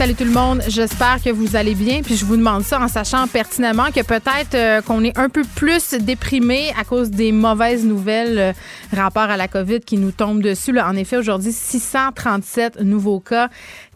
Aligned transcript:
Salut 0.00 0.14
tout 0.14 0.24
le 0.24 0.30
monde, 0.30 0.62
j'espère 0.66 1.22
que 1.22 1.28
vous 1.28 1.56
allez 1.56 1.74
bien. 1.74 2.00
Puis 2.00 2.16
je 2.16 2.24
vous 2.24 2.38
demande 2.38 2.62
ça 2.62 2.80
en 2.80 2.88
sachant 2.88 3.26
pertinemment 3.26 3.90
que 3.94 4.00
peut-être 4.00 4.54
euh, 4.54 4.80
qu'on 4.80 5.04
est 5.04 5.18
un 5.18 5.28
peu 5.28 5.42
plus 5.54 5.92
déprimé 5.92 6.72
à 6.80 6.84
cause 6.84 7.10
des 7.10 7.32
mauvaises 7.32 7.84
nouvelles 7.84 8.38
euh, 8.38 8.52
rapport 8.96 9.24
à 9.24 9.36
la 9.36 9.46
COVID 9.46 9.80
qui 9.80 9.98
nous 9.98 10.10
tombent 10.10 10.40
dessus. 10.40 10.80
En 10.80 10.96
effet, 10.96 11.18
aujourd'hui, 11.18 11.52
637 11.52 12.80
nouveaux 12.80 13.20
cas, 13.20 13.50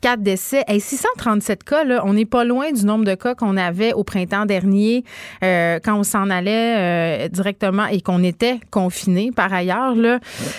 4 0.05 0.21
décès. 0.21 0.65
Et 0.69 0.81
637 0.81 1.65
cas, 1.65 1.83
on 2.05 2.13
n'est 2.13 2.27
pas 2.27 2.45
loin 2.45 2.71
du 2.73 2.85
nombre 2.85 3.07
de 3.07 3.15
cas 3.15 3.35
qu'on 3.35 3.57
avait 3.57 3.95
au 3.95 4.05
printemps 4.05 4.45
dernier 4.45 5.03
euh, 5.43 5.79
quand 5.83 5.99
on 5.99 6.03
s'en 6.03 6.29
allait 6.29 7.25
euh, 7.25 7.29
directement 7.29 7.87
et 7.87 8.03
qu'on 8.03 8.23
était 8.23 8.61
confiné 8.71 9.31
par 9.35 9.51
ailleurs. 9.51 9.95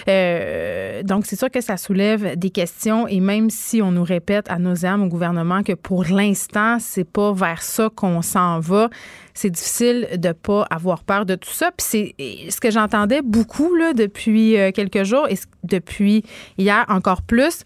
Euh, 0.07 1.03
donc, 1.03 1.27
c'est 1.27 1.35
sûr 1.35 1.51
que 1.51 1.61
ça 1.61 1.77
soulève 1.77 2.35
des 2.39 2.49
questions 2.49 3.07
et 3.07 3.19
même 3.19 3.51
si 3.51 3.83
on 3.83 3.91
nous 3.91 4.03
répète 4.03 4.49
à 4.49 4.57
nos 4.57 4.83
âmes 4.83 5.03
au 5.03 5.09
gouvernement 5.09 5.61
que 5.61 5.73
pour 5.73 6.05
l'instant, 6.05 6.77
c'est 6.79 7.07
pas 7.07 7.31
vers 7.31 7.61
ça 7.61 7.89
qu'on 7.95 8.23
s'en 8.23 8.59
va, 8.59 8.89
c'est 9.35 9.51
difficile 9.51 10.07
de 10.17 10.31
pas 10.31 10.65
avoir 10.71 11.03
peur 11.03 11.27
de 11.27 11.35
tout 11.35 11.51
ça. 11.51 11.69
Puis 11.77 12.15
c'est 12.17 12.49
ce 12.49 12.59
que 12.59 12.71
j'entendais 12.71 13.21
beaucoup 13.21 13.69
depuis 13.93 14.55
quelques 14.73 15.03
jours 15.03 15.27
et 15.29 15.35
depuis 15.63 16.23
hier 16.57 16.83
encore 16.87 17.21
plus. 17.21 17.63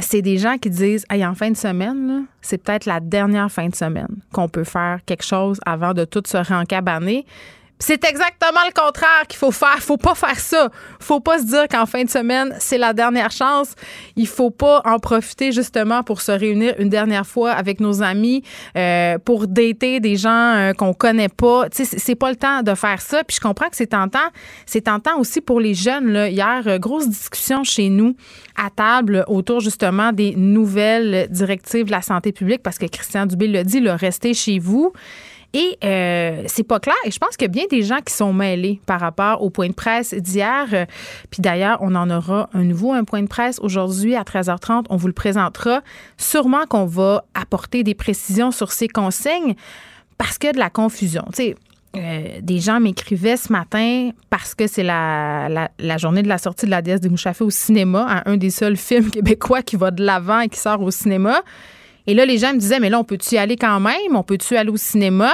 C'est 0.00 0.22
des 0.22 0.38
gens 0.38 0.56
qui 0.56 0.70
disent 0.70 1.04
hey, 1.10 1.24
en 1.24 1.34
fin 1.34 1.50
de 1.50 1.56
semaine, 1.56 2.24
c'est 2.40 2.58
peut-être 2.58 2.86
la 2.86 3.00
dernière 3.00 3.50
fin 3.50 3.68
de 3.68 3.74
semaine 3.74 4.16
qu'on 4.32 4.48
peut 4.48 4.64
faire 4.64 5.00
quelque 5.04 5.24
chose 5.24 5.60
avant 5.66 5.92
de 5.92 6.04
tout 6.04 6.22
se 6.26 6.36
rencabaner. 6.36 7.26
C'est 7.82 8.04
exactement 8.04 8.60
le 8.66 8.72
contraire 8.78 9.26
qu'il 9.26 9.38
faut 9.38 9.50
faire. 9.50 9.78
Faut 9.80 9.96
pas 9.96 10.14
faire 10.14 10.38
ça. 10.38 10.68
Faut 11.00 11.18
pas 11.20 11.38
se 11.38 11.44
dire 11.46 11.66
qu'en 11.66 11.86
fin 11.86 12.04
de 12.04 12.10
semaine, 12.10 12.54
c'est 12.60 12.76
la 12.76 12.92
dernière 12.92 13.30
chance. 13.30 13.74
Il 14.16 14.28
faut 14.28 14.50
pas 14.50 14.82
en 14.84 14.98
profiter 14.98 15.50
justement 15.50 16.02
pour 16.02 16.20
se 16.20 16.30
réunir 16.30 16.74
une 16.78 16.90
dernière 16.90 17.26
fois 17.26 17.52
avec 17.52 17.80
nos 17.80 18.02
amis, 18.02 18.42
euh, 18.76 19.16
pour 19.18 19.46
dater 19.46 19.98
des 19.98 20.16
gens 20.16 20.30
euh, 20.56 20.72
qu'on 20.74 20.92
connaît 20.92 21.30
pas. 21.30 21.70
Tu 21.70 21.84
sais, 21.86 21.98
c'est- 21.98 22.14
pas 22.14 22.28
le 22.28 22.36
temps 22.36 22.62
de 22.62 22.74
faire 22.74 23.00
ça. 23.00 23.24
Puis 23.24 23.36
je 23.36 23.40
comprends 23.40 23.70
que 23.70 23.76
c'est 23.76 23.86
tentant. 23.86 24.18
C'est 24.66 24.82
tentant 24.82 25.18
aussi 25.18 25.40
pour 25.40 25.58
les 25.58 25.72
jeunes. 25.72 26.08
Là. 26.12 26.28
Hier, 26.28 26.62
euh, 26.66 26.78
grosse 26.78 27.08
discussion 27.08 27.64
chez 27.64 27.88
nous 27.88 28.14
à 28.62 28.68
table 28.68 29.24
autour 29.26 29.60
justement 29.60 30.12
des 30.12 30.34
nouvelles 30.36 31.28
directives 31.30 31.86
de 31.86 31.92
la 31.92 32.02
santé 32.02 32.30
publique 32.32 32.62
parce 32.62 32.76
que 32.76 32.84
Christian 32.84 33.24
Dubé 33.24 33.48
l'a 33.48 33.64
dit, 33.64 33.80
le 33.80 33.92
restez 33.92 34.34
chez 34.34 34.58
vous. 34.58 34.92
Et 35.52 35.78
euh, 35.82 36.44
c'est 36.46 36.62
pas 36.62 36.78
clair. 36.78 36.94
Et 37.04 37.10
je 37.10 37.18
pense 37.18 37.36
qu'il 37.36 37.46
y 37.46 37.50
a 37.50 37.52
bien 37.52 37.64
des 37.70 37.82
gens 37.82 37.98
qui 38.04 38.14
sont 38.14 38.32
mêlés 38.32 38.80
par 38.86 39.00
rapport 39.00 39.42
au 39.42 39.50
point 39.50 39.68
de 39.68 39.72
presse 39.72 40.14
d'hier. 40.14 40.66
Euh, 40.72 40.86
Puis 41.30 41.42
d'ailleurs, 41.42 41.78
on 41.80 41.94
en 41.94 42.08
aura 42.10 42.48
un 42.54 42.62
nouveau, 42.62 42.92
un 42.92 43.04
point 43.04 43.22
de 43.22 43.28
presse 43.28 43.58
aujourd'hui 43.60 44.14
à 44.14 44.22
13h30. 44.22 44.86
On 44.90 44.96
vous 44.96 45.08
le 45.08 45.12
présentera. 45.12 45.82
Sûrement 46.16 46.66
qu'on 46.68 46.86
va 46.86 47.24
apporter 47.34 47.82
des 47.82 47.94
précisions 47.94 48.52
sur 48.52 48.70
ces 48.70 48.86
consignes 48.88 49.54
parce 50.18 50.38
qu'il 50.38 50.48
y 50.48 50.50
a 50.50 50.52
de 50.52 50.58
la 50.58 50.70
confusion. 50.70 51.24
Tu 51.34 51.42
sais, 51.42 51.56
euh, 51.96 52.40
des 52.40 52.60
gens 52.60 52.78
m'écrivaient 52.78 53.36
ce 53.36 53.52
matin 53.52 54.10
parce 54.28 54.54
que 54.54 54.68
c'est 54.68 54.84
la, 54.84 55.68
la, 55.76 55.98
journée 55.98 56.22
de 56.22 56.28
la 56.28 56.38
sortie 56.38 56.66
de 56.66 56.70
la 56.70 56.82
déesse 56.82 57.00
des 57.00 57.08
Mouchafés 57.08 57.42
au 57.42 57.50
cinéma, 57.50 58.22
un 58.26 58.36
des 58.36 58.50
seuls 58.50 58.76
films 58.76 59.10
québécois 59.10 59.62
qui 59.62 59.74
va 59.74 59.90
de 59.90 60.04
l'avant 60.04 60.38
et 60.38 60.48
qui 60.48 60.60
sort 60.60 60.80
au 60.82 60.92
cinéma. 60.92 61.42
Et 62.06 62.14
là, 62.14 62.24
les 62.24 62.38
gens 62.38 62.52
me 62.52 62.58
disaient, 62.58 62.80
mais 62.80 62.90
là, 62.90 62.98
on 62.98 63.04
peut-tu 63.04 63.34
y 63.34 63.38
aller 63.38 63.56
quand 63.56 63.80
même? 63.80 64.14
On 64.14 64.22
peut-tu 64.22 64.56
aller 64.56 64.70
au 64.70 64.76
cinéma? 64.76 65.32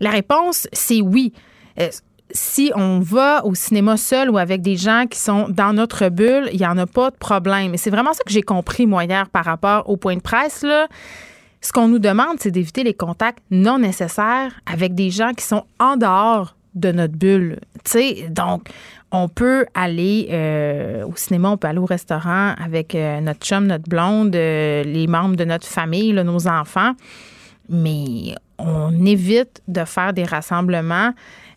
La 0.00 0.10
réponse, 0.10 0.66
c'est 0.72 1.00
oui. 1.00 1.32
Euh, 1.78 1.88
si 2.32 2.70
on 2.74 3.00
va 3.00 3.44
au 3.44 3.54
cinéma 3.54 3.96
seul 3.96 4.30
ou 4.30 4.38
avec 4.38 4.62
des 4.62 4.76
gens 4.76 5.06
qui 5.10 5.18
sont 5.18 5.48
dans 5.48 5.72
notre 5.72 6.08
bulle, 6.08 6.48
il 6.52 6.58
n'y 6.58 6.66
en 6.66 6.78
a 6.78 6.86
pas 6.86 7.10
de 7.10 7.16
problème. 7.16 7.74
Et 7.74 7.76
c'est 7.76 7.90
vraiment 7.90 8.12
ça 8.12 8.22
que 8.24 8.32
j'ai 8.32 8.42
compris, 8.42 8.86
moi, 8.86 9.04
hier, 9.04 9.28
par 9.28 9.44
rapport 9.44 9.88
au 9.88 9.96
point 9.96 10.16
de 10.16 10.20
presse. 10.20 10.62
Là. 10.62 10.88
Ce 11.60 11.72
qu'on 11.72 11.88
nous 11.88 11.98
demande, 11.98 12.36
c'est 12.38 12.50
d'éviter 12.50 12.84
les 12.84 12.94
contacts 12.94 13.42
non 13.50 13.78
nécessaires 13.78 14.60
avec 14.66 14.94
des 14.94 15.10
gens 15.10 15.32
qui 15.32 15.44
sont 15.44 15.64
en 15.78 15.96
dehors 15.96 16.56
de 16.74 16.92
notre 16.92 17.14
bulle. 17.14 17.58
Sais, 17.84 18.28
donc, 18.30 18.68
on 19.12 19.28
peut 19.28 19.66
aller 19.74 20.28
euh, 20.30 21.04
au 21.04 21.16
cinéma, 21.16 21.50
on 21.50 21.56
peut 21.56 21.68
aller 21.68 21.78
au 21.78 21.86
restaurant 21.86 22.54
avec 22.62 22.94
euh, 22.94 23.20
notre 23.20 23.40
chum, 23.40 23.66
notre 23.66 23.88
blonde, 23.88 24.34
euh, 24.36 24.82
les 24.84 25.06
membres 25.06 25.36
de 25.36 25.44
notre 25.44 25.66
famille, 25.66 26.12
nos 26.12 26.46
enfants, 26.46 26.92
mais 27.68 28.34
on 28.58 29.04
évite 29.04 29.62
de 29.68 29.84
faire 29.84 30.12
des 30.12 30.24
rassemblements 30.24 31.12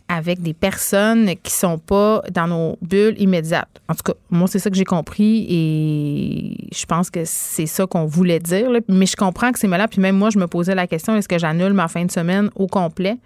avec 0.09 0.41
des 0.41 0.53
personnes 0.53 1.31
qui 1.41 1.52
sont 1.52 1.78
pas 1.78 2.22
dans 2.31 2.47
nos 2.47 2.78
bulles 2.81 3.16
immédiates. 3.19 3.81
En 3.88 3.96
tout 3.96 4.03
cas, 4.03 4.14
moi, 4.30 4.47
c'est 4.47 4.59
ça 4.59 4.70
que 4.70 4.75
j'ai 4.75 4.84
compris 4.84 5.46
et 5.50 6.68
je 6.75 6.85
pense 6.85 7.09
que 7.09 7.22
c'est 7.25 7.66
ça 7.66 7.85
qu'on 7.88 8.06
voulait 8.06 8.40
dire. 8.40 8.70
Mais 8.90 9.06
je 9.06 9.16
comprends 9.16 9.52
que 9.52 9.59
c'est 9.59 9.68
malade. 9.68 9.90
Puis 9.90 10.02
même 10.02 10.18
moi, 10.18 10.30
je 10.30 10.38
me 10.38 10.47
posais 10.47 10.75
la 10.75 10.88
question, 10.88 11.16
est-ce 11.16 11.28
que 11.28 11.40
j'annule 11.40 11.74
ma 11.74 11.88
fin 11.88 12.03
de 12.06 12.12
semaine 12.12 12.50
au 12.56 12.68
complet? 12.68 13.18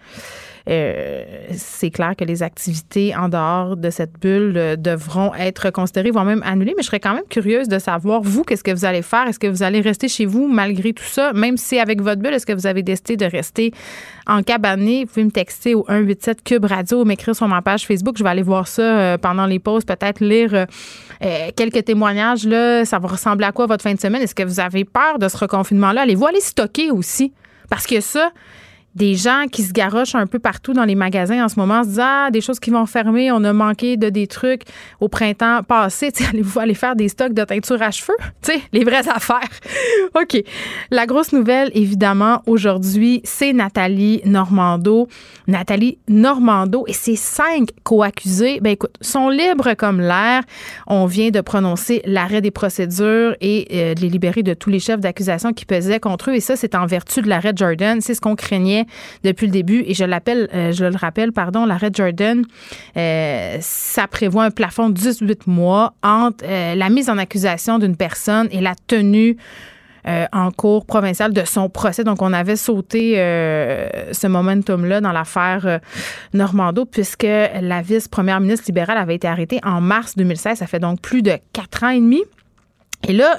Euh, 0.70 1.24
c'est 1.56 1.92
clair 1.92 2.14
que 2.18 2.26
les 2.26 2.44
activités 2.44 3.16
en 3.16 3.30
dehors 3.30 3.78
de 3.78 3.90
cette 3.90 4.20
bulle 4.20 4.54
euh, 4.58 4.76
devront 4.76 5.34
être 5.34 5.70
considérées, 5.70 6.12
voire 6.12 6.26
même 6.26 6.44
annulées, 6.44 6.74
mais 6.76 6.84
je 6.84 6.88
serais 6.88 7.00
quand 7.00 7.14
même 7.14 7.24
curieuse 7.30 7.70
de 7.70 7.80
savoir, 7.80 8.22
vous, 8.22 8.44
qu'est-ce 8.44 8.64
que 8.64 8.72
vous 8.72 8.84
allez 8.84 9.02
faire? 9.02 9.28
Est-ce 9.28 9.40
que 9.40 9.48
vous 9.48 9.64
allez 9.64 9.80
rester 9.80 10.10
chez 10.10 10.26
vous 10.26 10.48
malgré 10.48 10.92
tout 10.92 11.06
ça, 11.06 11.32
même 11.32 11.56
si 11.56 11.80
avec 11.80 12.02
votre 12.02 12.22
bulle? 12.22 12.34
Est-ce 12.34 12.46
que 12.46 12.54
vous 12.54 12.68
avez 12.68 12.84
décidé 12.84 13.16
de 13.16 13.26
rester 13.26 13.72
en 14.26 14.44
cabané? 14.44 15.06
Vous 15.06 15.08
pouvez 15.08 15.24
me 15.24 15.32
texter 15.32 15.74
au 15.74 15.86
187 15.88 16.44
Cube 16.44 16.66
Radio 16.66 17.02
ou 17.02 17.06
m'écrire 17.06 17.36
sur 17.36 17.48
ma 17.48 17.62
page 17.62 17.86
Facebook. 17.86 18.18
Je 18.18 18.24
vais 18.24 18.30
aller 18.30 18.42
voir 18.42 18.68
ça 18.68 18.82
euh, 18.82 19.18
pendant 19.18 19.46
les 19.46 19.60
pauses, 19.60 19.86
peut-être 19.86 20.20
lire 20.20 20.66
quelques 21.56 21.86
témoignages. 21.86 22.46
Là. 22.46 22.84
Ça 22.84 23.00
va 23.00 23.08
ressembler 23.08 23.46
à 23.46 23.52
quoi 23.52 23.68
votre 23.68 23.84
fin 23.84 23.94
de 23.94 24.00
semaine? 24.00 24.22
Est-ce 24.22 24.36
que 24.36 24.44
vous 24.44 24.60
avez 24.60 24.84
peur 24.84 25.18
de 25.18 25.28
ce 25.30 25.38
reconfinement-là? 25.38 26.02
Allez-vous 26.02 26.28
aller 26.28 26.42
stocker 26.42 26.92
aussi? 26.92 27.32
Parce 27.70 27.88
que 27.88 28.00
ça, 28.02 28.32
des 28.98 29.14
gens 29.14 29.46
qui 29.52 29.62
se 29.62 29.74
garochent 29.74 30.16
un 30.16 30.26
peu 30.26 30.40
partout 30.40 30.74
dans 30.74 30.84
les 30.84 30.96
magasins 30.96 31.46
en 31.46 31.50
ce 31.50 31.60
moment, 31.60 31.84
se 31.84 31.90
disent 31.90 32.02
Ah, 32.02 32.30
des 32.32 32.42
choses 32.42 32.60
qui 32.60 32.72
vont 32.72 32.86
fermer, 32.88 33.32
on 33.32 33.44
a 33.44 33.54
manqué 33.54 33.96
de 33.96 34.10
des 34.10 34.26
trucs 34.26 34.64
au 35.00 35.08
printemps 35.08 35.62
passé. 35.64 36.12
Allez-vous 36.30 36.60
aller 36.60 36.74
faire 36.74 36.96
des 36.96 37.08
stocks 37.08 37.34
de 37.34 37.44
teinture 37.44 37.82
à 37.82 37.92
cheveux? 37.92 38.18
Tu 38.42 38.54
sais, 38.54 38.62
les 38.72 38.84
vraies 38.84 39.08
affaires. 39.08 39.50
OK. 40.16 40.42
La 40.92 41.06
grosse 41.06 41.32
nouvelle, 41.32 41.70
évidemment, 41.74 42.42
aujourd'hui, 42.46 43.22
c'est 43.24 43.54
Nathalie 43.54 44.22
Normando. 44.26 45.08
Nathalie 45.48 45.98
Normando 46.08 46.86
et 46.88 46.94
ses 46.94 47.16
cinq 47.16 47.70
co-accusés, 47.84 48.60
ben 48.62 48.72
écoute, 48.72 48.96
sont 49.02 49.30
libres 49.30 49.74
comme 49.76 50.02
l'air. 50.02 50.42
On 50.88 51.06
vient 51.06 51.30
de 51.30 51.42
prononcer 51.42 52.02
l'arrêt 52.06 52.42
des 52.42 52.52
procédures 52.52 53.36
et 53.42 53.68
euh, 53.74 53.94
de 53.94 54.02
les 54.02 54.10
libérer 54.10 54.44
de 54.44 54.54
tous 54.54 54.70
les 54.70 54.80
chefs 54.80 55.00
d'accusation 55.00 55.54
qui 55.54 55.66
pesaient 55.66 56.00
contre 56.00 56.32
eux. 56.32 56.36
Et 56.36 56.40
ça, 56.40 56.56
c'est 56.56 56.74
en 56.76 56.86
vertu 56.86 57.22
de 57.22 57.28
l'arrêt 57.28 57.54
Jordan. 57.56 58.02
C'est 58.02 58.14
ce 58.14 58.22
qu'on 58.22 58.36
craignait 58.36 58.87
depuis 59.24 59.48
le 59.48 59.52
début. 59.52 59.84
Et 59.86 59.94
je 59.94 60.04
l'appelle, 60.04 60.50
euh, 60.54 60.72
je 60.72 60.86
le 60.86 60.96
rappelle, 60.96 61.32
pardon, 61.32 61.66
l'arrêt 61.66 61.92
Jordan, 61.94 62.44
euh, 62.96 63.58
ça 63.60 64.08
prévoit 64.08 64.46
un 64.46 64.52
plafond 64.52 64.90
de 64.90 64.94
18 64.94 65.48
mois 65.48 65.94
entre 66.04 66.44
euh, 66.46 66.76
la 66.76 66.90
mise 66.90 67.10
en 67.10 67.18
accusation 67.18 67.80
d'une 67.80 67.96
personne 67.96 68.48
et 68.52 68.62
la 68.62 68.74
tenue 68.88 69.38
en 70.32 70.52
cours 70.52 70.86
provincial 70.86 71.34
de 71.34 71.44
son 71.44 71.68
procès. 71.68 72.06
Donc, 72.06 72.22
on 72.22 72.32
avait 72.32 72.56
sauté 72.56 73.16
ce 73.18 74.28
momentum-là 74.28 75.02
dans 75.02 75.12
l'affaire 75.12 75.82
Normando, 76.34 76.86
puisque 76.86 77.24
la 77.24 77.82
vice-première 77.82 78.40
ministre 78.40 78.68
libérale 78.68 78.98
avait 78.98 79.16
été 79.16 79.28
arrêtée 79.28 79.60
en 79.66 79.82
mars 79.82 80.16
2016. 80.16 80.60
Ça 80.60 80.66
fait 80.66 80.80
donc 80.80 81.02
plus 81.02 81.24
de 81.24 81.34
quatre 81.52 81.84
ans 81.84 81.90
et 81.90 82.00
demi. 82.00 82.24
Et 83.06 83.12
là, 83.12 83.38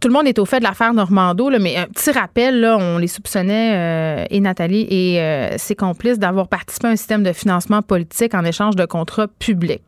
tout 0.00 0.08
le 0.08 0.14
monde 0.14 0.26
est 0.26 0.38
au 0.38 0.44
fait 0.44 0.58
de 0.58 0.64
l'affaire 0.64 0.92
Normando, 0.92 1.48
là, 1.48 1.58
mais 1.58 1.76
un 1.76 1.86
petit 1.86 2.10
rappel, 2.10 2.60
là, 2.60 2.76
on 2.78 2.98
les 2.98 3.06
soupçonnait, 3.06 3.74
euh, 3.74 4.24
et 4.30 4.40
Nathalie 4.40 4.86
et 4.90 5.20
euh, 5.20 5.58
ses 5.58 5.74
complices, 5.74 6.18
d'avoir 6.18 6.48
participé 6.48 6.88
à 6.88 6.90
un 6.90 6.96
système 6.96 7.22
de 7.22 7.32
financement 7.32 7.82
politique 7.82 8.34
en 8.34 8.44
échange 8.44 8.76
de 8.76 8.84
contrats 8.86 9.28
publics. 9.28 9.82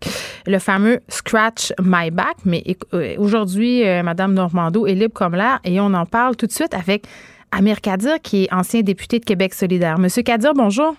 Le 0.47 0.59
fameux 0.59 1.01
Scratch 1.09 1.73
My 1.83 2.11
Back. 2.11 2.37
Mais 2.45 2.65
aujourd'hui, 3.19 3.85
Madame 4.03 4.35
Normando 4.35 4.87
est 4.87 4.95
libre 4.95 5.15
comme 5.15 5.35
l'air 5.35 5.61
et 5.65 5.81
on 5.81 5.95
en 5.95 6.07
parle 6.07 6.37
tout 6.37 6.47
de 6.47 6.53
suite 6.53 6.75
avec 6.75 7.05
Amir 7.53 7.81
Kadir, 7.81 8.21
qui 8.23 8.45
est 8.45 8.53
ancien 8.53 8.81
député 8.81 9.19
de 9.19 9.25
Québec 9.25 9.55
solidaire. 9.55 9.99
Monsieur 9.99 10.23
Kadir, 10.23 10.53
bonjour. 10.55 10.95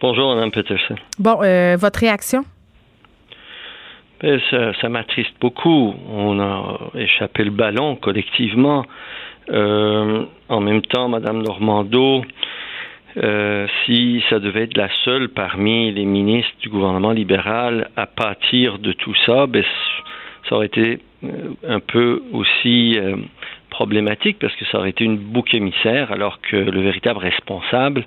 Bonjour, 0.00 0.34
Mme 0.34 0.50
Peterson. 0.50 0.94
Bon, 1.18 1.38
votre 1.76 2.00
réaction? 2.00 2.44
Ben, 4.20 4.40
ça, 4.50 4.88
m'attriste 4.88 5.34
beaucoup. 5.40 5.94
On 6.10 6.40
a 6.40 6.90
échappé 6.96 7.44
le 7.44 7.52
ballon 7.52 7.94
collectivement. 7.94 8.84
Euh, 9.48 10.24
en 10.48 10.60
même 10.60 10.82
temps, 10.82 11.08
Madame 11.08 11.40
Normando, 11.40 12.24
euh, 13.16 13.68
si 13.84 14.22
ça 14.28 14.40
devait 14.40 14.64
être 14.64 14.76
la 14.76 14.88
seule 15.04 15.28
parmi 15.28 15.92
les 15.92 16.04
ministres 16.04 16.52
du 16.60 16.68
gouvernement 16.68 17.12
libéral 17.12 17.90
à 17.96 18.06
pâtir 18.06 18.80
de 18.80 18.92
tout 18.92 19.14
ça, 19.24 19.46
ben, 19.46 19.62
ça 20.48 20.56
aurait 20.56 20.66
été 20.66 20.98
euh, 21.22 21.28
un 21.68 21.78
peu 21.78 22.24
aussi 22.32 22.98
problématique 23.70 24.38
parce 24.40 24.54
que 24.56 24.64
ça 24.64 24.78
aurait 24.78 24.90
été 24.90 25.04
une 25.04 25.18
bouc 25.18 25.54
émissaire 25.54 26.10
alors 26.10 26.40
que 26.40 26.56
le 26.56 26.80
véritable 26.80 27.20
responsable 27.20 28.04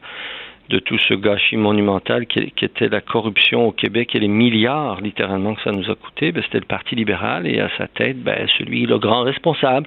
de 0.71 0.79
tout 0.79 0.97
ce 0.97 1.13
gâchis 1.13 1.57
monumental 1.57 2.25
qui, 2.25 2.39
était 2.39 2.87
la 2.87 3.01
corruption 3.01 3.67
au 3.67 3.71
Québec 3.73 4.15
et 4.15 4.19
les 4.19 4.29
milliards 4.29 5.01
littéralement 5.01 5.53
que 5.53 5.61
ça 5.63 5.71
nous 5.71 5.91
a 5.91 5.95
coûté, 5.95 6.31
ben, 6.31 6.41
c'était 6.43 6.59
le 6.59 6.65
Parti 6.65 6.95
libéral 6.95 7.45
et 7.45 7.59
à 7.59 7.69
sa 7.77 7.87
tête, 7.87 8.17
ben, 8.23 8.47
celui, 8.57 8.85
le 8.85 8.97
grand 8.97 9.23
responsable, 9.23 9.85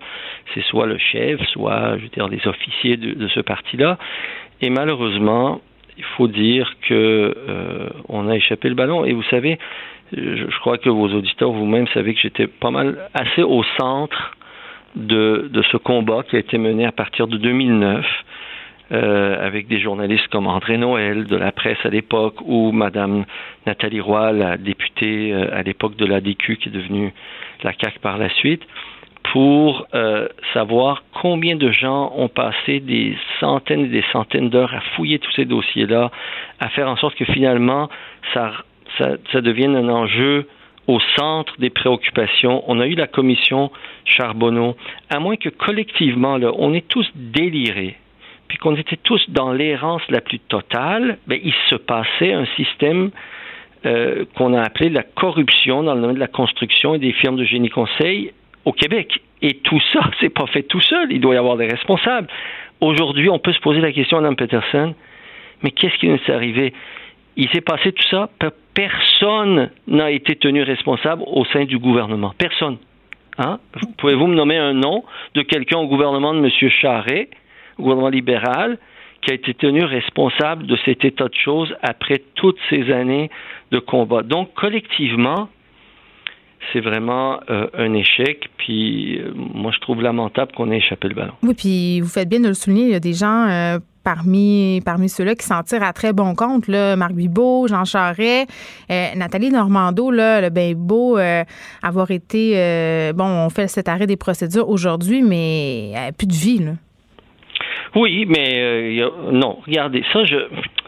c'est 0.52 0.62
soit 0.64 0.86
le 0.86 0.98
chef, 0.98 1.40
soit, 1.48 1.96
je 1.98 2.06
dire, 2.08 2.28
les 2.28 2.46
officiers 2.46 2.98
de, 2.98 3.28
ce 3.28 3.40
parti-là. 3.40 3.98
Et 4.60 4.69
malheureusement, 4.69 5.62
il 5.96 6.04
faut 6.04 6.28
dire 6.28 6.70
que 6.87 7.34
euh, 7.48 7.88
on 8.10 8.28
a 8.28 8.37
échappé 8.37 8.69
le 8.69 8.75
ballon. 8.75 9.06
Et 9.06 9.12
vous 9.12 9.22
savez, 9.25 9.58
je, 10.12 10.58
crois 10.60 10.76
que 10.76 10.90
vos 10.90 11.08
auditeurs 11.08 11.50
vous-même 11.50 11.88
savez 11.88 12.12
que 12.12 12.20
j'étais 12.20 12.46
pas 12.46 12.70
mal 12.70 12.98
assez 13.14 13.42
au 13.42 13.62
centre 13.78 14.37
de 14.96 15.62
ce 15.72 15.76
combat 15.78 16.22
qui 16.28 16.37
a 16.37 16.38
été 16.38 16.58
mené 16.58 16.84
à 16.84 16.92
partir 16.92 17.26
de 17.26 17.38
2009 17.38 18.06
euh, 18.92 19.46
avec 19.46 19.66
des 19.66 19.81
journalistes 19.81 20.28
comme 20.28 20.46
André 20.46 20.76
Noël 20.76 21.25
de 21.25 21.36
la 21.36 21.52
presse 21.52 21.78
à 21.84 21.88
l'époque 21.88 22.36
ou 22.44 22.70
Madame 22.70 23.25
Nathalie 23.66 24.00
Roy, 24.00 24.32
la 24.32 24.58
députée 24.58 25.32
euh, 25.32 25.48
à 25.56 25.62
l'époque 25.62 25.96
de 25.96 26.04
l'ADQ 26.04 26.58
qui 26.58 26.69
est 26.69 26.72
devenue 26.72 27.10
la 27.62 27.72
CAC 27.72 27.98
par 28.00 28.19
la 28.19 28.28
suite, 28.28 28.62
pour 29.32 29.86
euh, 29.94 30.28
savoir 30.52 31.02
combien 31.14 31.56
de 31.56 31.70
gens 31.70 32.12
ont 32.14 32.28
passé 32.28 32.81
des 32.81 33.16
centaines 33.40 33.86
et 33.86 33.88
des 33.88 34.04
centaines 34.12 34.50
d'heures 34.50 34.75
à 34.75 34.82
fouiller 34.96 35.19
tous 35.19 35.32
ces 35.32 35.46
dossiers-là, 35.46 36.10
à 36.60 36.69
faire 36.69 36.87
en 36.87 36.96
sorte 36.96 37.14
que 37.14 37.25
finalement 37.25 37.88
ça, 38.34 38.52
ça, 38.98 39.40
devienne 39.40 39.76
un 39.76 39.88
enjeu 39.88 40.46
au 40.87 41.00
centre 41.16 41.54
des 41.58 41.70
préoccupations. 41.70 42.62
On 42.66 42.80
a 42.80 42.87
eu 42.87 42.94
la 42.94 43.06
commission 43.06 43.70
Charbonneau, 44.04 44.76
à 45.08 45.20
moins 45.20 45.37
que 45.37 45.48
collectivement, 45.48 46.38
on 46.58 46.75
est 46.75 46.87
tous 46.87 47.10
délirés 47.14 47.96
qu'on 48.58 48.76
était 48.76 48.96
tous 48.96 49.22
dans 49.30 49.52
l'errance 49.52 50.02
la 50.08 50.20
plus 50.20 50.38
totale, 50.38 51.18
ben, 51.26 51.38
il 51.42 51.54
se 51.68 51.74
passait 51.74 52.32
un 52.32 52.46
système 52.56 53.10
euh, 53.86 54.24
qu'on 54.36 54.54
a 54.54 54.62
appelé 54.62 54.88
la 54.88 55.02
corruption 55.02 55.82
dans 55.82 55.94
le 55.94 56.00
domaine 56.00 56.16
de 56.16 56.20
la 56.20 56.26
construction 56.26 56.94
et 56.94 56.98
des 56.98 57.12
firmes 57.12 57.36
de 57.36 57.44
génie 57.44 57.68
conseil 57.68 58.32
au 58.64 58.72
Québec. 58.72 59.20
Et 59.42 59.54
tout 59.58 59.80
ça, 59.92 60.10
c'est 60.20 60.30
pas 60.30 60.46
fait 60.46 60.62
tout 60.62 60.80
seul. 60.80 61.12
Il 61.12 61.20
doit 61.20 61.34
y 61.34 61.38
avoir 61.38 61.56
des 61.56 61.66
responsables. 61.66 62.28
Aujourd'hui, 62.80 63.28
on 63.28 63.38
peut 63.38 63.52
se 63.52 63.60
poser 63.60 63.80
la 63.80 63.92
question 63.92 64.20
Mme 64.20 64.36
Peterson, 64.36 64.94
mais 65.62 65.70
qu'est-ce 65.70 65.96
qui 65.98 66.08
nous 66.08 66.16
est 66.16 66.30
arrivé? 66.30 66.72
Il 67.36 67.48
s'est 67.50 67.60
passé 67.60 67.92
tout 67.92 68.04
ça, 68.10 68.28
personne 68.74 69.70
n'a 69.86 70.10
été 70.10 70.36
tenu 70.36 70.62
responsable 70.62 71.22
au 71.26 71.44
sein 71.46 71.64
du 71.64 71.78
gouvernement. 71.78 72.32
Personne. 72.38 72.78
Hein? 73.38 73.58
Pouvez-vous 73.98 74.28
me 74.28 74.34
nommer 74.34 74.56
un 74.56 74.72
nom 74.72 75.04
de 75.34 75.42
quelqu'un 75.42 75.78
au 75.78 75.88
gouvernement 75.88 76.32
de 76.32 76.38
M. 76.38 76.70
Charret 76.70 77.28
gouvernement 77.79 78.09
libéral 78.09 78.79
qui 79.23 79.31
a 79.31 79.35
été 79.35 79.55
tenu 79.55 79.85
responsable 79.85 80.67
de 80.67 80.76
cet 80.85 81.05
état 81.05 81.25
de 81.25 81.35
choses 81.35 81.75
après 81.82 82.23
toutes 82.35 82.59
ces 82.69 82.93
années 82.93 83.31
de 83.71 83.79
combat. 83.79 84.23
Donc, 84.23 84.53
collectivement, 84.55 85.49
c'est 86.73 86.81
vraiment 86.81 87.41
euh, 87.50 87.67
un 87.75 87.93
échec. 87.94 88.50
Puis, 88.56 89.19
euh, 89.19 89.32
moi, 89.35 89.73
je 89.75 89.81
trouve 89.81 90.03
lamentable 90.03 90.53
qu'on 90.53 90.71
ait 90.71 90.79
échappé 90.79 91.09
le 91.09 91.15
ballon. 91.15 91.32
Oui, 91.43 91.55
puis 91.55 92.00
vous 92.00 92.09
faites 92.09 92.29
bien 92.29 92.41
de 92.41 92.49
le 92.49 92.55
souligner. 92.55 92.85
Il 92.85 92.91
y 92.91 92.94
a 92.94 93.00
des 93.00 93.12
gens 93.12 93.49
euh, 93.49 93.79
parmi, 94.03 94.81
parmi 94.85 95.09
ceux-là 95.09 95.35
qui 95.35 95.47
s'en 95.47 95.62
tirent 95.62 95.82
à 95.82 95.93
très 95.93 96.12
bon 96.12 96.35
compte. 96.35 96.69
Là. 96.69 96.97
Marc 96.97 97.12
Bibot, 97.12 97.69
Jean 97.69 97.85
Charest, 97.85 98.49
Nathalie 98.88 99.50
Normando, 99.50 100.11
là, 100.11 100.41
le 100.41 100.50
bien 100.50 100.73
beau 100.75 101.19
avoir 101.82 102.11
été. 102.11 103.12
bon, 103.15 103.25
on 103.25 103.50
fait 103.50 103.69
cet 103.69 103.88
arrêt 103.88 104.06
des 104.06 104.17
procédures 104.17 104.69
aujourd'hui, 104.69 105.23
mais 105.23 105.93
plus 106.19 106.26
de 106.26 106.35
vie. 106.35 106.59
Là. 106.59 106.73
Oui, 107.94 108.26
mais 108.26 108.61
euh, 108.61 109.11
non, 109.31 109.58
regardez, 109.67 110.05
ça, 110.12 110.25
je, 110.25 110.37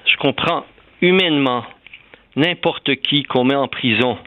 je 0.07 0.17
comprends 0.17 0.65
humainement 1.01 1.65
n'importe 2.35 2.97
qui 2.97 3.23
qu'on 3.23 3.45
met 3.45 3.55
en 3.55 3.69
prison 3.69 4.19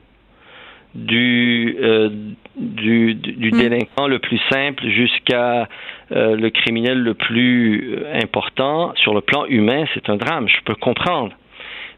du, 0.96 1.78
euh, 1.81 2.10
du, 2.56 3.16
du, 3.16 3.52
hmm. 3.52 3.58
délinquant 3.58 4.08
le 4.08 4.20
plus 4.20 4.40
simple 4.50 4.88
jusqu'à 4.88 5.68
euh, 6.12 6.36
le 6.36 6.50
criminel 6.50 7.00
le 7.00 7.14
plus 7.14 7.98
important, 8.14 8.94
sur 8.96 9.14
le 9.14 9.22
plan 9.22 9.46
humain, 9.46 9.86
c'est 9.94 10.10
un 10.10 10.16
drame, 10.16 10.48
je 10.48 10.62
peux 10.66 10.75
comprendre. 10.75 11.34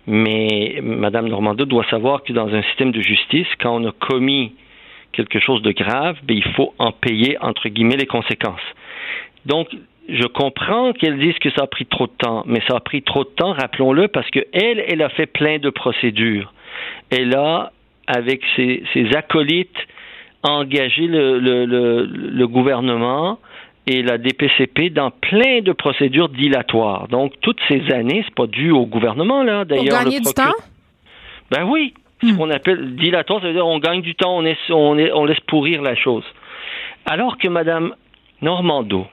Mais 0.08 0.80
Mme 0.82 1.28
Normando 1.28 1.64
doit 1.66 1.86
savoir 1.90 2.24
que 2.24 2.34
dans 2.34 2.54
un 2.54 2.64
système 2.64 2.92
de 2.92 3.02
justice, 3.02 3.48
quand 3.60 3.82
on 3.82 3.88
a 3.88 3.92
commis 3.92 4.56
quelque 5.12 5.40
chose 5.40 5.62
de 5.62 5.72
grave, 5.72 6.18
ben, 6.24 6.36
il 6.36 6.54
faut 6.56 6.74
en 6.80 6.92
payer, 6.92 7.38
entre 7.40 7.70
guillemets, 7.70 7.98
les 7.98 8.08
conséquences. 8.08 8.60
Donc, 9.46 9.68
je 10.12 10.28
comprends 10.28 10.92
qu'elle 10.94 11.18
dise 11.20 11.38
que 11.40 11.50
ça 11.52 11.64
a 11.64 11.68
pris 11.68 11.86
trop 11.86 12.08
de 12.08 12.12
temps, 12.12 12.44
mais 12.46 12.62
ça 12.68 12.76
a 12.76 12.80
pris 12.80 13.02
trop 13.02 13.24
de 13.24 13.30
temps, 13.30 13.54
rappelons-le, 13.54 14.08
parce 14.10 14.30
qu'elle, 14.30 14.84
elle 14.88 15.02
a 15.02 15.10
fait 15.10 15.26
plein 15.26 15.58
de 15.58 15.70
procédures. 15.70 16.54
Elle 17.10 17.34
a, 17.36 17.72
avec 18.08 18.42
ses, 18.56 18.84
acolytes, 19.16 19.78
engagé 20.44 21.08
le, 21.08 21.40
le, 21.40 21.66
le, 22.06 22.48
gouvernement 22.48 23.40
et 23.88 24.02
la 24.02 24.18
DPCP 24.18 24.90
dans 24.90 25.12
plein 25.12 25.62
de 25.62 25.72
procédures 25.72 26.30
dilatoires. 26.30 27.08
Donc, 27.08 27.34
toutes 27.42 27.60
ces 27.68 27.92
années, 27.92 28.24
c'est 28.26 28.36
pas 28.36 28.48
dû 28.48 28.72
au 28.72 28.86
gouvernement, 28.86 29.44
là. 29.44 29.66
D'ailleurs, 29.66 30.00
Pour 30.00 30.04
gagner 30.04 30.20
du 30.20 30.34
temps? 30.34 30.56
Ben 31.52 31.64
oui. 31.66 31.94
Ce 32.24 32.28
hmm. 32.28 32.38
qu'on 32.38 32.50
appelle 32.50 32.96
dilatoire, 32.96 33.42
ça 33.42 33.48
veut 33.48 33.54
dire 33.54 33.66
on 33.66 33.80
gagne 33.80 34.02
du 34.02 34.14
temps, 34.14 34.38
on, 34.38 34.46
on, 34.46 35.00
on 35.00 35.26
laisse 35.26 35.40
pourrir 35.42 35.82
la 35.82 35.96
chose. 35.96 36.24
Alors 37.06 37.38
que 37.38 37.48
Mme 37.48 37.96
Normando, 38.42 39.08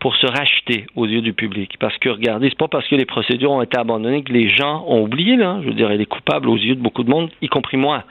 pour 0.00 0.14
se 0.16 0.26
racheter 0.26 0.86
aux 0.94 1.06
yeux 1.06 1.22
du 1.22 1.32
public. 1.32 1.76
Parce 1.80 1.96
que 1.98 2.08
regardez, 2.08 2.48
c'est 2.50 2.58
pas 2.58 2.68
parce 2.68 2.86
que 2.86 2.94
les 2.94 3.04
procédures 3.04 3.50
ont 3.50 3.62
été 3.62 3.78
abandonnées 3.78 4.22
que 4.22 4.32
les 4.32 4.48
gens 4.48 4.84
ont 4.86 5.02
oublié, 5.02 5.36
là. 5.36 5.58
Je 5.62 5.68
veux 5.68 5.74
dire, 5.74 5.90
elle 5.90 6.00
est 6.00 6.06
coupable 6.06 6.48
aux 6.48 6.56
yeux 6.56 6.76
de 6.76 6.80
beaucoup 6.80 7.02
de 7.02 7.10
monde, 7.10 7.30
y 7.42 7.48
compris 7.48 7.76
moi. 7.76 8.04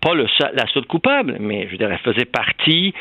Pas 0.00 0.14
la 0.14 0.66
seule 0.72 0.86
coupable, 0.86 1.36
mais 1.38 1.66
je 1.66 1.72
veux 1.72 1.76
dire, 1.76 1.92
elle 1.92 1.98
faisait 1.98 2.24
partie 2.24 2.92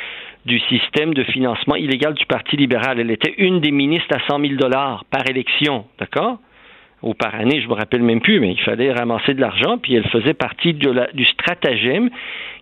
du 0.46 0.60
système 0.60 1.14
de 1.14 1.24
financement 1.24 1.76
illégal 1.76 2.14
du 2.14 2.26
Parti 2.26 2.58
libéral. 2.58 3.00
Elle 3.00 3.12
était 3.12 3.34
une 3.38 3.60
des 3.60 3.72
ministres 3.72 4.16
à 4.16 4.20
100 4.28 4.40
000 4.40 4.54
dollars 4.56 5.06
par 5.06 5.28
élection, 5.30 5.86
d'accord? 6.00 6.38
Ou 7.02 7.16
par 7.16 7.34
année, 7.34 7.62
je 7.62 7.68
me 7.68 7.74
rappelle 7.74 8.04
même 8.04 8.22
plus, 8.22 8.40
mais 8.40 8.52
il 8.52 8.62
fallait 8.62 8.92
ramasser 8.92 9.34
de 9.34 9.42
l'argent, 9.42 9.80
puis 9.80 9.96
elle 9.96 10.08
faisait 10.10 10.36
partie 10.36 10.74
du 10.74 11.26
stratagème 11.26 12.12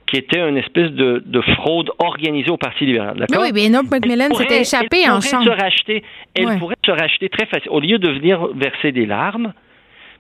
qui 0.10 0.18
était 0.18 0.40
une 0.40 0.58
espèce 0.58 0.92
de, 0.92 1.42
fraude 1.56 1.92
organisée 2.00 2.50
au 2.50 2.58
Parti 2.58 2.86
libéral. 2.86 3.18
D'accord? 3.18 3.44
Oui, 3.44 3.70
McMillan 3.70 4.34
s'était 4.34 4.62
échappé 4.62 5.10
en 5.10 5.22
chambre. 5.22 5.46
Se 5.46 5.62
racheter, 5.62 6.04
elle 6.36 6.58
pourrait 6.58 6.76
se 6.84 6.92
racheter 6.92 7.30
très 7.30 7.46
facile. 7.46 7.70
Au 7.70 7.80
lieu 7.80 8.00
de 8.00 8.10
venir 8.10 8.48
verser 8.56 8.92
des 8.92 9.06
larmes, 9.06 9.54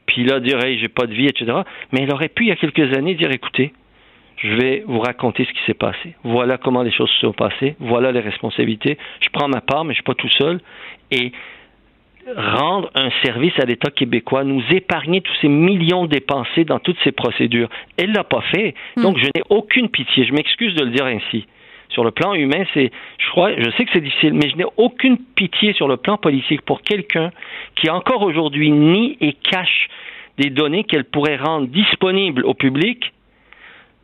puis 0.05 0.23
là 0.23 0.39
dire 0.39 0.63
hey, 0.63 0.77
j'ai 0.79 0.89
pas 0.89 1.07
de 1.07 1.13
vie, 1.13 1.25
etc. 1.25 1.45
Mais 1.91 2.01
elle 2.03 2.13
aurait 2.13 2.29
pu, 2.29 2.43
il 2.43 2.49
y 2.49 2.51
a 2.51 2.55
quelques 2.55 2.95
années, 2.95 3.15
dire 3.15 3.31
écoutez, 3.31 3.73
je 4.37 4.53
vais 4.55 4.83
vous 4.87 4.99
raconter 4.99 5.45
ce 5.45 5.51
qui 5.51 5.65
s'est 5.65 5.73
passé. 5.73 6.15
Voilà 6.23 6.57
comment 6.57 6.83
les 6.83 6.91
choses 6.91 7.09
se 7.09 7.19
sont 7.27 7.33
passées. 7.33 7.75
Voilà 7.79 8.11
les 8.11 8.21
responsabilités. 8.21 8.97
Je 9.21 9.29
prends 9.33 9.47
ma 9.47 9.61
part, 9.61 9.85
mais 9.85 9.93
je 9.93 9.97
suis 9.97 10.03
pas 10.03 10.13
tout 10.13 10.29
seul. 10.29 10.61
Et 11.11 11.31
rendre 12.35 12.89
un 12.95 13.09
service 13.23 13.53
à 13.59 13.65
l'État 13.65 13.91
québécois, 13.91 14.43
nous 14.43 14.63
épargner 14.71 15.21
tous 15.21 15.35
ces 15.41 15.47
millions 15.47 16.05
dépensés 16.05 16.65
dans 16.65 16.79
toutes 16.79 16.97
ces 17.03 17.11
procédures. 17.11 17.69
Elle 17.97 18.11
l'a 18.11 18.23
pas 18.23 18.41
fait. 18.41 18.75
Hmm. 18.97 19.03
Donc, 19.03 19.17
je 19.17 19.25
n'ai 19.25 19.43
aucune 19.49 19.89
pitié. 19.89 20.25
Je 20.25 20.33
m'excuse 20.33 20.73
de 20.75 20.83
le 20.83 20.91
dire 20.91 21.05
ainsi. 21.05 21.45
Sur 21.89 22.03
le 22.03 22.11
plan 22.11 22.33
humain, 22.35 22.65
c'est, 22.73 22.91
je 23.17 23.29
crois, 23.31 23.51
je 23.57 23.69
sais 23.71 23.85
que 23.85 23.91
c'est 23.93 24.01
difficile, 24.01 24.33
mais 24.33 24.49
je 24.49 24.55
n'ai 24.55 24.65
aucune 24.77 25.17
pitié 25.17 25.73
sur 25.73 25.87
le 25.87 25.97
plan 25.97 26.17
politique 26.17 26.61
pour 26.61 26.81
quelqu'un 26.81 27.31
qui 27.75 27.89
encore 27.89 28.21
aujourd'hui 28.21 28.69
nie 28.69 29.17
et 29.21 29.33
cache 29.33 29.87
des 30.37 30.49
données 30.51 30.83
qu'elle 30.83 31.03
pourrait 31.03 31.37
rendre 31.37 31.67
disponibles 31.67 32.45
au 32.45 32.53
public 32.53 33.11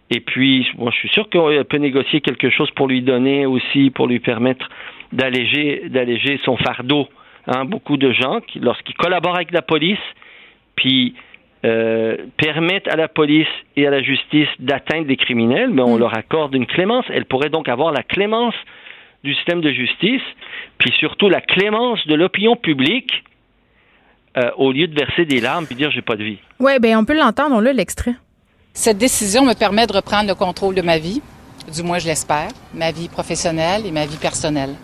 Et 0.10 0.20
puis, 0.20 0.68
moi, 0.78 0.92
je 0.92 0.98
suis 0.98 1.10
sûr 1.10 1.30
qu'on 1.30 1.64
peut 1.64 1.78
négocier 1.78 2.22
quelque 2.22 2.50
chose 2.50 2.70
pour 2.72 2.88
lui 2.88 3.02
donner 3.02 3.46
aussi, 3.46 3.92
pour 3.92 4.08
lui 4.08 4.20
permettre 4.20 4.68
d'alléger, 5.12 5.84
d'alléger 5.90 6.40
son 6.44 6.58
fardeau. 6.58 7.08
Hein, 7.48 7.66
beaucoup 7.66 7.98
de 7.98 8.12
gens, 8.12 8.42
qui, 8.42 8.60
lorsqu'ils 8.60 8.96
collaborent 8.96 9.36
avec 9.36 9.52
la 9.52 9.62
police, 9.62 10.00
puis 10.76 11.16
euh, 11.64 12.18
permettent 12.38 12.88
à 12.88 12.96
la 12.96 13.08
police 13.08 13.48
et 13.76 13.86
à 13.86 13.90
la 13.92 14.02
justice 14.02 14.48
d'atteindre 14.60 15.08
des 15.08 15.18
criminels, 15.18 15.70
mais 15.70 15.82
on 15.82 15.96
mm. 15.96 16.00
leur 16.00 16.18
accorde 16.18 16.56
une 16.56 16.66
clémence. 16.66 17.06
Elle 17.10 17.26
pourrait 17.26 17.50
donc 17.50 17.70
avoir 17.70 17.92
la 17.92 18.04
clémence 18.04 18.56
du 19.24 19.34
système 19.36 19.62
de 19.62 19.72
justice, 19.72 20.22
puis 20.78 20.92
surtout 21.00 21.30
la 21.30 21.42
clémence 21.42 22.06
de 22.08 22.16
l'opinion 22.16 22.56
publique, 22.56 23.24
euh, 24.38 24.52
au 24.58 24.72
lieu 24.72 24.88
de 24.88 24.94
verser 24.94 25.26
des 25.26 25.40
larmes 25.40 25.66
puis 25.66 25.76
dire 25.76 25.92
j'ai 25.92 26.02
pas 26.02 26.16
de 26.16 26.24
vie. 26.24 26.38
Oui, 26.60 26.74
bien, 26.80 27.00
on 27.00 27.06
peut 27.06 27.18
l'entendre, 27.18 27.56
on 27.56 27.60
l'a 27.60 27.74
l'extrait. 27.74 28.16
Cette 28.74 28.98
décision 28.98 29.46
me 29.46 29.54
permet 29.54 29.88
de 29.88 29.94
reprendre 29.94 30.28
le 30.28 30.36
contrôle 30.36 30.76
de 30.76 30.82
ma 30.82 30.98
vie, 30.98 31.22
du 31.74 31.84
moins 31.84 32.00
je 32.00 32.08
l'espère, 32.08 32.50
ma 32.74 32.92
vie 32.92 33.08
professionnelle 33.08 33.86
et 33.86 33.92
ma 33.92 34.06
vie 34.06 34.18
personnelle. 34.18 34.76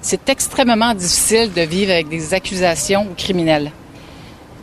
C'est 0.00 0.28
extrêmement 0.28 0.94
difficile 0.94 1.52
de 1.52 1.62
vivre 1.62 1.92
avec 1.92 2.08
des 2.08 2.34
accusations 2.34 3.06
criminelles 3.16 3.72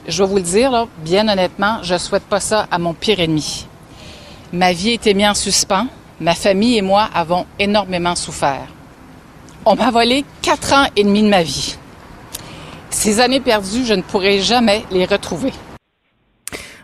je 0.08 0.24
vais 0.24 0.30
vous 0.30 0.36
le 0.36 0.42
dire, 0.42 0.88
bien 1.04 1.27
honnêtement, 1.27 1.80
je 1.82 1.98
souhaite 1.98 2.24
pas 2.24 2.39
ça 2.39 2.68
à 2.70 2.77
mon 2.77 2.94
pire 2.94 3.20
ennemi. 3.20 3.65
Ma 4.54 4.72
vie 4.72 4.92
a 4.92 4.94
été 4.94 5.13
mise 5.13 5.27
en 5.27 5.34
suspens. 5.34 5.88
Ma 6.20 6.36
famille 6.36 6.77
et 6.77 6.82
moi 6.82 7.10
avons 7.13 7.46
énormément 7.60 8.15
souffert. 8.15 8.68
On 9.65 9.75
m'a 9.75 9.92
volé 9.92 10.24
quatre 10.42 10.74
ans 10.74 10.86
et 10.96 11.04
demi 11.04 11.24
de 11.24 11.27
ma 11.27 11.44
vie. 11.44 11.75
Ces 12.89 13.20
années 13.20 13.42
perdues, 13.42 13.86
je 13.86 13.94
ne 13.94 14.01
pourrai 14.01 14.39
jamais 14.39 14.86
les 14.92 15.06
retrouver. 15.06 15.51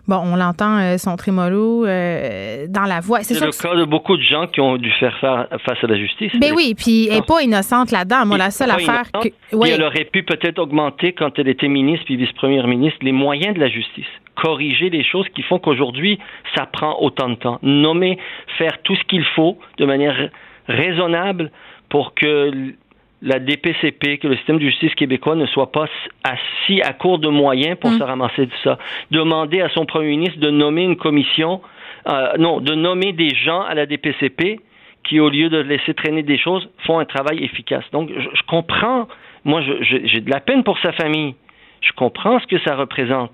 Bon, 0.08 0.22
on 0.24 0.36
l'entend, 0.36 0.79
euh, 0.79 0.98
son 0.98 1.15
trémolo 1.15 1.86
euh, 1.86 2.65
dans 2.67 2.84
la 2.84 3.00
voix. 3.00 3.22
C'est 3.22 3.39
le 3.39 3.51
cas 3.51 3.75
de 3.75 3.86
beaucoup 3.86 4.17
de 4.17 4.22
gens 4.22 4.48
qui 4.48 4.60
ont 4.60 4.77
dû 4.77 4.91
faire 5.00 5.17
face 5.20 5.84
à 5.84 5.88
la 5.88 5.98
justice. 5.98 6.31
Mais 6.36 6.50
ben 6.50 6.55
oui, 6.55 6.75
puis 6.75 7.08
elle 7.08 7.17
n'est 7.17 7.22
pas 7.22 7.41
innocente 7.41 7.91
là-dedans. 7.91 8.25
Moi, 8.25 8.38
la 8.38 8.51
seule 8.51 8.72
affaire 8.72 9.12
que... 9.12 9.29
Oui. 9.53 9.70
elle 9.70 9.84
aurait 9.84 10.05
pu 10.05 10.24
peut-être 10.24 10.60
augmenter, 10.60 11.13
quand 11.13 11.38
elle 11.38 11.48
était 11.48 11.67
ministre 11.67 12.05
puis 12.05 12.17
vice-première 12.17 12.67
ministre, 12.67 13.00
les 13.01 13.12
moyens 13.12 13.55
de 13.55 13.60
la 13.60 13.70
justice. 13.70 14.08
Corriger 14.36 14.89
les 14.89 15.03
choses 15.03 15.27
qui 15.36 15.43
font 15.43 15.60
qu'aujourd'hui, 15.60 16.20
ça 16.55 16.65
prend 16.65 16.98
autant 17.00 17.29
de 17.29 17.36
temps. 17.36 17.60
Nommer, 17.62 18.17
faire 18.58 18.81
tout 18.84 18.96
ce 18.96 19.03
qu'il 19.03 19.25
faut 19.36 19.58
de 19.77 19.86
manière 19.86 20.29
raisonnable 20.67 21.51
pour 21.89 22.13
que 22.15 22.74
la 23.21 23.39
DPCP, 23.39 24.17
que 24.17 24.27
le 24.27 24.35
système 24.37 24.57
de 24.57 24.65
justice 24.65 24.95
québécois 24.95 25.35
ne 25.35 25.45
soit 25.45 25.71
pas 25.71 25.85
assis 26.23 26.81
à 26.81 26.93
court 26.93 27.19
de 27.19 27.27
moyens 27.27 27.77
pour 27.79 27.91
mm. 27.91 27.99
se 27.99 28.03
ramasser 28.03 28.45
de 28.47 28.51
ça. 28.63 28.77
Demander 29.11 29.61
à 29.61 29.69
son 29.69 29.85
premier 29.85 30.09
ministre 30.09 30.39
de 30.39 30.49
nommer 30.49 30.83
une 30.83 30.97
commission, 30.97 31.61
euh, 32.09 32.33
non, 32.39 32.59
de 32.59 32.73
nommer 32.73 33.13
des 33.13 33.29
gens 33.35 33.61
à 33.61 33.75
la 33.75 33.85
DPCP 33.85 34.59
qui, 35.03 35.19
au 35.19 35.29
lieu 35.29 35.49
de 35.49 35.57
laisser 35.57 35.93
traîner 35.93 36.23
des 36.23 36.37
choses, 36.37 36.67
font 36.85 36.99
un 36.99 37.05
travail 37.05 37.43
efficace. 37.43 37.83
Donc, 37.91 38.09
je, 38.15 38.41
comprends, 38.47 39.07
moi, 39.45 39.61
j'ai 39.81 40.21
de 40.21 40.29
la 40.29 40.39
peine 40.39 40.63
pour 40.63 40.79
sa 40.79 40.91
famille. 40.91 41.35
Je 41.81 41.91
comprends 41.93 42.39
ce 42.39 42.47
que 42.47 42.59
ça 42.59 42.75
représente. 42.75 43.31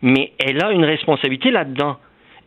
Mais 0.00 0.32
elle 0.38 0.62
a 0.62 0.72
une 0.72 0.84
responsabilité 0.84 1.50
là-dedans. 1.50 1.96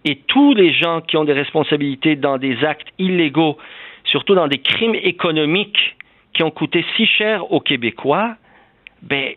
Et 0.04 0.18
tous 0.28 0.54
les 0.54 0.74
gens 0.74 1.02
qui 1.02 1.18
ont 1.18 1.24
des 1.24 1.34
responsabilités 1.34 2.16
dans 2.16 2.38
des 2.38 2.64
actes 2.64 2.88
illégaux, 3.00 3.58
surtout 4.04 4.36
dans 4.36 4.48
des 4.48 4.60
crimes 4.60 4.96
économiques, 4.96 5.96
qui 6.36 6.44
ont 6.44 6.52
coûté 6.52 6.86
si 6.96 7.06
cher 7.06 7.52
aux 7.52 7.60
Québécois, 7.60 8.36
ben, 9.02 9.34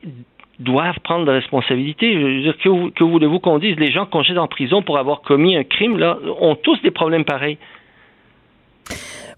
doivent 0.58 0.98
prendre 1.04 1.24
de 1.24 1.30
responsabilité. 1.30 2.12
Je 2.12 2.18
veux 2.18 2.42
dire, 2.42 2.58
que, 2.58 2.90
que 2.90 3.04
voulez-vous 3.04 3.38
qu'on 3.38 3.58
dise? 3.58 3.76
Les 3.78 3.90
gens 3.90 4.06
qu'on 4.06 4.22
jette 4.22 4.38
en 4.38 4.48
prison 4.48 4.82
pour 4.82 4.98
avoir 4.98 5.22
commis 5.22 5.56
un 5.56 5.64
crime, 5.64 5.98
là, 5.98 6.18
ont 6.40 6.56
tous 6.56 6.80
des 6.82 6.90
problèmes 6.90 7.24
pareils. 7.24 7.58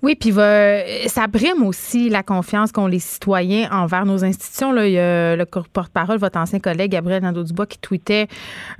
Oui, 0.02 0.14
puis 0.14 0.32
ça 0.32 1.26
brime 1.26 1.62
aussi 1.62 2.08
la 2.08 2.22
confiance 2.22 2.72
qu'ont 2.72 2.86
les 2.86 3.00
citoyens 3.00 3.68
envers 3.70 4.06
nos 4.06 4.24
institutions. 4.24 4.72
Là, 4.72 4.86
il 4.86 4.92
y 4.92 4.98
a 4.98 5.36
le 5.36 5.44
porte-parole, 5.44 6.16
votre 6.16 6.38
ancien 6.38 6.58
collègue 6.58 6.92
Gabriel 6.92 7.22
Nadeau-Dubois, 7.22 7.66
qui 7.66 7.78
tweetait 7.78 8.26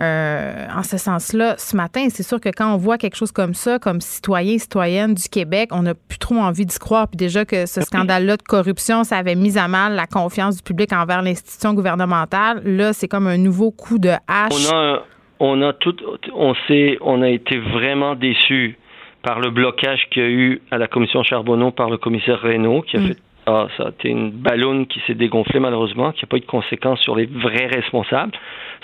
euh, 0.01 0.67
en 0.75 0.83
ce 0.83 0.97
sens-là 0.97 1.57
ce 1.59 1.77
matin. 1.77 2.07
C'est 2.09 2.23
sûr 2.23 2.41
que 2.41 2.49
quand 2.49 2.73
on 2.73 2.79
voit 2.79 2.97
quelque 2.97 3.17
chose 3.17 3.33
comme 3.33 3.53
ça, 3.53 3.79
comme 3.79 4.01
citoyen, 4.01 4.57
citoyenne 4.57 5.13
du 5.13 5.29
Québec, 5.29 5.69
on 5.73 5.83
n'a 5.83 5.95
plus 5.95 6.19
trop 6.19 6.37
envie 6.37 6.65
d'y 6.65 6.79
croire. 6.79 7.07
Puis 7.09 7.19
déjà 7.19 7.45
que 7.45 7.67
ce 7.67 7.83
scandale-là 7.83 8.39
de 8.39 8.43
corruption, 8.43 9.05
ça 9.05 9.19
avait 9.19 9.35
mis 9.35 9.59
à 9.59 9.69
mal 9.69 9.95
la 9.95 10.07
confiance 10.07 10.57
du 10.57 10.63
public 10.63 10.91
envers 10.95 11.21
l'institution 11.21 11.75
gouvernementale. 11.75 12.63
Là, 12.65 12.95
c'est 12.95 13.09
comme 13.09 13.27
un 13.27 13.37
nouveau 13.37 13.73
coup 13.73 13.99
de 13.99 14.13
hache. 14.27 14.53
On 14.71 14.75
a, 14.75 15.03
on 15.39 15.63
a 15.63 15.75
tout, 15.75 15.97
on 16.35 16.55
sait, 16.67 16.97
on 17.03 17.21
a 17.21 17.29
été 17.29 17.59
vraiment 17.59 18.15
déçus 18.15 18.79
par 19.23 19.41
le 19.41 19.51
blocage 19.51 20.09
qu'il 20.11 20.23
y 20.23 20.27
a 20.27 20.29
eu 20.29 20.63
à 20.71 20.79
la 20.79 20.87
commission 20.87 21.23
Charbonneau 21.23 21.71
par 21.71 21.91
le 21.91 21.99
commissaire 21.99 22.41
Reynaud, 22.41 22.83
qui 22.83 22.97
a 22.97 23.01
mm. 23.01 23.07
fait 23.09 23.17
ah, 23.47 23.67
ça 23.77 23.85
a 23.85 23.89
été 23.89 24.11
une 24.11 24.31
ballonne 24.31 24.87
qui 24.87 25.01
s'est 25.07 25.15
dégonflée 25.15 25.61
malheureusement, 25.61 26.13
qui 26.13 26.25
n'a 26.25 26.29
pas 26.29 26.37
eu 26.37 26.41
de 26.41 26.47
conséquences 26.47 27.01
sur 27.01 27.17
les 27.17 27.27
vrais 27.27 27.67
responsables, 27.67 28.33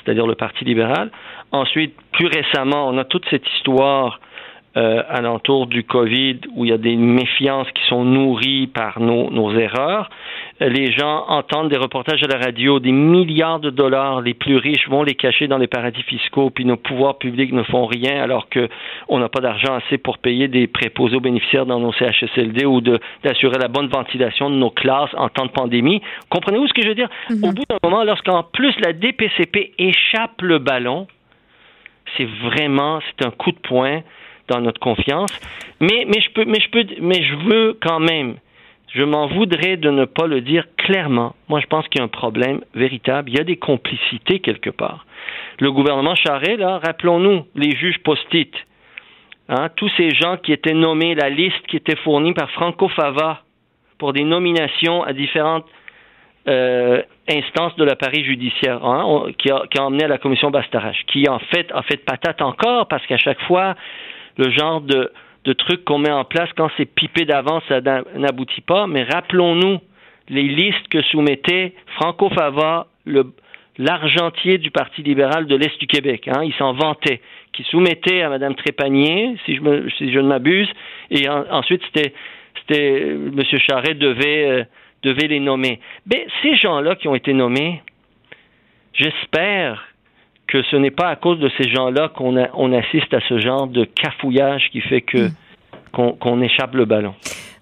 c'est-à-dire 0.02 0.26
le 0.26 0.34
Parti 0.34 0.64
libéral. 0.64 1.10
Ensuite, 1.52 1.94
plus 2.12 2.26
récemment, 2.26 2.88
on 2.88 2.98
a 2.98 3.04
toute 3.04 3.24
cette 3.30 3.46
histoire 3.56 4.18
euh, 4.76 5.02
alentour 5.08 5.66
du 5.66 5.84
COVID 5.84 6.40
où 6.54 6.64
il 6.64 6.70
y 6.70 6.74
a 6.74 6.78
des 6.78 6.96
méfiances 6.96 7.70
qui 7.72 7.82
sont 7.88 8.04
nourries 8.04 8.66
par 8.66 9.00
nos, 9.00 9.30
nos 9.30 9.52
erreurs. 9.52 10.10
Les 10.58 10.90
gens 10.90 11.26
entendent 11.28 11.68
des 11.68 11.76
reportages 11.76 12.22
à 12.22 12.26
la 12.28 12.38
radio, 12.38 12.80
des 12.80 12.92
milliards 12.92 13.60
de 13.60 13.68
dollars, 13.68 14.22
les 14.22 14.32
plus 14.32 14.56
riches 14.56 14.88
vont 14.88 15.02
les 15.02 15.14
cacher 15.14 15.48
dans 15.48 15.58
les 15.58 15.66
paradis 15.66 16.02
fiscaux, 16.02 16.48
puis 16.48 16.64
nos 16.64 16.78
pouvoirs 16.78 17.18
publics 17.18 17.52
ne 17.52 17.62
font 17.62 17.84
rien 17.84 18.22
alors 18.22 18.48
qu'on 18.48 19.18
n'a 19.18 19.28
pas 19.28 19.40
d'argent 19.40 19.74
assez 19.74 19.98
pour 19.98 20.16
payer 20.16 20.48
des 20.48 20.66
préposés 20.66 21.16
aux 21.16 21.20
bénéficiaires 21.20 21.66
dans 21.66 21.78
nos 21.78 21.92
CHSLD 21.92 22.64
ou 22.64 22.80
d'assurer 22.80 23.58
la 23.58 23.68
bonne 23.68 23.88
ventilation 23.88 24.48
de 24.48 24.54
nos 24.56 24.70
classes 24.70 25.12
en 25.18 25.28
temps 25.28 25.44
de 25.44 25.50
pandémie. 25.50 26.00
Comprenez-vous 26.30 26.68
ce 26.68 26.72
que 26.72 26.82
je 26.82 26.88
veux 26.88 26.94
dire? 26.94 27.10
Mm-hmm. 27.28 27.48
Au 27.48 27.52
bout 27.52 27.64
d'un 27.68 27.78
moment, 27.82 28.04
lorsqu'en 28.04 28.42
plus 28.42 28.74
la 28.80 28.94
DPCP 28.94 29.74
échappe 29.78 30.40
le 30.40 30.58
ballon, 30.58 31.06
c'est 32.16 32.28
vraiment, 32.44 33.00
c'est 33.06 33.26
un 33.26 33.30
coup 33.30 33.52
de 33.52 33.58
poing 33.58 34.00
dans 34.48 34.62
notre 34.62 34.80
confiance. 34.80 35.30
Mais, 35.80 36.06
mais 36.06 36.20
je 36.22 36.30
peux, 36.30 36.46
mais 36.46 36.60
je 36.60 36.70
peux, 36.70 36.84
mais 37.02 37.22
je 37.22 37.34
veux 37.34 37.78
quand 37.78 38.00
même 38.00 38.36
je 38.92 39.02
m'en 39.02 39.26
voudrais 39.26 39.76
de 39.76 39.90
ne 39.90 40.04
pas 40.04 40.26
le 40.26 40.40
dire 40.40 40.64
clairement. 40.76 41.34
Moi, 41.48 41.60
je 41.60 41.66
pense 41.66 41.86
qu'il 41.88 41.98
y 41.98 42.02
a 42.02 42.04
un 42.04 42.08
problème 42.08 42.60
véritable. 42.74 43.30
Il 43.30 43.36
y 43.36 43.40
a 43.40 43.44
des 43.44 43.56
complicités 43.56 44.40
quelque 44.40 44.70
part. 44.70 45.04
Le 45.58 45.72
gouvernement 45.72 46.14
Charest, 46.14 46.58
là, 46.58 46.78
rappelons-nous, 46.84 47.46
les 47.54 47.76
juges 47.76 47.98
post-it, 48.04 48.52
hein, 49.48 49.68
tous 49.76 49.90
ces 49.96 50.10
gens 50.10 50.36
qui 50.36 50.52
étaient 50.52 50.74
nommés, 50.74 51.14
la 51.14 51.30
liste 51.30 51.66
qui 51.68 51.76
était 51.76 51.96
fournie 51.96 52.32
par 52.32 52.50
Franco 52.50 52.88
Fava 52.88 53.42
pour 53.98 54.12
des 54.12 54.24
nominations 54.24 55.02
à 55.02 55.12
différentes 55.12 55.66
euh, 56.48 57.02
instances 57.28 57.74
de 57.76 57.84
l'appareil 57.84 58.24
judiciaire, 58.24 58.84
hein, 58.84 59.26
qui, 59.38 59.50
a, 59.50 59.62
qui 59.70 59.78
a 59.78 59.84
emmené 59.84 60.04
à 60.04 60.08
la 60.08 60.18
commission 60.18 60.50
Bastarache, 60.50 61.04
qui 61.08 61.28
en 61.28 61.40
fait 61.40 61.72
a 61.72 61.82
fait 61.82 61.96
patate 62.04 62.40
encore 62.40 62.86
parce 62.86 63.04
qu'à 63.06 63.18
chaque 63.18 63.40
fois, 63.42 63.74
le 64.36 64.50
genre 64.50 64.80
de 64.80 65.10
de 65.46 65.52
trucs 65.52 65.84
qu'on 65.84 65.98
met 65.98 66.10
en 66.10 66.24
place 66.24 66.50
quand 66.56 66.68
c'est 66.76 66.84
pipé 66.84 67.24
d'avance, 67.24 67.62
ça 67.68 67.80
n'aboutit 67.80 68.60
pas. 68.60 68.86
Mais 68.86 69.04
rappelons-nous 69.04 69.78
les 70.28 70.42
listes 70.42 70.88
que 70.90 71.00
soumettait 71.02 71.72
Franco 71.94 72.28
Fava, 72.30 72.88
l'argentier 73.78 74.58
du 74.58 74.72
Parti 74.72 75.02
libéral 75.02 75.46
de 75.46 75.54
l'Est 75.54 75.78
du 75.78 75.86
Québec. 75.86 76.28
Hein, 76.28 76.42
il 76.42 76.52
s'en 76.54 76.72
vantait, 76.72 77.20
qui 77.52 77.62
soumettait 77.64 78.22
à 78.22 78.28
Mme 78.28 78.56
Trépanier, 78.56 79.36
si 79.44 79.54
je, 79.54 79.60
ne 80.18 80.26
m'abuse, 80.26 80.68
et 81.10 81.28
ensuite 81.28 81.82
c'était, 81.86 82.12
c'était 82.60 83.10
M. 83.10 83.42
Charret 83.58 83.96
euh, 84.02 84.64
devait 85.04 85.28
les 85.28 85.40
nommer. 85.40 85.78
Mais 86.12 86.26
ces 86.42 86.56
gens-là 86.56 86.96
qui 86.96 87.06
ont 87.06 87.14
été 87.14 87.32
nommés, 87.32 87.82
j'espère 88.94 89.84
que 90.46 90.62
ce 90.70 90.76
n'est 90.76 90.90
pas 90.90 91.08
à 91.08 91.16
cause 91.16 91.38
de 91.38 91.50
ces 91.58 91.68
gens-là 91.68 92.08
qu'on 92.08 92.36
on 92.54 92.72
assiste 92.72 93.12
à 93.12 93.20
ce 93.28 93.38
genre 93.38 93.66
de 93.66 93.84
cafouillage 93.84 94.68
qui 94.70 94.80
fait 94.80 95.02
que 95.02 95.28
hmm. 95.28 96.18
qu'on 96.18 96.40
échappe 96.40 96.74
le 96.74 96.84
ballon. 96.84 97.14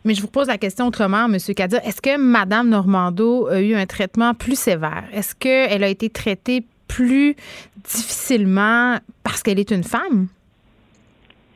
Mais 0.04 0.14
je 0.14 0.20
vous 0.20 0.28
pose 0.28 0.48
la 0.48 0.58
question 0.58 0.86
autrement, 0.86 1.24
M. 1.26 1.38
Kadir. 1.56 1.80
Est-ce 1.84 2.02
que 2.02 2.18
Mme 2.18 2.68
Normando 2.68 3.46
a 3.46 3.60
eu 3.60 3.74
un 3.74 3.86
traitement 3.86 4.34
plus 4.34 4.58
sévère? 4.58 5.04
Est-ce 5.14 5.34
qu'elle 5.34 5.82
a 5.82 5.88
été 5.88 6.10
traitée 6.10 6.62
plus 6.88 7.34
difficilement 7.82 8.98
parce 9.22 9.42
qu'elle 9.42 9.58
est 9.58 9.70
une 9.70 9.82
femme? 9.82 10.28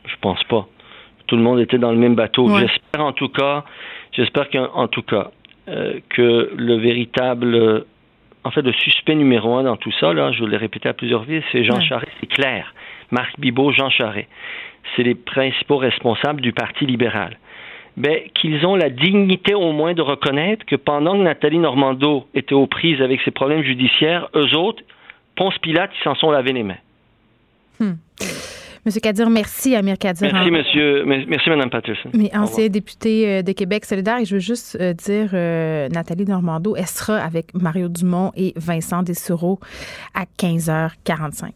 Je 0.07 0.15
pense 0.23 0.43
pas. 0.45 0.67
Tout 1.27 1.37
le 1.37 1.43
monde 1.43 1.61
était 1.61 1.77
dans 1.77 1.93
le 1.93 1.99
même 1.99 2.15
bateau. 2.15 2.49
J'espère 2.59 3.05
en 3.05 3.13
tout 3.13 3.29
cas, 3.29 3.65
j'espère 4.13 4.49
qu'en 4.49 4.89
tout 4.89 5.03
cas, 5.03 5.31
euh, 5.69 6.01
que 6.09 6.51
le 6.57 6.79
véritable 6.79 7.85
en 8.49 8.51
fait, 8.51 8.63
le 8.63 8.73
suspect 8.73 9.15
numéro 9.15 9.57
un 9.57 9.65
dans 9.65 9.77
tout 9.77 9.93
ça, 10.01 10.15
là, 10.15 10.33
je 10.33 10.43
l'ai 10.43 10.57
répété 10.57 10.89
à 10.89 10.95
plusieurs 10.95 11.27
fois, 11.27 11.35
c'est 11.53 11.65
Jean 11.65 11.83
Charest, 11.83 12.11
c'est 12.19 12.27
clair. 12.27 12.73
Marc 13.11 13.39
Bibot, 13.39 13.73
Jean 13.73 13.91
Charest. 13.91 14.27
C'est 14.97 15.03
les 15.03 15.15
principaux 15.15 15.77
responsables 15.77 16.41
du 16.41 16.55
Parti 16.55 16.87
libéral. 16.87 17.37
Ben, 17.99 18.21
qu'ils 18.35 18.65
ont 18.65 18.75
la 18.75 18.89
dignité 18.89 19.55
au 19.55 19.73
moins 19.73 19.93
de 19.93 20.01
reconnaître 20.01 20.65
que 20.65 20.77
pendant 20.77 21.13
que 21.13 21.23
Nathalie 21.25 21.59
Normando 21.59 22.27
était 22.33 22.55
aux 22.55 22.67
prises 22.67 23.03
avec 23.03 23.21
ses 23.21 23.33
problèmes 23.33 23.63
judiciaires, 23.63 24.31
eux 24.35 24.57
autres, 24.57 24.83
Ponce 25.37 25.59
Pilate, 25.59 25.91
ils 26.01 26.05
s'en 26.05 26.15
sont 26.15 26.31
lavé 26.31 26.55
les 26.55 26.63
mains. 26.63 26.83
Hmm. 27.79 27.97
Monsieur 28.85 29.01
Kadir, 29.01 29.29
merci, 29.31 29.75
Amir 29.75 29.99
Kadir. 29.99 30.33
Merci, 30.33 30.51
monsieur. 30.51 31.05
Merci, 31.05 31.51
Mme 31.51 31.71
Patterson. 31.71 32.11
Mais 32.15 32.31
ancien 32.37 32.69
député 32.69 33.29
euh, 33.29 33.43
de 33.43 33.53
Québec 33.53 33.85
solidaire, 33.85 34.19
et 34.19 34.25
je 34.25 34.35
veux 34.35 34.41
juste 34.41 34.77
euh, 34.81 34.93
dire, 34.93 35.31
euh, 35.33 35.89
Nathalie 35.89 36.25
Normando, 36.25 36.77
elle 36.77 36.87
sera 36.87 37.19
avec 37.19 37.55
Mario 37.55 37.89
Dumont 37.89 38.33
et 38.37 38.53
Vincent 38.57 39.03
Dessureau 39.03 39.59
à 40.15 40.25
15h45. 40.39 41.51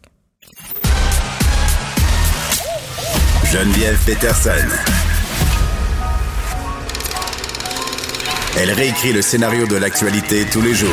Geneviève 3.53 3.99
Peterson. 4.07 4.51
Elle 8.61 8.71
réécrit 8.71 9.13
le 9.13 9.23
scénario 9.23 9.67
de 9.67 9.77
l'actualité 9.77 10.45
tous 10.51 10.61
les 10.61 10.75
jours. 10.75 10.89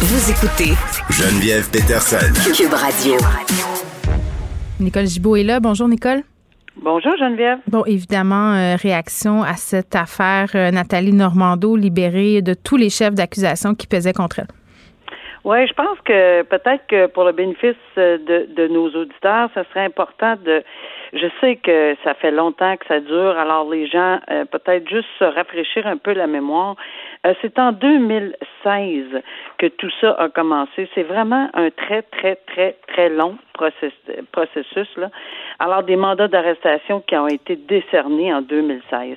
Vous 0.00 0.30
écoutez 0.30 0.74
Geneviève 1.10 1.68
Peterson. 1.70 2.32
Cube 2.54 2.72
Radio. 2.72 3.16
Nicole 4.80 5.06
Gibault 5.06 5.36
est 5.36 5.42
là. 5.42 5.60
Bonjour, 5.60 5.88
Nicole. 5.88 6.22
Bonjour 6.76 7.16
Geneviève. 7.16 7.58
Bon, 7.66 7.84
évidemment, 7.86 8.52
euh, 8.52 8.76
réaction 8.76 9.42
à 9.42 9.54
cette 9.54 9.96
affaire 9.96 10.50
euh, 10.54 10.70
Nathalie 10.70 11.12
Normando 11.12 11.74
libérée 11.74 12.40
de 12.40 12.54
tous 12.54 12.76
les 12.76 12.88
chefs 12.88 13.14
d'accusation 13.14 13.74
qui 13.74 13.88
pesaient 13.88 14.12
contre 14.12 14.40
elle. 14.40 14.46
Oui, 15.44 15.66
je 15.66 15.72
pense 15.72 15.98
que 16.04 16.42
peut-être 16.42 16.86
que 16.88 17.06
pour 17.06 17.24
le 17.24 17.32
bénéfice 17.32 17.74
de, 17.96 18.54
de 18.54 18.68
nos 18.68 18.88
auditeurs, 18.88 19.50
ce 19.54 19.62
serait 19.70 19.84
important 19.84 20.36
de 20.44 20.62
je 21.12 21.26
sais 21.40 21.56
que 21.56 21.96
ça 22.04 22.14
fait 22.14 22.30
longtemps 22.30 22.76
que 22.76 22.86
ça 22.86 23.00
dure, 23.00 23.38
alors 23.38 23.68
les 23.70 23.86
gens 23.86 24.18
euh, 24.30 24.44
peut-être 24.44 24.88
juste 24.88 25.08
se 25.18 25.24
rafraîchir 25.24 25.86
un 25.86 25.96
peu 25.96 26.12
la 26.12 26.26
mémoire. 26.26 26.76
Euh, 27.26 27.34
c'est 27.42 27.58
en 27.58 27.72
2016 27.72 29.22
que 29.58 29.66
tout 29.66 29.90
ça 30.00 30.12
a 30.12 30.28
commencé. 30.28 30.88
C'est 30.94 31.02
vraiment 31.02 31.48
un 31.54 31.70
très, 31.70 32.02
très, 32.02 32.36
très, 32.46 32.76
très 32.86 33.08
long 33.08 33.36
processus. 34.32 34.88
là. 34.96 35.10
Alors, 35.58 35.82
des 35.82 35.96
mandats 35.96 36.28
d'arrestation 36.28 37.00
qui 37.00 37.16
ont 37.16 37.26
été 37.26 37.56
décernés 37.56 38.32
en 38.32 38.42
2016. 38.42 39.16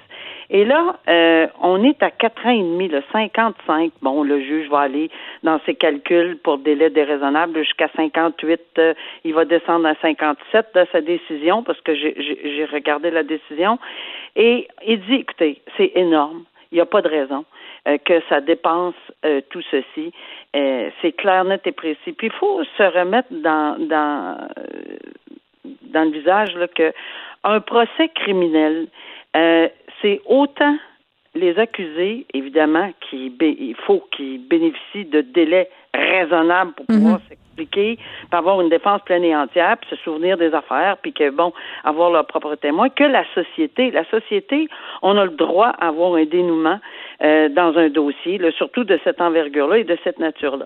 Et 0.50 0.66
là, 0.66 0.98
euh, 1.08 1.48
on 1.62 1.84
est 1.84 2.02
à 2.04 2.12
quatre 2.12 2.46
ans 2.46 2.52
et 2.52 2.58
demi, 2.58 2.88
le 2.90 3.04
55. 3.12 3.92
Bon, 4.02 4.24
le 4.24 4.42
juge 4.42 4.68
va 4.70 4.80
aller 4.80 5.10
dans 5.44 5.60
ses 5.66 5.76
calculs 5.76 6.38
pour 6.44 6.58
délai 6.58 6.90
déraisonnable 6.90 7.60
jusqu'à 7.60 7.88
58. 7.96 8.62
Euh, 8.80 8.94
il 9.24 9.34
va 9.34 9.46
descendre 9.46 9.88
à 9.88 9.96
57 10.02 10.76
de 10.76 10.86
sa 10.92 11.02
décision 11.02 11.64
parce 11.64 11.80
que 11.82 11.96
j'ai 11.96 12.68
regardé 12.72 13.12
la 13.12 13.24
décision. 13.24 13.80
Et 14.36 14.68
il 14.86 15.00
dit, 15.02 15.16
écoutez, 15.16 15.62
c'est 15.78 15.92
énorme. 15.96 16.44
Il 16.72 16.76
n'y 16.76 16.82
a 16.82 16.86
pas 16.86 17.02
de 17.02 17.10
raison 17.10 17.46
que 17.86 18.22
ça 18.30 18.42
dépense 18.42 18.96
tout 19.50 19.62
ceci. 19.72 20.12
c'est 20.54 21.12
clair, 21.18 21.46
net 21.46 21.66
et 21.66 21.72
précis. 21.72 22.14
Puis 22.14 22.28
il 22.28 22.34
faut 22.34 22.64
se 22.78 22.84
remettre 22.84 23.30
dans 23.32 23.78
dans 23.80 24.48
dans 25.92 26.04
le 26.04 26.12
visage 26.12 26.56
là, 26.56 26.68
que 26.68 26.94
un 27.44 27.60
procès 27.60 28.10
criminel, 28.16 28.88
euh, 29.36 29.68
c'est 30.02 30.22
autant 30.26 30.78
les 31.34 31.58
accusés, 31.58 32.26
évidemment, 32.34 32.92
qui 33.10 33.34
il 33.40 33.76
faut 33.88 34.06
qu'ils 34.12 34.46
bénéficient 34.48 35.06
de 35.06 35.22
délais 35.22 35.70
raisonnables 35.94 36.74
pour 36.74 36.86
pouvoir 36.88 37.20
mhm. 37.20 37.38
S'expliquer, 37.52 37.98
pour 38.30 38.40
avoir 38.40 38.62
une 38.62 38.70
défense 38.70 39.02
pleine 39.04 39.24
et 39.24 39.36
entière, 39.36 39.78
puis 39.78 39.90
se 39.90 39.96
souvenir 40.04 40.38
des 40.38 40.54
affaires, 40.54 40.98
puis 41.02 41.14
que 41.14 41.30
bon, 41.30 41.54
avoir 41.84 42.12
leur 42.12 42.26
propre 42.26 42.56
témoin, 42.56 42.90
que 42.90 43.04
la 43.04 43.24
société. 43.34 43.92
La 43.92 44.06
société, 44.06 44.68
on 45.02 45.18
a 45.18 45.26
le 45.26 45.32
droit 45.32 45.70
à 45.80 45.88
avoir 45.88 46.16
un 46.16 46.26
dénouement 46.26 46.80
euh, 47.24 47.50
dans 47.50 47.78
un 47.78 47.90
dossier, 47.90 48.40
surtout 48.58 48.84
de 48.84 49.00
cette 49.04 49.22
envergure-là 49.22 49.80
et 49.80 49.84
de 49.84 49.98
cette 50.04 50.20
nature-là. 50.20 50.66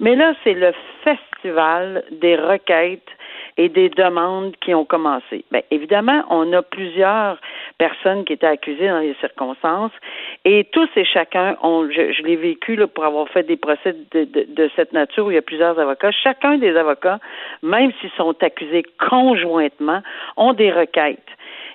Mais 0.00 0.14
là, 0.14 0.34
c'est 0.44 0.54
le 0.54 0.72
festival 1.02 2.04
des 2.10 2.36
requêtes 2.36 3.08
et 3.56 3.68
des 3.68 3.88
demandes 3.88 4.54
qui 4.60 4.74
ont 4.74 4.84
commencé. 4.84 5.44
Bien, 5.50 5.62
évidemment, 5.70 6.24
on 6.28 6.52
a 6.52 6.62
plusieurs 6.62 7.38
personnes 7.78 8.24
qui 8.24 8.34
étaient 8.34 8.46
accusées 8.46 8.88
dans 8.88 8.98
les 8.98 9.14
circonstances 9.20 9.92
et 10.44 10.64
tous 10.72 10.88
et 10.96 11.04
chacun 11.04 11.56
ont, 11.62 11.88
je, 11.90 12.22
l'ai 12.22 12.36
vécu 12.36 12.78
pour 12.94 13.04
avoir 13.04 13.28
fait 13.28 13.44
des 13.44 13.56
procès 13.56 13.96
de, 14.12 14.24
de, 14.24 14.70
cette 14.76 14.92
nature 14.92 15.26
où 15.26 15.30
il 15.30 15.34
y 15.34 15.38
a 15.38 15.42
plusieurs 15.42 15.78
avocats. 15.78 16.10
Chacun 16.10 16.58
des 16.58 16.76
avocats, 16.76 17.18
même 17.62 17.92
s'ils 18.00 18.10
sont 18.16 18.34
accusés 18.42 18.84
conjointement, 19.08 20.02
ont 20.36 20.52
des 20.52 20.70
requêtes. 20.70 21.18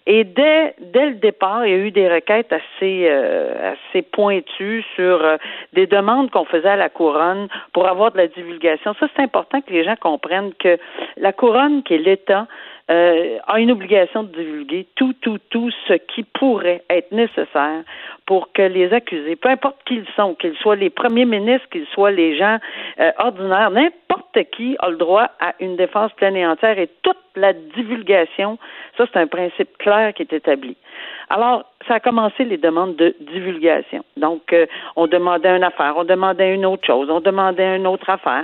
Et 0.07 0.23
dès, 0.23 0.73
dès 0.79 1.05
le 1.05 1.15
départ, 1.15 1.65
il 1.65 1.71
y 1.71 1.75
a 1.75 1.77
eu 1.77 1.91
des 1.91 2.11
requêtes 2.11 2.51
assez, 2.51 3.07
euh, 3.07 3.73
assez 3.73 4.01
pointues 4.01 4.83
sur 4.95 5.23
euh, 5.23 5.37
des 5.73 5.85
demandes 5.85 6.31
qu'on 6.31 6.45
faisait 6.45 6.69
à 6.69 6.75
la 6.75 6.89
couronne 6.89 7.47
pour 7.73 7.87
avoir 7.87 8.11
de 8.11 8.17
la 8.17 8.27
divulgation. 8.27 8.95
Ça, 8.99 9.07
c'est 9.15 9.21
important 9.21 9.61
que 9.61 9.71
les 9.71 9.83
gens 9.83 9.95
comprennent 9.95 10.53
que 10.55 10.79
la 11.17 11.33
couronne, 11.33 11.83
qui 11.83 11.93
est 11.93 11.99
l'État, 11.99 12.47
euh, 12.91 13.37
a 13.47 13.59
une 13.59 13.71
obligation 13.71 14.23
de 14.23 14.29
divulguer 14.29 14.85
tout, 14.95 15.13
tout, 15.21 15.37
tout 15.49 15.71
ce 15.87 15.93
qui 15.93 16.23
pourrait 16.23 16.83
être 16.89 17.11
nécessaire 17.11 17.83
pour 18.25 18.51
que 18.51 18.63
les 18.63 18.91
accusés, 18.91 19.35
peu 19.35 19.49
importe 19.49 19.77
qui 19.85 19.95
ils 19.95 20.07
sont, 20.15 20.35
qu'ils 20.35 20.55
soient 20.57 20.75
les 20.75 20.89
premiers 20.89 21.25
ministres, 21.25 21.67
qu'ils 21.69 21.87
soient 21.87 22.11
les 22.11 22.37
gens 22.37 22.57
euh, 22.99 23.11
ordinaires, 23.17 23.71
n'importe 23.71 24.37
qui 24.51 24.75
a 24.79 24.89
le 24.89 24.97
droit 24.97 25.29
à 25.39 25.53
une 25.59 25.77
défense 25.77 26.11
pleine 26.13 26.35
et 26.35 26.45
entière 26.45 26.77
et 26.79 26.89
toute 27.01 27.17
la 27.35 27.53
divulgation, 27.53 28.57
ça 28.97 29.05
c'est 29.11 29.19
un 29.19 29.27
principe 29.27 29.77
clair 29.77 30.13
qui 30.13 30.23
est 30.23 30.33
établi. 30.33 30.75
Alors, 31.29 31.63
ça 31.87 31.95
a 31.95 31.99
commencé 32.01 32.43
les 32.43 32.57
demandes 32.57 32.97
de 32.97 33.15
divulgation. 33.21 34.03
Donc, 34.17 34.51
euh, 34.51 34.65
on 34.97 35.07
demandait 35.07 35.55
une 35.55 35.63
affaire, 35.63 35.93
on 35.95 36.03
demandait 36.03 36.53
une 36.53 36.65
autre 36.65 36.85
chose, 36.85 37.09
on 37.09 37.21
demandait 37.21 37.77
une 37.77 37.87
autre 37.87 38.09
affaire. 38.09 38.43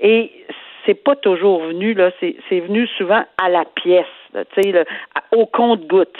Et 0.00 0.30
c'est 0.86 1.02
pas 1.02 1.16
toujours 1.16 1.62
venu, 1.62 1.94
là, 1.94 2.10
c'est, 2.20 2.60
venu 2.60 2.86
souvent 2.98 3.24
à 3.42 3.48
la 3.48 3.64
pièce, 3.64 4.06
tu 4.54 4.62
sais, 4.62 4.84
au 5.32 5.46
compte-goutte. 5.46 6.18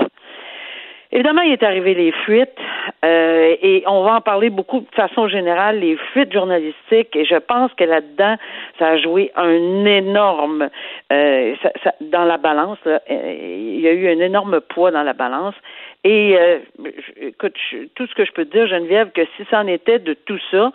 Évidemment, 1.14 1.42
il 1.42 1.52
est 1.52 1.62
arrivé 1.62 1.92
les 1.92 2.10
fuites, 2.10 2.56
euh, 3.04 3.54
et 3.60 3.84
on 3.86 4.02
va 4.02 4.14
en 4.14 4.20
parler 4.22 4.48
beaucoup 4.48 4.80
de 4.80 4.94
façon 4.96 5.28
générale, 5.28 5.80
les 5.80 5.98
fuites 6.12 6.32
journalistiques, 6.32 7.14
et 7.14 7.26
je 7.26 7.36
pense 7.36 7.70
que 7.74 7.84
là-dedans, 7.84 8.36
ça 8.78 8.88
a 8.88 8.96
joué 8.96 9.30
un 9.36 9.84
énorme, 9.84 10.70
euh, 11.12 11.54
dans 12.00 12.24
la 12.24 12.38
balance, 12.38 12.78
là, 12.86 13.02
euh, 13.10 13.34
il 13.46 13.80
y 13.80 13.88
a 13.88 13.92
eu 13.92 14.08
un 14.08 14.20
énorme 14.20 14.62
poids 14.62 14.90
dans 14.90 15.02
la 15.02 15.12
balance, 15.12 15.54
et 16.04 16.36
euh, 16.36 16.58
écoute, 17.20 17.54
tout 17.94 18.06
ce 18.06 18.14
que 18.14 18.24
je 18.24 18.32
peux 18.32 18.44
te 18.44 18.50
dire, 18.50 18.66
Geneviève, 18.66 19.12
que 19.12 19.24
si 19.36 19.44
ça 19.50 19.60
en 19.60 19.68
était 19.68 20.00
de 20.00 20.14
tout 20.14 20.38
ça 20.50 20.72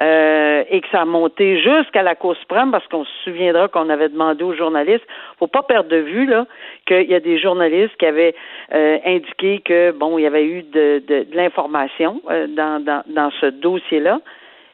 euh, 0.00 0.64
et 0.70 0.80
que 0.80 0.88
ça 0.88 1.02
a 1.02 1.04
monté 1.04 1.60
jusqu'à 1.60 2.02
la 2.02 2.14
Cour 2.14 2.34
suprême, 2.36 2.70
parce 2.70 2.86
qu'on 2.86 3.04
se 3.04 3.12
souviendra 3.24 3.68
qu'on 3.68 3.90
avait 3.90 4.08
demandé 4.08 4.42
aux 4.42 4.54
journalistes, 4.54 5.04
faut 5.38 5.48
pas 5.48 5.62
perdre 5.62 5.90
de 5.90 5.98
vue 5.98 6.24
là 6.24 6.46
qu'il 6.86 7.10
y 7.10 7.14
a 7.14 7.20
des 7.20 7.38
journalistes 7.38 7.94
qui 7.98 8.06
avaient 8.06 8.34
euh, 8.72 8.98
indiqué 9.04 9.60
que 9.62 9.90
bon, 9.90 10.16
il 10.16 10.22
y 10.22 10.26
avait 10.26 10.46
eu 10.46 10.62
de, 10.62 11.02
de, 11.06 11.24
de 11.24 11.36
l'information 11.36 12.22
euh, 12.30 12.46
dans, 12.46 12.82
dans, 12.82 13.02
dans 13.06 13.30
ce 13.40 13.46
dossier-là, 13.46 14.20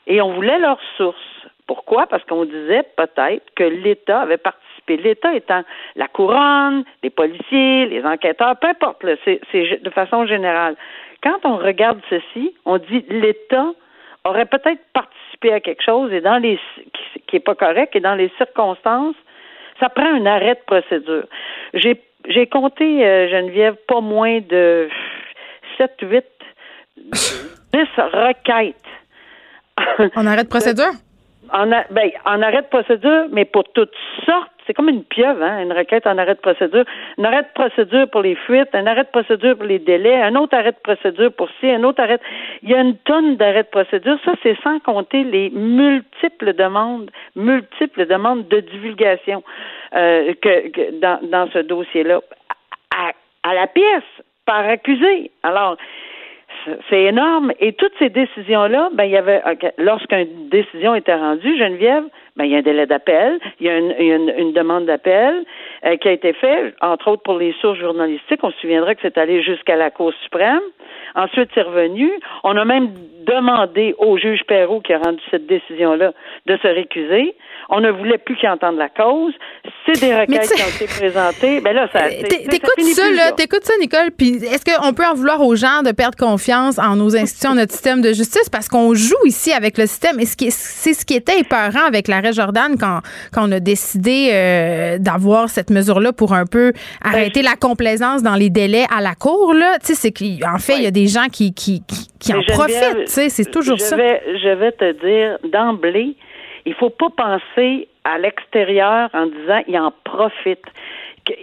et 0.07 0.21
on 0.23 0.35
voulait 0.35 0.61
leurs 0.61 0.81
sources. 0.97 1.19
Pourquoi? 1.67 2.07
Parce 2.07 2.23
qu'on 2.25 2.45
disait 2.45 2.85
peut-être 2.97 3.43
que 3.57 3.65
l'État 3.65 4.21
avait 4.21 4.37
participé 4.37 4.66
l'État 4.95 5.35
étant 5.35 5.63
la 5.97 6.09
couronne, 6.09 6.85
les 7.03 7.11
policiers, 7.11 7.87
les 7.87 8.05
enquêteurs, 8.05 8.57
peu 8.57 8.69
importe, 8.69 9.05
c'est 9.25 9.83
de 9.83 9.91
façon 9.91 10.27
générale. 10.27 10.77
Quand 11.23 11.39
on 11.45 11.57
regarde 11.57 12.01
ceci, 12.09 12.55
on 12.65 12.79
dit 12.79 13.05
l'État 13.09 13.73
aurait 14.25 14.47
peut-être 14.47 14.83
participé 14.93 15.53
à 15.53 15.61
quelque 15.61 15.83
chose 15.83 16.13
et 16.13 16.21
dans 16.21 16.39
les 16.39 16.59
qui, 17.27 17.37
n'est 17.37 17.41
pas 17.41 17.55
correct 17.55 17.95
et 17.97 18.01
dans 18.01 18.15
les 18.15 18.31
circonstances, 18.37 19.17
ça 19.81 19.89
prend 19.89 20.07
un 20.07 20.27
arrêt 20.27 20.55
de 20.55 20.61
procédure. 20.67 21.25
J'ai 21.75 22.01
j'ai 22.29 22.47
compté 22.47 23.07
euh, 23.07 23.29
Geneviève 23.29 23.77
pas 23.87 24.01
moins 24.01 24.41
de 24.41 24.89
7 25.79 25.93
8 26.03 26.25
10 26.97 27.81
requêtes. 27.99 28.77
En 30.17 30.27
arrêt 30.27 30.45
de 30.45 30.49
procédure? 30.49 30.93
En, 31.53 31.67
ben, 31.67 32.11
en 32.25 32.43
arrêt 32.43 32.63
de 32.63 32.69
procédure, 32.69 33.27
mais 33.31 33.45
pour 33.45 33.65
toutes 33.73 33.95
sortes 34.25 34.51
c'est 34.67 34.75
comme 34.75 34.89
une 34.89 35.05
pieuvre, 35.05 35.43
hein, 35.43 35.63
une 35.63 35.73
requête 35.73 36.07
en 36.07 36.19
arrêt 36.19 36.35
de 36.35 36.41
procédure. 36.41 36.85
Un 37.19 37.25
arrêt 37.25 37.43
de 37.43 37.53
procédure 37.55 38.11
pour 38.11 38.23
les 38.23 38.35
fuites, 38.35 38.75
un 38.75 38.87
arrêt 38.87 39.05
de 39.05 39.09
procédure 39.09 39.57
pour 39.57 39.67
les 39.67 39.79
délais, 39.79 40.21
un 40.21 40.35
autre 40.35 40.57
arrêt 40.57 40.73
de 40.73 40.79
procédure 40.83 41.33
pour 41.33 41.49
ci, 41.61 41.71
un 41.71 41.85
autre 41.85 42.03
arrêt. 42.03 42.19
Il 42.63 42.71
y 42.71 42.75
a 42.75 42.81
une 42.81 42.97
tonne 42.99 43.37
d'arrêts 43.37 43.63
de 43.63 43.69
procédure. 43.69 44.19
Ça, 44.25 44.33
c'est 44.43 44.57
sans 44.63 44.81
compter 44.81 45.23
les 45.23 45.51
multiples 45.51 46.53
demandes, 46.55 47.11
multiples 47.37 48.07
demandes 48.07 48.49
de 48.49 48.61
divulgation 48.61 49.45
euh, 49.95 50.35
que, 50.43 50.99
dans, 51.01 51.21
dans 51.23 51.49
ce 51.53 51.61
dossier-là. 51.61 52.21
À, 52.97 53.13
à 53.49 53.55
la 53.55 53.67
pièce, 53.69 54.03
par 54.47 54.67
accusé. 54.67 55.31
Alors, 55.43 55.77
c'est 56.89 57.03
énorme. 57.03 57.53
Et 57.61 57.73
toutes 57.73 57.93
ces 57.99 58.09
décisions-là, 58.09 58.91
ben, 58.95 59.05
il 59.05 59.11
y 59.11 59.17
avait, 59.17 59.43
lorsqu'une 59.79 60.49
décision 60.49 60.95
était 60.95 61.15
rendue, 61.15 61.59
Geneviève, 61.59 62.05
ben, 62.37 62.45
il 62.45 62.53
y 62.53 62.55
a 62.55 62.59
un 62.59 62.63
délai 62.63 62.87
d'appel, 62.87 63.39
il 63.61 63.67
y 63.67 63.71
a 63.71 63.79
une, 63.79 63.95
une, 64.37 64.53
demande 64.53 64.87
d'appel, 64.87 65.45
euh, 65.85 65.97
qui 65.97 66.09
a 66.09 66.13
été 66.13 66.33
fait, 66.35 66.75
entre 66.83 67.09
autres 67.09 67.23
pour 67.23 67.39
les 67.39 67.55
sources 67.61 67.79
journalistiques. 67.79 68.41
On 68.43 68.51
se 68.51 68.59
souviendra 68.59 68.95
que 68.95 69.01
c'est 69.03 69.19
allé 69.19 69.43
jusqu'à 69.43 69.77
la 69.77 69.91
Cour 69.91 70.13
suprême. 70.23 70.61
Ensuite, 71.15 71.49
c'est 71.55 71.63
revenu. 71.63 72.11
On 72.45 72.57
a 72.57 72.65
même 72.65 72.91
demandé 73.27 73.95
au 73.99 74.19
juge 74.19 74.43
Perrault 74.47 74.81
qui 74.81 74.93
a 74.93 74.99
rendu 74.99 75.21
cette 75.31 75.47
décision-là 75.47 76.13
de 76.47 76.57
se 76.59 76.69
récuser. 76.69 77.35
On 77.69 77.81
ne 77.81 77.91
voulait 77.91 78.19
plus 78.19 78.37
qu'il 78.37 78.49
entende 78.49 78.77
la 78.77 78.89
cause. 78.89 79.33
C'est 79.85 80.01
des 80.01 80.15
requêtes 80.15 80.53
qui 80.53 80.63
ont 80.63 80.85
été 80.85 80.87
présentées. 80.87 81.61
Ben 81.61 81.75
là, 81.75 81.89
ça. 81.93 82.05
Euh, 82.05 82.23
t'écoutes 82.23 82.81
ça, 82.81 83.11
là, 83.11 83.33
t'écoutes 83.33 83.65
ça, 83.65 83.75
Nicole? 83.81 84.11
Puis 84.17 84.37
est-ce 84.45 84.65
qu'on 84.65 84.93
peut 84.93 85.05
en 85.05 85.15
vouloir 85.15 85.43
aux 85.43 85.57
gens 85.57 85.83
de 85.85 85.91
perdre 85.91 86.17
confiance 86.17 86.79
en 86.79 86.97
nos 86.97 87.17
institutions, 87.17 87.55
notre 87.55 87.73
système 87.73 88.03
de 88.03 88.13
justice, 88.13 88.49
parce 88.49 88.69
qu'on 88.69 88.95
joue 88.95 89.25
ici 89.25 89.53
avec 89.53 89.79
le 89.79 89.87
système. 89.87 90.21
Et 90.21 90.27
c'est 90.27 90.93
ce 90.93 91.05
qui 91.05 91.15
était 91.15 91.41
épeurant 91.41 91.87
avec 91.87 92.09
Jordan 92.33 92.77
quand, 92.79 93.01
quand 93.33 93.49
on 93.49 93.53
a 93.53 93.61
décidé 93.61 94.31
euh, 94.33 94.99
d'avoir 94.99 95.49
cette 95.49 95.71
mesure-là 95.71 96.13
pour 96.13 96.33
un 96.33 96.47
peu 96.47 96.73
arrêter 97.03 97.43
la 97.43 97.57
complaisance 97.57 98.23
dans 98.23 98.35
les 98.35 98.51
délais 98.51 98.87
à 98.97 99.01
la 99.01 99.15
cour. 99.15 99.55
Là, 99.55 99.79
tu 99.79 99.95
sais, 99.95 99.95
c'est 99.95 100.13
qu'en 100.13 100.59
fait, 100.59 100.77
il 100.77 100.83
y 100.83 100.87
a 100.87 100.91
des 100.91 101.07
gens 101.07 101.27
qui 101.33 101.55
qui, 101.55 101.83
qui, 102.19 102.35
en 102.35 102.43
profitent. 102.43 103.05
Tu 103.07 103.13
sais, 103.13 103.29
c'est 103.29 103.51
toujours 103.51 103.79
je 103.79 103.85
ça. 103.85 103.97
Vais, 103.97 104.23
je 104.43 104.49
vais 104.49 104.73
te 104.73 104.93
dire 105.05 105.39
d'emblée 105.51 106.17
il 106.67 106.75
faut 106.75 106.91
pas 106.91 107.11
penser 107.17 107.89
à 108.05 108.19
l'extérieur 108.19 109.09
en 109.15 109.27
disant 109.27 109.61
il 109.69 109.79
en 109.79 109.93
profite. 110.05 110.65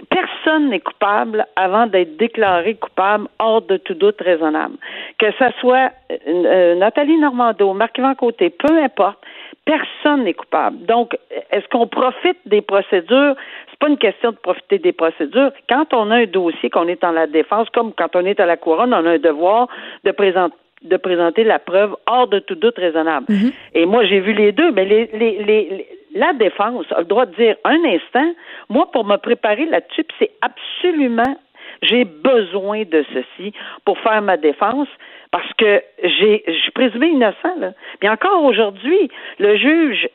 Personne 0.09 0.69
n'est 0.69 0.79
coupable 0.79 1.45
avant 1.55 1.87
d'être 1.87 2.15
déclaré 2.17 2.75
coupable 2.75 3.27
hors 3.39 3.61
de 3.61 3.77
tout 3.77 3.95
doute 3.95 4.21
raisonnable. 4.21 4.75
Que 5.17 5.31
ce 5.31 5.45
soit 5.59 5.91
euh, 6.27 6.75
Nathalie 6.75 7.17
Normando, 7.17 7.73
Marc-Yvan 7.73 8.15
Côté, 8.15 8.49
peu 8.49 8.81
importe, 8.81 9.19
personne 9.65 10.23
n'est 10.23 10.33
coupable. 10.33 10.85
Donc, 10.85 11.17
est-ce 11.51 11.67
qu'on 11.69 11.87
profite 11.87 12.37
des 12.45 12.61
procédures? 12.61 13.35
C'est 13.69 13.79
pas 13.79 13.87
une 13.87 13.97
question 13.97 14.31
de 14.31 14.37
profiter 14.37 14.79
des 14.79 14.91
procédures. 14.91 15.51
Quand 15.69 15.93
on 15.93 16.11
a 16.11 16.17
un 16.17 16.25
dossier, 16.25 16.69
qu'on 16.69 16.87
est 16.87 17.03
en 17.03 17.11
la 17.11 17.27
défense, 17.27 17.69
comme 17.69 17.93
quand 17.93 18.15
on 18.15 18.25
est 18.25 18.39
à 18.39 18.45
la 18.45 18.57
couronne, 18.57 18.93
on 18.93 19.05
a 19.05 19.11
un 19.11 19.19
devoir 19.19 19.67
de 20.03 20.11
présenter 20.11 20.55
de 20.83 20.97
présenter 20.97 21.45
la 21.45 21.59
preuve 21.59 21.95
hors 22.07 22.27
de 22.27 22.39
tout 22.39 22.55
doute 22.55 22.77
raisonnable. 22.77 23.27
Mhm. 23.29 23.51
Et 23.73 23.85
moi, 23.85 24.03
j'ai 24.03 24.19
vu 24.19 24.33
les 24.33 24.51
deux, 24.51 24.69
mais 24.71 24.83
les, 24.83 25.09
les, 25.13 25.43
les, 25.43 25.87
la 26.13 26.33
défense 26.33 26.85
a 26.91 26.99
le 26.99 27.05
droit 27.05 27.25
de 27.25 27.33
dire 27.35 27.55
un 27.63 27.83
instant, 27.85 28.33
moi, 28.69 28.91
pour 28.91 29.05
me 29.05 29.15
préparer 29.17 29.65
là-dessus, 29.65 30.05
c'est 30.19 30.31
absolument, 30.41 31.37
j'ai 31.81 32.03
besoin 32.03 32.83
de 32.83 33.05
ceci 33.13 33.53
pour 33.85 33.97
faire 33.99 34.21
ma 34.21 34.35
défense 34.35 34.89
parce 35.33 35.51
que 35.57 35.81
j'ai, 36.03 36.43
je 36.45 36.59
suis 36.59 36.71
présumé 36.73 37.07
innocent. 37.07 37.55
Là. 37.57 37.71
Puis 37.99 38.07
encore 38.07 38.43
aujourd'hui, 38.43 39.09
le 39.39 39.57
juge, 39.57 40.07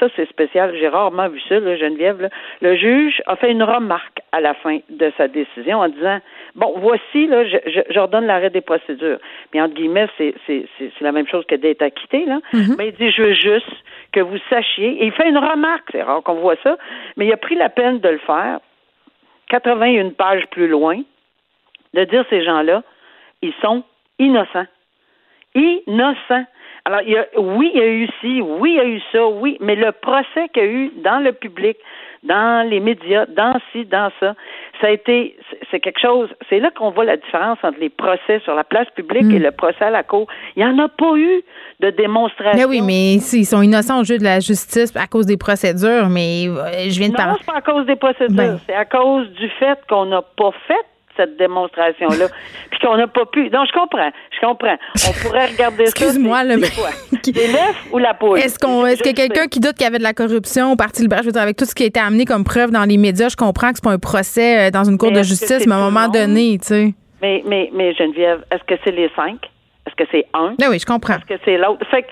ça 0.00 0.06
c'est 0.16 0.26
spécial, 0.30 0.74
j'ai 0.80 0.88
rarement 0.88 1.28
vu 1.28 1.38
ça, 1.46 1.60
là, 1.60 1.76
Geneviève. 1.76 2.22
Là, 2.22 2.30
le 2.62 2.74
juge 2.76 3.20
a 3.26 3.36
fait 3.36 3.50
une 3.50 3.62
remarque 3.62 4.20
à 4.32 4.40
la 4.40 4.54
fin 4.54 4.78
de 4.88 5.12
sa 5.18 5.28
décision 5.28 5.80
en 5.80 5.90
disant 5.90 6.20
bon, 6.54 6.72
voici 6.78 7.26
là, 7.26 7.44
j'ordonne 7.90 8.24
l'arrêt 8.24 8.48
des 8.48 8.62
procédures. 8.62 9.18
Puis 9.50 9.60
entre 9.60 9.74
guillemets, 9.74 10.08
c'est, 10.16 10.34
c'est, 10.46 10.64
c'est, 10.78 10.90
la 11.02 11.12
même 11.12 11.28
chose 11.28 11.44
que 11.44 11.56
d'être 11.56 11.82
acquitté 11.82 12.24
là. 12.24 12.40
Mm-hmm. 12.54 12.76
Mais 12.78 12.88
il 12.88 12.94
dit 12.94 13.10
je 13.10 13.22
veux 13.24 13.34
juste 13.34 13.76
que 14.10 14.20
vous 14.20 14.38
sachiez. 14.48 15.02
Et 15.02 15.04
il 15.04 15.12
fait 15.12 15.28
une 15.28 15.36
remarque, 15.36 15.90
c'est 15.92 16.02
rare 16.02 16.22
qu'on 16.22 16.36
voit 16.36 16.56
ça, 16.62 16.78
mais 17.18 17.26
il 17.26 17.32
a 17.34 17.36
pris 17.36 17.56
la 17.56 17.68
peine 17.68 17.98
de 17.98 18.08
le 18.08 18.20
faire. 18.20 18.60
81 19.50 20.12
pages 20.12 20.46
plus 20.46 20.66
loin, 20.66 21.02
de 21.92 22.04
dire 22.04 22.24
ces 22.30 22.42
gens-là, 22.42 22.82
ils 23.42 23.52
sont 23.60 23.84
innocent. 24.18 24.66
Innocent. 25.54 26.46
Alors, 26.84 27.00
il 27.02 27.12
y 27.12 27.16
a, 27.16 27.26
oui, 27.38 27.70
il 27.74 27.80
y 27.80 27.84
a 27.84 27.88
eu 27.88 28.08
ci, 28.20 28.40
oui, 28.40 28.72
il 28.72 28.76
y 28.76 28.80
a 28.80 28.84
eu 28.84 29.00
ça, 29.12 29.26
oui, 29.26 29.56
mais 29.60 29.76
le 29.76 29.92
procès 29.92 30.48
qu'il 30.52 30.62
y 30.62 30.66
a 30.66 30.68
eu 30.68 30.92
dans 31.04 31.20
le 31.20 31.32
public, 31.32 31.76
dans 32.24 32.68
les 32.68 32.80
médias, 32.80 33.26
dans 33.26 33.54
ci, 33.70 33.84
dans 33.84 34.10
ça, 34.18 34.34
ça 34.80 34.88
a 34.88 34.90
été, 34.90 35.36
c'est 35.70 35.78
quelque 35.78 36.00
chose, 36.00 36.28
c'est 36.48 36.58
là 36.58 36.70
qu'on 36.76 36.90
voit 36.90 37.04
la 37.04 37.16
différence 37.16 37.58
entre 37.62 37.78
les 37.78 37.88
procès 37.88 38.40
sur 38.40 38.54
la 38.54 38.64
place 38.64 38.88
publique 38.96 39.30
et 39.30 39.38
mm. 39.38 39.42
le 39.42 39.50
procès 39.52 39.84
à 39.84 39.90
la 39.90 40.02
cour. 40.02 40.26
Il 40.56 40.64
n'y 40.64 40.68
en 40.68 40.78
a 40.78 40.88
pas 40.88 41.16
eu 41.16 41.42
de 41.80 41.90
démonstration. 41.90 42.58
Mais 42.58 42.64
oui, 42.64 42.80
mais 42.80 43.14
ils 43.14 43.46
sont 43.46 43.62
innocents 43.62 44.00
au 44.00 44.04
jeu 44.04 44.18
de 44.18 44.24
la 44.24 44.40
justice 44.40 44.94
à 44.96 45.06
cause 45.06 45.26
des 45.26 45.36
procédures, 45.36 46.08
mais 46.08 46.46
euh, 46.48 46.88
je 46.88 46.98
viens 46.98 47.10
de 47.10 47.14
parler. 47.14 47.32
Non, 47.32 47.38
c'est 47.40 47.52
pas 47.52 47.58
à 47.58 47.62
cause 47.62 47.86
des 47.86 47.96
procédures, 47.96 48.36
ben. 48.36 48.58
c'est 48.66 48.74
à 48.74 48.84
cause 48.84 49.28
du 49.30 49.48
fait 49.60 49.78
qu'on 49.88 50.06
n'a 50.06 50.22
pas 50.22 50.50
fait 50.66 50.86
cette 51.16 51.36
démonstration-là, 51.36 52.26
puis 52.70 52.78
qu'on 52.80 52.96
n'a 52.96 53.06
pas 53.06 53.26
pu. 53.26 53.50
Non, 53.50 53.64
je 53.64 53.72
comprends, 53.72 54.10
je 54.30 54.46
comprends. 54.46 54.76
On 55.08 55.12
pourrait 55.22 55.46
regarder 55.46 55.86
ça. 55.86 56.04
Excuse-moi, 56.04 56.44
le 56.44 56.56
l'œuf 56.56 57.86
ou 57.92 57.98
la 57.98 58.14
poule? 58.14 58.38
Est-ce 58.38 58.58
qu'on, 58.58 58.86
est-ce 58.86 59.02
que 59.02 59.14
quelqu'un 59.14 59.46
qui 59.46 59.60
doute 59.60 59.74
qu'il 59.74 59.84
y 59.84 59.88
avait 59.88 59.98
de 59.98 60.02
la 60.02 60.14
corruption 60.14 60.72
au 60.72 60.76
Parti 60.76 61.02
libéral, 61.02 61.24
je 61.24 61.28
veux 61.28 61.32
dire, 61.32 61.42
avec 61.42 61.56
tout 61.56 61.64
ce 61.64 61.74
qui 61.74 61.84
a 61.84 61.86
été 61.86 62.00
amené 62.00 62.24
comme 62.24 62.44
preuve 62.44 62.70
dans 62.70 62.84
les 62.84 62.96
médias, 62.96 63.28
je 63.28 63.36
comprends 63.36 63.70
que 63.70 63.76
c'est 63.76 63.84
pas 63.84 63.92
un 63.92 63.98
procès 63.98 64.68
euh, 64.68 64.70
dans 64.70 64.84
une 64.84 64.98
cour 64.98 65.12
de 65.12 65.22
justice, 65.22 65.66
mais 65.66 65.74
à 65.74 65.78
un 65.78 65.90
moment 65.90 66.08
donné, 66.08 66.58
tu 66.58 66.66
sais. 66.66 66.94
Mais, 67.20 67.42
mais, 67.46 67.70
mais 67.72 67.94
Geneviève, 67.94 68.44
est-ce 68.50 68.64
que 68.64 68.74
c'est 68.84 68.90
les 68.90 69.10
cinq? 69.14 69.38
Est-ce 69.86 69.94
que 69.96 70.04
c'est 70.10 70.26
un? 70.34 70.54
Ben 70.58 70.68
oui, 70.70 70.78
je 70.78 70.86
comprends. 70.86 71.14
Est-ce 71.14 71.36
que 71.36 71.40
c'est 71.44 71.56
l'autre? 71.56 71.84
Fait 71.90 72.02
que 72.02 72.08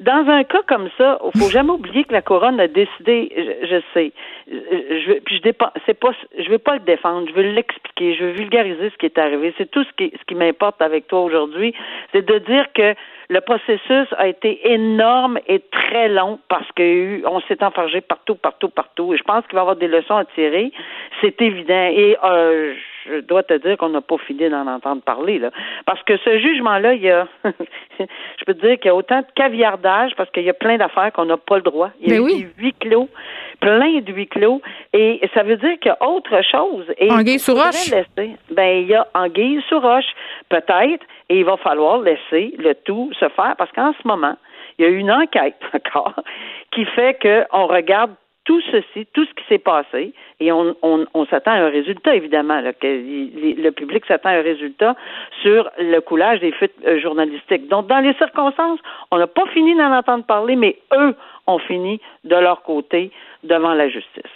dans 0.00 0.26
un 0.28 0.44
cas 0.44 0.62
comme 0.66 0.88
ça, 0.96 1.18
il 1.34 1.40
faut 1.40 1.50
jamais 1.50 1.70
oublier 1.70 2.04
que 2.04 2.12
la 2.12 2.22
couronne 2.22 2.58
a 2.58 2.68
décidé, 2.68 3.32
je, 3.62 3.80
sais, 3.94 4.12
je, 4.50 5.20
puis 5.20 5.36
je 5.36 5.42
dépa, 5.42 5.72
c'est 5.86 5.98
pas, 5.98 6.10
je 6.36 6.50
veux 6.50 6.58
pas 6.58 6.74
le 6.74 6.80
défendre, 6.80 7.28
je 7.28 7.34
veux 7.34 7.52
l'expliquer, 7.52 8.14
je 8.14 8.24
veux 8.24 8.32
vulgariser 8.32 8.90
ce 8.90 8.96
qui 8.96 9.06
est 9.06 9.18
arrivé. 9.18 9.54
C'est 9.56 9.70
tout 9.70 9.84
ce 9.84 9.92
qui, 9.96 10.12
ce 10.18 10.24
qui 10.24 10.34
m'importe 10.34 10.82
avec 10.82 11.06
toi 11.06 11.20
aujourd'hui, 11.20 11.72
c'est 12.12 12.26
de 12.26 12.38
dire 12.38 12.66
que 12.74 12.94
le 13.28 13.40
processus 13.40 14.08
a 14.18 14.26
été 14.26 14.72
énorme 14.72 15.38
et 15.46 15.60
très 15.70 16.08
long 16.08 16.40
parce 16.48 16.66
qu'on 16.72 17.40
s'est 17.46 17.62
enfargé 17.62 18.00
partout, 18.00 18.34
partout, 18.34 18.68
partout. 18.68 19.14
Et 19.14 19.18
je 19.18 19.22
pense 19.22 19.46
qu'il 19.46 19.54
va 19.54 19.60
y 19.60 19.62
avoir 19.62 19.76
des 19.76 19.86
leçons 19.86 20.16
à 20.16 20.24
tirer. 20.24 20.72
C'est 21.20 21.40
évident. 21.40 21.88
Et 21.92 22.16
euh, 22.24 22.74
je 23.06 23.20
dois 23.20 23.42
te 23.44 23.54
dire 23.54 23.76
qu'on 23.76 23.90
n'a 23.90 24.00
pas 24.00 24.18
fini 24.18 24.48
d'en 24.48 24.66
entendre 24.66 25.02
parler, 25.02 25.38
là. 25.38 25.50
Parce 25.86 26.02
que 26.02 26.16
ce 26.18 26.38
jugement-là, 26.38 26.94
il 26.94 27.02
y 27.02 27.10
a, 27.10 27.28
je 27.44 28.44
peux 28.44 28.54
te 28.54 28.66
dire 28.66 28.78
qu'il 28.78 28.86
y 28.86 28.90
a 28.90 28.94
autant 28.94 29.20
de 29.20 29.26
caviardage 29.34 30.12
parce 30.16 30.30
qu'il 30.30 30.42
y 30.42 30.50
a 30.50 30.54
plein 30.54 30.76
d'affaires 30.76 31.12
qu'on 31.12 31.26
n'a 31.26 31.36
pas 31.36 31.56
le 31.56 31.62
droit. 31.62 31.90
Il 32.00 32.12
y 32.12 32.16
a 32.16 32.20
ben 32.20 32.28
eu 32.28 32.50
huit 32.58 32.76
clos, 32.80 33.08
plein 33.60 34.00
de 34.00 34.12
huit 34.12 34.28
clos. 34.28 34.60
Et 34.92 35.20
ça 35.34 35.42
veut 35.42 35.56
dire 35.56 35.78
qu'il 35.80 35.90
y 35.90 36.04
a 36.04 36.08
autre 36.08 36.42
chose. 36.50 36.86
Et 36.98 37.10
anguille 37.10 37.38
sous 37.38 37.54
roche? 37.54 37.90
ben, 38.50 38.82
il 38.82 38.88
y 38.88 38.94
a 38.94 39.06
anguille 39.14 39.62
sous 39.68 39.80
roche, 39.80 40.12
peut-être, 40.48 41.04
et 41.28 41.38
il 41.38 41.44
va 41.44 41.56
falloir 41.58 42.00
laisser 42.00 42.54
le 42.58 42.74
tout 42.84 43.10
se 43.18 43.28
faire 43.28 43.54
parce 43.56 43.70
qu'en 43.72 43.92
ce 44.00 44.06
moment, 44.06 44.36
il 44.78 44.84
y 44.84 44.88
a 44.88 44.90
une 44.90 45.10
enquête 45.10 45.60
encore 45.74 46.14
qui 46.72 46.84
fait 46.86 47.18
qu'on 47.20 47.66
regarde 47.66 48.12
tout 48.44 48.60
ceci, 48.72 49.06
tout 49.12 49.24
ce 49.24 49.34
qui 49.34 49.44
s'est 49.48 49.58
passé, 49.58 50.12
et 50.40 50.50
on, 50.52 50.76
s'attend 51.28 51.52
à 51.52 51.56
un 51.56 51.68
résultat, 51.68 52.14
évidemment, 52.14 52.60
le 52.60 53.70
public 53.70 54.04
s'attend 54.06 54.30
à 54.30 54.38
un 54.38 54.42
résultat 54.42 54.96
sur 55.42 55.70
le 55.78 56.00
coulage 56.00 56.40
des 56.40 56.52
fuites 56.52 56.74
euh, 56.86 56.98
journalistiques. 57.00 57.68
Donc, 57.68 57.86
dans 57.86 58.00
les 58.00 58.14
circonstances, 58.14 58.80
on 59.10 59.18
n'a 59.18 59.26
pas 59.26 59.46
fini 59.52 59.76
d'en 59.76 59.92
entendre 59.92 60.24
parler, 60.24 60.56
mais 60.56 60.78
eux 60.94 61.14
ont 61.46 61.58
fini 61.58 62.00
de 62.24 62.36
leur 62.36 62.62
côté 62.62 63.10
devant 63.44 63.74
la 63.74 63.88
justice. 63.88 64.32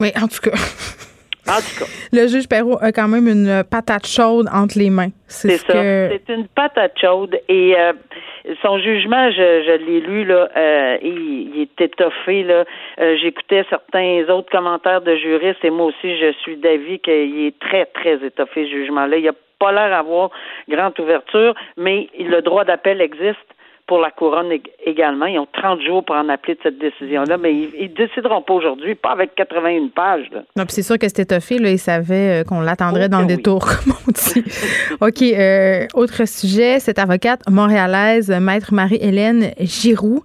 Oui, 0.00 0.10
en 0.16 0.26
tout 0.26 0.50
cas. 0.50 0.56
En 1.48 1.56
tout 1.56 1.84
cas. 1.84 1.90
Le 2.12 2.26
juge 2.26 2.48
Perrault 2.48 2.78
a 2.80 2.92
quand 2.92 3.08
même 3.08 3.26
une 3.26 3.64
patate 3.68 4.06
chaude 4.06 4.46
entre 4.52 4.78
les 4.78 4.90
mains. 4.90 5.10
C'est 5.26 5.56
ça. 5.58 5.72
C'est 5.72 6.28
une 6.28 6.46
patate 6.48 6.98
chaude. 7.00 7.38
Et 7.48 7.74
euh, 7.76 7.92
son 8.62 8.78
jugement, 8.78 9.30
je, 9.30 9.62
je 9.64 9.84
l'ai 9.84 10.00
lu, 10.00 10.24
là, 10.24 10.48
euh, 10.56 10.98
il, 11.02 11.54
il, 11.54 11.62
est 11.62 11.80
étoffé. 11.80 12.42
Là. 12.42 12.64
Euh, 13.00 13.16
j'écoutais 13.20 13.64
certains 13.68 14.28
autres 14.28 14.50
commentaires 14.50 15.00
de 15.00 15.16
juristes 15.16 15.64
et 15.64 15.70
moi 15.70 15.86
aussi, 15.86 16.18
je 16.18 16.32
suis 16.42 16.56
d'avis 16.56 16.98
qu'il 17.00 17.46
est 17.46 17.58
très, 17.58 17.86
très 17.86 18.24
étoffé, 18.24 18.64
ce 18.66 18.70
jugement-là. 18.70 19.16
Il 19.16 19.24
n'a 19.24 19.32
pas 19.58 19.72
l'air 19.72 19.90
d'avoir 19.90 20.30
grande 20.68 20.98
ouverture, 20.98 21.54
mais 21.76 22.08
le 22.18 22.40
droit 22.40 22.64
d'appel 22.64 23.00
existe 23.00 23.38
pour 23.90 23.98
la 23.98 24.12
couronne 24.12 24.52
également. 24.86 25.26
Ils 25.26 25.40
ont 25.40 25.48
30 25.52 25.80
jours 25.82 26.04
pour 26.04 26.14
en 26.14 26.28
appeler 26.28 26.54
de 26.54 26.60
cette 26.62 26.78
décision-là, 26.78 27.36
mais 27.38 27.52
ils, 27.52 27.90
ne 27.90 28.06
décideront 28.06 28.40
pas 28.40 28.54
aujourd'hui, 28.54 28.94
pas 28.94 29.10
avec 29.10 29.34
81 29.34 29.88
pages. 29.88 30.30
Non, 30.54 30.64
puis 30.64 30.74
c'est 30.74 30.84
sûr 30.84 30.96
que 30.96 31.08
c'était 31.08 31.24
toffé, 31.24 31.58
là, 31.58 31.72
ils 31.72 31.78
savaient 31.78 32.42
euh, 32.42 32.44
qu'on 32.44 32.60
l'attendrait 32.60 33.08
dans 33.08 33.18
le 33.18 33.26
détour, 33.26 33.66
comme 33.84 33.94
on 34.06 34.12
dit. 34.12 34.44
OK, 35.00 35.22
euh, 35.22 35.88
autre 35.94 36.24
sujet, 36.28 36.78
cette 36.78 37.00
avocate 37.00 37.40
montréalaise, 37.50 38.30
maître 38.30 38.72
Marie-Hélène 38.72 39.50
Giroux, 39.58 40.22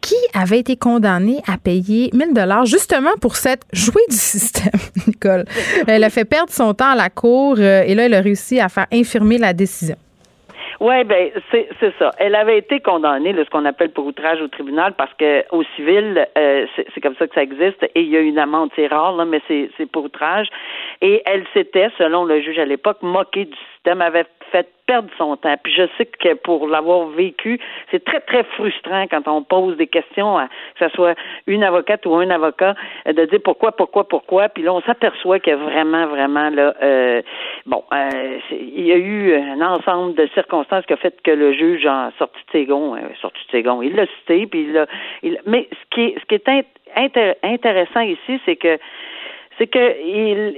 qui 0.00 0.16
avait 0.34 0.58
été 0.58 0.76
condamnée 0.76 1.40
à 1.46 1.56
payer 1.56 2.10
1000 2.14 2.34
dollars 2.34 2.66
justement 2.66 3.14
pour 3.20 3.36
cette 3.36 3.62
jouée 3.72 4.02
du 4.10 4.16
système, 4.16 4.72
Nicole. 5.06 5.44
Elle 5.86 6.02
a 6.02 6.10
fait 6.10 6.24
perdre 6.24 6.50
son 6.50 6.74
temps 6.74 6.90
à 6.90 6.96
la 6.96 7.10
cour 7.10 7.54
euh, 7.60 7.84
et 7.86 7.94
là, 7.94 8.06
elle 8.06 8.14
a 8.14 8.20
réussi 8.20 8.58
à 8.58 8.68
faire 8.68 8.88
infirmer 8.92 9.38
la 9.38 9.52
décision. 9.52 9.94
Oui, 10.80 11.04
ben 11.04 11.30
c'est 11.50 11.68
c'est 11.80 11.94
ça. 11.98 12.10
Elle 12.18 12.34
avait 12.34 12.58
été 12.58 12.80
condamnée, 12.80 13.32
là, 13.32 13.44
ce 13.44 13.50
qu'on 13.50 13.64
appelle 13.64 13.90
pour 13.90 14.06
outrage 14.06 14.40
au 14.40 14.48
tribunal, 14.48 14.94
parce 14.94 15.12
que 15.14 15.44
au 15.50 15.62
civil, 15.76 16.26
euh, 16.36 16.66
c'est 16.76 17.00
comme 17.00 17.14
ça 17.16 17.26
que 17.26 17.34
ça 17.34 17.42
existe, 17.42 17.82
et 17.82 18.00
il 18.00 18.08
y 18.08 18.16
a 18.16 18.20
une 18.20 18.38
amende, 18.38 18.70
c'est 18.76 18.86
rare, 18.86 19.16
là, 19.16 19.24
mais 19.24 19.40
c'est 19.48 19.70
c'est 19.76 19.90
pour 19.90 20.04
outrage. 20.04 20.48
Et 21.00 21.22
elle 21.26 21.44
s'était, 21.52 21.90
selon 21.98 22.24
le 22.24 22.40
juge 22.40 22.58
à 22.58 22.64
l'époque, 22.64 22.98
moquée 23.02 23.44
du 23.46 23.56
système, 23.74 24.00
avait 24.00 24.26
perdre 24.86 25.08
son 25.16 25.36
temps. 25.36 25.56
Puis 25.62 25.72
je 25.72 25.84
sais 25.96 26.06
que 26.06 26.34
pour 26.34 26.68
l'avoir 26.68 27.06
vécu, 27.08 27.58
c'est 27.90 28.04
très, 28.04 28.20
très 28.20 28.44
frustrant 28.44 29.06
quand 29.08 29.26
on 29.28 29.42
pose 29.42 29.76
des 29.76 29.86
questions, 29.86 30.36
à, 30.38 30.46
que 30.78 30.86
ce 30.86 30.88
soit 30.94 31.14
une 31.46 31.64
avocate 31.64 32.04
ou 32.06 32.14
un 32.14 32.30
avocat, 32.30 32.74
euh, 33.08 33.12
de 33.12 33.24
dire 33.24 33.40
pourquoi, 33.42 33.72
pourquoi, 33.72 34.06
pourquoi. 34.08 34.48
Puis 34.48 34.62
là, 34.62 34.72
on 34.74 34.80
s'aperçoit 34.82 35.40
que 35.40 35.50
vraiment, 35.50 36.06
vraiment, 36.06 36.50
là, 36.50 36.74
euh, 36.82 37.22
bon, 37.66 37.82
euh, 37.92 38.38
il 38.50 38.86
y 38.86 38.92
a 38.92 38.96
eu 38.96 39.34
un 39.34 39.60
ensemble 39.60 40.14
de 40.14 40.26
circonstances 40.34 40.84
qui 40.86 40.92
a 40.92 40.96
fait 40.96 41.20
que 41.22 41.30
le 41.30 41.52
juge 41.52 41.86
a 41.86 42.12
sorti 42.18 42.38
de 42.46 42.50
ses 42.52 42.64
gonds, 42.66 42.94
euh, 42.94 43.00
sorti 43.20 43.40
de 43.46 43.50
ses 43.50 43.62
gonds. 43.62 43.82
Il 43.82 43.94
l'a 43.96 44.06
cité, 44.06 44.46
puis 44.46 44.62
il 44.62 44.72
l'a. 44.72 44.86
il- 45.22 45.40
mais 45.46 45.68
ce 45.72 45.94
qui 45.94 46.02
est, 46.02 46.14
ce 46.20 46.24
qui 46.26 46.34
est 46.34 46.46
int- 46.48 46.64
intér- 46.96 47.36
intéressant 47.42 48.00
ici, 48.00 48.40
c'est 48.44 48.56
que 48.56 48.78
c'est 49.58 49.66
que 49.68 50.00
il 50.04 50.56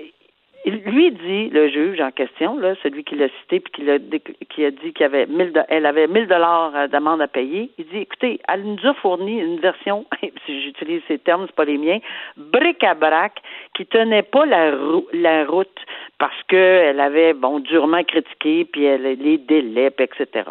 lui 0.72 1.12
dit, 1.12 1.48
le 1.50 1.68
juge 1.68 2.00
en 2.00 2.10
question, 2.10 2.58
là, 2.58 2.74
celui 2.82 3.04
qui 3.04 3.14
l'a 3.14 3.28
cité 3.42 3.60
puis 3.60 3.72
qui, 3.72 3.82
déc- 3.82 4.36
qui 4.48 4.64
a 4.64 4.70
dit 4.70 4.92
qu'il 4.92 5.02
y 5.02 5.04
avait 5.04 5.26
1000 5.26 5.52
do- 5.52 5.60
elle 5.68 5.86
avait 5.86 6.06
1000 6.08 6.26
dollars 6.26 6.72
euh, 6.74 6.86
d'amende 6.88 7.20
à 7.22 7.28
payer, 7.28 7.70
il 7.78 7.86
dit, 7.86 7.98
écoutez, 7.98 8.40
elle 8.52 8.64
nous 8.64 8.84
a 8.86 8.94
fourni 8.94 9.38
une 9.40 9.60
version, 9.60 10.04
si 10.46 10.62
j'utilise 10.62 11.02
ces 11.06 11.18
termes, 11.18 11.44
c'est 11.46 11.54
pas 11.54 11.64
les 11.64 11.78
miens, 11.78 11.98
bric-à-brac, 12.36 13.40
qui 13.74 13.86
tenait 13.86 14.22
pas 14.22 14.46
la, 14.46 14.72
la 15.12 15.44
route 15.44 15.78
parce 16.18 16.42
qu'elle 16.48 17.00
avait, 17.00 17.34
bon, 17.34 17.60
durement 17.60 18.02
critiqué, 18.04 18.64
puis 18.64 18.84
elle, 18.84 19.02
les 19.02 19.38
délais, 19.38 19.90
puis 19.90 20.04
etc. 20.06 20.48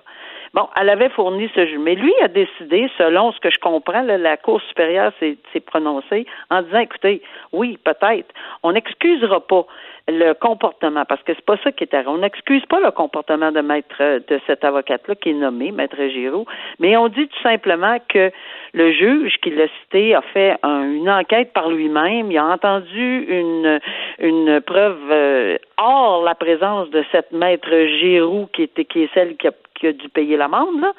Bon, 0.54 0.70
elle 0.80 0.90
avait 0.90 1.10
fourni 1.10 1.50
ce 1.54 1.66
jeu. 1.66 1.78
Mais 1.80 1.96
lui 1.96 2.14
a 2.22 2.30
décidé, 2.30 2.90
selon 2.98 3.34
ce 3.34 3.40
que 3.42 3.50
je 3.50 3.60
comprends, 3.60 4.04
là, 4.04 4.18
la 4.18 4.38
Cour 4.38 4.62
supérieure 4.62 5.12
s'est 5.20 5.60
prononcée 5.60 6.26
en 6.50 6.62
disant, 6.62 6.80
écoutez, 6.80 7.22
oui, 7.52 7.78
peut-être, 7.84 8.34
on 8.64 8.72
n'excusera 8.72 9.42
pas 9.42 9.66
le 10.08 10.34
comportement, 10.34 11.04
parce 11.06 11.24
que 11.24 11.34
c'est 11.34 11.46
pas 11.46 11.58
ça 11.64 11.72
qui 11.72 11.84
est 11.84 11.94
arrivé. 11.96 12.10
On 12.12 12.20
n'excuse 12.20 12.64
pas 12.68 12.80
le 12.80 12.92
comportement 12.92 13.52
de 13.52 13.62
maître 13.62 13.96
euh, 14.02 14.20
de 14.28 14.40
cette 14.46 14.64
avocate-là 14.64 15.16
qui 15.16 15.32
est 15.32 15.34
nommée, 15.34 15.72
maître 15.72 15.98
Giroux, 16.10 16.46
mais 16.80 16.96
on 16.96 17.08
dit 17.08 17.28
tout 17.28 17.42
simplement 17.42 17.98
que 18.08 18.32
le 18.74 18.92
juge 18.92 19.38
qui 19.42 19.50
l'a 19.50 19.68
cité 19.82 20.14
a 20.14 20.22
fait 20.22 20.58
un- 20.62 20.84
une 20.92 21.10
enquête 21.10 21.54
par 21.54 21.70
lui-même, 21.72 22.32
il 22.32 22.38
a 22.38 22.46
entendu 22.46 23.26
une 23.28 23.80
une 24.20 24.62
preuve 24.62 25.00
euh, 25.12 25.58
hors 25.78 26.24
la 26.24 26.36
présence 26.36 26.90
de 26.92 27.04
cette 27.12 27.32
maître 27.32 27.70
Giroux 28.00 28.48
qui 28.54 28.62
était 28.64 28.86
qui 28.86 29.04
est 29.04 29.14
celle 29.14 29.36
qui 29.38 29.48
a, 29.48 29.52
qui 29.74 29.88
a 29.88 29.92
dû 29.94 30.08
payer 30.10 30.38
l'amende 30.38 30.82
là, 30.82 30.92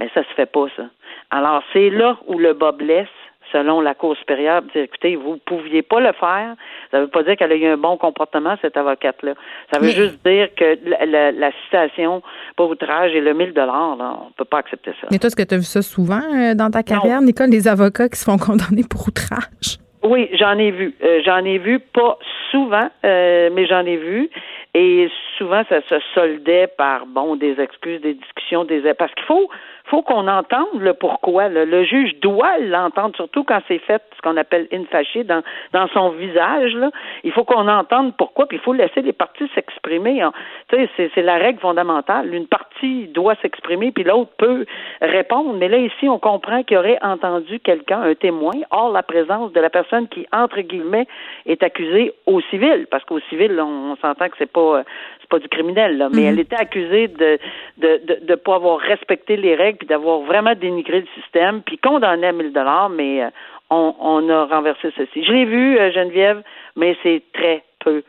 mais 0.00 0.08
ça 0.12 0.22
se 0.24 0.34
fait 0.34 0.50
pas 0.50 0.66
ça. 0.76 0.84
Alors 1.30 1.62
c'est 1.72 1.90
là 1.90 2.16
où 2.26 2.36
le 2.38 2.52
bas 2.52 2.72
blesse 2.72 3.06
selon 3.52 3.80
la 3.80 3.94
Cour 3.94 4.16
supérieure, 4.16 4.62
dire, 4.62 4.82
écoutez, 4.84 5.16
vous 5.16 5.34
ne 5.34 5.38
pouviez 5.38 5.82
pas 5.82 6.00
le 6.00 6.12
faire. 6.12 6.54
Ça 6.90 6.98
ne 6.98 7.02
veut 7.04 7.08
pas 7.10 7.22
dire 7.22 7.36
qu'elle 7.36 7.52
a 7.52 7.56
eu 7.56 7.66
un 7.66 7.76
bon 7.76 7.96
comportement, 7.96 8.56
cette 8.62 8.76
avocate-là. 8.76 9.34
Ça 9.72 9.78
veut 9.80 9.86
Mais- 9.86 9.92
juste 9.92 10.18
dire 10.26 10.48
que 10.56 10.78
la, 10.84 11.06
la, 11.06 11.32
la 11.32 11.50
citation 11.64 12.22
pour 12.56 12.70
outrage 12.70 13.12
et 13.14 13.20
le 13.20 13.34
1000 13.34 13.52
dollars, 13.52 13.96
on 13.98 14.26
ne 14.26 14.32
peut 14.36 14.44
pas 14.44 14.58
accepter 14.58 14.92
ça. 15.00 15.06
Mais 15.10 15.18
toi, 15.18 15.28
est-ce 15.28 15.36
que 15.36 15.42
tu 15.42 15.54
as 15.54 15.58
vu 15.58 15.64
ça 15.64 15.82
souvent 15.82 16.20
euh, 16.34 16.54
dans 16.54 16.70
ta 16.70 16.82
carrière, 16.82 17.20
Nicole, 17.22 17.50
des 17.50 17.68
avocats 17.68 18.08
qui 18.08 18.18
se 18.18 18.24
font 18.24 18.38
condamner 18.38 18.82
pour 18.88 19.06
outrage? 19.08 19.78
Oui, 20.02 20.28
j'en 20.34 20.58
ai 20.58 20.70
vu. 20.70 20.94
Euh, 21.02 21.20
j'en 21.24 21.44
ai 21.44 21.56
vu, 21.58 21.78
pas 21.80 22.18
souvent, 22.50 22.90
euh, 23.06 23.48
mais 23.54 23.66
j'en 23.66 23.86
ai 23.86 23.96
vu. 23.96 24.28
Et 24.74 25.08
souvent, 25.38 25.62
ça 25.68 25.80
se 25.88 25.94
soldait 26.14 26.66
par, 26.76 27.06
bon, 27.06 27.36
des 27.36 27.58
excuses, 27.60 28.00
des 28.00 28.14
discussions, 28.14 28.64
des... 28.64 28.82
Parce 28.98 29.14
qu'il 29.14 29.24
faut, 29.24 29.48
faut 29.84 30.02
qu'on 30.02 30.26
entende 30.28 30.80
le 30.80 30.94
pourquoi. 30.94 31.48
là. 31.48 31.64
Le 31.64 31.84
juge 31.84 32.14
doit 32.20 32.58
l'entendre, 32.58 33.14
surtout 33.16 33.44
quand 33.44 33.60
c'est 33.68 33.78
fait 33.78 34.02
ce 34.16 34.22
qu'on 34.22 34.36
appelle 34.36 34.66
in 34.72 34.84
facie 34.84 35.24
dans, 35.24 35.42
dans 35.72 35.88
son 35.88 36.10
visage. 36.10 36.74
Là. 36.74 36.90
Il 37.22 37.32
faut 37.32 37.44
qu'on 37.44 37.68
entende 37.68 38.14
pourquoi, 38.16 38.46
puis 38.46 38.56
il 38.56 38.60
faut 38.60 38.72
laisser 38.72 39.02
les 39.02 39.12
parties 39.12 39.48
s'exprimer. 39.54 40.22
Sais, 40.70 40.88
c'est, 40.96 41.10
c'est 41.14 41.22
la 41.22 41.36
règle 41.36 41.60
fondamentale. 41.60 42.34
Une 42.34 42.46
partie 42.46 43.08
doit 43.08 43.34
s'exprimer, 43.42 43.92
puis 43.92 44.04
l'autre 44.04 44.30
peut 44.38 44.64
répondre. 45.00 45.54
Mais 45.54 45.68
là, 45.68 45.78
ici, 45.78 46.08
on 46.08 46.18
comprend 46.18 46.62
qu'il 46.62 46.78
aurait 46.78 46.98
entendu 47.02 47.60
quelqu'un, 47.60 48.02
un 48.02 48.14
témoin, 48.14 48.54
hors 48.70 48.90
la 48.90 49.02
présence 49.02 49.52
de 49.52 49.60
la 49.60 49.70
personne 49.70 50.08
qui, 50.08 50.26
entre 50.32 50.60
guillemets, 50.60 51.06
est 51.46 51.62
accusée 51.62 52.12
au 52.26 52.40
civil. 52.42 52.86
Parce 52.90 53.04
qu'au 53.04 53.20
civil, 53.28 53.52
là, 53.52 53.64
on, 53.64 53.84
on 53.92 53.96
s'entend 53.96 54.28
que 54.28 54.36
c'est 54.38 54.50
pas 54.50 54.82
c'est 55.20 55.28
pas 55.28 55.38
du 55.38 55.48
criminel, 55.48 55.96
là, 55.96 56.08
mais 56.12 56.24
elle 56.24 56.38
était 56.38 56.56
accusée 56.56 57.08
de 57.08 57.38
de 57.78 58.00
de, 58.04 58.26
de 58.26 58.34
pas 58.34 58.56
avoir 58.56 58.78
respecté 58.78 59.36
les 59.36 59.54
règles 59.54 59.73
puis 59.74 59.86
d'avoir 59.86 60.20
vraiment 60.20 60.54
dénigré 60.54 61.00
le 61.00 61.06
système 61.20 61.62
puis 61.62 61.78
condamnée 61.78 62.26
à 62.28 62.32
1000 62.32 62.52
dollars, 62.52 62.88
mais 62.88 63.22
euh, 63.22 63.28
on, 63.70 63.94
on 64.00 64.28
a 64.28 64.44
renversé 64.46 64.88
ceci. 64.96 65.24
Je 65.24 65.32
l'ai 65.32 65.44
vu, 65.44 65.78
euh, 65.78 65.92
Geneviève, 65.92 66.42
mais 66.76 66.96
c'est 67.02 67.22
très 67.32 67.64
peu 67.84 68.02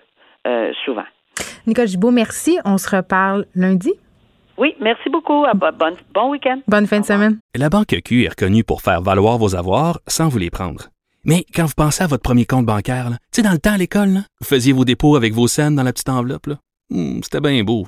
euh, 0.47 0.71
souvent. 0.85 1.05
Nicole 1.67 1.87
Gibault, 1.87 2.11
merci. 2.11 2.57
On 2.65 2.77
se 2.77 2.95
reparle 2.95 3.45
lundi. 3.55 3.93
Oui, 4.57 4.73
merci 4.79 5.09
beaucoup. 5.09 5.45
Bon 6.13 6.29
week-end. 6.31 6.59
Bonne 6.67 6.87
fin 6.87 7.01
de 7.01 7.05
semaine. 7.05 7.39
La 7.55 7.69
Banque 7.69 7.95
Q 8.05 8.23
est 8.23 8.29
reconnue 8.29 8.63
pour 8.63 8.81
faire 8.81 9.01
valoir 9.01 9.37
vos 9.37 9.55
avoirs 9.55 9.99
sans 10.07 10.29
vous 10.29 10.37
les 10.37 10.49
prendre. 10.49 10.83
Mais 11.25 11.43
quand 11.53 11.65
vous 11.65 11.73
pensez 11.75 12.03
à 12.03 12.07
votre 12.07 12.21
premier 12.23 12.45
compte 12.45 12.65
bancaire, 12.65 13.07
tu 13.09 13.17
sais, 13.31 13.41
dans 13.41 13.51
le 13.51 13.57
temps 13.57 13.73
à 13.73 13.77
l'école, 13.77 14.09
là, 14.09 14.19
vous 14.39 14.47
faisiez 14.47 14.71
vos 14.73 14.85
dépôts 14.85 15.15
avec 15.15 15.33
vos 15.33 15.47
scènes 15.47 15.75
dans 15.75 15.83
la 15.83 15.91
petite 15.91 16.07
enveloppe. 16.07 16.47
Hmm, 16.89 17.19
C'était 17.23 17.41
bien 17.41 17.63
beau. 17.63 17.87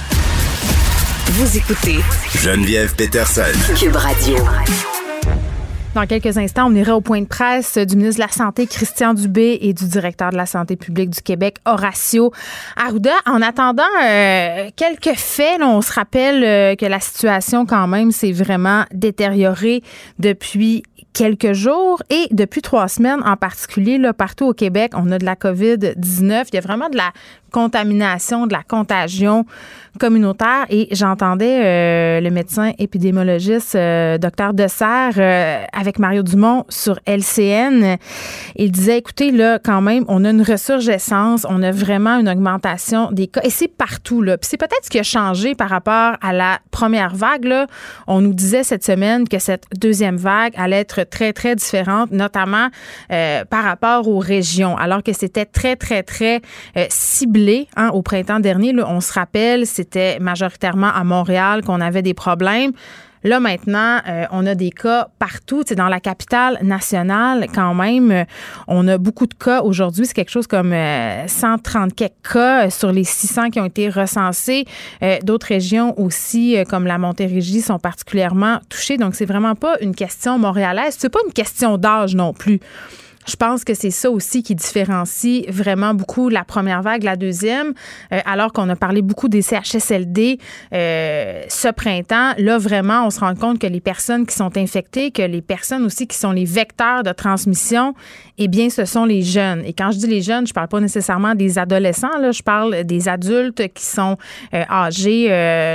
Vous 1.41 1.57
écoutez 1.57 1.97
Geneviève 2.35 2.95
Peterson. 2.95 3.41
Cube 3.75 3.95
Radio. 3.95 4.35
Dans 5.95 6.05
quelques 6.05 6.37
instants, 6.37 6.67
on 6.67 6.75
ira 6.75 6.95
au 6.95 7.01
point 7.01 7.19
de 7.19 7.25
presse 7.25 7.79
du 7.79 7.95
ministre 7.95 8.21
de 8.21 8.27
la 8.27 8.31
Santé, 8.31 8.67
Christian 8.67 9.15
Dubé, 9.15 9.57
et 9.59 9.73
du 9.73 9.87
directeur 9.87 10.29
de 10.29 10.37
la 10.37 10.45
Santé 10.45 10.75
publique 10.75 11.09
du 11.09 11.21
Québec, 11.23 11.57
Horacio 11.65 12.31
Arruda. 12.75 13.15
En 13.25 13.41
attendant 13.41 13.81
euh, 14.03 14.69
quelques 14.75 15.17
faits, 15.17 15.59
là, 15.59 15.67
on 15.67 15.81
se 15.81 15.91
rappelle 15.93 16.43
euh, 16.43 16.75
que 16.75 16.85
la 16.85 16.99
situation, 16.99 17.65
quand 17.65 17.87
même, 17.87 18.11
s'est 18.11 18.33
vraiment 18.33 18.85
détériorée 18.93 19.81
depuis 20.19 20.83
quelques 21.13 21.53
jours 21.53 22.01
et 22.09 22.27
depuis 22.31 22.61
trois 22.61 22.87
semaines 22.87 23.21
en 23.25 23.35
particulier, 23.35 23.97
là, 23.97 24.13
partout 24.13 24.45
au 24.45 24.53
Québec, 24.53 24.93
on 24.95 25.11
a 25.11 25.17
de 25.17 25.25
la 25.25 25.35
COVID-19. 25.35 26.45
Il 26.51 26.55
y 26.55 26.57
a 26.57 26.61
vraiment 26.61 26.89
de 26.89 26.97
la 26.97 27.11
contamination, 27.51 28.47
de 28.47 28.53
la 28.53 28.63
contagion 28.63 29.45
communautaire. 29.99 30.65
Et 30.69 30.87
j'entendais 30.91 31.59
euh, 31.63 32.21
le 32.21 32.29
médecin 32.31 32.71
épidémiologiste 32.79 33.75
euh, 33.75 34.17
docteur 34.17 34.53
Dessert 34.53 35.13
euh, 35.17 35.63
avec 35.73 35.99
Mario 35.99 36.23
Dumont 36.23 36.65
sur 36.69 36.97
LCN. 37.05 37.97
Il 38.55 38.71
disait, 38.71 38.97
écoutez, 38.97 39.31
là, 39.31 39.59
quand 39.59 39.81
même, 39.81 40.05
on 40.07 40.23
a 40.23 40.29
une 40.29 40.41
ressurgescence, 40.41 41.45
on 41.47 41.61
a 41.61 41.71
vraiment 41.71 42.17
une 42.17 42.29
augmentation 42.29 43.11
des 43.11 43.27
cas. 43.27 43.41
Et 43.43 43.49
c'est 43.49 43.67
partout, 43.67 44.21
là. 44.21 44.37
Puis 44.37 44.47
c'est 44.49 44.57
peut-être 44.57 44.85
ce 44.85 44.89
qui 44.89 44.99
a 44.99 45.03
changé 45.03 45.53
par 45.53 45.69
rapport 45.69 46.15
à 46.21 46.33
la 46.33 46.59
première 46.71 47.13
vague, 47.15 47.43
là. 47.43 47.67
On 48.07 48.21
nous 48.21 48.33
disait 48.33 48.63
cette 48.63 48.85
semaine 48.85 49.27
que 49.27 49.39
cette 49.39 49.65
deuxième 49.77 50.15
vague 50.15 50.53
allait 50.55 50.79
être 50.79 51.00
très, 51.05 51.33
très 51.33 51.55
différente, 51.55 52.11
notamment 52.11 52.69
euh, 53.11 53.45
par 53.45 53.63
rapport 53.63 54.07
aux 54.07 54.19
régions, 54.19 54.77
alors 54.77 55.03
que 55.03 55.13
c'était 55.13 55.45
très, 55.45 55.75
très, 55.75 56.03
très 56.03 56.41
euh, 56.77 56.85
ciblé 56.89 57.67
hein, 57.75 57.89
au 57.89 58.01
printemps 58.01 58.39
dernier. 58.39 58.73
On 58.85 59.01
se 59.01 59.13
rappelle, 59.13 59.65
c'était 59.65 60.19
majoritairement 60.19 60.91
à 60.93 61.03
Montréal 61.03 61.63
qu'on 61.63 61.81
avait 61.81 62.01
des 62.01 62.13
problèmes. 62.13 62.71
Là, 63.23 63.39
maintenant, 63.39 63.99
euh, 64.07 64.25
on 64.31 64.45
a 64.47 64.55
des 64.55 64.71
cas 64.71 65.09
partout. 65.19 65.63
C'est 65.65 65.75
dans 65.75 65.87
la 65.89 65.99
capitale 65.99 66.57
nationale, 66.63 67.47
quand 67.53 67.73
même. 67.75 68.11
euh, 68.11 68.23
on 68.67 68.87
a 68.87 68.97
beaucoup 68.97 69.27
de 69.27 69.33
cas 69.33 69.61
aujourd'hui. 69.61 70.05
C'est 70.05 70.13
quelque 70.13 70.31
chose 70.31 70.47
comme 70.47 70.73
euh, 70.73 71.27
130 71.27 71.93
quelques 71.93 72.13
cas 72.33 72.65
euh, 72.65 72.69
sur 72.69 72.91
les 72.91 73.03
600 73.03 73.51
qui 73.51 73.59
ont 73.59 73.65
été 73.65 73.89
recensés. 73.89 74.65
Euh, 75.03 75.19
D'autres 75.23 75.47
régions 75.47 75.99
aussi, 75.99 76.57
comme 76.69 76.85
la 76.87 76.97
Montérégie, 76.97 77.61
sont 77.61 77.77
particulièrement 77.79 78.59
touchées. 78.69 78.97
Donc, 78.97 79.13
c'est 79.15 79.25
vraiment 79.25 79.55
pas 79.55 79.75
une 79.81 79.93
question 79.95 80.39
montréalaise. 80.39 80.95
C'est 80.97 81.09
pas 81.09 81.19
une 81.25 81.33
question 81.33 81.77
d'âge 81.77 82.15
non 82.15 82.33
plus. 82.33 82.59
Je 83.27 83.35
pense 83.35 83.63
que 83.63 83.73
c'est 83.73 83.91
ça 83.91 84.09
aussi 84.09 84.41
qui 84.41 84.55
différencie 84.55 85.45
vraiment 85.47 85.93
beaucoup 85.93 86.29
la 86.29 86.43
première 86.43 86.81
vague, 86.81 87.03
la 87.03 87.15
deuxième, 87.15 87.73
euh, 88.11 88.19
alors 88.25 88.51
qu'on 88.51 88.67
a 88.69 88.75
parlé 88.75 89.01
beaucoup 89.01 89.27
des 89.27 89.41
CHSLD 89.41 90.39
euh, 90.73 91.43
ce 91.47 91.67
printemps. 91.67 92.33
Là, 92.37 92.57
vraiment, 92.57 93.05
on 93.05 93.09
se 93.09 93.19
rend 93.19 93.35
compte 93.35 93.59
que 93.59 93.67
les 93.67 93.81
personnes 93.81 94.25
qui 94.25 94.35
sont 94.35 94.57
infectées, 94.57 95.11
que 95.11 95.21
les 95.21 95.41
personnes 95.41 95.85
aussi 95.85 96.07
qui 96.07 96.17
sont 96.17 96.31
les 96.31 96.45
vecteurs 96.45 97.03
de 97.03 97.11
transmission, 97.11 97.93
eh 98.39 98.47
bien, 98.47 98.69
ce 98.69 98.85
sont 98.85 99.05
les 99.05 99.21
jeunes. 99.21 99.63
Et 99.65 99.73
quand 99.73 99.91
je 99.91 99.99
dis 99.99 100.07
les 100.07 100.21
jeunes, 100.21 100.47
je 100.47 100.53
parle 100.53 100.67
pas 100.67 100.79
nécessairement 100.79 101.35
des 101.35 101.59
adolescents, 101.59 102.17
là, 102.19 102.31
je 102.31 102.41
parle 102.41 102.83
des 102.83 103.07
adultes 103.07 103.71
qui 103.73 103.85
sont 103.85 104.17
euh, 104.53 104.63
âgés 104.69 105.27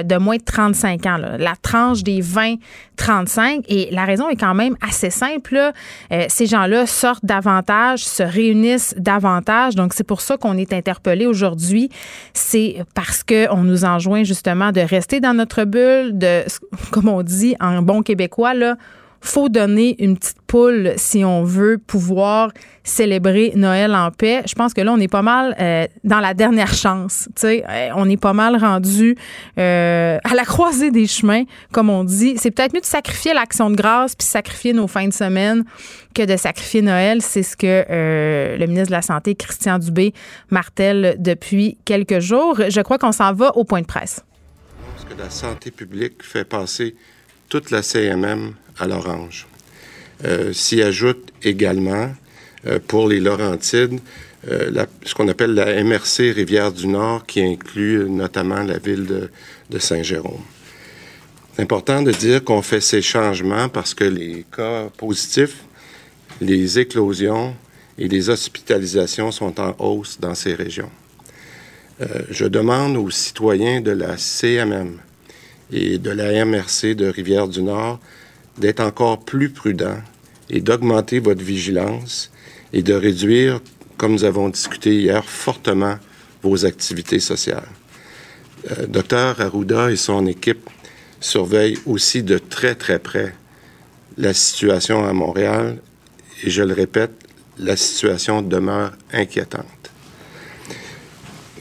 de 0.04 0.18
moins 0.18 0.37
de 0.37 0.42
35 0.42 1.06
ans, 1.06 1.16
là, 1.16 1.38
la 1.38 1.54
tranche 1.61 2.02
des 2.02 2.20
20-35. 2.20 3.64
Et 3.68 3.88
la 3.92 4.04
raison 4.04 4.28
est 4.28 4.37
quand 4.37 4.54
même 4.54 4.76
assez 4.87 5.11
simple. 5.11 5.72
ces 6.28 6.46
gens-là 6.46 6.87
sortent 6.87 7.24
se 7.42 8.22
réunissent 8.22 8.94
davantage. 8.96 9.75
Donc, 9.75 9.94
c'est 9.94 10.05
pour 10.05 10.20
ça 10.20 10.37
qu'on 10.37 10.57
est 10.57 10.72
interpellé 10.72 11.27
aujourd'hui. 11.27 11.90
C'est 12.35 12.85
parce 12.94 13.22
qu'on 13.22 13.62
nous 13.62 13.85
enjoint 13.85 14.25
justement 14.25 14.72
de 14.72 14.81
rester 14.81 15.20
dans 15.20 15.35
notre 15.35 15.64
bulle, 15.64 16.18
de, 16.18 16.44
comme 16.90 17.09
on 17.09 17.22
dit 17.22 17.57
en 17.61 17.83
bon 17.83 18.03
québécois, 18.03 18.55
là, 18.55 18.77
faut 19.20 19.48
donner 19.48 19.96
une 20.02 20.16
petite 20.16 20.40
poule 20.46 20.92
si 20.96 21.24
on 21.24 21.42
veut 21.42 21.79
pouvoir 21.79 22.50
célébrer 22.85 23.52
Noël 23.57 23.94
en 23.94 24.11
paix. 24.11 24.42
Je 24.46 24.55
pense 24.55 24.72
que 24.72 24.81
là, 24.81 24.92
on 24.92 24.98
est 24.98 25.09
pas 25.09 25.22
mal 25.22 25.57
euh, 25.61 25.87
dans 26.05 26.20
la 26.20 26.35
dernière 26.35 26.72
chance. 26.72 27.29
euh, 27.44 27.88
on 27.96 28.09
est 28.09 28.16
pas 28.16 28.33
mal 28.33 28.57
rendu 28.57 29.16
euh, 29.59 30.18
à 30.22 30.35
la 30.35 30.44
croisée 30.44 30.90
des 30.90 31.07
chemins, 31.07 31.42
comme 31.72 31.90
on 31.90 32.05
dit. 32.05 32.37
C'est 32.38 32.50
peut-être 32.50 32.74
mieux 32.74 32.81
de 32.81 32.87
sacrifier 32.87 33.35
l'action 33.35 33.70
de 33.70 33.76
grâce 33.76 34.14
puis 34.14 34.26
sacrifier 34.26 34.72
nos 34.72 34.87
fins 34.87 35.09
de 35.09 35.12
semaine 35.12 35.64
que 36.14 36.22
de 36.22 36.37
sacrifier 36.37 36.83
Noël. 36.83 37.20
C'est 37.22 37.42
ce 37.42 37.57
que 37.57 37.85
le 38.59 38.66
ministre 38.66 38.88
de 38.88 38.92
la 38.92 39.02
Santé, 39.02 39.35
Christian 39.35 39.79
Dubé, 39.79 40.14
martèle 40.50 41.16
depuis 41.18 41.79
quelques 41.85 42.20
jours. 42.20 42.61
Je 42.68 42.81
crois 42.81 42.98
qu'on 42.98 43.12
s'en 43.12 43.33
va 43.33 43.57
au 43.57 43.64
point 43.64 43.81
de 43.81 43.87
presse. 43.87 44.24
Parce 44.94 45.12
que 45.12 45.20
la 45.20 45.31
santé 45.31 45.70
publique 45.70 46.22
fait 46.22 46.44
passer 46.44 46.94
toute 47.48 47.70
la 47.70 47.83
CMM 47.83 48.55
à 48.78 48.86
l'orange. 48.86 49.46
Euh, 50.24 50.52
s'y 50.52 50.82
ajoute 50.82 51.30
également, 51.42 52.10
euh, 52.66 52.78
pour 52.86 53.08
les 53.08 53.20
Laurentides, 53.20 54.00
euh, 54.50 54.86
ce 55.04 55.14
qu'on 55.14 55.28
appelle 55.28 55.54
la 55.54 55.82
MRC 55.82 56.32
Rivière-du-Nord, 56.32 57.26
qui 57.26 57.42
inclut 57.42 58.08
notamment 58.08 58.62
la 58.62 58.78
ville 58.78 59.06
de, 59.06 59.30
de 59.70 59.78
Saint-Jérôme. 59.78 60.42
C'est 61.54 61.62
important 61.62 62.02
de 62.02 62.12
dire 62.12 62.44
qu'on 62.44 62.62
fait 62.62 62.80
ces 62.80 63.02
changements 63.02 63.68
parce 63.68 63.94
que 63.94 64.04
les 64.04 64.44
cas 64.54 64.88
positifs, 64.96 65.64
les 66.40 66.78
éclosions 66.78 67.54
et 67.98 68.08
les 68.08 68.28
hospitalisations 68.28 69.32
sont 69.32 69.58
en 69.60 69.74
hausse 69.78 70.18
dans 70.20 70.34
ces 70.34 70.54
régions. 70.54 70.90
je 72.28 72.44
demande 72.44 72.98
aux 72.98 73.10
citoyens 73.10 73.80
de 73.80 73.92
la 73.92 74.18
CMM 74.18 74.98
et 75.72 75.96
de 75.96 76.10
la 76.10 76.44
MRC 76.44 76.94
de 76.94 77.06
Rivière-du-Nord 77.06 78.00
d'être 78.58 78.80
encore 78.80 79.20
plus 79.24 79.50
prudent 79.50 79.98
et 80.50 80.60
d'augmenter 80.60 81.18
votre 81.18 81.42
vigilance 81.42 82.30
et 82.72 82.82
de 82.82 82.94
réduire, 82.94 83.60
comme 83.96 84.12
nous 84.12 84.24
avons 84.24 84.48
discuté 84.48 84.94
hier, 84.94 85.24
fortement 85.24 85.98
vos 86.42 86.64
activités 86.64 87.20
sociales. 87.20 87.68
Euh, 88.70 88.86
Docteur 88.86 89.40
Arruda 89.40 89.90
et 89.90 89.96
son 89.96 90.26
équipe 90.26 90.68
surveillent 91.20 91.78
aussi 91.86 92.22
de 92.22 92.38
très 92.38 92.74
très 92.74 92.98
près 92.98 93.34
la 94.18 94.32
situation 94.32 95.04
à 95.04 95.12
Montréal 95.12 95.78
et 96.42 96.50
je 96.50 96.62
le 96.62 96.74
répète, 96.74 97.12
la 97.58 97.76
situation 97.76 98.42
demeure 98.42 98.92
inquiétante. 99.12 99.64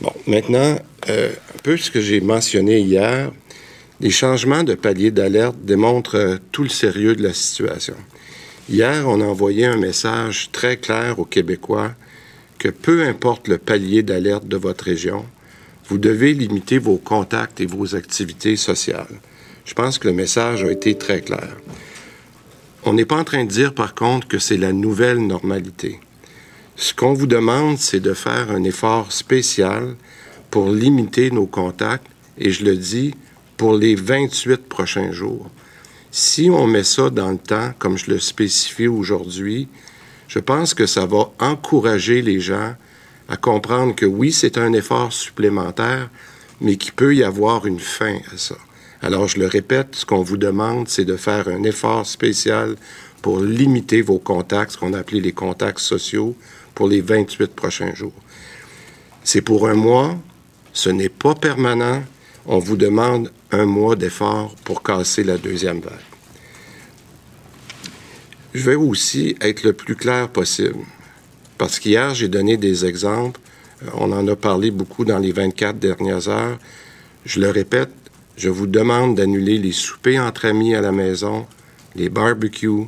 Bon, 0.02 0.12
maintenant, 0.28 0.78
euh, 1.10 1.32
un 1.32 1.58
peu 1.64 1.78
ce 1.78 1.90
que 1.90 2.02
j'ai 2.02 2.20
mentionné 2.20 2.80
hier, 2.80 3.32
les 4.02 4.10
changements 4.10 4.64
de 4.64 4.76
palier 4.76 5.12
d'alerte 5.12 5.58
démontrent 5.64 6.18
euh, 6.18 6.38
tout 6.52 6.64
le 6.64 6.70
sérieux 6.70 7.16
de 7.16 7.24
la 7.24 7.34
situation. 7.34 7.96
Hier, 8.70 9.08
on 9.08 9.22
a 9.22 9.26
envoyé 9.26 9.66
un 9.66 9.78
message 9.78 10.50
très 10.52 10.78
clair 10.78 11.20
aux 11.20 11.26
Québécois 11.26 11.92
que 12.58 12.70
peu 12.70 13.04
importe 13.04 13.48
le 13.48 13.58
palier 13.58 14.04
d'alerte 14.04 14.48
de 14.48 14.58
votre 14.58 14.86
région, 14.86 15.26
vous 15.88 15.98
devez 15.98 16.34
limiter 16.34 16.78
vos 16.78 16.98
contacts 16.98 17.62
et 17.62 17.66
vos 17.66 17.96
activités 17.96 18.56
sociales. 18.56 19.20
Je 19.66 19.74
pense 19.74 20.00
que 20.00 20.08
le 20.08 20.14
message 20.14 20.64
a 20.64 20.72
été 20.72 20.96
très 20.98 21.22
clair. 21.22 21.56
On 22.84 22.94
n'est 22.94 23.06
pas 23.06 23.18
en 23.18 23.24
train 23.24 23.44
de 23.44 23.50
dire 23.50 23.74
par 23.74 23.94
contre 23.94 24.28
que 24.28 24.40
c'est 24.40 24.58
la 24.58 24.74
nouvelle 24.74 25.26
normalité. 25.26 26.00
Ce 26.76 26.94
qu'on 26.94 27.14
vous 27.14 27.28
demande, 27.28 27.78
c'est 27.78 28.00
de 28.00 28.14
faire 28.14 28.52
un 28.52 28.64
effort 28.64 29.12
spécial 29.12 29.96
pour 30.52 30.70
limiter 30.70 31.32
nos 31.32 31.46
contacts, 31.46 32.08
et 32.38 32.52
je 32.52 32.66
le 32.66 32.76
dis, 32.76 33.14
pour 33.58 33.76
les 33.76 33.96
28 33.96 34.68
prochains 34.68 35.12
jours. 35.12 35.50
Si 36.12 36.50
on 36.50 36.68
met 36.68 36.84
ça 36.84 37.10
dans 37.10 37.32
le 37.32 37.38
temps, 37.38 37.74
comme 37.78 37.98
je 37.98 38.12
le 38.12 38.20
spécifie 38.20 38.88
aujourd'hui, 38.88 39.68
je 40.28 40.40
pense 40.40 40.74
que 40.74 40.86
ça 40.86 41.06
va 41.06 41.32
encourager 41.40 42.22
les 42.22 42.40
gens 42.40 42.76
à 43.28 43.38
comprendre 43.38 43.96
que 43.96 44.06
oui, 44.06 44.32
c'est 44.32 44.58
un 44.58 44.74
effort 44.74 45.12
supplémentaire, 45.12 46.10
mais 46.62 46.78
qu'il 46.78 46.94
peut 46.94 47.16
y 47.16 47.24
avoir 47.24 47.66
une 47.66 47.80
fin 47.80 48.18
à 48.34 48.38
ça. 48.38 48.56
Alors, 49.02 49.28
je 49.28 49.40
le 49.40 49.48
répète, 49.48 49.90
ce 49.94 50.06
qu'on 50.06 50.24
vous 50.24 50.38
demande, 50.38 50.88
c'est 50.88 51.06
de 51.06 51.18
faire 51.18 51.48
un 51.48 51.64
effort 51.64 52.06
spécial 52.06 52.76
pour 53.22 53.40
limiter 53.40 54.02
vos 54.02 54.20
contacts, 54.20 54.72
ce 54.72 54.78
qu'on 54.78 54.94
a 54.94 55.00
appelé 55.00 55.20
les 55.20 55.32
contacts 55.32 55.80
sociaux, 55.80 56.36
pour 56.74 56.88
les 56.88 57.02
28 57.02 57.54
prochains 57.56 57.94
jours. 57.94 58.14
C'est 59.24 59.42
pour 59.42 59.68
un 59.68 59.74
mois, 59.74 60.18
ce 60.74 60.90
n'est 60.90 61.10
pas 61.10 61.36
permanent, 61.36 62.04
on 62.46 62.60
vous 62.60 62.78
demande 62.78 63.32
un 63.56 63.66
mois 63.66 63.96
d'effort 63.96 64.54
pour 64.64 64.84
casser 64.84 65.24
la 65.24 65.38
deuxième 65.38 65.80
vague. 65.80 65.94
Je 68.54 68.70
vais 68.70 68.76
aussi 68.76 69.36
être 69.42 69.64
le 69.64 69.74
plus 69.74 69.96
clair 69.96 70.30
possible, 70.30 70.86
parce 71.58 71.80
qu'hier, 71.80 72.14
j'ai 72.14 72.28
donné 72.28 72.58
des 72.58 72.86
exemples, 72.86 73.40
euh, 73.84 73.90
on 73.96 74.12
en 74.12 74.28
a 74.28 74.36
parlé 74.36 74.72
beaucoup 74.72 75.06
dans 75.06 75.20
les 75.20 75.32
24 75.32 75.80
dernières 75.80 76.28
heures. 76.30 76.58
Je 77.26 77.40
le 77.40 77.50
répète, 77.50 77.92
je 78.38 78.50
vous 78.50 78.68
demande 78.68 79.16
d'annuler 79.16 79.58
les 79.58 79.72
soupers 79.72 80.20
entre 80.20 80.46
amis 80.46 80.76
à 80.76 80.82
la 80.82 80.92
maison, 80.92 81.46
les 81.96 82.10
barbecues, 82.10 82.88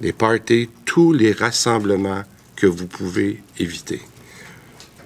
les 0.00 0.12
parties, 0.12 0.68
tous 0.84 1.12
les 1.12 1.32
rassemblements 1.32 2.22
que 2.56 2.66
vous 2.66 2.86
pouvez 2.86 3.42
éviter. 3.58 4.00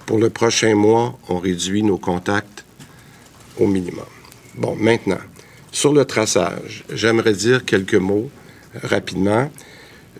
Pour 0.05 0.17
le 0.17 0.29
prochain 0.29 0.75
mois, 0.75 1.17
on 1.29 1.37
réduit 1.37 1.83
nos 1.83 1.97
contacts 1.97 2.65
au 3.59 3.67
minimum. 3.67 4.05
Bon, 4.59 4.75
maintenant, 4.75 5.21
sur 5.71 5.93
le 5.93 6.03
traçage, 6.03 6.83
j'aimerais 6.91 7.31
dire 7.31 7.63
quelques 7.63 7.95
mots 7.95 8.29
euh, 8.75 8.79
rapidement. 8.83 9.49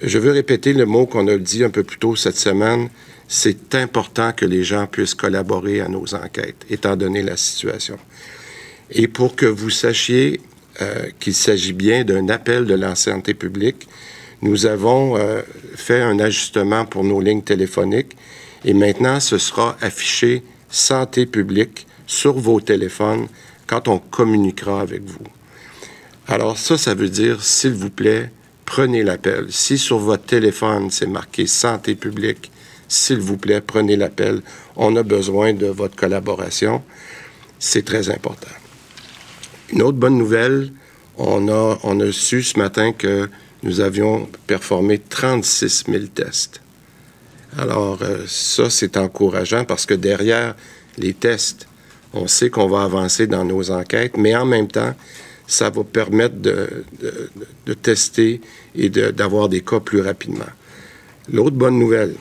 Je 0.01 0.17
veux 0.17 0.31
répéter 0.31 0.71
le 0.71 0.85
mot 0.85 1.05
qu'on 1.05 1.27
a 1.27 1.37
dit 1.37 1.61
un 1.61 1.69
peu 1.69 1.83
plus 1.83 1.97
tôt 1.97 2.15
cette 2.15 2.37
semaine. 2.37 2.87
C'est 3.27 3.75
important 3.75 4.31
que 4.31 4.45
les 4.45 4.63
gens 4.63 4.87
puissent 4.87 5.13
collaborer 5.13 5.81
à 5.81 5.89
nos 5.89 6.15
enquêtes, 6.15 6.65
étant 6.69 6.95
donné 6.95 7.21
la 7.21 7.35
situation. 7.35 7.97
Et 8.91 9.09
pour 9.09 9.35
que 9.35 9.45
vous 9.45 9.69
sachiez 9.69 10.39
euh, 10.81 11.09
qu'il 11.19 11.35
s'agit 11.35 11.73
bien 11.73 12.05
d'un 12.05 12.29
appel 12.29 12.65
de 12.65 12.75
la 12.75 12.95
santé 12.95 13.33
publique, 13.33 13.89
nous 14.41 14.65
avons 14.65 15.17
euh, 15.17 15.41
fait 15.75 16.01
un 16.01 16.17
ajustement 16.17 16.85
pour 16.85 17.03
nos 17.03 17.19
lignes 17.19 17.43
téléphoniques 17.43 18.15
et 18.63 18.73
maintenant 18.73 19.19
ce 19.19 19.37
sera 19.37 19.75
affiché 19.81 20.43
santé 20.69 21.25
publique 21.25 21.87
sur 22.07 22.39
vos 22.39 22.61
téléphones 22.61 23.27
quand 23.69 23.87
on 23.87 23.99
communiquera 23.99 24.81
avec 24.81 25.03
vous. 25.03 25.27
Alors 26.27 26.57
ça, 26.57 26.75
ça 26.75 26.95
veut 26.95 27.09
dire, 27.09 27.43
s'il 27.43 27.73
vous 27.73 27.91
plaît, 27.91 28.31
prenez 28.65 29.03
l'appel. 29.03 29.45
Si 29.49 29.77
sur 29.77 29.99
votre 29.99 30.25
téléphone, 30.25 30.89
c'est 30.89 31.05
marqué 31.05 31.45
santé 31.45 31.93
publique, 31.93 32.51
s'il 32.87 33.19
vous 33.19 33.37
plaît, 33.37 33.61
prenez 33.61 33.95
l'appel. 33.95 34.41
On 34.75 34.95
a 34.95 35.03
besoin 35.03 35.53
de 35.53 35.67
votre 35.67 35.95
collaboration. 35.95 36.81
C'est 37.59 37.85
très 37.85 38.09
important. 38.09 38.49
Une 39.71 39.83
autre 39.83 39.99
bonne 39.99 40.17
nouvelle, 40.17 40.71
on 41.17 41.47
a, 41.47 42.11
su 42.11 42.41
ce 42.41 42.57
matin 42.57 42.91
que 42.91 43.29
nous 43.61 43.81
avions 43.81 44.27
performé 44.47 44.97
36 44.97 45.83
000 45.87 46.05
tests. 46.05 46.61
Alors, 47.57 47.99
euh, 48.01 48.23
ça, 48.25 48.69
c'est 48.69 48.97
encourageant 48.97 49.65
parce 49.65 49.85
que 49.85 49.93
derrière 49.93 50.55
les 50.97 51.13
tests, 51.13 51.68
on 52.13 52.27
sait 52.27 52.49
qu'on 52.49 52.67
va 52.67 52.83
avancer 52.83 53.27
dans 53.27 53.45
nos 53.45 53.71
enquêtes, 53.71 54.17
mais 54.17 54.35
en 54.35 54.45
même 54.45 54.67
temps, 54.67 54.93
ça 55.47 55.69
va 55.69 55.83
permettre 55.83 56.35
de, 56.37 56.85
tester 57.81 58.41
et 58.75 58.89
d'avoir 58.89 59.49
des 59.49 59.61
cas 59.61 59.79
plus 59.79 60.01
rapidement. 60.01 60.45
L'autre 61.31 61.55
bonne 61.55 61.77
nouvelle, 61.77 62.15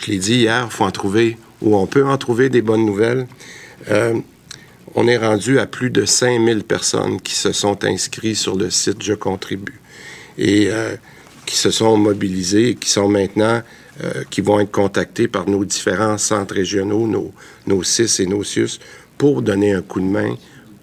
je 0.00 0.10
l'ai 0.10 0.18
dit 0.18 0.36
hier, 0.36 0.66
il 0.68 0.72
faut 0.72 0.84
en 0.84 0.90
trouver, 0.90 1.36
ou 1.62 1.76
on 1.76 1.86
peut 1.86 2.04
en 2.04 2.16
trouver 2.18 2.48
des 2.48 2.62
bonnes 2.62 2.84
nouvelles. 2.84 3.26
Euh, 3.88 4.14
on 4.94 5.06
est 5.08 5.18
rendu 5.18 5.58
à 5.58 5.66
plus 5.66 5.90
de 5.90 6.04
5000 6.04 6.64
personnes 6.64 7.20
qui 7.20 7.34
se 7.34 7.52
sont 7.52 7.84
inscrites 7.84 8.36
sur 8.36 8.56
le 8.56 8.70
site 8.70 9.02
Je 9.02 9.12
contribue 9.12 9.80
et 10.38 10.68
euh, 10.70 10.96
qui 11.44 11.56
se 11.56 11.70
sont 11.70 11.96
mobilisées 11.96 12.70
et 12.70 12.74
qui 12.74 12.90
sont 12.90 13.08
maintenant 13.08 13.62
euh, 14.02 14.24
qui 14.30 14.40
vont 14.40 14.60
être 14.60 14.70
contactés 14.70 15.28
par 15.28 15.48
nos 15.48 15.64
différents 15.64 16.18
centres 16.18 16.54
régionaux, 16.54 17.06
nos, 17.06 17.32
nos 17.66 17.82
CIS 17.82 18.22
et 18.22 18.26
nos 18.26 18.44
CIUS, 18.44 18.78
pour 19.18 19.42
donner 19.42 19.72
un 19.72 19.82
coup 19.82 20.00
de 20.00 20.06
main, 20.06 20.36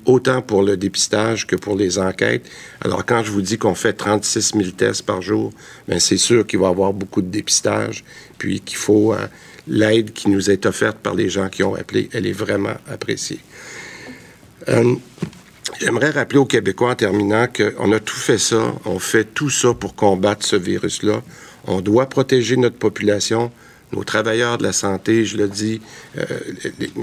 autant 0.05 0.41
pour 0.41 0.63
le 0.63 0.75
dépistage 0.77 1.47
que 1.47 1.55
pour 1.55 1.75
les 1.75 1.99
enquêtes. 1.99 2.49
Alors, 2.81 3.05
quand 3.05 3.23
je 3.23 3.31
vous 3.31 3.41
dis 3.41 3.57
qu'on 3.57 3.75
fait 3.75 3.93
36 3.93 4.53
000 4.55 4.71
tests 4.71 5.03
par 5.03 5.21
jour, 5.21 5.51
bien, 5.87 5.99
c'est 5.99 6.17
sûr 6.17 6.45
qu'il 6.45 6.59
va 6.59 6.67
y 6.67 6.69
avoir 6.69 6.93
beaucoup 6.93 7.21
de 7.21 7.29
dépistage, 7.29 8.03
puis 8.37 8.59
qu'il 8.59 8.77
faut... 8.77 9.13
Euh, 9.13 9.27
l'aide 9.67 10.13
qui 10.13 10.29
nous 10.29 10.49
est 10.49 10.65
offerte 10.65 10.97
par 10.97 11.15
les 11.15 11.29
gens 11.29 11.49
qui 11.49 11.63
ont 11.63 11.75
appelé, 11.75 12.09
elle 12.13 12.27
est 12.27 12.33
vraiment 12.33 12.75
appréciée. 12.89 13.39
Euh, 14.69 14.95
J'aimerais 15.79 16.11
rappeler 16.11 16.39
aux 16.39 16.45
Québécois 16.45 16.91
en 16.91 16.95
terminant 16.95 17.47
qu'on 17.47 17.91
a 17.91 17.99
tout 17.99 18.15
fait 18.15 18.37
ça, 18.37 18.73
on 18.85 18.99
fait 18.99 19.23
tout 19.33 19.49
ça 19.49 19.73
pour 19.73 19.95
combattre 19.95 20.45
ce 20.45 20.55
virus-là. 20.55 21.21
On 21.65 21.81
doit 21.81 22.07
protéger 22.07 22.57
notre 22.57 22.77
population, 22.77 23.51
nos 23.91 24.03
travailleurs 24.03 24.57
de 24.57 24.63
la 24.63 24.73
santé, 24.73 25.25
je 25.25 25.37
le 25.37 25.47
dis, 25.47 25.81
euh, 26.17 26.25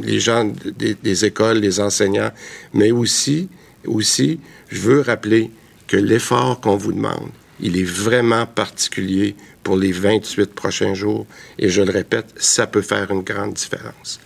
les, 0.03 0.21
gens 0.21 0.45
des, 0.45 0.95
des, 0.95 1.25
écoles, 1.25 1.59
les 1.59 1.81
enseignants, 1.81 2.33
mais 2.75 2.91
aussi, 2.91 3.49
aussi, 3.87 4.41
je 4.69 4.81
veux 4.81 5.01
rappeler 5.01 5.51
que 5.87 5.97
l'effort 5.97 6.61
qu'on 6.61 6.77
vous 6.77 6.93
demande, 6.93 7.31
il 7.61 7.79
est 7.79 7.85
vraiment 7.85 8.47
particulier 8.47 9.37
pour 9.63 9.77
les 9.77 9.93
28 9.93 10.55
prochains 10.55 10.95
jours. 10.95 11.27
Et 11.59 11.69
je 11.69 11.83
le 11.83 11.93
répète, 11.93 12.27
ça 12.37 12.67
peut 12.67 12.83
faire 12.83 13.11
une 13.11 13.23
grande 13.23 13.55
différence. 13.55 14.21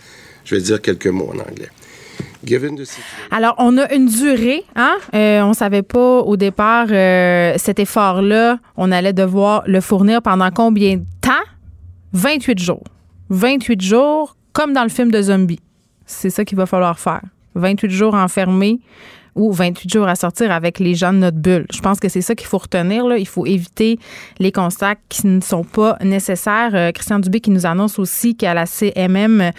Je 0.45 0.55
vais 0.55 0.61
dire 0.61 0.81
quelques 0.81 1.07
mots 1.07 1.31
en 1.35 1.39
anglais. 1.39 1.71
Alors, 3.31 3.55
on 3.59 3.77
a 3.79 3.93
une 3.93 4.07
durée, 4.07 4.65
hein? 4.77 4.97
Euh, 5.15 5.43
on 5.43 5.53
savait 5.53 5.83
pas 5.83 6.21
au 6.21 6.37
départ 6.37 6.87
euh, 6.91 7.55
cet 7.57 7.79
effort-là, 7.79 8.59
on 8.77 8.93
allait 8.93 9.13
devoir 9.13 9.63
le 9.67 9.81
fournir 9.81 10.23
pendant 10.23 10.51
combien 10.51 10.97
de 10.97 11.05
temps? 11.21 11.33
28 12.13 12.59
jours. 12.59 12.85
28 13.31 13.81
jours, 13.81 14.37
comme 14.53 14.73
dans 14.73 14.83
le 14.83 14.89
film 14.89 15.11
de 15.11 15.21
Zombie. 15.21 15.61
C'est 16.07 16.31
ça 16.31 16.45
qu'il 16.45 16.57
va 16.57 16.67
falloir 16.67 16.99
faire. 16.99 17.23
28 17.55 17.91
jours 17.91 18.15
enfermés 18.15 18.81
ou 19.35 19.53
28 19.53 19.93
jours 19.93 20.09
à 20.09 20.15
sortir 20.15 20.53
avec 20.53 20.79
les 20.79 20.95
gens 20.95 21.13
de 21.13 21.19
notre 21.19 21.37
bulle. 21.37 21.67
Je 21.73 21.81
pense 21.81 21.99
que 21.99 22.09
c'est 22.09 22.21
ça 22.21 22.35
qu'il 22.35 22.47
faut 22.47 22.59
retenir. 22.59 23.07
Là. 23.07 23.19
Il 23.19 23.27
faut 23.27 23.47
éviter 23.47 23.99
les 24.39 24.53
constats 24.53 24.95
qui 25.09 25.27
ne 25.27 25.41
sont 25.41 25.65
pas 25.65 25.97
nécessaires. 26.03 26.71
Euh, 26.75 26.93
Christian 26.93 27.19
Dubé 27.19 27.41
qui 27.41 27.51
nous 27.51 27.67
annonce 27.67 27.99
aussi 27.99 28.37
qu'à 28.37 28.55
la 28.55 28.67
CMM, 28.67 29.51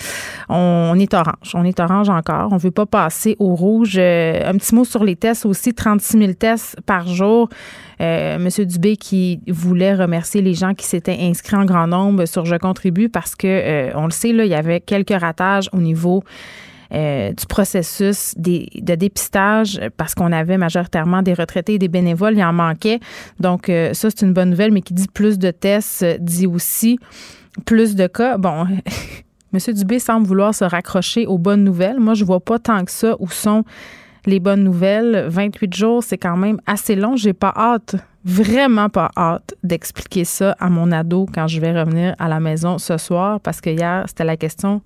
on, 0.50 0.98
est 1.00 1.14
orange. 1.14 1.54
On 1.54 1.64
est 1.64 1.80
orange 1.80 2.10
encore. 2.10 2.50
On 2.52 2.58
veut 2.58 2.72
pas 2.72 2.86
passer 2.86 3.36
au 3.40 3.56
rouge. 3.56 3.96
Euh, 3.98 4.50
un 4.50 4.58
petit 4.58 4.74
mot 4.74 4.86
sur 4.86 5.04
les 5.04 5.16
tests 5.16 5.46
aussi. 5.46 5.74
36 5.74 6.18
000 6.18 6.34
tests 6.34 6.78
par 6.86 7.08
jour. 7.08 7.50
Euh, 8.02 8.38
Monsieur 8.40 8.66
Dubé 8.66 8.98
qui 8.98 9.40
voulait 9.48 9.94
remercier 9.94 10.42
les 10.42 10.54
gens 10.54 10.74
qui 10.74 10.86
s'étaient 10.86 11.18
inscrits 11.20 11.56
en 11.56 11.66
grand 11.66 11.88
nombre 11.88 12.26
sur 12.26 12.46
Je 12.46 12.56
contribue 12.56 13.08
parce 13.08 13.36
que 13.36 13.96
on 13.96 14.06
le 14.06 14.12
sait 14.12 14.34
là, 14.34 14.44
il 14.44 14.52
y 14.52 14.56
avait 14.56 14.82
quelques 14.82 15.18
ratages 15.18 15.70
au 15.72 15.78
niveau 15.78 16.24
euh, 16.94 17.34
du 17.34 17.46
processus 17.48 18.34
de 18.38 18.96
dépistage 18.96 19.82
parce 19.98 20.16
qu'on 20.16 20.32
avait 20.32 20.58
majoritairement 20.58 21.22
des 21.22 21.34
retraités 21.34 21.76
et 21.76 21.80
des 21.80 21.88
bénévoles. 21.88 22.36
Il 22.36 22.44
en 22.44 22.54
manquait. 22.54 23.00
Donc, 23.40 23.70
euh, 23.70 23.94
ça, 23.94 24.10
c'est 24.10 24.26
une 24.26 24.34
bonne 24.34 24.52
nouvelle, 24.52 24.72
mais 24.72 24.82
qui 24.82 24.94
dit 24.94 25.08
plus 25.14 25.40
de 25.40 25.52
tests, 25.52 26.04
euh, 26.04 26.18
dit 26.20 26.48
aussi 26.48 27.00
plus 27.66 27.96
de 27.96 28.08
cas. 28.08 28.38
Bon. 28.38 28.68
M. 29.54 29.74
Dubé 29.74 30.00
semble 30.00 30.28
vouloir 30.28 30.54
se 30.54 30.66
raccrocher 30.66 31.26
aux 31.28 31.38
bonnes 31.38 31.64
nouvelles. 31.64 32.00
Moi, 32.00 32.14
je 32.14 32.26
vois 32.26 32.42
pas 32.42 32.60
tant 32.60 32.84
que 32.84 32.92
ça 32.92 33.16
où 33.20 33.30
sont 33.30 33.64
les 34.26 34.40
bonnes 34.40 34.64
nouvelles. 34.64 35.28
28 35.30 35.74
jours, 35.74 36.04
c'est 36.04 36.18
quand 36.18 36.36
même 36.36 36.60
assez 36.66 36.96
long. 36.96 37.16
J'ai 37.16 37.34
pas 37.34 37.54
hâte, 37.56 37.96
vraiment 38.26 38.90
pas 38.90 39.12
hâte 39.16 39.54
d'expliquer 39.64 40.26
ça 40.26 40.56
à 40.60 40.70
mon 40.70 40.92
ado 40.92 41.26
quand 41.34 41.48
je 41.48 41.62
vais 41.62 41.80
revenir 41.80 42.16
à 42.20 42.28
la 42.28 42.40
maison 42.40 42.78
ce 42.78 42.98
soir 42.98 43.40
parce 43.40 43.62
que 43.62 43.70
hier, 43.70 44.04
c'était 44.08 44.26
la 44.26 44.36
question 44.36 44.82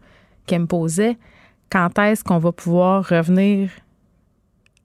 qu'elle 0.45 0.61
me 0.61 0.67
posait 0.67 1.17
quand 1.69 1.97
est-ce 1.99 2.23
qu'on 2.23 2.39
va 2.39 2.51
pouvoir 2.51 3.07
revenir 3.07 3.69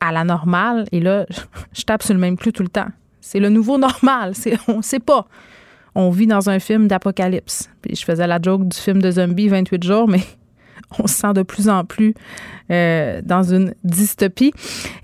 à 0.01 0.13
la 0.13 0.25
normale? 0.25 0.87
Et 0.93 1.01
là, 1.01 1.27
je 1.73 1.83
tape 1.83 2.03
sur 2.03 2.15
le 2.15 2.21
même 2.21 2.37
clou 2.37 2.53
tout 2.53 2.63
le 2.63 2.69
temps. 2.69 2.89
C'est 3.21 3.41
le 3.41 3.49
nouveau 3.49 3.79
normal. 3.79 4.35
On 4.69 4.79
ne 4.79 4.83
sait 4.83 5.01
pas. 5.01 5.27
On 5.95 6.11
vit 6.11 6.27
dans 6.27 6.51
un 6.51 6.59
film 6.59 6.89
d'apocalypse. 6.89 7.71
Puis 7.81 7.97
je 7.97 8.05
faisais 8.05 8.27
la 8.27 8.41
joke 8.41 8.69
du 8.69 8.77
film 8.77 9.01
de 9.01 9.11
zombie 9.11 9.49
28 9.49 9.83
jours, 9.83 10.09
mais 10.09 10.23
on 10.99 11.07
se 11.07 11.15
sent 11.15 11.33
de 11.35 11.43
plus 11.43 11.69
en 11.69 11.85
plus 11.85 12.15
euh, 12.71 13.21
dans 13.23 13.43
une 13.43 13.75
dystopie. 13.85 14.53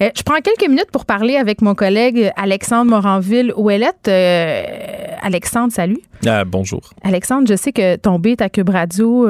Euh, 0.00 0.08
je 0.16 0.22
prends 0.22 0.40
quelques 0.40 0.68
minutes 0.68 0.90
pour 0.90 1.04
parler 1.04 1.36
avec 1.36 1.60
mon 1.60 1.74
collègue 1.74 2.32
Alexandre 2.36 2.90
Moranville-Ouellette. 2.90 4.08
Euh, 4.08 4.62
Alexandre, 5.20 5.70
salut. 5.72 5.98
Ah, 6.26 6.44
bonjour. 6.46 6.80
Alexandre, 7.02 7.46
je 7.48 7.56
sais 7.56 7.72
que 7.72 7.96
ton 7.96 8.18
beat 8.18 8.40
à 8.40 8.48
Cube 8.48 8.70
Radio, 8.70 9.26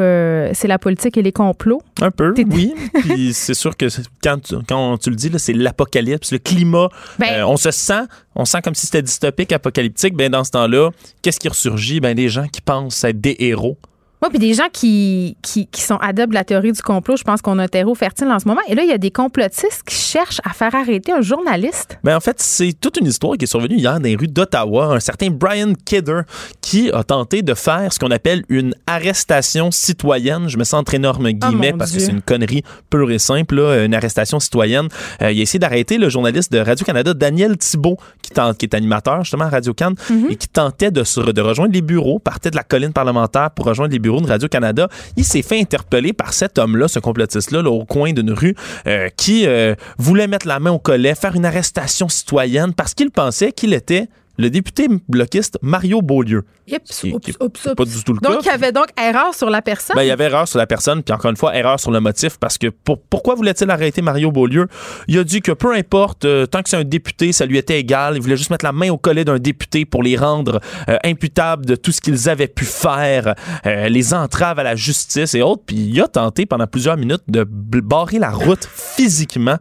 c'est 0.52 0.68
la 0.68 0.78
politique 0.78 1.16
et 1.18 1.22
les 1.22 1.32
complots. 1.32 1.82
Un 2.00 2.12
peu, 2.12 2.32
oui. 2.48 2.72
Puis 3.00 3.32
c'est 3.34 3.54
sûr 3.54 3.76
que 3.76 3.86
quand 4.22 4.40
tu, 4.40 4.54
quand 4.68 4.98
tu 4.98 5.10
le 5.10 5.16
dis, 5.16 5.30
c'est 5.38 5.52
l'apocalypse, 5.52 6.32
le 6.32 6.38
climat. 6.38 6.88
Ben 7.18 7.44
on 7.44 7.56
se 7.56 7.72
sent, 7.72 8.02
on 8.36 8.44
sent 8.44 8.60
comme 8.62 8.74
si 8.74 8.86
c'était 8.86 9.02
dystopique, 9.02 9.52
apocalyptique. 9.52 10.14
Ben 10.14 10.30
dans 10.30 10.44
ce 10.44 10.52
temps-là, 10.52 10.90
qu'est-ce 11.22 11.40
qui 11.40 11.48
ressurgit? 11.48 11.98
Ben 11.98 12.14
des 12.14 12.28
gens 12.28 12.46
qui 12.46 12.60
pensent 12.60 13.02
être 13.02 13.20
des 13.20 13.36
héros 13.40 13.76
oui, 14.22 14.28
puis 14.28 14.38
des 14.38 14.52
gens 14.52 14.68
qui, 14.70 15.36
qui, 15.40 15.66
qui, 15.66 15.80
sont 15.80 15.96
adeptes 15.96 16.28
de 16.28 16.34
la 16.34 16.44
théorie 16.44 16.72
du 16.72 16.82
complot, 16.82 17.16
je 17.16 17.24
pense 17.24 17.40
qu'on 17.40 17.58
a 17.58 17.62
un 17.62 17.68
terreau 17.68 17.94
fertile 17.94 18.28
en 18.28 18.38
ce 18.38 18.46
moment. 18.46 18.60
Et 18.68 18.74
là, 18.74 18.82
il 18.82 18.88
y 18.88 18.92
a 18.92 18.98
des 18.98 19.10
complotistes 19.10 19.82
qui 19.86 19.94
cherchent 19.94 20.42
à 20.44 20.50
faire 20.50 20.74
arrêter 20.74 21.10
un 21.12 21.22
journaliste. 21.22 21.98
Ben, 22.04 22.16
en 22.16 22.20
fait, 22.20 22.36
c'est 22.38 22.74
toute 22.78 22.98
une 22.98 23.06
histoire 23.06 23.38
qui 23.38 23.44
est 23.44 23.48
survenue 23.48 23.76
hier 23.76 23.94
dans 23.94 24.02
les 24.02 24.16
rues 24.16 24.28
d'Ottawa. 24.28 24.94
Un 24.94 25.00
certain 25.00 25.30
Brian 25.30 25.72
Kidder 25.86 26.20
qui 26.60 26.90
a 26.90 27.02
tenté 27.02 27.40
de 27.40 27.54
faire 27.54 27.90
ce 27.94 27.98
qu'on 27.98 28.10
appelle 28.10 28.44
une 28.50 28.74
arrestation 28.86 29.70
citoyenne. 29.70 30.48
Je 30.48 30.58
me 30.58 30.64
sens 30.64 30.80
entre 30.80 30.92
énormes 30.92 31.28
oh, 31.30 31.32
guillemets 31.32 31.72
parce 31.72 31.92
que 31.92 31.98
c'est 32.00 32.12
une 32.12 32.20
connerie 32.20 32.62
pure 32.90 33.10
et 33.10 33.18
simple, 33.18 33.54
là, 33.54 33.84
une 33.84 33.94
arrestation 33.94 34.38
citoyenne. 34.38 34.88
Euh, 35.22 35.32
il 35.32 35.38
a 35.38 35.42
essayé 35.42 35.58
d'arrêter 35.58 35.96
le 35.96 36.10
journaliste 36.10 36.52
de 36.52 36.58
Radio-Canada, 36.58 37.14
Daniel 37.14 37.56
Thibault, 37.56 37.96
qui, 38.20 38.32
tente, 38.32 38.58
qui 38.58 38.66
est 38.66 38.74
animateur 38.74 39.24
justement 39.24 39.44
à 39.44 39.48
Radio-Can 39.48 39.94
mhm. 40.10 40.26
et 40.28 40.36
qui 40.36 40.48
tentait 40.48 40.90
de, 40.90 41.32
de 41.32 41.40
rejoindre 41.40 41.72
les 41.72 41.80
bureaux, 41.82 42.18
partait 42.18 42.50
de 42.50 42.56
la 42.56 42.64
colline 42.64 42.92
parlementaire 42.92 43.50
pour 43.52 43.64
rejoindre 43.64 43.92
les 43.92 43.98
bureaux 43.98 44.09
de 44.18 44.26
Radio-Canada. 44.26 44.88
Il 45.16 45.24
s'est 45.24 45.42
fait 45.42 45.60
interpeller 45.60 46.12
par 46.12 46.32
cet 46.32 46.58
homme-là, 46.58 46.88
ce 46.88 46.98
complotiste-là, 46.98 47.62
au 47.70 47.84
coin 47.84 48.12
d'une 48.12 48.32
rue, 48.32 48.54
euh, 48.86 49.08
qui 49.16 49.46
euh, 49.46 49.74
voulait 49.98 50.26
mettre 50.26 50.48
la 50.48 50.58
main 50.58 50.72
au 50.72 50.78
collet, 50.78 51.14
faire 51.14 51.36
une 51.36 51.44
arrestation 51.44 52.08
citoyenne 52.08 52.74
parce 52.74 52.94
qu'il 52.94 53.10
pensait 53.10 53.52
qu'il 53.52 53.74
était 53.74 54.08
le 54.40 54.50
député 54.50 54.88
bloquiste 55.08 55.58
Mario 55.62 56.02
Beaulieu. 56.02 56.44
Pas 56.68 57.84
du 57.84 58.04
tout 58.04 58.12
le 58.12 58.20
donc, 58.20 58.42
il 58.42 58.46
y 58.46 58.50
avait 58.50 58.72
donc 58.72 58.88
erreur 59.00 59.34
sur 59.34 59.50
la 59.50 59.62
personne? 59.62 59.96
Ben, 59.96 60.02
il 60.02 60.08
y 60.08 60.10
avait 60.10 60.24
erreur 60.24 60.46
sur 60.46 60.58
la 60.58 60.66
personne, 60.66 61.02
puis 61.02 61.12
encore 61.14 61.30
une 61.30 61.36
fois, 61.36 61.56
erreur 61.56 61.80
sur 61.80 61.90
le 61.90 62.00
motif, 62.00 62.38
parce 62.38 62.58
que 62.58 62.68
pourquoi 62.68 63.34
voulait-il 63.34 63.70
arrêter 63.70 64.02
Mario 64.02 64.30
Beaulieu? 64.30 64.66
Il 65.08 65.18
a 65.18 65.24
dit 65.24 65.40
que 65.40 65.52
peu 65.52 65.74
importe, 65.74 66.24
euh, 66.24 66.46
tant 66.46 66.62
que 66.62 66.68
c'est 66.68 66.76
un 66.76 66.84
député, 66.84 67.32
ça 67.32 67.46
lui 67.46 67.58
était 67.58 67.78
égal. 67.78 68.14
Il 68.16 68.22
voulait 68.22 68.36
juste 68.36 68.50
mettre 68.50 68.64
la 68.64 68.72
main 68.72 68.90
au 68.90 68.98
collet 68.98 69.24
d'un 69.24 69.38
député 69.38 69.84
pour 69.84 70.02
les 70.02 70.16
rendre 70.16 70.60
euh, 70.88 70.96
imputables 71.04 71.66
de 71.66 71.74
tout 71.74 71.92
ce 71.92 72.00
qu'ils 72.00 72.28
avaient 72.28 72.48
pu 72.48 72.64
faire, 72.64 73.34
euh, 73.66 73.88
les 73.88 74.14
entraves 74.14 74.58
à 74.58 74.62
la 74.62 74.76
justice 74.76 75.34
et 75.34 75.42
autres. 75.42 75.62
Puis 75.66 75.76
il 75.76 76.00
a 76.00 76.08
tenté 76.08 76.46
pendant 76.46 76.66
plusieurs 76.66 76.96
minutes 76.96 77.22
de 77.28 77.44
barrer 77.44 78.18
la 78.18 78.30
route 78.30 78.64
physiquement 78.64 79.56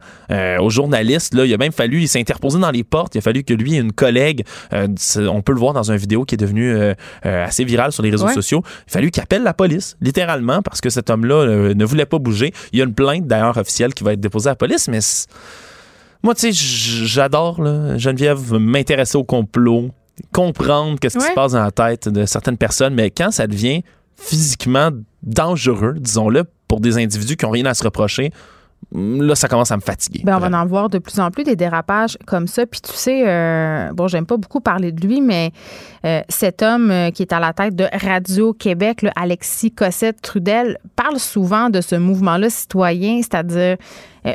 aux 0.60 0.70
journalistes. 0.70 1.34
Là, 1.34 1.46
il 1.46 1.54
a 1.54 1.58
même 1.58 1.72
fallu, 1.72 2.02
il 2.02 2.08
s'est 2.08 2.20
interposé 2.20 2.60
dans 2.60 2.72
les 2.72 2.84
portes, 2.84 3.16
il 3.16 3.18
a 3.18 3.22
fallu 3.22 3.44
que 3.44 3.54
lui 3.54 3.76
et 3.76 3.80
une 3.80 3.92
collègue, 3.92 4.46
on 4.72 5.42
peut 5.42 5.54
le 5.54 5.60
voir 5.60 5.74
dans 5.74 5.92
une 5.92 5.98
vidéo 5.98 6.26
qui 6.26 6.36
est 6.36 6.38
devenue 6.38 6.76
euh, 6.76 6.94
assez 7.24 7.64
viral 7.64 7.92
sur 7.92 8.04
les 8.04 8.12
réseaux 8.12 8.30
sociaux. 8.30 8.62
Il 8.66 8.90
a 8.90 8.94
fallu 8.94 9.12
qu'il 9.12 9.24
appelle 9.24 9.44
la 9.44 9.54
police, 9.54 9.98
littéralement, 10.02 10.62
parce 10.62 10.82
que 10.82 10.90
cet 10.90 11.10
homme-là 11.10 11.36
euh, 11.36 11.74
ne 11.74 11.86
voulait 11.86 12.06
pas 12.06 12.20
bouger. 12.20 12.54
Il 12.72 12.80
y 12.80 12.82
a 12.82 12.86
une 12.86 12.94
plainte, 12.94 13.28
d'ailleurs, 13.28 13.58
officielle 13.58 13.94
qui 13.94 14.04
va 14.04 14.14
être 14.14 14.20
déposée 14.20 14.50
à 14.50 14.52
la 14.52 14.56
police, 14.56 14.88
mais 14.88 15.00
moi, 16.24 16.36
tu 16.36 16.52
sais, 16.52 17.06
j'adore, 17.06 17.58
Geneviève, 17.98 18.54
m'intéresser 18.54 19.18
au 19.18 19.24
complot, 19.24 19.90
comprendre 20.34 21.00
qu'est-ce 21.00 21.18
qui 21.18 21.26
se 21.26 21.34
passe 21.34 21.54
dans 21.54 21.64
la 21.64 21.72
tête 21.72 22.10
de 22.10 22.26
certaines 22.26 22.58
personnes, 22.58 22.94
mais 22.94 23.10
quand 23.10 23.32
ça 23.32 23.48
devient 23.48 23.84
physiquement 24.18 24.90
dangereux, 25.24 25.96
disons-le, 25.98 26.44
pour 26.68 26.82
des 26.82 26.98
individus 26.98 27.38
qui 27.38 27.46
n'ont 27.46 27.52
rien 27.52 27.66
à 27.66 27.74
se 27.74 27.84
reprocher, 27.84 28.32
là, 28.92 29.36
ça 29.36 29.48
commence 29.48 29.72
à 29.72 29.78
me 29.78 29.82
fatiguer. 29.82 30.22
Ben, 30.24 30.38
on 30.38 30.40
va 30.40 30.58
en 30.58 30.66
voir 30.66 30.90
de 30.90 30.98
plus 30.98 31.20
en 31.20 31.30
plus 31.30 31.44
des 31.44 31.56
dérapages 31.56 32.18
comme 32.26 32.48
ça. 32.48 32.66
Puis 32.66 32.82
tu 32.82 32.92
sais, 32.94 33.24
euh, 33.28 33.92
bon, 33.94 34.08
j'aime 34.08 34.26
pas 34.26 34.38
beaucoup 34.38 34.62
parler 34.62 34.92
de 34.92 35.06
lui, 35.06 35.22
mais 35.22 35.52
euh, 36.06 36.22
cet 36.28 36.64
homme 36.64 36.90
euh, 36.90 37.12
qui 37.12 37.22
est 37.22 37.34
à 37.34 37.40
la 37.40 37.54
tête 37.54 37.76
de 37.76 37.86
Radio-Québec, 37.92 39.06
Alexis 39.16 39.72
Cossette-Trudel, 39.72 40.80
parle 40.96 41.20
souvent 41.20 41.70
de 41.70 41.82
ce 41.82 41.96
mouvement-là 41.96 42.50
citoyen, 42.50 43.18
c'est-à-dire 43.18 43.78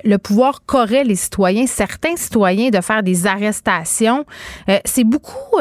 le 0.03 0.17
pouvoir 0.17 0.65
qu'auraient 0.65 1.05
les 1.05 1.15
citoyens, 1.15 1.67
certains 1.67 2.17
citoyens, 2.17 2.71
de 2.71 2.81
faire 2.81 3.03
des 3.03 3.27
arrestations. 3.27 4.25
c'est 4.87 5.05
beaucoup 5.05 5.59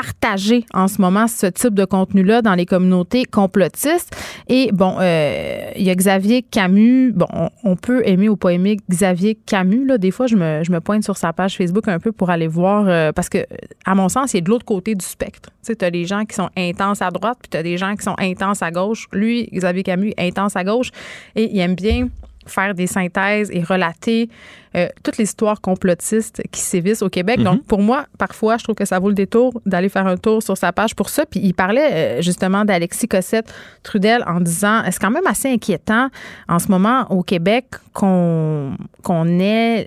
partagé 0.00 0.64
en 0.72 0.88
ce 0.88 1.00
moment 1.00 1.28
ce 1.28 1.46
type 1.46 1.74
de 1.74 1.84
contenu-là 1.84 2.40
dans 2.40 2.54
les 2.54 2.64
communautés 2.64 3.24
complotistes. 3.24 4.16
Et 4.48 4.70
bon, 4.72 4.96
euh, 4.98 5.70
il 5.76 5.82
y 5.82 5.90
a 5.90 5.94
Xavier 5.94 6.42
Camus. 6.42 7.12
Bon, 7.12 7.26
on, 7.64 7.76
peut 7.76 8.02
aimer 8.06 8.30
ou 8.30 8.36
pas 8.36 8.52
aimer 8.54 8.78
Xavier 8.88 9.34
Camus. 9.34 9.86
Là. 9.86 9.98
Des 9.98 10.10
fois, 10.10 10.26
je 10.26 10.36
me, 10.36 10.64
je 10.64 10.72
me 10.72 10.80
pointe 10.80 11.04
sur 11.04 11.18
sa 11.18 11.34
page 11.34 11.56
Facebook 11.56 11.86
un 11.88 11.98
peu 11.98 12.12
pour 12.12 12.30
aller 12.30 12.48
voir, 12.48 12.86
euh, 12.88 13.12
parce 13.12 13.28
que, 13.28 13.44
à 13.84 13.94
mon 13.94 14.08
sens, 14.08 14.32
il 14.32 14.38
est 14.38 14.42
de 14.42 14.48
l'autre 14.48 14.64
côté 14.64 14.94
du 14.94 15.04
spectre. 15.04 15.50
Tu 15.50 15.56
sais, 15.72 15.76
tu 15.76 15.84
as 15.84 15.90
des 15.90 16.06
gens 16.06 16.24
qui 16.24 16.34
sont 16.34 16.48
intenses 16.56 17.02
à 17.02 17.10
droite, 17.10 17.38
puis 17.42 17.50
tu 17.50 17.58
as 17.58 17.62
des 17.62 17.76
gens 17.76 17.94
qui 17.94 18.02
sont 18.02 18.16
intenses 18.18 18.62
à 18.62 18.70
gauche. 18.70 19.06
Lui, 19.12 19.50
Xavier 19.52 19.82
Camus, 19.82 20.14
intense 20.18 20.56
à 20.56 20.64
gauche. 20.64 20.90
Et 21.36 21.50
il 21.52 21.58
aime 21.60 21.74
bien 21.74 22.08
faire 22.46 22.74
des 22.74 22.86
synthèses 22.86 23.50
et 23.52 23.62
relater 23.62 24.28
euh, 24.76 24.88
toute 25.02 25.18
l'histoire 25.18 25.60
complotiste 25.60 26.42
qui 26.50 26.60
sévissent 26.60 27.02
au 27.02 27.08
Québec. 27.08 27.38
Mhm. 27.38 27.44
Donc, 27.44 27.64
pour 27.64 27.82
moi, 27.82 28.06
parfois, 28.18 28.56
je 28.56 28.64
trouve 28.64 28.76
que 28.76 28.84
ça 28.84 28.98
vaut 28.98 29.08
le 29.08 29.14
détour 29.14 29.60
d'aller 29.66 29.88
faire 29.88 30.06
un 30.06 30.16
tour 30.16 30.42
sur 30.42 30.56
sa 30.56 30.72
page 30.72 30.94
pour 30.94 31.08
ça. 31.08 31.26
Puis, 31.26 31.40
il 31.42 31.54
parlait 31.54 31.92
euh, 31.92 32.22
justement 32.22 32.64
d'Alexis 32.64 33.08
Cossette 33.08 33.52
Trudel 33.82 34.24
en 34.26 34.40
disant 34.40 34.82
c'est 34.86 35.00
quand 35.00 35.10
même 35.10 35.26
assez 35.26 35.48
inquiétant 35.48 36.08
en 36.48 36.58
ce 36.58 36.68
moment 36.68 37.06
au 37.10 37.22
Québec 37.22 37.66
qu'on 37.92 38.76
qu'on 39.02 39.38
ait 39.38 39.86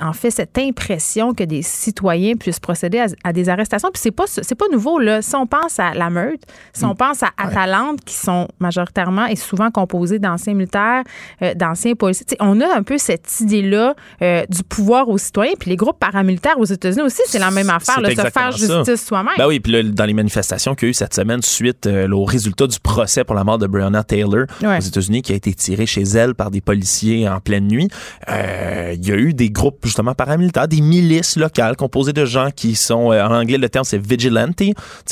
en 0.00 0.12
fait 0.12 0.30
cette 0.30 0.58
impression 0.58 1.34
que 1.34 1.44
des 1.44 1.62
citoyens 1.62 2.34
puissent 2.34 2.60
procéder 2.60 3.04
à, 3.24 3.32
des 3.32 3.48
arrestations. 3.48 3.90
Puis 3.92 4.00
c'est 4.02 4.10
pas 4.10 4.24
c'est 4.26 4.54
pas 4.54 4.66
nouveau 4.70 4.98
là. 4.98 5.22
Si 5.22 5.34
on 5.34 5.46
pense 5.46 5.78
à 5.78 5.94
la 5.94 6.10
meute, 6.10 6.42
si 6.72 6.84
on 6.84 6.92
mm. 6.92 6.96
pense 6.96 7.22
à 7.22 7.30
Atalante, 7.36 8.04
qui 8.04 8.14
sont 8.14 8.48
majoritairement 8.60 9.26
et 9.26 9.36
souvent 9.36 9.70
composés 9.70 10.18
d'anciens 10.18 10.54
militaires, 10.54 11.02
euh, 11.42 11.54
d'anciens 11.54 11.94
policiers, 11.94 12.26
on 12.40 12.60
a 12.60 12.76
un 12.76 12.82
peu 12.82 12.98
cette 12.98 13.40
idée 13.40 13.62
là 13.62 13.94
euh, 14.22 14.44
du 14.48 14.62
pouvoir 14.62 15.08
aux 15.08 15.18
citoyens. 15.18 15.54
Puis 15.58 15.70
les 15.70 15.76
groupes 15.76 15.98
paramilitaires 15.98 16.58
aux 16.58 16.64
États-Unis 16.64 17.02
aussi, 17.02 17.22
c'est 17.26 17.38
la 17.38 17.50
même 17.50 17.70
affaire, 17.70 18.00
de 18.00 18.10
se 18.10 18.30
faire 18.30 18.52
justice 18.52 19.06
soi-même. 19.06 19.34
Ben 19.38 19.46
oui, 19.46 19.60
puis 19.60 19.72
là, 19.72 19.82
dans 19.82 20.04
les 20.04 20.14
manifestations 20.14 20.74
qu'il 20.74 20.86
y 20.86 20.88
a 20.88 20.90
eu 20.90 20.94
cette 20.94 21.14
semaine 21.14 21.42
suite 21.42 21.86
euh, 21.86 22.10
au 22.10 22.24
résultat 22.24 22.66
du 22.66 22.78
procès 22.80 23.24
pour 23.24 23.34
la 23.34 23.44
mort 23.44 23.58
de 23.58 23.66
Breonna 23.66 24.04
Taylor 24.04 24.46
aux 24.62 24.80
États-Unis, 24.80 25.22
qui 25.22 25.32
a 25.32 25.36
été 25.36 25.52
tiré 25.54 25.86
chez 25.86 26.02
elle 26.02 26.34
par 26.34 26.50
des 26.50 26.60
policiers 26.60 27.28
en 27.28 27.40
pleine 27.40 27.66
nuit, 27.66 27.88
il 28.28 29.06
y 29.06 29.12
a 29.12 29.16
eu 29.16 29.34
des 29.34 29.50
groupes 29.50 29.85
justement 29.86 30.14
paramilitaires, 30.14 30.68
des 30.68 30.80
milices 30.80 31.36
locales 31.36 31.76
composées 31.76 32.12
de 32.12 32.24
gens 32.24 32.50
qui 32.54 32.74
sont, 32.74 33.12
euh, 33.12 33.24
en 33.24 33.32
anglais 33.32 33.58
le 33.58 33.68
terme 33.68 33.84
c'est 33.84 33.98
vigilante, 33.98 34.62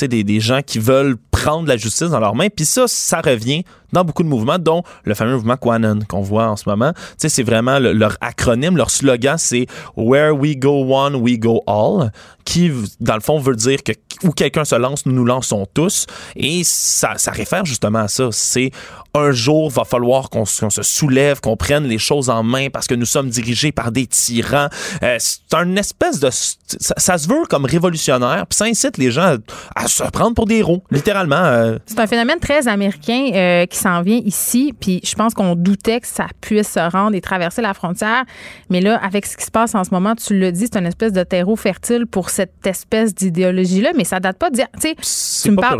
des, 0.01 0.23
des 0.23 0.39
gens 0.39 0.61
qui 0.65 0.79
veulent 0.79 1.17
prendre 1.31 1.67
la 1.67 1.77
justice 1.77 2.09
dans 2.09 2.19
leurs 2.19 2.35
mains. 2.35 2.47
Puis 2.49 2.65
ça, 2.65 2.87
ça 2.87 3.21
revient 3.21 3.63
dans 3.95 4.03
beaucoup 4.03 4.23
de 4.23 4.27
mouvements, 4.27 4.59
dont 4.59 4.83
le 5.03 5.13
fameux 5.15 5.33
mouvement 5.33 5.57
Quanon 5.57 5.99
qu'on 6.07 6.21
voit 6.21 6.47
en 6.47 6.57
ce 6.57 6.69
moment. 6.69 6.91
Tu 6.93 7.01
sais, 7.17 7.29
c'est 7.29 7.43
vraiment 7.43 7.79
leur 7.79 8.17
acronyme, 8.21 8.77
leur 8.77 8.91
slogan, 8.91 9.37
c'est 9.37 9.65
Where 9.95 10.35
we 10.35 10.57
go 10.57 10.85
one, 10.85 11.15
we 11.15 11.39
go 11.39 11.63
all, 11.65 12.11
qui, 12.43 12.71
dans 12.99 13.15
le 13.15 13.21
fond, 13.21 13.39
veut 13.39 13.55
dire 13.55 13.81
que 13.83 13.93
où 14.23 14.31
quelqu'un 14.31 14.65
se 14.65 14.75
lance, 14.75 15.05
nous 15.05 15.13
nous 15.13 15.25
lançons 15.25 15.65
tous. 15.73 16.05
Et 16.35 16.63
ça, 16.63 17.13
ça 17.17 17.31
réfère 17.31 17.65
justement 17.65 17.99
à 17.99 18.07
ça. 18.07 18.29
C'est 18.31 18.71
un 19.13 19.31
jour, 19.31 19.69
va 19.69 19.83
falloir 19.85 20.29
qu'on 20.29 20.45
se 20.45 20.81
soulève, 20.81 21.39
qu'on 21.41 21.57
prenne 21.57 21.85
les 21.85 21.97
choses 21.97 22.29
en 22.29 22.43
main 22.43 22.67
parce 22.69 22.87
que 22.87 22.95
nous 22.95 23.05
sommes 23.05 23.29
dirigés 23.29 23.71
par 23.71 23.91
des 23.91 24.07
tyrans. 24.07 24.67
Euh, 25.03 25.17
c'est 25.19 25.53
un 25.53 25.75
espèce 25.75 26.19
de... 26.19 26.29
Ça, 26.31 27.17
se 27.17 27.27
veut 27.27 27.45
comme 27.49 27.65
révolutionnaire, 27.65 28.45
puis 28.47 28.57
ça 28.57 28.65
incite 28.65 28.97
les 28.97 29.11
gens 29.11 29.35
à, 29.75 29.87
se 29.87 30.03
prendre 30.03 30.33
pour 30.33 30.45
des 30.45 30.55
héros, 30.57 30.83
littéralement. 30.91 31.35
Euh. 31.35 31.77
C'est 31.85 31.99
un 31.99 32.07
phénomène 32.07 32.39
très 32.39 32.67
américain 32.67 33.29
euh, 33.33 33.65
qui 33.65 33.77
s'en 33.85 34.01
vient 34.01 34.19
ici, 34.23 34.73
puis 34.79 34.99
je 35.03 35.13
pense 35.15 35.33
qu'on 35.33 35.55
doutait 35.55 35.99
que 35.99 36.07
ça 36.07 36.25
puisse 36.41 36.71
se 36.71 36.79
rendre 36.79 37.15
et 37.15 37.21
traverser 37.21 37.61
la 37.61 37.73
frontière. 37.73 38.23
Mais 38.69 38.81
là, 38.81 38.97
avec 39.03 39.25
ce 39.25 39.37
qui 39.37 39.43
se 39.43 39.51
passe 39.51 39.75
en 39.75 39.83
ce 39.83 39.91
moment, 39.91 40.15
tu 40.15 40.37
le 40.37 40.51
dis, 40.51 40.67
c'est 40.71 40.79
une 40.79 40.87
espèce 40.87 41.13
de 41.13 41.23
terreau 41.23 41.55
fertile 41.55 42.07
pour 42.07 42.29
cette 42.29 42.65
espèce 42.65 43.13
d'idéologie-là, 43.13 43.91
mais 43.95 44.03
ça 44.03 44.19
date 44.19 44.37
pas 44.37 44.49
dire. 44.49 44.67
C'est 45.01 45.55
pas, 45.55 45.77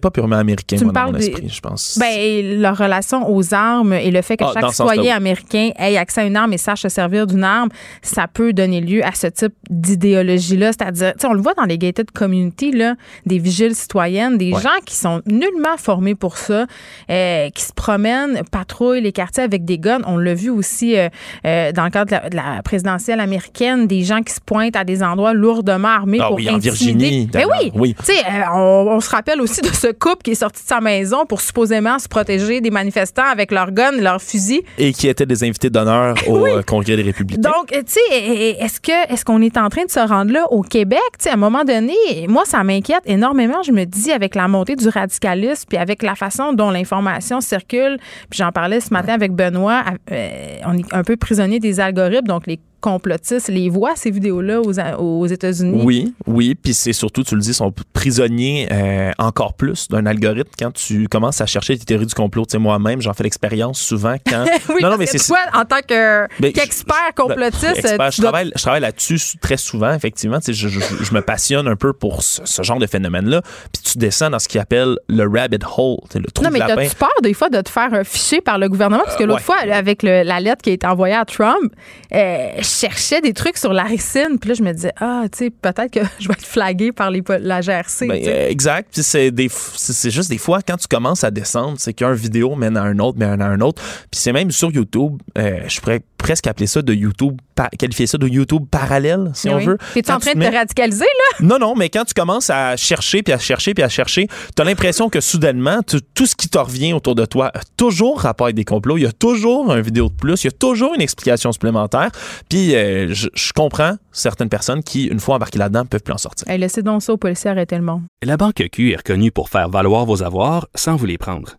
pas, 0.00 0.10
purement 0.10 0.36
américain, 0.36 0.76
moi, 0.82 0.92
dans 0.92 1.12
mon 1.12 1.18
esprit, 1.18 1.48
je 1.48 1.60
pense. 1.60 1.98
Ben, 1.98 2.60
leur 2.60 2.76
relation 2.76 3.30
aux 3.30 3.54
armes 3.54 3.92
et 3.92 4.10
le 4.10 4.22
fait 4.22 4.36
que 4.36 4.44
ah, 4.44 4.50
chaque 4.52 4.72
citoyen 4.72 5.16
américain 5.16 5.70
ait 5.78 5.96
accès 5.96 6.22
à 6.22 6.24
une 6.24 6.36
arme 6.36 6.52
et 6.52 6.58
sache 6.58 6.82
se 6.82 6.88
servir 6.88 7.26
d'une 7.26 7.44
arme, 7.44 7.68
ça 8.02 8.26
peut 8.26 8.52
donner 8.52 8.80
lieu 8.80 9.04
à 9.04 9.12
ce 9.12 9.28
type 9.28 9.54
d'idéologie-là. 9.70 10.72
C'est-à-dire, 10.72 11.12
on 11.24 11.32
le 11.32 11.40
voit 11.40 11.54
dans 11.54 11.64
les 11.64 11.78
gated 11.78 12.10
community, 12.10 12.72
là, 12.72 12.94
des 13.26 13.38
vigiles 13.38 13.74
citoyennes, 13.74 14.38
des 14.38 14.50
gens 14.50 14.80
qui 14.84 14.96
sont 14.96 15.22
nullement 15.26 15.76
formés 15.76 16.14
pour 16.14 16.36
ça, 16.36 16.66
euh, 17.10 17.43
qui 17.50 17.62
se 17.62 17.72
promènent, 17.72 18.42
patrouillent 18.50 19.00
les 19.00 19.12
quartiers 19.12 19.42
avec 19.42 19.64
des 19.64 19.78
guns. 19.78 20.00
On 20.06 20.16
l'a 20.16 20.34
vu 20.34 20.50
aussi 20.50 20.96
euh, 20.96 21.08
euh, 21.46 21.72
dans 21.72 21.84
le 21.84 21.90
cadre 21.90 22.28
de 22.30 22.36
la, 22.36 22.62
présidentielle 22.62 23.20
américaine, 23.20 23.86
des 23.86 24.02
gens 24.02 24.22
qui 24.22 24.32
se 24.32 24.40
pointent 24.40 24.76
à 24.76 24.84
des 24.84 25.02
endroits 25.02 25.34
lourdement 25.34 25.88
armés 25.88 26.18
ah 26.20 26.28
pour 26.28 26.36
oui, 26.36 26.48
en 26.50 26.58
Virginie. 26.58 27.28
Mais 27.34 27.44
ben 27.44 27.70
oui, 27.74 27.94
Tu 27.98 28.12
sais, 28.12 28.22
on, 28.52 29.00
se 29.00 29.10
rappelle 29.10 29.40
aussi 29.40 29.60
de 29.60 29.68
ce 29.68 29.88
couple 29.88 30.22
qui 30.24 30.30
est 30.32 30.36
sorti 30.36 30.62
de 30.62 30.68
sa 30.68 30.80
maison 30.80 31.26
pour 31.26 31.40
supposément 31.40 31.98
se 31.98 32.08
protéger 32.08 32.60
des 32.60 32.70
manifestants 32.70 33.30
avec 33.30 33.50
leurs 33.50 33.72
guns, 33.72 33.92
leurs 33.92 34.22
fusils. 34.22 34.62
Et 34.78 34.92
qui 34.92 35.08
étaient 35.08 35.26
des 35.26 35.44
invités 35.44 35.70
d'honneur 35.70 36.16
au 36.28 36.46
Congrès 36.66 36.96
des 36.96 37.02
Républicains. 37.02 37.50
Donc, 37.50 37.68
tu 37.68 37.80
sais, 37.86 38.16
est-ce 38.60 38.80
que 38.80 39.12
est-ce 39.12 39.24
qu'on 39.24 39.42
est 39.42 39.56
en 39.56 39.68
train 39.68 39.84
de 39.84 39.90
se 39.90 40.00
rendre 40.00 40.32
là 40.32 40.46
au 40.50 40.62
Québec? 40.62 41.00
Tu 41.18 41.24
sais, 41.24 41.30
à 41.30 41.34
un 41.34 41.36
moment 41.36 41.64
donné, 41.64 41.94
moi, 42.28 42.44
ça 42.44 42.62
m'inquiète 42.64 43.02
énormément. 43.06 43.62
Je 43.62 43.72
me 43.72 43.84
dis, 43.84 44.12
avec 44.12 44.34
la 44.34 44.48
montée 44.48 44.76
du 44.76 44.88
radicalisme, 44.88 45.64
puis 45.68 45.78
avec 45.78 46.02
la 46.02 46.14
façon 46.14 46.52
dont 46.52 46.70
l'information 46.70 47.23
circule, 47.40 47.98
puis 48.30 48.38
j'en 48.38 48.52
parlais 48.52 48.80
ce 48.80 48.92
matin 48.92 49.14
avec 49.14 49.32
Benoît, 49.32 49.84
euh, 50.10 50.58
on 50.66 50.78
est 50.78 50.92
un 50.92 51.02
peu 51.02 51.16
prisonnier 51.16 51.58
des 51.58 51.80
algorithmes, 51.80 52.26
donc 52.26 52.46
les 52.46 52.58
complotistes 52.84 53.48
les 53.48 53.70
voient, 53.70 53.96
ces 53.96 54.10
vidéos-là, 54.10 54.60
aux, 54.60 54.78
aux 54.98 55.26
États-Unis? 55.26 55.80
Oui, 55.82 56.14
oui. 56.26 56.54
Puis 56.54 56.74
c'est 56.74 56.92
surtout, 56.92 57.24
tu 57.24 57.34
le 57.34 57.40
dis, 57.40 57.54
sont 57.54 57.72
prisonniers 57.94 58.68
euh, 58.70 59.10
encore 59.16 59.54
plus 59.54 59.88
d'un 59.88 60.04
algorithme 60.04 60.50
quand 60.58 60.70
tu 60.70 61.08
commences 61.08 61.40
à 61.40 61.46
chercher 61.46 61.76
des 61.76 61.84
théories 61.86 62.04
du 62.04 62.12
complot. 62.12 62.44
Tu 62.44 62.52
sais, 62.52 62.58
moi-même, 62.58 63.00
j'en 63.00 63.14
fais 63.14 63.22
l'expérience 63.22 63.80
souvent 63.80 64.16
quand. 64.26 64.44
oui, 64.68 64.82
non, 64.82 64.90
non, 64.90 64.96
mais 64.98 65.06
c'est 65.06 65.26
toi, 65.26 65.38
en 65.54 65.64
tant 65.64 65.76
ben, 65.88 66.52
qu'expert 66.52 66.94
ben, 67.16 67.22
complotiste. 67.28 67.88
je, 67.88 68.20
travaille, 68.20 68.52
je 68.54 68.62
travaille 68.62 68.82
là-dessus 68.82 69.18
très 69.40 69.56
souvent, 69.56 69.94
effectivement. 69.94 70.38
Tu 70.40 70.52
sais, 70.52 70.52
je, 70.52 70.68
je, 70.68 71.14
me 71.14 71.22
passionne 71.22 71.66
un 71.66 71.76
peu 71.76 71.94
pour 71.94 72.22
ce, 72.22 72.62
genre 72.62 72.78
de 72.78 72.86
phénomène-là. 72.86 73.40
Puis 73.72 73.92
tu 73.92 73.98
descends 73.98 74.28
dans 74.28 74.38
ce 74.38 74.46
qu'il 74.46 74.60
appelle 74.60 74.98
le 75.08 75.26
rabbit 75.26 75.56
hole, 75.78 75.96
le 76.14 76.30
trou 76.30 76.44
non, 76.44 76.50
mais 76.50 76.58
t'as-tu 76.58 76.96
peur 76.96 77.08
des 77.22 77.32
fois 77.32 77.48
de 77.48 77.62
te 77.62 77.70
faire 77.70 78.02
ficher 78.04 78.42
par 78.42 78.58
le 78.58 78.68
gouvernement? 78.68 79.04
Parce 79.06 79.16
que 79.16 79.24
l'autre 79.24 79.40
fois, 79.40 79.56
avec 79.72 80.02
la 80.02 80.40
lettre 80.40 80.60
qui 80.60 80.68
a 80.68 80.72
été 80.74 80.86
envoyée 80.86 81.14
à 81.14 81.24
Trump, 81.24 81.72
euh, 82.12 82.48
cherchais 82.74 83.20
des 83.20 83.32
trucs 83.32 83.56
sur 83.56 83.72
la 83.72 83.84
ricine. 83.84 84.38
Puis 84.40 84.48
là, 84.48 84.54
je 84.54 84.62
me 84.62 84.72
disais, 84.72 84.92
ah, 85.00 85.24
tu 85.30 85.38
sais, 85.38 85.50
peut-être 85.50 85.90
que 85.90 86.00
je 86.18 86.28
vais 86.28 86.34
être 86.34 86.44
flagué 86.44 86.92
par 86.92 87.10
les, 87.10 87.22
la 87.40 87.60
GRC. 87.60 88.06
Ben, 88.06 88.48
exact. 88.48 88.90
Puis 88.92 89.02
c'est, 89.02 89.30
des, 89.30 89.48
c'est 89.50 90.10
juste 90.10 90.30
des 90.30 90.38
fois, 90.38 90.60
quand 90.66 90.76
tu 90.76 90.88
commences 90.88 91.24
à 91.24 91.30
descendre, 91.30 91.76
c'est 91.78 91.92
qu'un 91.92 92.12
vidéo 92.12 92.54
mène 92.56 92.76
à 92.76 92.82
un 92.82 92.98
autre, 92.98 93.18
mène 93.18 93.40
à 93.40 93.46
un 93.46 93.60
autre. 93.60 93.82
Puis 94.10 94.20
c'est 94.20 94.32
même 94.32 94.50
sur 94.50 94.70
YouTube, 94.70 95.20
euh, 95.38 95.60
je 95.68 95.80
pourrais 95.80 96.00
presque 96.24 96.46
appeler 96.46 96.66
ça 96.66 96.80
de 96.80 96.94
YouTube, 96.94 97.38
qualifier 97.78 98.06
ça 98.06 98.16
de 98.16 98.26
YouTube 98.26 98.64
parallèle, 98.70 99.30
si 99.34 99.50
on 99.50 99.58
veut. 99.58 99.76
T'es-tu 99.92 100.10
en 100.10 100.18
train 100.18 100.32
de 100.32 100.40
te 100.40 100.56
radicaliser, 100.56 101.04
là? 101.04 101.36
Non, 101.44 101.58
non, 101.58 101.74
mais 101.76 101.90
quand 101.90 102.04
tu 102.04 102.14
commences 102.14 102.48
à 102.48 102.76
chercher, 102.76 103.22
puis 103.22 103.34
à 103.34 103.38
chercher, 103.38 103.74
puis 103.74 103.84
à 103.84 103.90
chercher, 103.90 104.26
t'as 104.54 104.64
l'impression 104.64 105.10
que 105.10 105.20
soudainement, 105.20 105.80
tout 105.82 106.26
ce 106.26 106.34
qui 106.34 106.48
te 106.48 106.56
revient 106.56 106.94
autour 106.94 107.14
de 107.14 107.26
toi 107.26 107.50
a 107.52 107.60
toujours 107.76 108.20
rapport 108.20 108.46
avec 108.46 108.56
des 108.56 108.64
complots, 108.64 108.96
il 108.96 109.02
y 109.02 109.06
a 109.06 109.12
toujours 109.12 109.70
une 109.70 109.82
vidéo 109.82 110.08
de 110.08 110.14
plus, 110.14 110.44
il 110.44 110.46
y 110.46 110.48
a 110.48 110.52
toujours 110.52 110.94
une 110.94 111.02
explication 111.02 111.52
supplémentaire, 111.52 112.08
puis 112.48 112.74
euh, 112.74 113.12
je, 113.12 113.52
comprends 113.54 113.96
certaines 114.10 114.48
personnes 114.48 114.82
qui, 114.82 115.04
une 115.04 115.20
fois 115.20 115.34
embarquées 115.34 115.58
là-dedans, 115.58 115.84
peuvent 115.84 116.02
plus 116.02 116.14
en 116.14 116.18
sortir. 116.18 116.48
Hey, 116.48 116.58
laissez 116.58 116.82
donc 116.82 117.02
ça 117.02 117.12
aux 117.12 117.18
policiers 117.18 117.50
arrêter 117.50 117.76
le 117.76 117.82
monde. 117.82 118.02
La 118.22 118.38
Banque 118.38 118.64
Q 118.72 118.92
est 118.92 118.96
reconnue 118.96 119.30
pour 119.30 119.50
faire 119.50 119.68
valoir 119.68 120.06
vos 120.06 120.22
avoirs 120.22 120.68
sans 120.74 120.96
vous 120.96 121.04
les 121.04 121.18
prendre. 121.18 121.58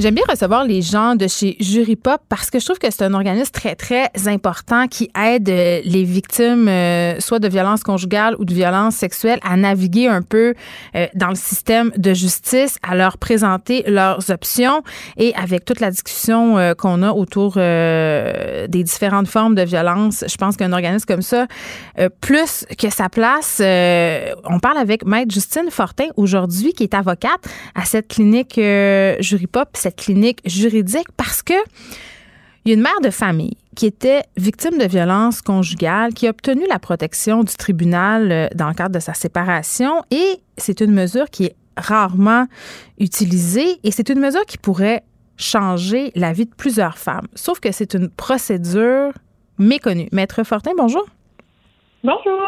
J'aime 0.00 0.14
bien 0.14 0.24
recevoir 0.26 0.64
les 0.64 0.80
gens 0.80 1.14
de 1.14 1.28
chez 1.28 1.58
Jury 1.60 1.94
Pop 1.94 2.22
parce 2.30 2.48
que 2.48 2.58
je 2.58 2.64
trouve 2.64 2.78
que 2.78 2.90
c'est 2.90 3.02
un 3.02 3.12
organisme 3.12 3.52
très, 3.52 3.74
très 3.74 4.08
important 4.28 4.88
qui 4.88 5.10
aide 5.14 5.50
euh, 5.50 5.82
les 5.84 6.04
victimes, 6.04 6.68
euh, 6.68 7.20
soit 7.20 7.38
de 7.38 7.46
violences 7.48 7.82
conjugales 7.82 8.34
ou 8.38 8.46
de 8.46 8.54
violences 8.54 8.94
sexuelles, 8.94 9.40
à 9.42 9.58
naviguer 9.58 10.08
un 10.08 10.22
peu 10.22 10.54
euh, 10.96 11.06
dans 11.14 11.28
le 11.28 11.34
système 11.34 11.92
de 11.98 12.14
justice, 12.14 12.78
à 12.82 12.96
leur 12.96 13.18
présenter 13.18 13.82
leurs 13.86 14.30
options 14.30 14.82
et 15.18 15.34
avec 15.34 15.66
toute 15.66 15.80
la 15.80 15.90
discussion 15.90 16.56
qu'on 16.78 17.02
a 17.02 17.10
autour 17.10 17.56
des 17.56 18.82
différentes 18.84 19.28
formes 19.28 19.54
de 19.54 19.62
violence, 19.62 20.24
je 20.26 20.36
pense 20.36 20.56
qu'un 20.56 20.72
organisme 20.72 21.04
comme 21.06 21.20
ça, 21.20 21.46
plus 22.22 22.64
que 22.78 22.88
sa 22.88 23.08
place, 23.10 23.60
on 23.60 24.60
parle 24.60 24.78
avec 24.78 25.04
Maître 25.04 25.32
Justine 25.32 25.70
Fortin 25.70 26.06
aujourd'hui, 26.16 26.72
qui 26.72 26.84
est 26.84 26.94
avocate 26.94 27.40
à 27.74 27.84
cette 27.84 28.08
clinique 28.08 28.54
Jury 28.54 29.46
Pop 29.46 29.68
clinique 29.90 30.40
juridique 30.44 31.08
parce 31.16 31.42
que 31.42 31.54
il 32.64 32.68
y 32.68 32.72
a 32.72 32.74
une 32.74 32.82
mère 32.82 33.00
de 33.02 33.10
famille 33.10 33.56
qui 33.74 33.86
était 33.86 34.22
victime 34.36 34.76
de 34.76 34.84
violences 34.84 35.40
conjugales, 35.40 36.12
qui 36.12 36.26
a 36.26 36.30
obtenu 36.30 36.66
la 36.68 36.78
protection 36.78 37.42
du 37.42 37.54
tribunal 37.54 38.30
euh, 38.30 38.48
dans 38.54 38.68
le 38.68 38.74
cadre 38.74 38.94
de 38.94 39.00
sa 39.00 39.14
séparation 39.14 40.02
et 40.10 40.40
c'est 40.58 40.80
une 40.80 40.92
mesure 40.92 41.30
qui 41.30 41.46
est 41.46 41.56
rarement 41.76 42.46
utilisée 42.98 43.80
et 43.82 43.90
c'est 43.90 44.10
une 44.10 44.20
mesure 44.20 44.44
qui 44.44 44.58
pourrait 44.58 45.02
changer 45.38 46.12
la 46.14 46.32
vie 46.32 46.44
de 46.44 46.54
plusieurs 46.54 46.98
femmes. 46.98 47.26
Sauf 47.34 47.60
que 47.60 47.72
c'est 47.72 47.94
une 47.94 48.10
procédure 48.10 49.12
méconnue. 49.58 50.08
Maître 50.12 50.42
Fortin, 50.44 50.72
bonjour. 50.76 51.06
Bonjour. 52.04 52.40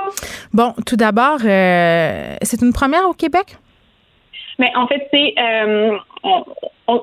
Bon, 0.53 0.75
tout 0.87 0.97
d'abord, 0.97 1.39
euh, 1.45 2.37
c'est 2.43 2.63
une 2.63 2.73
première 2.73 3.09
au 3.09 3.13
Québec? 3.13 3.59
Mais 4.63 4.71
en 4.77 4.87
fait, 4.87 5.09
c'est 5.13 5.35
euh, 5.41 5.99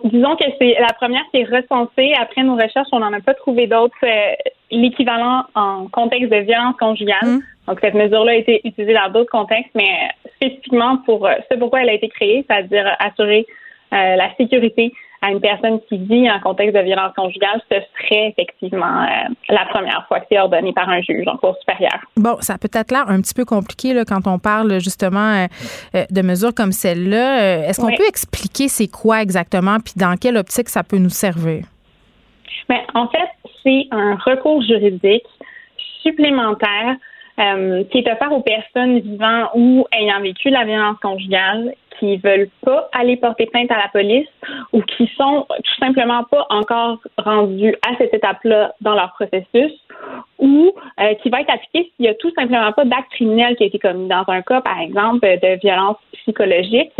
disons 0.06 0.36
que 0.38 0.46
c'est 0.60 0.78
la 0.80 0.94
première 0.94 1.24
qui 1.30 1.42
est 1.42 1.44
recensée. 1.44 2.14
Après 2.18 2.42
nos 2.42 2.56
recherches, 2.56 2.88
on 2.94 3.00
n'en 3.00 3.12
a 3.12 3.20
pas 3.20 3.34
trouvé 3.34 3.68
d'autres 3.68 3.98
euh, 4.04 4.34
l'équivalent 4.72 5.44
en 5.56 5.88
contexte 5.90 6.32
de 6.32 6.38
violence 6.38 6.78
conjugale. 6.80 7.26
Mmh. 7.26 7.40
Donc 7.68 7.80
cette 7.82 7.96
mesure-là 7.96 8.32
a 8.32 8.36
été 8.36 8.62
utilisée 8.64 8.94
dans 8.94 9.12
d'autres 9.12 9.30
contextes, 9.30 9.72
mais 9.76 9.92
spécifiquement 10.38 11.00
pour 11.00 11.28
euh, 11.28 11.34
ce 11.52 11.58
pourquoi 11.58 11.82
elle 11.82 11.90
a 11.90 11.94
été 11.96 12.08
créée, 12.08 12.46
c'est-à-dire 12.48 12.96
assurer 12.98 13.46
la 13.92 14.30
sécurité 14.38 14.94
à 15.22 15.32
une 15.32 15.42
personne 15.42 15.80
qui 15.90 15.98
vit 15.98 16.30
en 16.30 16.40
contexte 16.40 16.76
de 16.76 16.82
violence 16.82 17.14
conjugale, 17.16 17.62
ce 17.70 17.76
serait 17.76 18.30
effectivement 18.30 19.04
euh, 19.04 19.34
la 19.50 19.66
première 19.66 20.06
fois 20.08 20.20
que 20.22 20.26
c'est 20.32 20.40
ordonné 20.40 20.72
par 20.74 20.88
un 20.90 21.02
juge 21.02 21.28
en 21.28 21.38
cour 21.38 21.56
supérieure. 21.60 22.00
Bon, 22.16 22.38
ça 22.40 22.58
peut 22.58 22.70
être 22.74 22.92
l'air 22.92 23.10
un 23.10 23.22
petit 23.22 23.34
peu 23.34 23.46
compliqué 23.46 23.94
là, 23.94 24.06
quand 24.06 24.28
on 24.28 24.40
parle 24.40 24.80
justement 24.80 25.34
euh, 25.34 25.48
euh, 25.96 26.06
de 26.10 26.22
mesures 26.22 26.54
comme 26.56 26.72
celle-là. 26.72 27.68
Est-ce 27.68 27.82
qu'on 27.82 27.96
peut 27.96 28.08
expliquer 28.08 28.68
c'est 28.68 28.88
quoi 28.88 29.22
exactement, 29.22 29.78
puis 29.84 29.94
dans 29.98 30.16
quelle 30.16 30.38
optique 30.38 30.70
ça 30.70 30.84
peut 30.84 30.98
nous 30.98 31.10
servir? 31.10 31.66
Bien, 32.70 32.82
en 32.94 33.08
fait, 33.08 33.30
c'est 33.64 33.88
un 33.92 34.16
recours 34.16 34.62
juridique 34.62 35.26
supplémentaire 36.02 36.96
qui 37.90 37.98
est 38.00 38.12
offert 38.12 38.34
aux 38.34 38.42
personnes 38.42 39.00
vivant 39.00 39.50
ou 39.56 39.86
ayant 39.94 40.20
vécu 40.22 40.50
la 40.50 40.66
violence 40.66 40.98
conjugale 41.02 41.74
qui 42.00 42.18
veulent 42.18 42.50
pas 42.62 42.90
aller 42.94 43.18
porter 43.18 43.46
plainte 43.46 43.72
à 43.72 43.78
la 43.78 43.90
police 43.90 44.28
ou 44.74 44.82
qui 44.82 45.10
sont 45.18 45.46
tout 45.50 45.80
simplement 45.80 46.24
pas 46.24 46.46
encore 46.50 46.98
rendus 47.18 47.76
à 47.88 47.96
cette 47.98 48.14
étape-là 48.14 48.74
dans 48.82 48.96
leur 48.96 49.14
processus 49.14 49.72
ou 50.38 50.72
euh, 51.00 51.14
qui 51.16 51.30
va 51.30 51.42
être 51.42 51.54
appliqué 51.54 51.92
s'il 51.96 52.06
y 52.06 52.08
a 52.08 52.14
tout 52.16 52.32
simplement 52.36 52.72
pas 52.72 52.86
d'acte 52.86 53.12
criminel 53.12 53.56
qui 53.56 53.64
a 53.64 53.68
été 53.68 53.80
commis 53.80 54.08
dans 54.08 54.24
un 54.28 54.42
cas, 54.42 54.62
par 54.62 54.80
exemple, 54.80 55.28
de 55.28 55.60
violence 55.60 55.98
psychologique. 56.14 56.94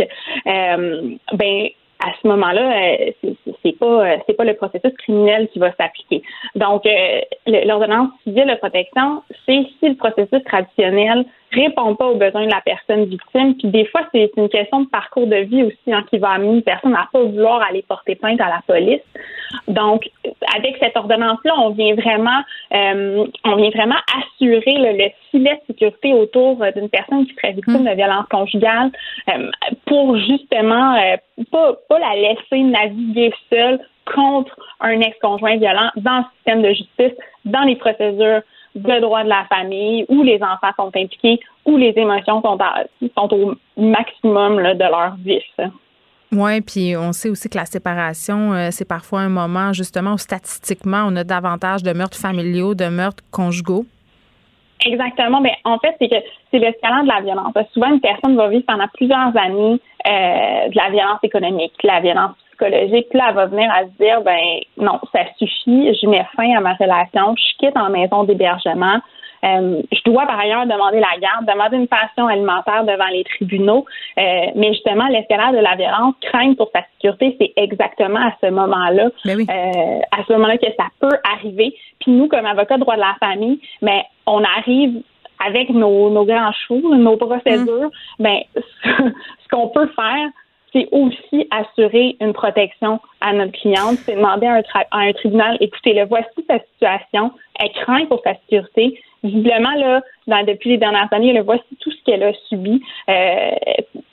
Euh, 0.46 1.16
ben 1.32 1.68
à 2.00 2.12
ce 2.20 2.28
moment-là, 2.28 2.72
euh, 2.72 3.32
c'est 3.62 3.78
pas 3.78 3.86
euh, 3.86 4.16
c'est 4.26 4.34
pas 4.34 4.44
le 4.44 4.54
processus 4.54 4.92
criminel 4.98 5.48
qui 5.52 5.58
va 5.58 5.72
s'appliquer. 5.76 6.22
Donc, 6.54 6.86
euh, 6.86 7.20
l'ordonnance 7.46 8.10
civile 8.24 8.48
de 8.48 8.54
protection, 8.56 9.22
c'est 9.46 9.66
si 9.78 9.88
le 9.88 9.96
processus 9.96 10.42
traditionnel 10.44 11.26
répond 11.52 11.94
pas 11.94 12.06
aux 12.06 12.16
besoins 12.16 12.46
de 12.46 12.50
la 12.50 12.60
personne 12.60 13.04
victime. 13.06 13.54
Puis 13.56 13.68
des 13.68 13.84
fois, 13.86 14.02
c'est 14.12 14.30
une 14.36 14.48
question 14.48 14.82
de 14.82 14.88
parcours 14.88 15.26
de 15.26 15.36
vie 15.36 15.64
aussi 15.64 15.92
hein, 15.92 16.04
qui 16.08 16.18
va 16.18 16.30
amener 16.30 16.54
une 16.54 16.62
personne 16.62 16.94
à 16.94 17.08
pas 17.12 17.22
vouloir 17.22 17.62
aller 17.62 17.82
porter 17.82 18.14
plainte 18.14 18.40
à 18.40 18.48
la 18.48 18.60
police. 18.66 19.02
Donc, 19.66 20.08
avec 20.56 20.76
cette 20.78 20.96
ordonnance-là, 20.96 21.52
on 21.58 21.70
vient 21.70 21.94
vraiment, 21.94 22.40
euh, 22.72 23.26
on 23.44 23.56
vient 23.56 23.70
vraiment 23.70 23.96
assurer 24.16 24.74
le, 24.76 25.10
filet 25.30 25.54
de 25.54 25.74
sécurité 25.74 26.12
autour 26.12 26.64
d'une 26.74 26.88
personne 26.88 27.26
qui 27.26 27.34
serait 27.34 27.52
victime 27.52 27.84
de 27.84 27.94
violence 27.94 28.26
conjugale 28.30 28.90
euh, 29.28 29.50
pour 29.86 30.16
justement 30.18 30.94
euh, 30.96 31.16
pas, 31.50 31.74
pas 31.88 31.98
la 31.98 32.14
laisser 32.14 32.62
naviguer 32.62 33.32
seule 33.48 33.80
contre 34.14 34.56
un 34.80 35.00
ex-conjoint 35.00 35.56
violent 35.56 35.90
dans 35.96 36.18
le 36.18 36.24
système 36.36 36.62
de 36.62 36.68
justice, 36.70 37.18
dans 37.44 37.62
les 37.62 37.76
procédures 37.76 38.42
de 38.74 39.00
droit 39.00 39.24
de 39.24 39.28
la 39.28 39.44
famille, 39.48 40.04
où 40.08 40.22
les 40.22 40.40
enfants 40.42 40.72
sont 40.76 40.90
impliqués, 40.94 41.40
où 41.64 41.76
les 41.76 41.92
émotions 41.96 42.40
sont, 42.42 42.58
sont 43.16 43.34
au 43.34 43.54
maximum 43.76 44.56
de 44.56 44.84
leur 44.84 45.16
vie. 45.16 45.42
Oui, 46.32 46.60
puis 46.60 46.96
on 46.96 47.12
sait 47.12 47.28
aussi 47.28 47.48
que 47.48 47.58
la 47.58 47.64
séparation, 47.64 48.52
euh, 48.52 48.68
c'est 48.70 48.86
parfois 48.86 49.20
un 49.20 49.28
moment 49.28 49.72
justement 49.72 50.12
où 50.12 50.18
statistiquement, 50.18 51.04
on 51.06 51.16
a 51.16 51.24
davantage 51.24 51.82
de 51.82 51.92
meurtres 51.92 52.18
familiaux, 52.18 52.74
de 52.74 52.86
meurtres 52.86 53.24
conjugaux. 53.32 53.84
Exactement. 54.86 55.40
Mais 55.40 55.56
en 55.64 55.78
fait, 55.78 55.94
c'est 55.98 56.08
que 56.08 56.16
c'est 56.50 56.58
l'escalade 56.58 57.02
de 57.02 57.08
la 57.08 57.20
violence. 57.20 57.52
Souvent, 57.72 57.92
une 57.92 58.00
personne 58.00 58.36
va 58.36 58.48
vivre 58.48 58.64
pendant 58.66 58.86
plusieurs 58.94 59.36
années 59.36 59.80
euh, 60.06 60.68
de 60.68 60.76
la 60.76 60.90
violence 60.90 61.18
économique, 61.22 61.72
de 61.82 61.88
la 61.88 62.00
violence 62.00 62.36
psychologique. 62.60 63.08
Puis 63.10 63.18
là, 63.18 63.26
elle 63.30 63.34
va 63.34 63.46
venir 63.46 63.70
à 63.72 63.84
se 63.84 63.90
dire, 63.98 64.20
ben 64.22 64.60
non, 64.76 65.00
ça 65.12 65.20
suffit, 65.38 65.94
je 65.94 66.06
mets 66.06 66.26
fin 66.36 66.56
à 66.56 66.60
ma 66.60 66.74
relation, 66.74 67.34
je 67.36 67.56
quitte 67.58 67.76
en 67.76 67.90
maison 67.90 68.24
d'hébergement. 68.24 69.00
Euh, 69.42 69.80
je 69.90 70.00
dois 70.04 70.26
par 70.26 70.38
ailleurs 70.38 70.66
demander 70.66 71.00
la 71.00 71.18
garde, 71.18 71.46
demander 71.46 71.78
une 71.78 71.88
pension 71.88 72.26
alimentaire 72.26 72.84
devant 72.84 73.06
les 73.10 73.24
tribunaux. 73.24 73.86
Euh, 74.18 74.46
mais 74.54 74.74
justement, 74.74 75.08
l'escalade 75.08 75.54
de 75.54 75.60
la 75.60 75.76
violence, 75.76 76.14
crainte 76.20 76.58
pour 76.58 76.70
sa 76.74 76.82
sécurité, 76.92 77.36
c'est 77.40 77.52
exactement 77.56 78.20
à 78.20 78.34
ce 78.42 78.50
moment-là, 78.50 79.08
ben 79.24 79.40
euh, 79.40 80.00
à 80.12 80.24
ce 80.26 80.32
moment-là 80.34 80.58
que 80.58 80.66
ça 80.78 80.88
peut 81.00 81.16
arriver. 81.32 81.74
Puis 82.00 82.12
nous, 82.12 82.28
comme 82.28 82.44
avocats 82.44 82.76
de 82.76 82.82
droit 82.82 82.96
de 82.96 83.00
la 83.00 83.16
famille, 83.18 83.60
mais 83.80 84.04
on 84.26 84.44
arrive 84.44 85.02
avec 85.42 85.70
nos, 85.70 86.10
nos 86.10 86.26
grands 86.26 86.52
chevaux, 86.52 86.94
nos 86.94 87.16
procédures, 87.16 87.90
mm. 88.18 88.22
ben, 88.22 88.40
ce 88.54 89.48
qu'on 89.50 89.68
peut 89.68 89.88
faire, 89.96 90.28
c'est 90.72 90.88
aussi 90.92 91.48
assurer 91.50 92.16
une 92.20 92.32
protection 92.32 93.00
à 93.20 93.32
notre 93.32 93.52
cliente. 93.52 93.98
C'est 94.04 94.16
demander 94.16 94.46
à 94.46 94.54
un, 94.54 94.62
à 94.90 94.98
un 95.00 95.12
tribunal, 95.12 95.56
écoutez, 95.60 95.94
le 95.94 96.06
voici 96.06 96.44
sa 96.48 96.58
situation, 96.58 97.32
elle 97.58 97.72
craint 97.72 98.06
pour 98.06 98.20
sa 98.24 98.34
sécurité. 98.34 99.00
Visiblement, 99.22 99.74
là, 99.74 100.00
dans, 100.26 100.44
depuis 100.46 100.70
les 100.70 100.78
dernières 100.78 101.12
années, 101.12 101.32
le 101.32 101.42
voici 101.42 101.64
tout 101.80 101.90
ce 101.90 102.02
qu'elle 102.04 102.22
a 102.22 102.32
subi. 102.48 102.82
Euh, 103.08 103.50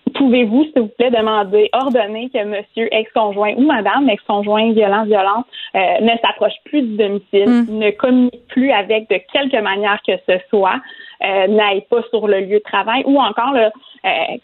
pouvez-vous, 0.09 0.63
s'il 0.65 0.81
vous 0.83 0.87
plaît, 0.89 1.09
demander, 1.09 1.69
ordonner 1.73 2.29
que 2.29 2.43
monsieur 2.43 2.87
ex-conjoint 2.93 3.53
ou 3.57 3.65
madame 3.65 4.09
ex-conjoint 4.09 4.71
violent, 4.73 5.05
violente 5.05 5.45
euh, 5.75 5.79
ne 6.01 6.11
s'approche 6.21 6.53
plus 6.65 6.81
du 6.81 6.97
domicile, 6.97 7.49
mm. 7.49 7.77
ne 7.77 7.91
communique 7.91 8.47
plus 8.47 8.71
avec 8.71 9.09
de 9.09 9.19
quelque 9.33 9.61
manière 9.61 9.99
que 10.05 10.13
ce 10.27 10.37
soit, 10.49 10.79
euh, 11.23 11.47
n'aille 11.47 11.85
pas 11.89 12.01
sur 12.09 12.27
le 12.27 12.41
lieu 12.41 12.59
de 12.59 12.63
travail 12.63 13.03
ou 13.05 13.19
encore 13.19 13.55
euh, 13.55 13.69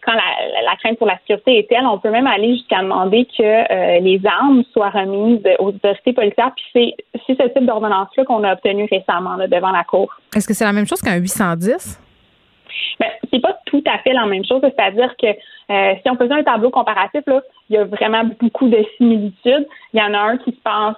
quand 0.05 0.13
la, 0.13 0.75
crainte 0.81 0.97
pour 0.97 1.07
la 1.07 1.17
sécurité 1.19 1.59
est 1.59 1.69
telle, 1.69 1.85
on 1.85 1.99
peut 1.99 2.09
même 2.09 2.27
aller 2.27 2.55
jusqu'à 2.55 2.81
demander 2.81 3.25
que 3.25 3.99
les 4.01 4.19
armes 4.25 4.63
soient 4.73 4.89
remises 4.89 5.41
aux 5.59 5.67
autorités 5.67 6.11
policières. 6.11 6.51
Puis 6.73 6.95
c'est 7.25 7.37
ce 7.37 7.47
type 7.47 7.65
d'ordonnance-là 7.65 8.25
qu'on 8.25 8.43
a 8.43 8.53
obtenu 8.53 8.87
récemment 8.91 9.37
devant 9.47 9.71
la 9.71 9.83
Cour. 9.83 10.13
Est-ce 10.35 10.47
que 10.47 10.53
c'est 10.53 10.65
la 10.65 10.73
même 10.73 10.87
chose 10.87 11.01
qu'un 11.01 11.15
810? 11.15 12.02
Ben, 12.99 13.09
c'est 13.31 13.39
pas 13.39 13.57
tout 13.65 13.83
à 13.85 13.97
fait 13.99 14.13
la 14.13 14.25
même 14.25 14.45
chose. 14.45 14.61
C'est-à-dire 14.61 15.15
que 15.17 15.27
si 15.27 16.09
on 16.09 16.15
faisait 16.15 16.33
un 16.33 16.43
tableau 16.43 16.69
comparatif, 16.69 17.21
là, 17.27 17.41
il 17.69 17.75
y 17.75 17.79
a 17.79 17.85
vraiment 17.85 18.23
beaucoup 18.39 18.67
de 18.67 18.85
similitudes. 18.97 19.67
Il 19.93 19.99
y 19.99 20.03
en 20.03 20.13
a 20.13 20.19
un 20.19 20.37
qui 20.37 20.51
se 20.51 20.61
passe, 20.63 20.97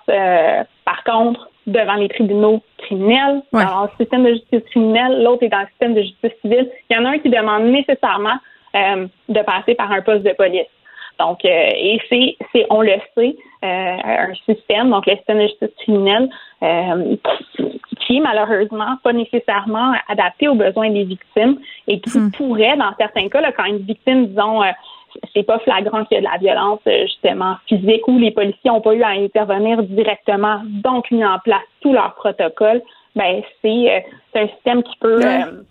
par 0.84 1.04
contre, 1.04 1.50
devant 1.68 1.96
les 1.96 2.10
tribunaux 2.10 2.62
criminels, 2.78 3.42
dans 3.52 3.84
le 3.84 3.90
système 4.00 4.24
de 4.24 4.34
justice 4.34 4.64
criminelle, 4.70 5.24
l'autre 5.24 5.44
est 5.44 5.50
dans 5.50 5.62
le 5.62 5.68
système 5.68 5.94
de 5.94 6.02
justice 6.02 6.32
civile. 6.42 6.70
Il 6.90 6.96
y 6.96 7.00
en 7.00 7.06
a 7.06 7.10
un 7.10 7.20
qui 7.20 7.30
demande 7.30 7.64
nécessairement 7.64 8.38
euh, 8.76 9.08
de 9.30 9.40
passer 9.42 9.74
par 9.76 9.92
un 9.92 10.02
poste 10.02 10.24
de 10.24 10.34
police. 10.34 10.68
Donc, 11.20 11.44
euh, 11.46 11.48
et 11.50 12.00
c'est, 12.10 12.38
c'est, 12.52 12.66
on 12.70 12.82
le 12.82 12.96
sait, 13.16 13.36
euh, 13.64 13.98
un 14.04 14.34
système, 14.46 14.90
donc 14.90 15.06
le 15.06 15.16
système 15.16 15.38
de 15.38 15.48
justice 15.48 15.70
criminelle, 15.80 16.30
qui 18.02 18.18
est 18.18 18.22
malheureusement 18.22 18.98
pas 19.04 19.14
nécessairement 19.14 19.94
adapté 20.08 20.48
aux 20.48 20.56
besoins 20.56 20.90
des 20.90 21.04
victimes 21.04 21.60
et 21.88 22.00
qui 22.00 22.18
hmm. 22.18 22.32
pourrait, 22.32 22.78
dans 22.78 22.94
certains 22.98 23.30
cas, 23.30 23.42
là, 23.42 23.52
quand 23.52 23.66
une 23.66 23.80
victime, 23.80 24.28
disons, 24.28 24.62
c'est 25.34 25.44
pas 25.44 25.60
flagrant 25.60 26.06
qu'il 26.06 26.16
y 26.16 26.18
a 26.18 26.22
de 26.22 26.32
la 26.32 26.38
violence 26.38 26.80
euh, 26.88 27.04
justement 27.04 27.56
physique 27.68 28.08
ou 28.08 28.18
les 28.18 28.32
policiers 28.32 28.72
n'ont 28.72 28.82
pas 28.82 28.94
eu 28.94 29.04
à 29.04 29.10
intervenir 29.10 29.84
directement, 29.84 30.62
donc 30.66 31.10
mis 31.12 31.26
en 31.26 31.40
place 31.40 31.62
tout 31.82 31.94
leur 31.94 32.16
protocole, 32.16 32.82
ben 33.16 33.42
c'est 33.62 33.92
euh, 33.92 34.00
un 34.36 34.48
système 34.48 34.84
qui 34.84 34.96
peut 35.00 35.22
euh, 35.26 35.62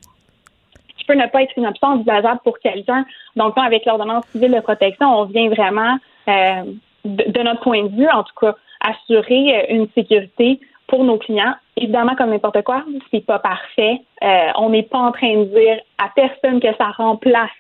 peut 1.07 1.15
ne 1.15 1.27
pas 1.27 1.43
être 1.43 1.53
une 1.57 1.67
option 1.67 1.89
envisageable 1.89 2.41
pour 2.45 2.59
quelqu'un. 2.59 3.05
Donc 3.37 3.57
avec 3.57 3.85
l'ordonnance 3.87 4.27
civile 4.27 4.53
de 4.53 4.61
protection, 4.61 5.07
on 5.07 5.25
vient 5.25 5.49
vraiment 5.49 5.97
de, 7.05 7.43
notre 7.43 7.61
point 7.61 7.85
de 7.85 7.89
vue, 7.89 8.09
en 8.09 8.23
tout 8.23 8.35
cas, 8.41 8.55
assurer 8.81 9.57
euh, 9.57 9.75
une 9.75 9.89
sécurité 9.95 10.61
pour 10.87 11.05
nos 11.05 11.19
clients. 11.19 11.55
Évidemment, 11.77 12.15
comme 12.15 12.31
n'importe 12.31 12.63
quoi, 12.63 12.85
c'est 13.11 13.25
pas 13.25 13.39
parfait. 13.39 14.01
Euh, 14.23 14.49
on 14.57 14.71
n'est 14.71 14.83
pas 14.83 14.99
en 14.99 15.13
train 15.13 15.37
de 15.37 15.45
dire 15.45 15.81
à 15.99 16.11
personne 16.15 16.61
que 16.61 16.75
ça 16.79 16.89
remplace 16.97 17.51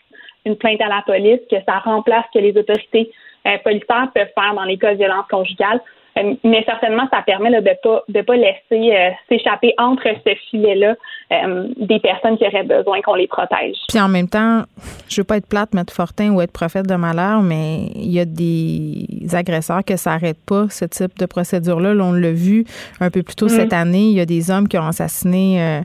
une 0.45 0.57
plainte 0.57 0.81
à 0.81 0.89
la 0.89 1.03
police, 1.07 1.41
que 1.51 1.57
ça 1.67 1.79
remplace 1.79 2.25
que 2.33 2.39
les 2.39 2.57
autorités 2.57 3.11
euh, 3.47 3.57
policières 3.65 4.11
peuvent 4.15 4.29
faire 4.35 4.55
dans 4.55 4.65
les 4.65 4.77
cas 4.77 4.93
de 4.93 4.99
violence 4.99 5.27
conjugale. 5.31 5.81
Euh, 6.19 6.35
mais 6.45 6.62
certainement, 6.65 7.09
ça 7.12 7.23
permet 7.23 7.51
de 7.51 7.57
ne 7.57 7.75
pas, 7.83 8.03
de 8.09 8.21
pas 8.23 8.37
laisser 8.37 8.97
euh, 8.97 9.11
s'échapper 9.29 9.75
entre 9.79 10.05
ce 10.27 10.35
filet-là 10.51 10.95
euh, 11.33 11.69
des 11.77 11.99
personnes 11.99 12.39
qui 12.39 12.47
auraient 12.47 12.65
besoin 12.65 13.01
qu'on 13.03 13.15
les 13.15 13.27
protège. 13.27 13.77
Puis 13.89 14.01
en 14.01 14.09
même 14.09 14.29
temps, 14.29 14.62
je 15.09 15.21
veux 15.21 15.25
pas 15.25 15.39
être 15.39 15.49
plate, 15.49 15.75
mettre 15.75 15.93
Fortin 15.93 16.31
ou 16.31 16.41
être 16.41 16.53
prophète 16.53 16.87
de 16.87 16.95
malheur, 16.95 17.43
mais 17.43 17.87
il 17.97 18.12
y 18.12 18.21
a 18.21 18.25
des 18.25 19.35
agresseurs 19.35 19.85
que 19.85 19.97
ça 19.97 20.11
n'arrête 20.11 20.39
pas, 20.47 20.67
ce 20.71 20.85
type 20.85 21.19
de 21.19 21.27
procédure-là. 21.27 21.95
on 22.05 22.12
l'a 22.12 22.33
vu 22.33 22.65
un 23.01 23.11
peu 23.11 23.23
plus 23.23 23.35
tôt 23.35 23.49
cette 23.49 23.73
mm. 23.73 23.77
année. 23.77 24.05
Il 24.05 24.15
y 24.15 24.21
a 24.21 24.27
des 24.27 24.51
hommes 24.51 24.69
qui 24.69 24.79
ont 24.79 24.87
assassiné 24.87 25.83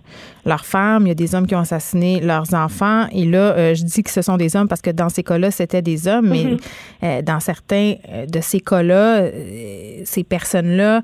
leurs 0.50 0.66
femmes, 0.66 1.06
il 1.06 1.10
y 1.10 1.12
a 1.12 1.16
des 1.16 1.34
hommes 1.36 1.48
qui 1.48 1.56
ont 1.56 1.60
assassiné 1.60 2.20
leurs 2.20 2.54
enfants. 2.54 3.08
Et 3.12 3.26
là, 3.26 3.74
je 3.74 3.84
dis 3.84 4.04
que 4.04 4.10
ce 4.10 4.22
sont 4.22 4.36
des 4.36 4.56
hommes 4.56 4.68
parce 4.68 4.82
que 4.82 4.90
dans 4.90 5.10
ces 5.10 5.24
cas-là, 5.24 5.52
c'était 5.52 5.82
des 5.82 6.08
hommes, 6.08 6.28
mais 6.30 6.58
mm-hmm. 7.02 7.24
dans 7.24 7.40
certains 7.40 7.96
de 8.28 8.42
ces 8.42 8.60
cas-là, 8.60 9.24
ces 10.04 10.24
personnes-là 10.24 11.04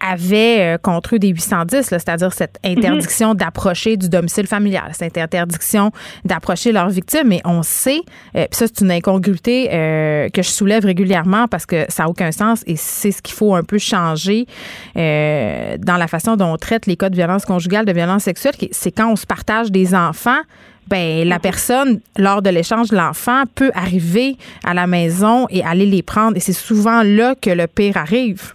avaient 0.00 0.74
euh, 0.74 0.78
contre 0.78 1.16
eux 1.16 1.18
des 1.18 1.28
810, 1.28 1.86
c'est-à-dire 1.86 2.32
cette 2.32 2.58
mhm. 2.64 2.78
interdiction 2.78 3.34
d'approcher 3.34 3.96
du 3.96 4.08
domicile 4.08 4.46
familial, 4.46 4.90
cette 4.92 5.18
interdiction 5.18 5.92
d'approcher 6.24 6.72
leurs 6.72 6.90
victimes. 6.90 7.28
Mais 7.28 7.40
on 7.44 7.62
sait, 7.62 8.00
euh, 8.36 8.46
puis 8.50 8.58
ça 8.58 8.66
c'est 8.66 8.80
une 8.80 8.90
incongruité 8.90 9.68
euh, 9.72 10.28
que 10.28 10.42
je 10.42 10.50
soulève 10.50 10.84
régulièrement 10.84 11.48
parce 11.48 11.66
que 11.66 11.84
ça 11.88 12.04
n'a 12.04 12.08
aucun 12.08 12.32
sens 12.32 12.62
et 12.66 12.76
c'est 12.76 13.12
ce 13.12 13.22
qu'il 13.22 13.34
faut 13.34 13.54
un 13.54 13.62
peu 13.62 13.78
changer 13.78 14.46
dans 14.94 15.96
la 15.96 16.06
façon 16.08 16.36
dont 16.36 16.52
on 16.52 16.56
traite 16.56 16.86
les 16.86 16.96
cas 16.96 17.08
de 17.08 17.14
violence 17.14 17.44
conjugale, 17.44 17.84
de 17.84 17.92
violence 17.92 18.24
sexuelle. 18.24 18.54
C'est 18.72 18.90
quand 18.90 19.10
on 19.10 19.16
se 19.16 19.26
partage 19.26 19.70
des 19.70 19.94
enfants 19.94 20.40
ben 20.88 21.28
la 21.28 21.38
personne, 21.38 22.00
lors 22.16 22.42
de 22.42 22.50
l'échange 22.50 22.88
de 22.88 22.96
l'enfant, 22.96 23.44
peut 23.54 23.70
arriver 23.74 24.36
à 24.64 24.74
la 24.74 24.86
maison 24.86 25.46
et 25.50 25.62
aller 25.62 25.86
les 25.86 26.02
prendre. 26.02 26.36
Et 26.36 26.40
c'est 26.40 26.52
souvent 26.52 27.02
là 27.02 27.34
que 27.34 27.50
le 27.50 27.66
pire 27.66 27.96
arrive. 27.96 28.54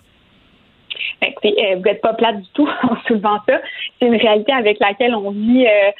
Euh, 1.23 1.75
vous 1.75 1.81
n'êtes 1.81 2.01
pas 2.01 2.13
plate 2.13 2.41
du 2.41 2.49
tout 2.53 2.67
en 2.83 2.95
soulevant 3.07 3.39
ça. 3.47 3.59
C'est 3.99 4.07
une 4.07 4.15
réalité 4.15 4.51
avec 4.51 4.79
laquelle 4.79 5.15
on 5.15 5.31
vit 5.31 5.65
euh, 5.65 5.91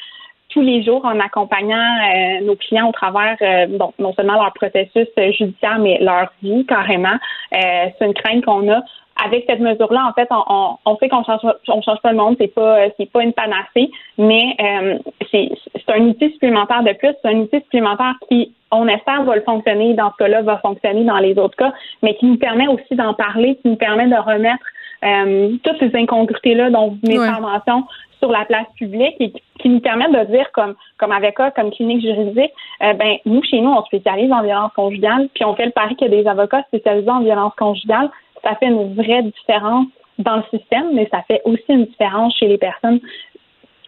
tous 0.50 0.62
les 0.62 0.84
jours 0.84 1.04
en 1.06 1.20
accompagnant 1.20 1.78
euh, 1.78 2.42
nos 2.42 2.56
clients 2.56 2.90
au 2.90 2.92
travers 2.92 3.38
non 3.70 4.14
seulement 4.14 4.34
leur 4.34 4.54
processus 4.54 5.08
judiciaire, 5.18 5.80
mais 5.80 5.98
leur 6.00 6.32
vie 6.44 6.66
carrément. 6.66 7.18
c'est 7.52 8.06
une 8.06 8.14
crainte 8.14 8.46
qu'on 8.46 8.72
a 8.72 8.82
avec 9.24 9.46
cette 9.48 9.60
mesure-là, 9.60 10.06
en 10.10 10.14
fait, 10.14 10.28
on, 10.32 10.78
on, 10.86 10.98
sait 10.98 11.08
qu'on 11.08 11.24
change, 11.24 11.42
on 11.68 11.82
change 11.82 12.00
pas 12.02 12.12
le 12.12 12.18
monde, 12.18 12.36
c'est 12.40 12.54
pas, 12.54 12.88
c'est 12.98 13.12
pas 13.12 13.24
une 13.24 13.34
panacée, 13.34 13.92
mais 14.18 14.56
euh, 14.60 14.98
c'est, 15.32 15.50
c'est 15.76 15.94
un 15.94 16.02
outil 16.02 16.32
supplémentaire 16.32 16.84
de 16.84 16.94
plus, 16.94 17.14
c'est 17.22 17.30
un 17.30 17.38
outil 17.38 17.60
supplémentaire 17.60 18.16
qui, 18.28 18.54
on 18.72 18.88
espère, 18.88 19.24
va 19.24 19.36
le 19.36 19.42
fonctionner 19.42 19.94
dans 19.94 20.12
ce 20.12 20.18
cas-là, 20.18 20.42
va 20.42 20.58
fonctionner 20.58 21.04
dans 21.04 21.20
les 21.20 21.38
autres 21.38 21.56
cas, 21.56 21.74
mais 22.02 22.16
qui 22.16 22.26
nous 22.26 22.38
permet 22.38 22.68
aussi 22.68 22.96
d'en 22.96 23.14
parler, 23.14 23.56
qui 23.62 23.70
nous 23.70 23.76
permet 23.76 24.08
de 24.08 24.16
remettre 24.16 24.66
euh, 25.04 25.56
toutes 25.64 25.80
ces 25.80 25.96
incongruités-là 25.96 26.70
dont 26.70 26.90
vous 26.90 27.00
venez 27.04 27.16
de 27.16 27.42
mention 27.42 27.86
sur 28.20 28.32
la 28.32 28.46
place 28.46 28.68
publique 28.78 29.16
et 29.20 29.34
qui 29.60 29.70
nous 29.70 29.82
permettent 29.82 30.14
de 30.14 30.32
dire 30.32 30.50
comme 30.54 30.76
comme 30.98 31.12
avocat, 31.12 31.52
comme 31.52 31.72
clinique 31.72 32.02
juridique, 32.02 32.52
euh, 32.82 32.94
ben 32.94 33.18
nous 33.26 33.44
chez 33.44 33.60
nous 33.60 33.72
on 33.72 33.84
spécialise 33.84 34.32
en 34.32 34.42
violence 34.44 34.72
conjugale, 34.76 35.28
puis 35.36 35.44
on 35.44 35.56
fait 35.56 35.66
le 35.66 35.72
pari 35.72 35.96
qu'il 35.96 36.12
y 36.12 36.18
a 36.18 36.22
des 36.22 36.28
avocats 36.28 36.64
spécialisés 36.64 37.10
en 37.10 37.22
violence 37.22 37.54
conjugale 37.58 38.10
ça 38.44 38.56
fait 38.56 38.68
une 38.68 38.94
vraie 38.94 39.24
différence 39.24 39.88
dans 40.20 40.38
le 40.38 40.44
système, 40.58 40.94
mais 40.94 41.08
ça 41.10 41.24
fait 41.28 41.42
aussi 41.46 41.64
une 41.70 41.86
différence 41.86 42.36
chez 42.38 42.48
les 42.48 42.58
personnes 42.58 43.00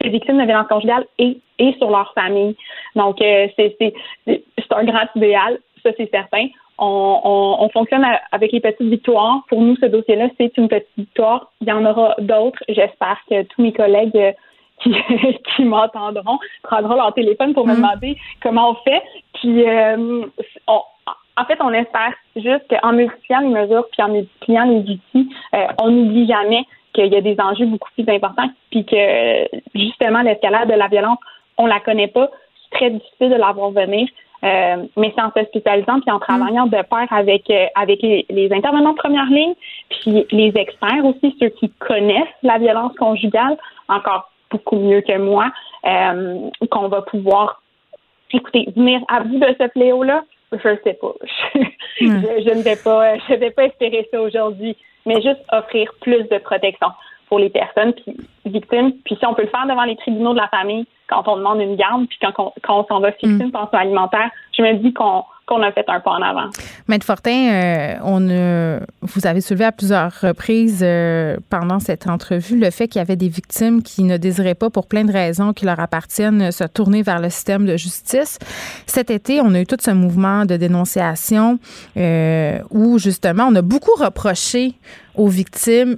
victimes 0.03 0.37
de 0.39 0.45
violences 0.45 0.67
conjugales 0.67 1.05
et, 1.17 1.37
et 1.59 1.73
sur 1.77 1.89
leur 1.89 2.13
famille. 2.13 2.55
Donc, 2.95 3.21
euh, 3.21 3.47
c'est 3.57 3.95
un 4.27 4.83
grand 4.83 5.07
idéal, 5.15 5.59
ça 5.83 5.89
c'est 5.97 6.09
certain. 6.11 6.47
On, 6.77 7.57
on, 7.59 7.69
fonctionne 7.69 8.05
avec 8.31 8.51
les 8.51 8.59
petites 8.59 8.81
victoires. 8.81 9.43
Pour 9.47 9.61
nous, 9.61 9.75
ce 9.77 9.85
dossier-là, 9.85 10.27
c'est 10.37 10.57
une 10.57 10.67
petite 10.67 10.89
victoire. 10.97 11.51
Il 11.61 11.67
y 11.67 11.71
en 11.71 11.85
aura 11.85 12.15
d'autres. 12.19 12.61
J'espère 12.67 13.17
que 13.29 13.43
tous 13.43 13.61
mes 13.61 13.71
collègues 13.71 14.15
euh, 14.15 14.31
qui, 14.83 14.93
qui 15.55 15.63
m'entendront 15.63 16.37
prendront 16.63 16.95
leur 16.95 17.13
téléphone 17.13 17.53
pour 17.53 17.65
me 17.65 17.73
mm. 17.73 17.77
demander 17.77 18.17
comment 18.41 18.71
on 18.71 18.75
fait. 18.83 19.01
Puis, 19.35 19.67
euh, 19.67 20.25
on, 20.67 20.81
en 21.37 21.45
fait, 21.45 21.57
on 21.61 21.71
espère 21.71 22.13
juste 22.35 22.65
qu'en 22.69 22.93
multipliant 22.93 23.41
les 23.41 23.49
mesures 23.49 23.85
puis 23.91 24.01
en 24.01 24.09
multipliant 24.09 24.65
les 24.65 24.79
outils, 24.79 25.29
euh, 25.53 25.67
on 25.81 25.91
n'oublie 25.91 26.27
jamais 26.27 26.63
qu'il 26.93 27.07
y 27.07 27.15
a 27.15 27.21
des 27.21 27.35
enjeux 27.39 27.65
beaucoup 27.65 27.89
plus 27.93 28.07
importants 28.07 28.49
puis 28.71 28.85
que 28.85 29.47
justement 29.73 30.21
l'escalade 30.21 30.69
de 30.69 30.75
la 30.75 30.87
violence, 30.87 31.19
on 31.57 31.65
la 31.65 31.79
connaît 31.79 32.07
pas. 32.07 32.29
C'est 32.63 32.77
très 32.77 32.89
difficile 32.89 33.29
de 33.29 33.35
la 33.35 33.51
voir 33.51 33.71
venir. 33.71 34.07
Euh, 34.45 34.85
mais 34.95 35.11
c'est 35.15 35.21
en 35.21 35.31
se 35.31 35.43
spécialisant 35.45 35.99
puis 36.01 36.11
en 36.11 36.19
travaillant 36.19 36.67
de 36.67 36.81
pair 36.83 37.07
avec 37.09 37.49
euh, 37.49 37.65
avec 37.75 38.01
les, 38.01 38.49
intervenants 38.51 38.91
de 38.91 38.97
première 38.97 39.25
ligne, 39.25 39.55
puis 39.89 40.25
les 40.31 40.53
experts 40.55 41.03
aussi, 41.03 41.35
ceux 41.39 41.49
qui 41.49 41.69
connaissent 41.79 42.27
la 42.43 42.57
violence 42.57 42.95
conjugale 42.97 43.57
encore 43.87 44.31
beaucoup 44.51 44.77
mieux 44.77 45.01
que 45.01 45.17
moi, 45.17 45.51
qu'on 46.69 46.87
va 46.87 47.01
pouvoir 47.01 47.61
écoutez 48.31 48.67
venir 48.75 49.01
à 49.07 49.21
bout 49.21 49.39
de 49.39 49.55
ce 49.59 49.67
fléau 49.69 50.03
là 50.03 50.23
je 50.51 50.69
ne 50.69 50.77
sais 50.83 50.93
pas. 50.93 51.13
je, 51.99 52.53
ne 52.53 52.61
vais 52.61 52.75
pas, 52.75 53.17
je 53.17 53.33
vais 53.33 53.51
pas 53.51 53.65
espérer 53.65 54.07
ça 54.11 54.21
aujourd'hui, 54.21 54.75
mais 55.05 55.15
juste 55.21 55.41
offrir 55.51 55.91
plus 56.01 56.23
de 56.23 56.37
protection 56.37 56.87
pour 57.27 57.39
les 57.39 57.49
personnes 57.49 57.93
puis 57.93 58.15
victimes. 58.45 58.93
Puis 59.05 59.15
si 59.19 59.25
on 59.25 59.33
peut 59.33 59.43
le 59.43 59.49
faire 59.49 59.65
devant 59.67 59.83
les 59.83 59.95
tribunaux 59.95 60.33
de 60.33 60.39
la 60.39 60.47
famille 60.47 60.85
quand 61.07 61.27
on 61.27 61.37
demande 61.37 61.61
une 61.61 61.75
garde, 61.75 62.07
puis 62.07 62.17
quand, 62.21 62.53
quand 62.63 62.79
on 62.79 62.85
s'en 62.85 62.99
va 62.99 63.11
fixer 63.11 63.27
mm. 63.27 63.41
une 63.41 63.51
pension 63.51 63.77
alimentaire, 63.77 64.29
je 64.57 64.63
me 64.63 64.73
dis 64.75 64.93
qu'on 64.93 65.23
qu'on 65.45 65.61
a 65.61 65.71
fait 65.71 65.85
un 65.87 65.99
pas 65.99 66.11
en 66.11 66.21
avant. 66.21 66.49
Maître 66.87 67.05
Fortin, 67.05 67.49
euh, 67.51 67.95
on 68.03 68.19
vous 69.01 69.27
avez 69.27 69.41
soulevé 69.41 69.65
à 69.65 69.71
plusieurs 69.71 70.11
reprises 70.21 70.81
euh, 70.83 71.37
pendant 71.49 71.79
cette 71.79 72.07
entrevue 72.07 72.57
le 72.57 72.71
fait 72.71 72.87
qu'il 72.87 72.99
y 72.99 73.01
avait 73.01 73.15
des 73.15 73.29
victimes 73.29 73.83
qui 73.83 74.03
ne 74.03 74.17
désiraient 74.17 74.55
pas, 74.55 74.69
pour 74.69 74.87
plein 74.87 75.05
de 75.05 75.11
raisons 75.11 75.53
qui 75.53 75.65
leur 75.65 75.79
appartiennent, 75.79 76.51
se 76.51 76.63
tourner 76.63 77.03
vers 77.03 77.19
le 77.19 77.29
système 77.29 77.65
de 77.65 77.77
justice. 77.77 78.39
Cet 78.87 79.11
été, 79.11 79.39
on 79.41 79.53
a 79.53 79.61
eu 79.61 79.65
tout 79.65 79.77
ce 79.79 79.91
mouvement 79.91 80.45
de 80.45 80.57
dénonciation 80.57 81.59
euh, 81.97 82.59
où 82.71 82.97
justement 82.97 83.45
on 83.49 83.55
a 83.55 83.61
beaucoup 83.61 83.93
reproché 84.01 84.73
aux 85.15 85.27
victimes 85.27 85.97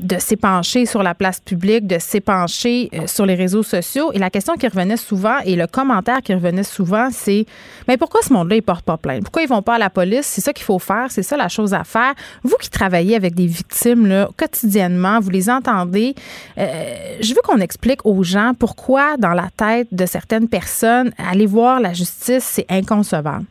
de 0.00 0.18
s'épancher 0.18 0.86
sur 0.86 1.02
la 1.02 1.14
place 1.14 1.40
publique, 1.40 1.86
de 1.86 1.98
s'épancher 1.98 2.88
euh, 2.94 3.06
sur 3.06 3.26
les 3.26 3.34
réseaux 3.34 3.62
sociaux. 3.62 4.12
Et 4.12 4.18
la 4.18 4.30
question 4.30 4.54
qui 4.54 4.66
revenait 4.66 4.96
souvent 4.96 5.38
et 5.44 5.56
le 5.56 5.66
commentaire 5.66 6.22
qui 6.22 6.34
revenait 6.34 6.62
souvent, 6.62 7.08
c'est 7.10 7.46
mais 7.88 7.96
pourquoi 7.96 8.22
ce 8.22 8.32
monde-là, 8.32 8.56
il 8.56 8.62
porte 8.62 8.84
pas 8.84 8.96
plainte? 8.96 9.22
Pourquoi 9.22 9.42
ils 9.42 9.48
vont 9.48 9.62
pas 9.62 9.74
à 9.74 9.78
la 9.78 9.90
police? 9.90 10.26
C'est 10.26 10.40
ça 10.40 10.52
qu'il 10.52 10.64
faut 10.64 10.78
faire, 10.78 11.10
c'est 11.10 11.22
ça 11.22 11.36
la 11.36 11.48
chose 11.48 11.74
à 11.74 11.84
faire. 11.84 12.14
Vous 12.42 12.56
qui 12.60 12.70
travaillez 12.70 13.16
avec 13.16 13.34
des 13.34 13.46
victimes 13.46 14.06
là, 14.06 14.28
quotidiennement, 14.36 15.20
vous 15.20 15.30
les 15.30 15.50
entendez. 15.50 16.14
Euh, 16.58 17.16
je 17.20 17.34
veux 17.34 17.40
qu'on 17.42 17.58
explique 17.58 18.04
aux 18.06 18.22
gens 18.22 18.52
pourquoi, 18.58 19.16
dans 19.16 19.34
la 19.34 19.48
tête 19.56 19.88
de 19.92 20.06
certaines 20.06 20.48
personnes, 20.48 21.12
aller 21.18 21.46
voir 21.46 21.80
la 21.80 21.92
justice, 21.92 22.44
c'est 22.44 22.66
inconcevable. 22.70 23.44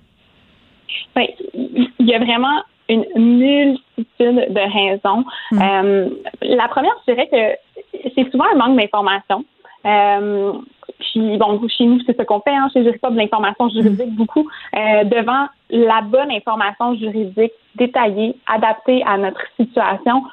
Oui, 1.16 1.26
il 1.54 2.08
y 2.08 2.14
a 2.14 2.20
vraiment 2.20 2.64
une 2.90 3.06
multitude 3.16 4.54
de 4.54 4.74
raisons. 4.74 5.24
Hmm. 5.52 5.62
Euh, 5.62 6.10
la 6.42 6.68
première, 6.68 6.94
je 7.08 7.14
dirais 7.14 7.28
que 7.28 8.10
c'est 8.16 8.30
souvent 8.32 8.46
un 8.54 8.58
manque 8.58 8.78
d'information. 8.78 9.46
Euh, 9.86 10.54
puis, 11.00 11.38
bon, 11.38 11.62
chez 11.70 11.86
nous, 11.86 12.00
c'est 12.06 12.18
ce 12.18 12.24
qu'on 12.24 12.42
fait, 12.42 12.54
hein, 12.54 12.68
chez 12.74 12.84
pas 12.98 13.10
de 13.10 13.18
l'information 13.18 13.70
juridique, 13.70 14.16
beaucoup, 14.16 14.50
euh, 14.76 15.04
devant 15.06 15.48
la 15.70 16.02
bonne 16.02 16.32
information 16.32 16.96
juridique 16.96 17.54
détaillée, 17.76 18.36
adaptée 18.48 19.04
à 19.06 19.18
notre 19.18 19.42
situation, 19.58 20.24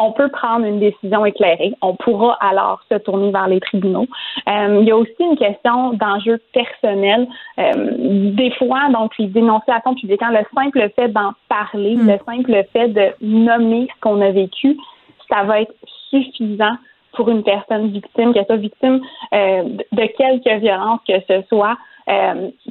on 0.00 0.12
peut 0.12 0.28
prendre 0.28 0.64
une 0.64 0.80
décision 0.80 1.26
éclairée. 1.26 1.74
On 1.82 1.94
pourra 1.94 2.36
alors 2.40 2.80
se 2.90 2.96
tourner 2.96 3.30
vers 3.30 3.48
les 3.48 3.60
tribunaux. 3.60 4.06
Euh, 4.48 4.78
il 4.80 4.88
y 4.88 4.90
a 4.90 4.96
aussi 4.96 5.14
une 5.20 5.36
question 5.36 5.92
d'enjeu 5.92 6.40
personnel. 6.54 7.28
Euh, 7.58 8.32
des 8.32 8.50
fois, 8.52 8.88
donc, 8.90 9.12
les 9.18 9.26
dénonciations 9.26 9.94
publiques, 9.94 10.22
hein, 10.22 10.32
le 10.32 10.44
simple 10.54 10.90
fait 10.96 11.08
d'en 11.08 11.32
parler, 11.48 11.96
hmm. 11.96 12.08
le 12.08 12.18
simple 12.24 12.64
fait 12.72 12.88
de 12.88 13.12
nommer 13.20 13.88
ce 13.94 14.00
qu'on 14.00 14.22
a 14.22 14.30
vécu, 14.30 14.78
ça 15.28 15.44
va 15.44 15.60
être 15.60 15.74
suffisant 16.08 16.76
pour 17.12 17.28
une 17.28 17.42
personne 17.42 17.90
victime, 17.90 18.32
qu'elle 18.32 18.46
soit 18.46 18.56
victime 18.56 19.00
euh, 19.34 19.64
de 19.92 20.06
quelque 20.16 20.60
violence 20.60 21.00
que 21.06 21.20
ce 21.28 21.42
soit. 21.48 21.76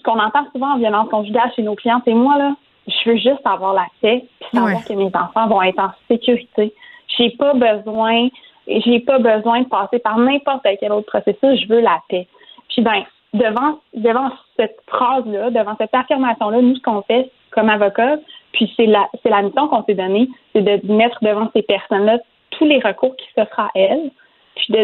qu'on 0.03 0.19
entend 0.19 0.45
souvent 0.51 0.73
en 0.73 0.77
violence 0.77 1.09
conjugale 1.09 1.51
chez 1.55 1.61
nos 1.61 1.75
clients, 1.75 2.01
c'est 2.05 2.13
moi, 2.13 2.37
là, 2.37 2.55
je 2.87 3.09
veux 3.09 3.17
juste 3.17 3.45
avoir 3.45 3.73
la 3.73 3.85
paix, 4.01 4.25
puis 4.39 4.49
savoir 4.57 4.83
que 4.83 4.93
mes 4.93 5.11
enfants 5.13 5.47
vont 5.47 5.61
être 5.61 5.79
en 5.79 5.91
sécurité. 6.09 6.73
J'ai 7.17 7.31
pas 7.31 7.53
besoin, 7.53 8.29
j'ai 8.67 8.99
pas 8.99 9.19
besoin 9.19 9.61
de 9.61 9.67
passer 9.67 9.99
par 9.99 10.17
n'importe 10.17 10.65
quel 10.79 10.91
autre 10.91 11.07
processus. 11.07 11.61
Je 11.61 11.67
veux 11.67 11.81
la 11.81 11.99
paix. 12.09 12.27
Puis 12.69 12.81
ben, 12.81 13.03
devant 13.33 13.79
devant 13.93 14.29
cette 14.57 14.77
phrase-là, 14.87 15.49
devant 15.49 15.75
cette 15.77 15.93
affirmation-là, 15.93 16.61
nous 16.61 16.75
ce 16.75 16.81
qu'on 16.81 17.01
fait 17.03 17.31
comme 17.51 17.69
avocat, 17.69 18.17
Puis 18.51 18.71
c'est 18.75 18.85
la, 18.85 19.07
c'est 19.23 19.29
la 19.29 19.41
mission 19.41 19.67
qu'on 19.67 19.83
s'est 19.83 19.95
donnée, 19.95 20.29
c'est 20.53 20.61
de 20.61 20.91
mettre 20.91 21.17
devant 21.21 21.49
ces 21.55 21.63
personnes-là 21.63 22.19
tous 22.51 22.65
les 22.65 22.79
recours 22.79 23.15
qui 23.15 23.25
s'offrent 23.35 23.59
à 23.59 23.69
elles, 23.75 24.11
puis 24.55 24.73
de, 24.73 24.83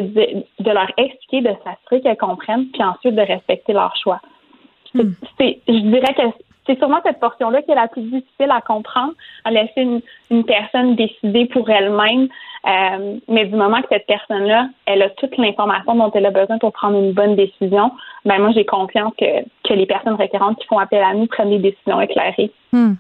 de, 0.64 0.72
leur 0.72 0.90
expliquer, 0.98 1.42
de 1.42 1.54
s'assurer 1.64 2.02
qu'elles 2.02 2.18
comprennent, 2.18 2.68
puis 2.72 2.84
ensuite 2.84 3.16
de 3.16 3.22
respecter 3.22 3.74
leur 3.74 3.96
choix. 3.98 4.20
Hmm. 4.94 5.12
C'est, 5.38 5.60
je 5.68 5.74
dirais 5.74 6.14
que 6.14 6.24
c'est 6.66 6.78
sûrement 6.78 7.00
cette 7.06 7.20
portion-là 7.20 7.62
qui 7.62 7.72
est 7.72 7.76
la 7.76 7.88
plus 7.88 8.02
difficile 8.02 8.50
à 8.50 8.62
comprendre, 8.62 9.14
à 9.44 9.52
laisser 9.52 9.82
une, 9.82 10.02
une 10.32 10.44
personne 10.44 10.96
décider 10.96 11.46
pour 11.46 11.70
elle-même. 11.70 12.28
Euh, 12.68 13.18
mais 13.28 13.46
du 13.46 13.56
moment 13.56 13.82
que 13.82 13.88
cette 13.92 14.08
personne-là, 14.08 14.70
elle 14.88 15.04
a 15.04 15.10
toute 15.12 15.38
l'information 15.38 15.94
dont 15.96 16.12
elle 16.14 16.26
a 16.26 16.32
besoin 16.32 16.58
pour 16.58 16.74
prendre 16.74 16.98
une 16.98 17.14
bonne 17.14 17.36
décision, 17.36 17.92
ben 18.26 18.40
moi 18.40 18.52
j'ai 18.56 18.66
confiance 18.66 19.14
que, 19.20 19.44
que 19.64 19.74
les 19.74 19.86
personnes 19.86 20.16
référentes 20.16 20.58
qui 20.58 20.66
font 20.66 20.80
appel 20.80 21.04
à 21.04 21.14
nous 21.14 21.28
prennent 21.28 21.52
des 21.52 21.60
décisions 21.60 22.02
éclairées. 22.02 22.52
Hmm. 22.72 22.94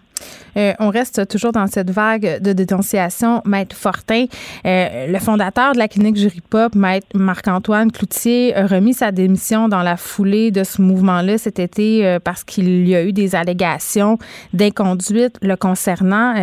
Euh, 0.58 0.74
on 0.80 0.90
reste 0.90 1.28
toujours 1.28 1.52
dans 1.52 1.68
cette 1.68 1.90
vague 1.90 2.42
de 2.42 2.54
dénonciation. 2.54 3.42
Maître 3.46 3.76
Fortin, 3.76 4.26
euh, 4.66 5.08
le 5.08 5.20
fondateur 5.20 5.74
de 5.74 5.78
la 5.78 5.88
clinique 5.88 6.16
Jury 6.16 6.42
Pop, 6.42 6.76
Maître 6.76 7.08
Marc-Antoine 7.14 7.92
Cloutier, 7.92 8.56
a 8.56 8.68
remis 8.68 8.94
sa 8.94 9.12
démission 9.12 9.68
dans 9.68 9.82
la 9.82 9.98
foulée 9.98 10.52
de 10.52 10.64
ce 10.64 10.82
mouvement-là 10.82 11.38
cet 11.38 11.60
été 11.60 12.06
euh, 12.06 12.20
parce 12.24 12.44
qu'il 12.44 12.88
y 12.88 12.96
a 12.96 13.04
eu 13.04 13.14
des 13.14 13.36
allégations 13.36 14.18
d'inconduite 14.54 15.38
le 15.42 15.56
concernant. 15.56 16.36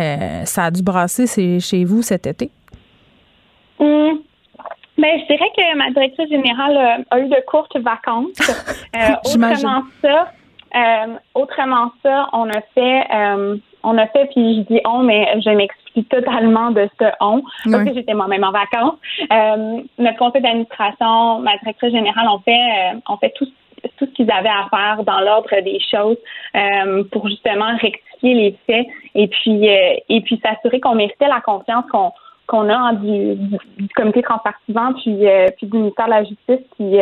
ça 0.45 0.65
a 0.65 0.71
dû 0.71 0.83
brasser 0.83 1.27
chez 1.59 1.85
vous 1.85 2.01
cet 2.01 2.27
été? 2.27 2.51
Hmm. 3.79 4.17
Ben, 4.97 5.19
je 5.19 5.25
dirais 5.27 5.49
que 5.57 5.77
ma 5.77 5.89
directrice 5.91 6.29
générale 6.29 7.05
a 7.09 7.19
eu 7.19 7.27
de 7.27 7.45
courtes 7.47 7.77
vacances. 7.79 8.37
autrement 9.25 9.83
ça, 10.01 10.31
autrement 11.35 11.91
ça, 12.03 12.29
on 12.33 12.49
a 12.49 12.61
fait 12.73 13.59
on 13.83 13.97
a 13.97 14.07
fait, 14.07 14.25
puis 14.27 14.57
je 14.57 14.73
dis 14.73 14.81
on, 14.85 15.03
mais 15.03 15.27
je 15.41 15.49
m'explique 15.49 16.07
totalement 16.09 16.71
de 16.71 16.89
ce 16.99 17.05
on, 17.19 17.43
parce 17.69 17.83
que 17.83 17.93
j'étais 17.93 18.13
moi-même 18.13 18.43
en 18.43 18.51
vacances. 18.51 18.95
Euh, 19.31 19.81
notre 19.97 20.17
conseil 20.17 20.41
d'administration, 20.41 21.39
ma 21.39 21.57
directrice 21.57 21.91
générale, 21.91 22.27
on 22.31 22.39
fait, 22.39 22.51
euh, 22.51 22.99
on 23.09 23.17
fait 23.17 23.33
tout, 23.35 23.47
tout 23.97 24.05
ce 24.05 24.11
qu'ils 24.11 24.31
avaient 24.31 24.49
à 24.49 24.67
faire 24.69 25.03
dans 25.03 25.19
l'ordre 25.19 25.49
des 25.61 25.79
choses 25.91 26.17
euh, 26.55 27.03
pour 27.11 27.27
justement 27.27 27.75
rectifier 27.81 28.33
les 28.33 28.57
faits 28.65 28.87
et 29.15 29.27
puis 29.27 29.69
euh, 29.69 29.95
et 30.07 30.21
puis 30.21 30.41
s'assurer 30.43 30.79
qu'on 30.79 30.95
méritait 30.95 31.27
la 31.27 31.41
confiance 31.41 31.83
qu'on 31.91 32.11
qu'on 32.47 32.69
a 32.69 32.77
en 32.77 32.93
du, 32.93 33.35
du, 33.35 33.87
comité 33.95 34.21
transpartisan 34.21 34.93
puis 34.93 35.27
euh, 35.27 35.47
puis 35.57 35.67
du 35.67 35.77
ministère 35.77 36.05
de 36.05 36.11
la 36.11 36.23
Justice 36.23 36.65
qui 36.77 36.97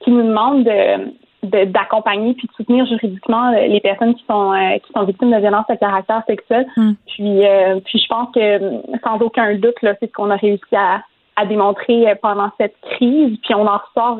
qui 0.00 0.10
nous 0.10 0.22
demande 0.22 0.64
de 0.64 1.12
d'accompagner 1.42 2.34
puis 2.34 2.46
de 2.46 2.52
soutenir 2.52 2.86
juridiquement 2.86 3.52
euh, 3.52 3.66
les 3.66 3.80
personnes 3.80 4.14
qui 4.14 4.24
sont 4.28 4.52
euh, 4.52 4.78
qui 4.78 4.92
sont 4.92 5.04
victimes 5.04 5.30
de 5.30 5.38
violences 5.38 5.66
de 5.68 5.74
caractère 5.76 6.22
sexuel. 6.26 6.66
Hmm. 6.76 6.92
Puis 7.06 7.46
euh, 7.46 7.80
puis 7.84 7.98
je 7.98 8.06
pense 8.08 8.28
que 8.34 8.98
sans 9.02 9.18
aucun 9.20 9.54
doute 9.54 9.80
là, 9.82 9.94
c'est 10.00 10.08
ce 10.08 10.12
qu'on 10.12 10.30
a 10.30 10.36
réussi 10.36 10.76
à, 10.76 11.02
à 11.36 11.46
démontrer 11.46 12.14
pendant 12.20 12.50
cette 12.58 12.76
crise. 12.92 13.38
Puis 13.42 13.54
on 13.54 13.66
en 13.66 13.78
ressort 13.78 14.18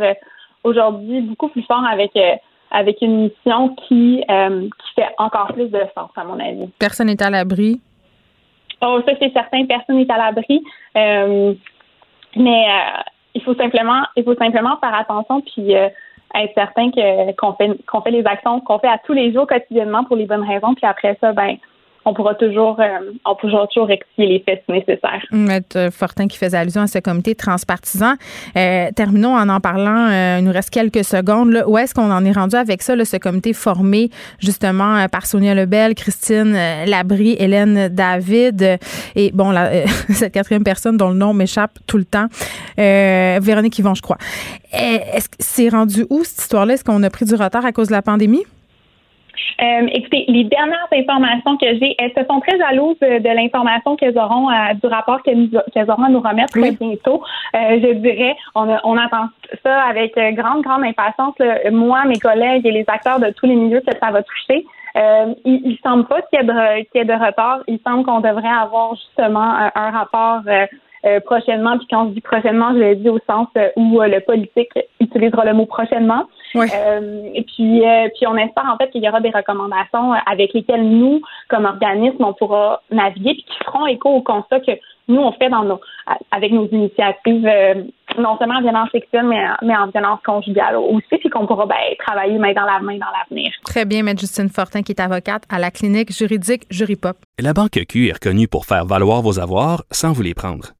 aujourd'hui 0.64 1.20
beaucoup 1.20 1.48
plus 1.48 1.62
fort 1.62 1.84
avec 1.90 2.12
avec 2.70 3.02
une 3.02 3.24
mission 3.24 3.74
qui 3.86 4.24
qui 4.26 4.94
fait 4.94 5.08
encore 5.18 5.52
plus 5.52 5.68
de 5.68 5.80
sens 5.94 6.10
à 6.16 6.24
mon 6.24 6.40
avis. 6.40 6.68
Personne 6.78 7.08
n'est 7.08 7.22
à 7.22 7.28
l'abri. 7.28 7.80
Oh 8.80 9.00
ça 9.06 9.12
c'est 9.20 9.32
certain, 9.32 9.66
personne 9.66 9.96
n'est 9.96 10.10
à 10.10 10.16
l'abri. 10.16 10.62
mais 10.94 12.64
il 13.34 13.42
faut 13.42 13.54
simplement 13.54 14.04
il 14.16 14.24
faut 14.24 14.36
simplement 14.36 14.78
faire 14.78 14.94
attention 14.94 15.42
puis 15.42 15.74
être 16.34 16.54
certain 16.54 16.90
que 16.90 17.32
qu'on 17.36 17.52
fait 17.54 17.70
qu'on 17.86 18.00
fait 18.00 18.10
les 18.10 18.24
actions 18.26 18.60
qu'on 18.60 18.78
fait 18.78 18.88
à 18.88 18.98
tous 18.98 19.12
les 19.12 19.32
jours 19.32 19.46
quotidiennement 19.46 20.04
pour 20.04 20.16
les 20.16 20.26
bonnes 20.26 20.46
raisons 20.46 20.74
puis 20.74 20.86
après 20.86 21.16
ça 21.20 21.32
ben 21.32 21.56
on 22.04 22.14
pourra 22.14 22.34
toujours, 22.34 22.80
euh, 22.80 23.12
on 23.26 23.34
pourra 23.34 23.66
toujours 23.66 23.86
rectifier 23.86 24.26
les 24.26 24.40
faits 24.40 24.62
si 24.66 24.72
nécessaire. 24.72 25.22
Maître 25.30 25.76
euh, 25.76 25.90
Fortin 25.90 26.28
qui 26.28 26.38
faisait 26.38 26.56
allusion 26.56 26.82
à 26.82 26.86
ce 26.86 26.98
comité 26.98 27.34
transpartisan. 27.34 28.14
Euh, 28.56 28.90
terminons 28.94 29.36
en 29.36 29.48
en 29.48 29.60
parlant. 29.60 30.38
il 30.38 30.44
nous 30.44 30.52
reste 30.52 30.70
quelques 30.70 31.04
secondes. 31.04 31.52
Là. 31.52 31.68
Où 31.68 31.76
est-ce 31.76 31.94
qu'on 31.94 32.10
en 32.10 32.24
est 32.24 32.32
rendu 32.32 32.56
avec 32.56 32.82
ça, 32.82 32.96
là, 32.96 33.04
ce 33.04 33.16
comité 33.16 33.52
formé 33.52 34.10
justement 34.38 35.06
par 35.08 35.26
Sonia 35.26 35.54
Lebel, 35.54 35.94
Christine 35.94 36.56
Labrie, 36.86 37.36
Hélène 37.38 37.88
David 37.88 38.78
et 39.16 39.30
bon, 39.32 39.50
la, 39.50 39.86
cette 40.10 40.32
quatrième 40.32 40.64
personne 40.64 40.96
dont 40.96 41.10
le 41.10 41.16
nom 41.16 41.34
m'échappe 41.34 41.78
tout 41.86 41.98
le 41.98 42.04
temps, 42.04 42.26
Véronique 42.76 43.78
Yvon, 43.78 43.94
je 43.94 44.02
crois. 44.02 44.18
Est-ce 44.72 45.28
que 45.28 45.36
c'est 45.38 45.68
rendu 45.68 46.06
où 46.10 46.22
cette 46.24 46.40
histoire-là? 46.40 46.74
Est-ce 46.74 46.84
qu'on 46.84 47.02
a 47.02 47.10
pris 47.10 47.24
du 47.24 47.34
retard 47.34 47.64
à 47.64 47.72
cause 47.72 47.88
de 47.88 47.92
la 47.92 48.02
pandémie? 48.02 48.44
Euh, 49.62 49.86
écoutez, 49.92 50.24
les 50.28 50.44
dernières 50.44 50.88
informations 50.92 51.56
que 51.56 51.66
j'ai, 51.66 51.94
elles 51.98 52.12
se 52.16 52.24
sont 52.24 52.40
très 52.40 52.58
jalouses 52.58 52.98
de, 53.00 53.34
l'information 53.34 53.96
qu'elles 53.96 54.18
auront, 54.18 54.48
du 54.82 54.86
rapport 54.86 55.22
qu'elles, 55.22 55.48
auront 55.88 56.04
à 56.04 56.08
nous 56.08 56.20
remettre 56.20 56.58
très 56.58 56.72
bientôt. 56.72 57.22
Euh, 57.54 57.80
je 57.82 57.92
dirais, 57.94 58.36
on, 58.54 58.68
on, 58.84 58.96
attend 58.96 59.28
ça 59.62 59.82
avec 59.82 60.14
grande, 60.34 60.62
grande 60.62 60.84
impatience. 60.84 61.34
Moi, 61.70 62.04
mes 62.06 62.18
collègues 62.18 62.66
et 62.66 62.72
les 62.72 62.84
acteurs 62.88 63.20
de 63.20 63.30
tous 63.30 63.46
les 63.46 63.56
milieux 63.56 63.80
que 63.80 63.96
ça 63.98 64.10
va 64.10 64.22
toucher. 64.22 64.64
Euh, 64.96 65.34
il, 65.44 65.60
il 65.64 65.78
semble 65.82 66.06
pas 66.06 66.20
qu'il 66.22 66.38
y, 66.38 66.42
ait 66.42 66.44
de, 66.44 66.82
qu'il 66.90 66.98
y 66.98 67.02
ait 67.02 67.04
de 67.04 67.12
retard. 67.12 67.60
Il 67.68 67.78
semble 67.86 68.04
qu'on 68.04 68.20
devrait 68.20 68.48
avoir 68.48 68.94
justement 68.96 69.70
un, 69.74 69.90
rapport 69.90 70.42
euh, 70.46 70.66
prochainement. 71.24 71.78
Puis 71.78 71.86
quand 71.90 72.08
je 72.08 72.14
dis 72.14 72.20
prochainement, 72.20 72.72
je 72.74 72.78
l'ai 72.78 72.96
dit 72.96 73.08
au 73.08 73.18
sens 73.26 73.48
où 73.76 74.00
le 74.00 74.20
politique 74.20 74.72
utilisera 75.00 75.44
le 75.44 75.54
mot 75.54 75.66
prochainement. 75.66 76.26
Euh, 76.56 77.30
et 77.34 77.42
puis, 77.42 77.86
euh, 77.86 78.08
puis 78.14 78.26
on 78.26 78.36
espère 78.36 78.66
en 78.72 78.76
fait 78.76 78.90
qu'il 78.90 79.02
y 79.02 79.08
aura 79.08 79.20
des 79.20 79.30
recommandations 79.30 80.12
avec 80.26 80.52
lesquelles 80.52 80.88
nous, 80.88 81.20
comme 81.48 81.64
organisme, 81.64 82.24
on 82.24 82.32
pourra 82.32 82.82
naviguer, 82.90 83.34
puis 83.34 83.44
qui 83.44 83.64
feront 83.64 83.86
écho 83.86 84.08
au 84.08 84.22
constat 84.22 84.60
que 84.60 84.72
nous 85.08 85.20
on 85.20 85.32
fait 85.32 85.48
dans 85.48 85.64
nos, 85.64 85.80
avec 86.30 86.52
nos 86.52 86.68
initiatives, 86.68 87.46
euh, 87.46 87.82
non 88.18 88.36
seulement 88.38 88.56
en 88.56 88.62
violence 88.62 88.90
sexuelle, 88.90 89.26
mais, 89.26 89.44
mais 89.62 89.76
en 89.76 89.88
violence 89.88 90.20
conjugale 90.24 90.76
aussi, 90.76 91.18
puis 91.18 91.28
qu'on 91.30 91.46
pourra 91.46 91.66
ben, 91.66 91.76
travailler 91.98 92.38
main 92.38 92.52
dans 92.52 92.64
la 92.64 92.80
main 92.80 92.98
dans 92.98 93.06
l'avenir. 93.18 93.52
Très 93.64 93.84
bien, 93.84 94.02
Maître 94.02 94.20
Justine 94.20 94.48
Fortin, 94.48 94.82
qui 94.82 94.92
est 94.92 95.00
avocate 95.00 95.44
à 95.48 95.58
la 95.58 95.70
clinique 95.70 96.12
juridique 96.12 96.64
Juripop. 96.70 97.16
La 97.40 97.52
Banque 97.52 97.80
Q 97.88 98.08
est 98.08 98.12
reconnue 98.12 98.48
pour 98.48 98.66
faire 98.66 98.84
valoir 98.84 99.22
vos 99.22 99.40
avoirs 99.40 99.82
sans 99.90 100.12
vous 100.12 100.22
les 100.22 100.34
prendre. 100.34 100.79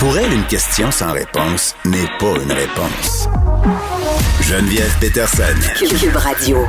Pour 0.00 0.16
elle, 0.16 0.32
une 0.32 0.46
question 0.46 0.90
sans 0.90 1.12
réponse 1.12 1.76
n'est 1.84 2.08
pas 2.18 2.32
une 2.42 2.52
réponse. 2.52 3.28
Geneviève 4.40 4.98
Peterson. 4.98 5.42
Cube 5.76 6.16
Radio. 6.16 6.64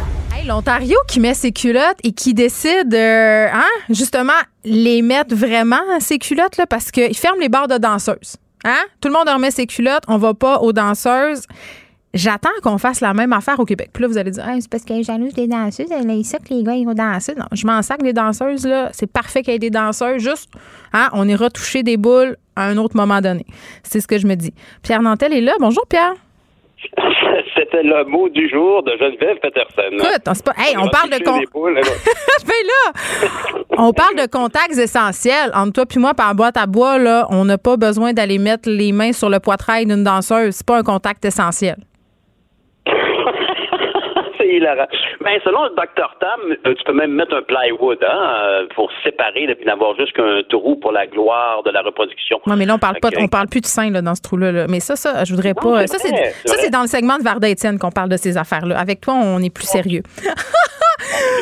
L'Ontario 0.45 0.97
qui 1.07 1.21
met 1.21 1.33
ses 1.33 1.53
culottes 1.53 1.99
et 2.03 2.11
qui 2.11 2.33
décide, 2.33 2.93
euh, 2.93 3.47
hein, 3.49 3.69
justement, 3.89 4.33
les 4.65 5.01
mettre 5.01 5.33
vraiment 5.33 5.77
ses 6.01 6.19
culottes, 6.19 6.57
là, 6.57 6.67
parce 6.67 6.91
qu'il 6.91 7.15
ferme 7.15 7.39
les 7.39 7.47
bars 7.47 7.69
de 7.69 7.77
danseuses. 7.77 8.35
Hein? 8.65 8.83
Tout 8.99 9.07
le 9.07 9.13
monde 9.13 9.29
remet 9.29 9.49
ses 9.51 9.65
culottes, 9.65 10.03
on 10.09 10.17
va 10.17 10.33
pas 10.33 10.59
aux 10.59 10.73
danseuses. 10.73 11.43
J'attends 12.13 12.49
qu'on 12.61 12.77
fasse 12.77 12.99
la 12.99 13.13
même 13.13 13.31
affaire 13.31 13.61
au 13.61 13.65
Québec. 13.65 13.91
Puis 13.93 14.01
là, 14.01 14.09
vous 14.09 14.17
allez 14.17 14.31
dire, 14.31 14.43
c'est 14.59 14.69
parce 14.69 14.83
qu'elle 14.83 14.99
est 14.99 15.03
jalouse 15.03 15.33
des 15.33 15.47
danseuses, 15.47 15.87
elle 15.89 16.09
a 16.09 16.23
ça 16.25 16.37
que 16.39 16.53
les 16.53 16.63
gars 16.63 16.73
ils 16.73 16.85
vont 16.85 16.93
danser. 16.93 17.33
Non, 17.35 17.45
je 17.53 17.65
m'en 17.65 17.81
sac 17.81 18.01
les 18.03 18.11
danseuses, 18.11 18.65
là. 18.67 18.89
C'est 18.91 19.09
parfait 19.09 19.41
qu'il 19.41 19.53
y 19.53 19.55
ait 19.55 19.59
des 19.59 19.69
danseuses. 19.69 20.21
Juste, 20.21 20.49
hein, 20.91 21.07
on 21.13 21.29
ira 21.29 21.49
toucher 21.49 21.81
des 21.81 21.95
boules 21.95 22.35
à 22.61 22.65
un 22.65 22.77
autre 22.77 22.95
moment 22.95 23.21
donné. 23.21 23.45
C'est 23.83 23.99
ce 23.99 24.07
que 24.07 24.17
je 24.17 24.27
me 24.27 24.35
dis. 24.35 24.53
Pierre 24.83 25.01
Nantel 25.01 25.33
est 25.33 25.41
là. 25.41 25.53
Bonjour, 25.59 25.85
Pierre. 25.87 26.13
C'était 27.55 27.83
le 27.83 28.05
mot 28.05 28.27
du 28.29 28.49
jour 28.49 28.83
de 28.83 28.91
Geneviève 28.97 29.37
Peterson. 29.41 29.91
Écoute, 29.91 30.27
on, 30.27 30.33
pas... 30.43 30.53
hey, 30.57 30.75
on 30.77 30.87
parle 30.87 31.09
de 31.11 31.23
con... 31.23 31.39
là, 32.61 32.91
on 33.77 33.93
parle 33.93 34.15
de 34.15 34.25
contacts 34.25 34.77
essentiels 34.77 35.51
entre 35.53 35.73
toi 35.73 35.85
puis 35.85 35.99
moi 35.99 36.13
par 36.13 36.33
boîte 36.35 36.57
à 36.57 36.65
bois 36.65 36.97
là, 36.97 37.27
on 37.29 37.45
n'a 37.45 37.57
pas 37.57 37.77
besoin 37.77 38.13
d'aller 38.13 38.37
mettre 38.37 38.69
les 38.69 38.91
mains 38.91 39.13
sur 39.13 39.29
le 39.29 39.39
poitrail 39.39 39.85
d'une 39.85 40.03
danseuse, 40.03 40.55
c'est 40.55 40.65
pas 40.65 40.77
un 40.77 40.83
contact 40.83 41.23
essentiel. 41.25 41.77
Mais 44.59 45.39
selon 45.43 45.63
le 45.63 45.75
docteur 45.75 46.15
Tam, 46.19 46.39
euh, 46.51 46.73
tu 46.75 46.83
peux 46.83 46.93
même 46.93 47.11
mettre 47.13 47.35
un 47.35 47.41
plywood 47.41 47.99
hein, 48.03 48.33
euh, 48.35 48.67
pour 48.75 48.91
séparer 49.03 49.43
et 49.43 49.65
n'avoir 49.65 49.95
juste 49.95 50.13
qu'un 50.13 50.41
trou 50.49 50.75
pour 50.75 50.91
la 50.91 51.07
gloire 51.07 51.63
de 51.63 51.71
la 51.71 51.81
reproduction. 51.81 52.39
Non, 52.45 52.55
mais 52.55 52.65
là, 52.65 52.75
on 52.75 52.79
parle 52.79 52.99
pas, 53.01 53.09
on 53.19 53.27
parle 53.27 53.47
plus 53.47 53.61
de 53.61 53.65
sein 53.65 53.89
là, 53.91 54.01
dans 54.01 54.15
ce 54.15 54.21
trou-là. 54.21 54.67
Mais 54.67 54.79
ça, 54.79 54.95
ça, 54.95 55.23
je 55.23 55.33
voudrais 55.33 55.53
pas. 55.53 55.87
Ça, 55.87 55.97
c'est, 55.99 56.69
dans 56.69 56.81
le 56.81 56.87
segment 56.87 57.17
de 57.17 57.23
Varda 57.23 57.49
Étienne 57.49 57.79
qu'on 57.79 57.91
parle 57.91 58.09
de 58.09 58.17
ces 58.17 58.37
affaires-là. 58.37 58.77
Avec 58.77 59.01
toi, 59.01 59.13
on 59.15 59.39
est 59.39 59.53
plus 59.53 59.65
sérieux. 59.65 60.01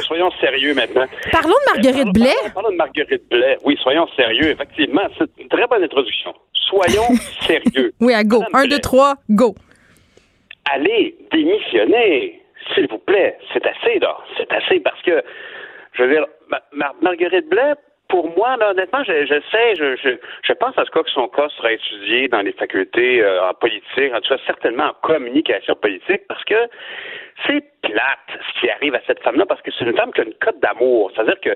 soyons 0.08 0.32
sérieux 0.40 0.74
maintenant. 0.74 1.06
Parlons 1.32 1.50
de 1.50 1.74
Marguerite 1.74 2.14
Blais. 2.14 2.34
Parlons, 2.42 2.54
parlons 2.54 2.72
de 2.72 2.76
Marguerite 2.76 3.30
Blais. 3.30 3.58
Oui, 3.64 3.78
soyons 3.82 4.08
sérieux. 4.16 4.52
Effectivement, 4.52 5.02
c'est 5.18 5.30
une 5.42 5.48
très 5.50 5.68
bonne 5.68 5.84
introduction. 5.84 6.34
Soyons 6.54 7.10
sérieux. 7.48 7.94
Oui, 8.00 8.14
à 8.14 8.24
go. 8.24 8.40
Madame 8.40 8.62
Un, 8.62 8.68
deux, 8.68 8.80
trois, 8.80 9.16
go. 9.30 9.56
allez 10.74 11.16
démissionner, 11.32 12.39
s'il 12.74 12.88
vous 12.88 13.00
plaît. 13.00 13.38
C'est 13.54 13.66
assez, 13.66 14.00
là. 14.00 14.18
C'est 14.38 14.52
assez 14.52 14.80
parce 14.80 15.02
que, 15.02 15.22
je 15.94 16.04
veux 16.04 16.14
dire, 16.14 16.26
Ma- 16.50 16.62
Mar- 16.72 16.96
Marguerite 17.02 17.48
Blais, 17.50 17.74
pour 18.08 18.36
moi, 18.36 18.58
là, 18.58 18.72
honnêtement, 18.72 19.04
je, 19.04 19.40
sais, 19.52 19.76
je, 19.76 19.96
je, 19.96 20.10
je 20.42 20.54
pense 20.54 20.76
en 20.78 20.84
tout 20.84 20.92
cas 20.92 21.04
que 21.04 21.12
son 21.12 21.28
cas 21.28 21.48
sera 21.50 21.72
étudié 21.74 22.28
dans 22.28 22.42
les 22.42 22.54
facultés 22.54 23.22
euh, 23.22 23.48
en 23.48 23.54
politique, 23.54 24.14
en 24.14 24.20
tout 24.20 24.34
cas 24.34 24.42
certainement 24.48 24.86
en 24.86 24.94
communication 25.04 25.76
politique, 25.76 26.22
parce 26.28 26.44
que 26.46 26.56
c'est 27.46 27.64
plate 27.82 28.20
ce 28.30 28.60
qui 28.60 28.70
arrive 28.70 28.96
à 28.96 29.02
cette 29.08 29.22
femme-là, 29.22 29.46
parce 29.46 29.62
que 29.62 29.72
c'est 29.72 29.86
une 29.86 29.96
femme 29.96 30.12
qui 30.12 30.22
a 30.22 30.24
une 30.26 30.34
cote 30.34 30.60
d'amour. 30.60 31.12
C'est-à-dire 31.14 31.40
que 31.40 31.50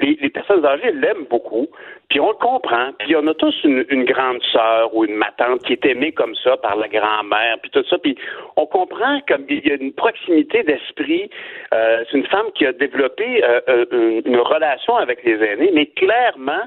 les, 0.00 0.30
personnes 0.30 0.64
âgées 0.64 0.92
l'aiment 0.92 1.26
beaucoup, 1.28 1.68
puis 2.08 2.20
on 2.20 2.28
le 2.28 2.34
comprend, 2.34 2.92
puis 2.98 3.16
on 3.16 3.26
a 3.26 3.34
tous 3.34 3.54
une, 3.64 4.04
grande 4.04 4.42
sœur 4.52 4.94
ou 4.94 5.04
une 5.04 5.16
matante 5.16 5.62
qui 5.64 5.72
est 5.72 5.86
aimée 5.86 6.12
comme 6.12 6.34
ça 6.36 6.56
par 6.56 6.76
la 6.76 6.88
grand-mère, 6.88 7.58
puis 7.60 7.70
tout 7.70 7.84
ça, 7.88 7.98
puis 7.98 8.16
on 8.56 8.66
comprend 8.66 9.20
comme 9.28 9.44
il 9.48 9.66
y 9.66 9.72
a 9.72 9.74
une 9.74 9.92
proximité 9.92 10.62
d'esprit. 10.62 11.30
Euh, 11.72 12.04
c'est 12.10 12.18
une 12.18 12.26
femme 12.26 12.46
qui 12.54 12.66
a 12.66 12.72
développé 12.72 13.42
euh, 13.44 13.60
euh, 13.68 14.20
une 14.24 14.38
relation 14.38 14.96
avec 14.96 15.24
les 15.24 15.42
aînés, 15.42 15.70
mais 15.74 15.86
clairement, 15.86 16.62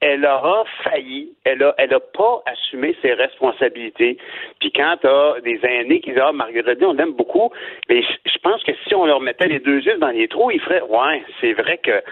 elle 0.00 0.26
aura 0.26 0.64
failli, 0.84 1.32
elle 1.44 1.62
a, 1.62 1.74
elle 1.78 1.94
a 1.94 2.00
pas 2.00 2.42
assumé 2.46 2.94
ses 3.00 3.14
responsabilités. 3.14 4.18
Puis 4.60 4.70
quand 4.70 4.96
t'as 5.00 5.40
des 5.40 5.58
aînés 5.62 6.00
qui 6.00 6.10
disent 6.10 6.20
ah 6.22 6.32
Marguerite, 6.32 6.82
on 6.82 6.92
l'aime 6.92 7.12
beaucoup, 7.12 7.50
mais 7.88 8.02
je 8.02 8.38
pense 8.42 8.62
que 8.62 8.72
si 8.86 8.94
on 8.94 9.06
leur 9.06 9.20
mettait 9.20 9.48
les 9.48 9.58
deux 9.58 9.80
yeux 9.80 9.96
dans 9.98 10.10
les 10.10 10.28
trous, 10.28 10.50
ils 10.50 10.60
feraient 10.60 10.82
ouais, 10.82 11.22
c'est 11.40 11.54
vrai 11.54 11.78
que 11.78 12.02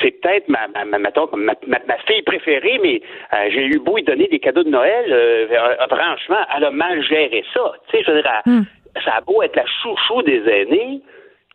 c'est 0.00 0.12
peut-être 0.20 0.48
ma, 0.48 0.68
ma, 0.68 0.84
ma, 0.84 0.98
ma, 0.98 1.98
fille 2.06 2.22
préférée, 2.22 2.78
mais 2.82 3.02
euh, 3.32 3.48
j'ai 3.50 3.66
eu 3.66 3.78
beau 3.80 3.96
lui 3.96 4.04
donner 4.04 4.28
des 4.28 4.38
cadeaux 4.38 4.64
de 4.64 4.70
Noël, 4.70 5.06
euh, 5.12 5.46
euh, 5.50 5.86
franchement, 5.88 6.44
elle 6.56 6.64
a 6.64 6.70
mal 6.70 7.02
géré 7.02 7.44
ça. 7.52 7.72
Tu 7.88 7.96
sais, 7.96 8.04
je 8.04 8.10
veux 8.12 8.22
dire, 8.22 8.42
elle- 8.46 9.02
ça 9.04 9.16
a 9.16 9.20
beau 9.22 9.42
être 9.42 9.56
la 9.56 9.66
chouchou 9.82 10.22
des 10.22 10.42
aînés, 10.48 11.00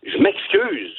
je 0.03 0.17
m'excuse, 0.17 0.95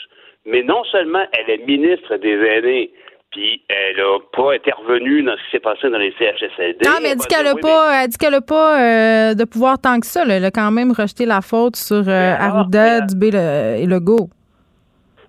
mais 0.47 0.63
non 0.63 0.85
seulement 0.85 1.25
elle 1.33 1.51
est 1.51 1.67
ministre 1.67 2.17
des 2.17 2.39
aînés, 2.47 2.91
puis 3.31 3.63
elle 3.69 3.97
n'a 3.97 4.19
pas 4.33 4.55
intervenu 4.55 5.23
dans 5.23 5.33
ce 5.37 5.45
qui 5.45 5.51
s'est 5.53 5.61
passé 5.61 5.89
dans 5.89 5.99
les 5.99 6.13
CHSLD. 6.19 6.79
Non, 6.85 6.97
mais 7.03 7.11
elle 7.11 7.19
dit 7.19 7.27
qu'elle 7.27 7.47
a 7.47 7.55
Oui, 7.55 7.61
pas, 7.61 8.07
dit 8.09 8.17
qu'elle 8.19 8.41
pas 8.41 8.81
euh, 8.81 9.35
de 9.35 9.45
pouvoir 9.45 9.79
tant 9.79 10.01
que 10.01 10.07
ça. 10.07 10.25
là. 10.25 10.35
Elle 10.37 10.45
a 10.45 10.51
quand 10.51 10.71
même 10.71 10.93
rejeté 10.93 11.27
la 11.27 11.41
faute 11.41 11.77
sur 11.77 12.09
euh, 12.09 12.35
Arruda, 12.39 13.03
Dubé 13.03 13.31
le- 13.31 13.77
et 13.79 13.87
Legault. 13.87 14.29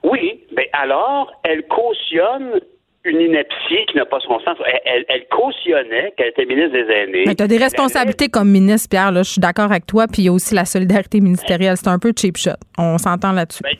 Oui, 0.03 0.43
mais 0.55 0.69
alors, 0.73 1.31
elle 1.43 1.63
cautionne 1.67 2.59
une 3.03 3.19
ineptie 3.19 3.85
qui 3.89 3.97
n'a 3.97 4.05
pas 4.05 4.19
son 4.19 4.39
sens. 4.39 4.57
Elle, 4.65 4.79
elle- 4.85 5.05
elle 5.07 5.27
cautionnait 5.27 6.13
qu'elle 6.17 6.29
était 6.29 6.45
ministre 6.45 6.71
des 6.73 6.91
aînés. 6.91 7.23
Mais 7.27 7.35
tu 7.35 7.43
as 7.43 7.47
des 7.47 7.57
responsabilités 7.57 8.29
comme 8.29 8.49
ministre, 8.49 8.89
Pierre. 8.89 9.11
Là, 9.11 9.21
je 9.23 9.29
suis 9.31 9.41
d'accord 9.41 9.65
avec 9.65 9.85
toi. 9.85 10.05
Puis 10.07 10.23
il 10.23 10.25
y 10.25 10.29
a 10.29 10.31
aussi 10.33 10.53
la 10.55 10.65
solidarité 10.65 11.19
ministérielle. 11.19 11.77
C'est 11.77 11.87
un 11.87 11.99
peu 11.99 12.13
cheap 12.17 12.37
shot. 12.37 12.51
On 12.77 12.97
s'entend 12.97 13.31
là-dessus. 13.31 13.61
Ben 13.63 13.75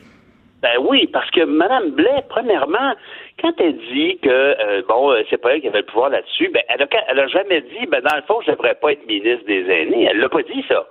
oui, 0.80 1.08
parce 1.12 1.30
que 1.30 1.44
Mme 1.44 1.90
Blais, 1.90 2.24
premièrement, 2.28 2.94
quand 3.40 3.52
elle 3.58 3.76
dit 3.92 4.18
que 4.22 4.28
euh, 4.28 4.82
bon, 4.88 5.10
euh, 5.10 5.22
c'est 5.28 5.38
pas 5.38 5.54
elle 5.54 5.60
qui 5.60 5.68
avait 5.68 5.80
le 5.80 5.86
pouvoir 5.86 6.10
là-dessus, 6.10 6.50
ben 6.52 6.62
elle 6.68 6.82
a, 6.82 6.86
elle 7.08 7.18
a 7.18 7.26
jamais 7.26 7.60
dit, 7.62 7.86
ben 7.86 8.00
dans 8.00 8.16
le 8.16 8.22
fond, 8.22 8.40
je 8.46 8.52
devrais 8.52 8.74
pas 8.74 8.92
être 8.92 9.06
ministre 9.06 9.46
des 9.46 9.64
aînés. 9.68 10.08
Elle 10.10 10.18
l'a 10.18 10.28
pas 10.28 10.42
dit 10.42 10.64
ça. 10.68 10.86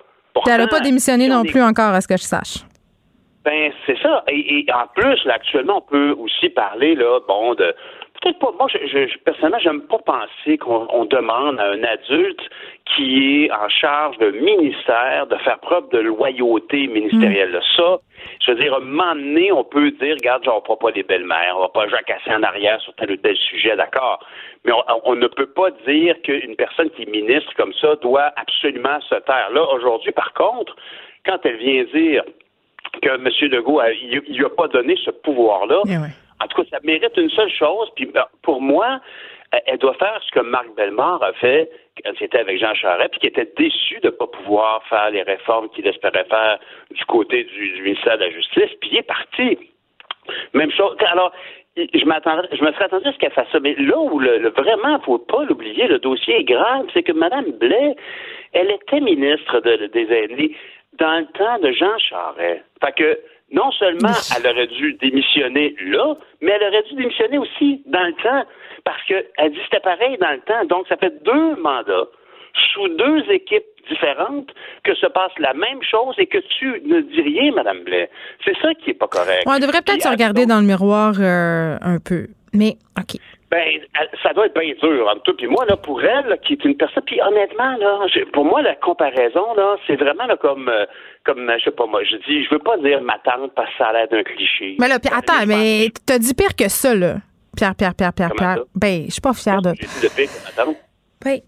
Elle 0.48 0.58
n'a 0.58 0.68
pas 0.68 0.80
démissionné 0.80 1.26
si 1.26 1.32
on 1.32 1.38
non 1.38 1.44
plus 1.44 1.62
encore, 1.62 1.94
à 1.94 2.02
ce 2.02 2.08
que 2.08 2.18
je 2.18 2.24
sache. 2.24 2.66
Ben, 3.44 3.72
c'est 3.86 3.98
ça. 4.00 4.24
Et, 4.28 4.60
et 4.60 4.74
en 4.74 4.88
plus, 4.94 5.24
là, 5.26 5.36
actuellement, 5.36 5.78
on 5.78 5.90
peut 5.90 6.16
aussi 6.20 6.50
parler, 6.50 6.96
là, 6.96 7.20
bon, 7.28 7.56
de. 7.56 7.74
Peut-être 8.22 8.40
pas. 8.40 8.52
Moi, 8.58 8.68
je, 8.72 8.78
je, 8.88 9.08
je- 9.08 9.18
personnellement, 9.20 9.58
j'aime 9.60 9.82
pas 9.82 9.98
penser 9.98 10.58
qu'on 10.58 10.88
on 10.92 11.06
demande 11.06 11.60
à 11.60 11.72
un 11.72 11.84
adulte 11.84 12.42
qui 12.96 13.46
est 13.46 13.52
en 13.52 13.68
charge 13.70 14.18
d'un 14.20 14.32
ministère 14.32 15.26
de 15.28 15.36
faire 15.38 15.58
preuve 15.60 15.90
de 15.90 16.00
loyauté 16.00 16.86
ministérielle. 16.88 17.60
Ça, 17.76 17.98
je 18.46 18.52
veux 18.52 18.58
dire, 18.58 18.74
à 18.74 18.78
un 18.78 18.82
moment 18.82 19.16
donné, 19.16 19.52
on 19.52 19.64
peut 19.64 19.90
dire, 19.92 20.16
regarde, 20.20 20.44
genre, 20.44 20.62
on 20.62 20.66
fera 20.66 20.78
pas 20.78 20.92
les 20.92 21.04
belles-mères, 21.04 21.56
on 21.58 21.62
va 21.62 21.70
pas 21.70 21.88
jacasser 21.88 22.32
en 22.32 22.44
arrière 22.44 22.80
sur 22.82 22.94
tel 22.96 23.12
ou 23.12 23.18
tel 23.18 23.36
sujet, 23.38 23.76
d'accord. 23.76 24.20
Mais 24.66 24.72
on, 24.72 24.84
on 25.06 25.16
ne 25.16 25.28
peut 25.28 25.48
pas 25.48 25.72
dire 25.88 26.16
qu'une 26.22 26.56
personne 26.56 26.92
qui 26.92 27.04
est 27.04 27.10
ministre 27.10 27.52
comme 27.58 27.74
ça 27.82 27.96
doit 28.04 28.32
absolument 28.36 29.00
se 29.02 29.16
taire. 29.16 29.50
Là, 29.52 29.64
aujourd'hui, 29.74 30.12
par 30.12 30.32
contre, 30.34 30.76
quand 31.26 31.40
elle 31.44 31.58
vient 31.58 31.84
dire 31.94 32.24
que 33.02 33.10
M. 33.10 33.28
Legault 33.52 33.80
a, 33.80 33.92
il, 33.92 34.22
il 34.28 34.38
lui 34.38 34.46
a 34.46 34.50
pas 34.50 34.68
donné 34.68 34.96
ce 35.04 35.10
pouvoir-là. 35.12 35.82
Eh 35.88 35.98
En 36.44 36.48
tout 36.48 36.62
cas, 36.62 36.70
ça 36.72 36.80
mérite 36.84 37.16
une 37.18 37.30
seule 37.30 37.52
chose. 37.52 37.90
Puis 37.96 38.06
ben, 38.06 38.26
pour 38.42 38.62
moi, 38.62 39.00
elle- 39.52 39.62
elle 39.68 39.78
doit 39.78 39.94
faire 39.96 40.20
ce 40.26 40.32
que 40.32 40.40
Marc 40.40 40.68
Bellemare 40.76 41.22
a 41.24 41.34
fait 41.34 41.70
quand 42.04 42.12
il 42.20 42.24
était 42.24 42.40
avec 42.40 42.60
Jean 42.60 42.74
Charest, 42.74 43.12
puis 43.12 43.20
qui 43.20 43.28
était 43.28 43.52
déçu 43.58 44.00
de 44.00 44.08
ne 44.08 44.12
pas 44.12 44.28
pouvoir 44.28 44.84
faire 44.88 45.10
les 45.12 45.24
réformes 45.24 45.70
qu'il 45.70 45.86
espérait 45.88 46.26
faire 46.26 46.58
du 46.92 47.04
côté 47.06 47.44
du, 47.44 47.82
ministère 47.82 48.18
de 48.18 48.24
la 48.26 48.32
Justice. 48.32 48.72
Puis 48.80 48.90
il 48.94 48.98
est 48.98 49.04
parti. 49.04 49.58
Même 50.54 50.72
chose. 50.72 50.96
Alors, 51.08 51.32
je 51.78 52.06
m'attendrais, 52.06 52.48
je 52.52 52.64
me 52.64 52.72
serais 52.74 52.86
attendu 52.86 53.08
à 53.08 53.14
ce 53.14 53.18
qu'elle 53.18 53.32
fasse 53.32 53.50
ça. 53.52 53.60
Mais 53.60 53.76
là 53.76 53.98
où 53.98 54.20
le, 54.20 54.38
le- 54.38 54.50
vraiment, 54.50 55.00
faut 55.02 55.18
pas 55.20 55.44
l'oublier, 55.46 55.88
le 55.88 56.00
dossier 56.00 56.40
est 56.40 56.44
grave, 56.44 56.86
c'est 56.94 57.04
que 57.04 57.12
Mme 57.14 57.52
Blais, 57.54 57.96
elle 58.54 58.72
était 58.72 59.00
ministre 59.00 59.60
de- 59.62 59.88
des 59.88 60.12
aînés 60.14 60.56
dans 60.94 61.20
le 61.20 61.26
temps 61.28 61.60
de 61.60 61.72
Jean 61.72 61.98
Charest. 61.98 62.64
Fait 62.84 62.92
que 62.94 63.20
non 63.52 63.72
seulement 63.72 64.14
elle 64.38 64.48
aurait 64.52 64.68
dû 64.68 64.94
démissionner 65.02 65.76
là, 65.86 66.16
mais 66.42 66.52
elle 66.52 66.68
aurait 66.68 66.84
dû 66.84 66.96
démissionner 66.96 67.38
aussi 67.38 67.82
dans 67.86 68.04
le 68.04 68.14
temps. 68.24 68.46
Parce 68.84 69.04
que 69.04 69.14
elle 69.38 69.52
dit 69.52 69.60
c'était 69.66 69.80
pareil 69.82 70.18
dans 70.20 70.32
le 70.32 70.40
temps. 70.42 70.66
Donc, 70.66 70.88
ça 70.88 70.98
fait 70.98 71.22
deux 71.24 71.56
mandats 71.58 72.08
sous 72.74 72.88
deux 72.90 73.24
équipes 73.32 73.64
différentes 73.90 74.50
que 74.84 74.94
se 74.96 75.06
passe 75.08 75.32
la 75.40 75.54
même 75.54 75.82
chose 75.84 76.16
et 76.18 76.26
que 76.28 76.38
tu 76.60 76.82
ne 76.86 77.02
dis 77.02 77.22
rien, 77.22 77.52
Mme 77.54 77.84
Blais. 77.84 78.10
C'est 78.44 78.58
ça 78.62 78.74
qui 78.76 78.92
est 78.92 78.94
pas 78.96 79.08
correct. 79.08 79.44
On 79.46 79.60
devrait 79.60 79.82
peut-être 79.82 80.02
se 80.02 80.10
regarder 80.10 80.46
dans 80.46 80.60
le 80.60 80.66
miroir 80.66 81.14
euh, 81.20 81.78
un 81.82 81.98
peu. 82.00 82.28
Mais, 82.54 82.74
OK. 83.00 83.20
Ben, 83.50 83.82
elle- 84.00 84.10
ça 84.24 84.34
doit 84.34 84.46
être 84.46 84.58
bien 84.60 84.74
dur 84.82 85.08
entre 85.10 85.24
toi 85.24 85.34
puis 85.38 85.48
moi 85.48 85.66
là 85.66 85.76
pour 85.76 86.02
elle 86.02 86.26
là, 86.28 86.38
qui 86.38 86.54
est 86.54 86.64
une 86.64 86.78
personne 86.78 87.04
puis 87.06 87.22
honnêtement 87.22 87.76
là 87.78 88.00
pour 88.32 88.46
moi 88.46 88.62
la 88.62 88.76
comparaison 88.76 89.54
là 89.56 89.76
c'est 89.86 89.98
vraiment 89.98 90.26
là, 90.26 90.38
comme 90.38 90.70
euh, 90.70 90.86
comme 91.26 91.52
je 91.60 91.64
sais 91.66 91.72
pas 91.72 91.86
moi 91.86 92.02
je 92.04 92.16
dis 92.18 92.44
je 92.44 92.50
veux 92.50 92.60
pas 92.60 92.78
dire 92.78 93.02
ma 93.02 93.18
tante 93.20 93.54
parce 93.56 93.70
que 93.72 93.78
ça 93.78 93.88
a 93.88 93.94
l'air 93.94 94.08
d'un 94.10 94.24
cliché. 94.24 94.76
Mais 94.80 94.88
là, 94.88 95.00
puis 95.00 95.12
attends, 95.14 95.46
mais 95.48 95.90
t'as 96.06 96.20
dit 96.20 96.34
pire 96.34 96.56
que 96.56 96.68
ça, 96.70 96.94
là. 96.96 97.18
Pierre, 97.56 97.76
Pierre, 97.76 97.94
Pierre, 97.94 98.14
Pierre, 98.14 98.30
Comment 98.36 98.54
Pierre. 98.54 98.64
ça? 98.64 98.70
Ben, 98.76 99.06
je 99.08 99.12
suis 99.12 99.22
pas 99.22 99.34
fière 99.34 99.62
de. 99.62 99.74
J'ai 99.80 99.86
dit 99.88 99.94
le 100.04 100.10
pire 100.10 100.26
que 100.32 100.44
ma 100.58 100.64
tante. 100.66 100.76
Ben, 101.24 101.40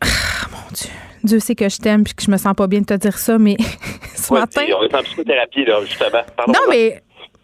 ah, 0.00 0.06
mon 0.50 0.70
Dieu. 0.72 0.90
Dieu 1.22 1.38
sait 1.38 1.54
que 1.54 1.68
je 1.68 1.78
t'aime 1.78 2.04
puis 2.04 2.12
que 2.14 2.22
je 2.22 2.30
me 2.30 2.36
sens 2.36 2.52
pas 2.54 2.66
bien 2.66 2.80
de 2.80 2.86
te 2.86 2.94
dire 2.94 3.16
ça, 3.16 3.38
mais 3.38 3.56
ce 4.16 4.32
Ouais, 4.34 4.40
matin. 4.40 4.64
dis, 4.66 4.72
on 4.74 4.82
est 4.82 4.94
en 4.94 5.02
psychothérapie 5.02 5.64
là 5.64 5.80
justement. 5.84 6.22
Pardon, 6.36 6.52
Non, 6.52 6.60
mais 6.68 7.02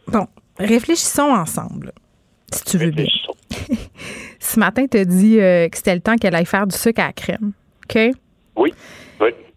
bon, 0.08 0.26
réfléchissons 0.58 1.30
ensemble, 1.30 1.92
si 2.52 2.64
tu 2.64 2.76
veux 2.78 2.90
bien. 2.90 3.06
Ce 4.38 4.58
matin, 4.58 4.86
t'as 4.90 5.04
dit 5.04 5.38
euh, 5.40 5.68
que 5.68 5.76
c'était 5.76 5.94
le 5.94 6.00
temps 6.00 6.16
qu'elle 6.16 6.34
aille 6.34 6.46
faire 6.46 6.66
du 6.66 6.76
sucre 6.76 7.00
à 7.02 7.06
la 7.08 7.12
crème. 7.12 7.52
OK? 7.84 7.98
Oui. 8.56 8.74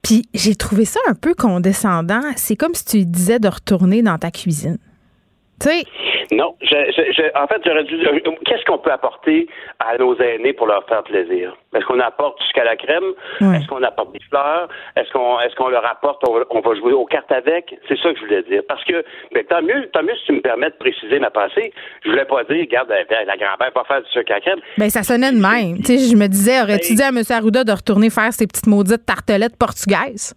Puis 0.04 0.28
j'ai 0.34 0.56
trouvé 0.56 0.86
ça 0.86 0.99
un 1.08 1.14
peu 1.16 1.34
condescendant. 1.34 2.22
C'est 2.36 2.58
comme 2.58 2.76
si 2.76 2.86
tu 2.86 3.06
disais 3.06 3.39
de 3.39 3.47
retourner 3.47 4.04
dans 4.04 4.18
ta 4.18 4.32
cuisine. 4.32 4.78
Sais, 5.64 5.84
Non, 6.32 6.55
je, 6.61 6.68
je- 6.68 7.11
je- 7.14 7.39
en 7.41 7.47
fait, 7.47 7.61
j'aurais 7.66 7.84
dû. 7.84 7.97
Qu'est-ce 8.45 8.66
qu'on 8.66 8.78
peut 8.80 8.91
apporter 8.91 9.47
à 9.80 9.97
nos 9.97 10.16
aînés 10.20 10.53
pour 10.53 10.68
leur 10.68 10.86
faire 10.88 11.03
plaisir? 11.03 11.55
Est-ce 11.76 11.86
qu'on 11.86 11.99
apporte 11.99 12.41
jusqu'à 12.41 12.64
la 12.64 12.76
crème? 12.76 13.03
Est-ce 13.41 13.68
qu'on 13.68 13.82
apporte 13.84 14.11
des 14.14 14.20
fleurs? 14.30 14.68
Est-ce 14.95 15.09
qu'on 15.11 15.39
est-ce 15.41 15.55
qu'on 15.55 15.70
leur 15.70 15.86
apporte 15.86 16.22
on 16.28 16.34
va, 16.34 16.41
on 16.49 16.59
va 16.61 16.76
jouer 16.76 16.93
aux 16.93 17.05
cartes 17.05 17.32
avec? 17.32 17.76
C'est 17.88 17.97
ça 17.99 18.11
que 18.14 18.20
je 18.20 18.26
voulais 18.26 18.43
dire. 18.43 18.61
Parce 18.68 18.84
que 18.86 19.03
ben, 19.34 19.43
tant 19.45 19.61
mieux, 19.61 19.89
tant 19.93 20.03
mieux 20.03 20.16
si 20.20 20.26
tu 20.28 20.32
me 20.34 20.41
permets 20.41 20.70
de 20.70 20.76
préciser 20.80 21.20
ma 21.20 21.30
pensée. 21.32 21.72
Je 22.03 22.09
voulais 22.09 22.26
pas 22.26 22.43
dire, 22.45 22.57
regarde, 22.61 22.89
la, 22.89 23.24
la 23.26 23.38
grand-mère 23.38 23.72
va 23.76 23.84
faire 23.88 24.01
du 24.01 24.09
sucre 24.09 24.32
à 24.32 24.36
la 24.36 24.41
crème. 24.41 24.59
ben 24.78 24.89
ça 24.89 25.03
sonnait 25.03 25.32
de 25.32 25.38
même. 25.38 25.78
Tu 25.78 25.97
sais, 25.97 26.09
je 26.11 26.16
me 26.16 26.28
disais, 26.28 26.61
aurais-tu 26.61 26.95
Ben- 26.95 26.95
dit 26.97 27.03
à 27.03 27.09
M. 27.09 27.22
Arruda 27.30 27.64
de 27.64 27.72
retourner 27.72 28.09
faire 28.09 28.32
ses 28.34 28.47
petites 28.47 28.68
maudites 28.68 29.05
tartelettes 29.05 29.57
portugaises? 29.57 30.34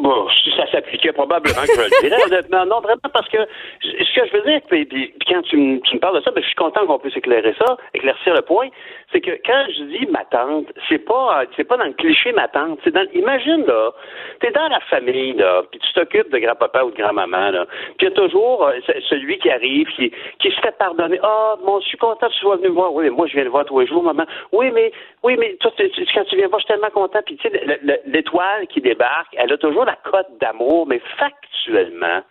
Bon, 0.00 0.26
si 0.30 0.50
ça 0.56 0.66
s'appliquait, 0.70 1.12
probablement 1.12 1.60
que 1.60 1.74
je 1.74 1.80
le 1.80 2.00
dirais, 2.08 2.22
honnêtement. 2.26 2.64
Non, 2.64 2.80
vraiment, 2.80 3.10
parce 3.12 3.28
que 3.28 3.36
ce 3.82 4.14
que 4.14 4.26
je 4.26 4.32
veux 4.32 4.42
dire, 4.50 4.60
puis, 4.66 5.14
quand 5.28 5.42
tu 5.42 5.56
me, 5.56 5.80
tu 5.80 5.96
me 5.96 6.00
parles 6.00 6.18
de 6.18 6.24
ça, 6.24 6.30
ben, 6.30 6.40
je 6.42 6.46
suis 6.46 6.56
content 6.56 6.86
qu'on 6.86 6.98
puisse 6.98 7.16
éclairer 7.16 7.54
ça, 7.58 7.76
éclaircir 7.92 8.34
le 8.34 8.40
point. 8.42 8.68
C'est 9.12 9.20
que 9.20 9.32
quand 9.44 9.64
je 9.76 9.82
dis 9.84 10.06
ma 10.10 10.24
tante, 10.26 10.66
c'est 10.88 10.98
pas, 11.04 11.42
c'est 11.56 11.64
pas 11.64 11.76
dans 11.76 11.84
le 11.86 11.94
cliché 11.94 12.30
ma 12.32 12.46
tante. 12.48 12.78
C'est 12.84 12.92
dans, 12.94 13.04
imagine, 13.12 13.64
là, 13.66 13.90
t'es 14.38 14.52
dans 14.52 14.68
la 14.68 14.78
famille, 14.80 15.32
là, 15.32 15.62
puis 15.70 15.80
tu 15.80 15.92
t'occupes 15.94 16.30
de 16.30 16.38
grand-papa 16.38 16.84
ou 16.84 16.92
de 16.92 16.96
grand-maman, 16.96 17.50
là. 17.50 17.66
Puis 17.98 18.02
il 18.02 18.04
y 18.04 18.06
a 18.06 18.10
toujours 18.12 18.66
euh, 18.66 18.78
ce- 18.86 19.00
celui 19.08 19.38
qui 19.38 19.50
arrive, 19.50 19.88
qui, 19.88 20.12
se 20.42 20.60
fait 20.60 20.76
pardonner. 20.78 21.18
Ah, 21.22 21.56
bon, 21.64 21.80
je 21.80 21.88
suis 21.88 21.98
content 21.98 22.28
que 22.28 22.32
tu 22.34 22.38
sois 22.40 22.56
venu 22.56 22.68
me 22.68 22.74
voir. 22.74 22.92
Oui, 22.94 23.04
mais 23.04 23.10
moi, 23.10 23.26
je 23.26 23.32
viens 23.34 23.44
le 23.44 23.50
voir 23.50 23.64
tous 23.64 23.80
les 23.80 23.86
jours, 23.86 24.02
maman. 24.04 24.24
Oui, 24.52 24.70
mais, 24.72 24.92
oui, 25.24 25.36
mais 25.38 25.56
toi, 25.60 25.72
quand 25.76 26.24
tu 26.24 26.36
viens 26.36 26.46
voir, 26.48 26.60
je 26.60 26.64
suis 26.66 26.72
tellement 26.74 26.90
content. 26.90 27.20
Puis, 27.26 27.36
tu 27.36 27.48
sais, 27.48 27.64
le- 27.66 27.78
le- 27.82 28.00
l'étoile 28.06 28.66
qui 28.68 28.80
débarque, 28.80 29.34
elle 29.36 29.52
a 29.52 29.58
toujours 29.58 29.84
la 29.84 29.96
cote 30.04 30.38
d'amour, 30.40 30.86
mais 30.86 31.00
factuellement, 31.18 32.22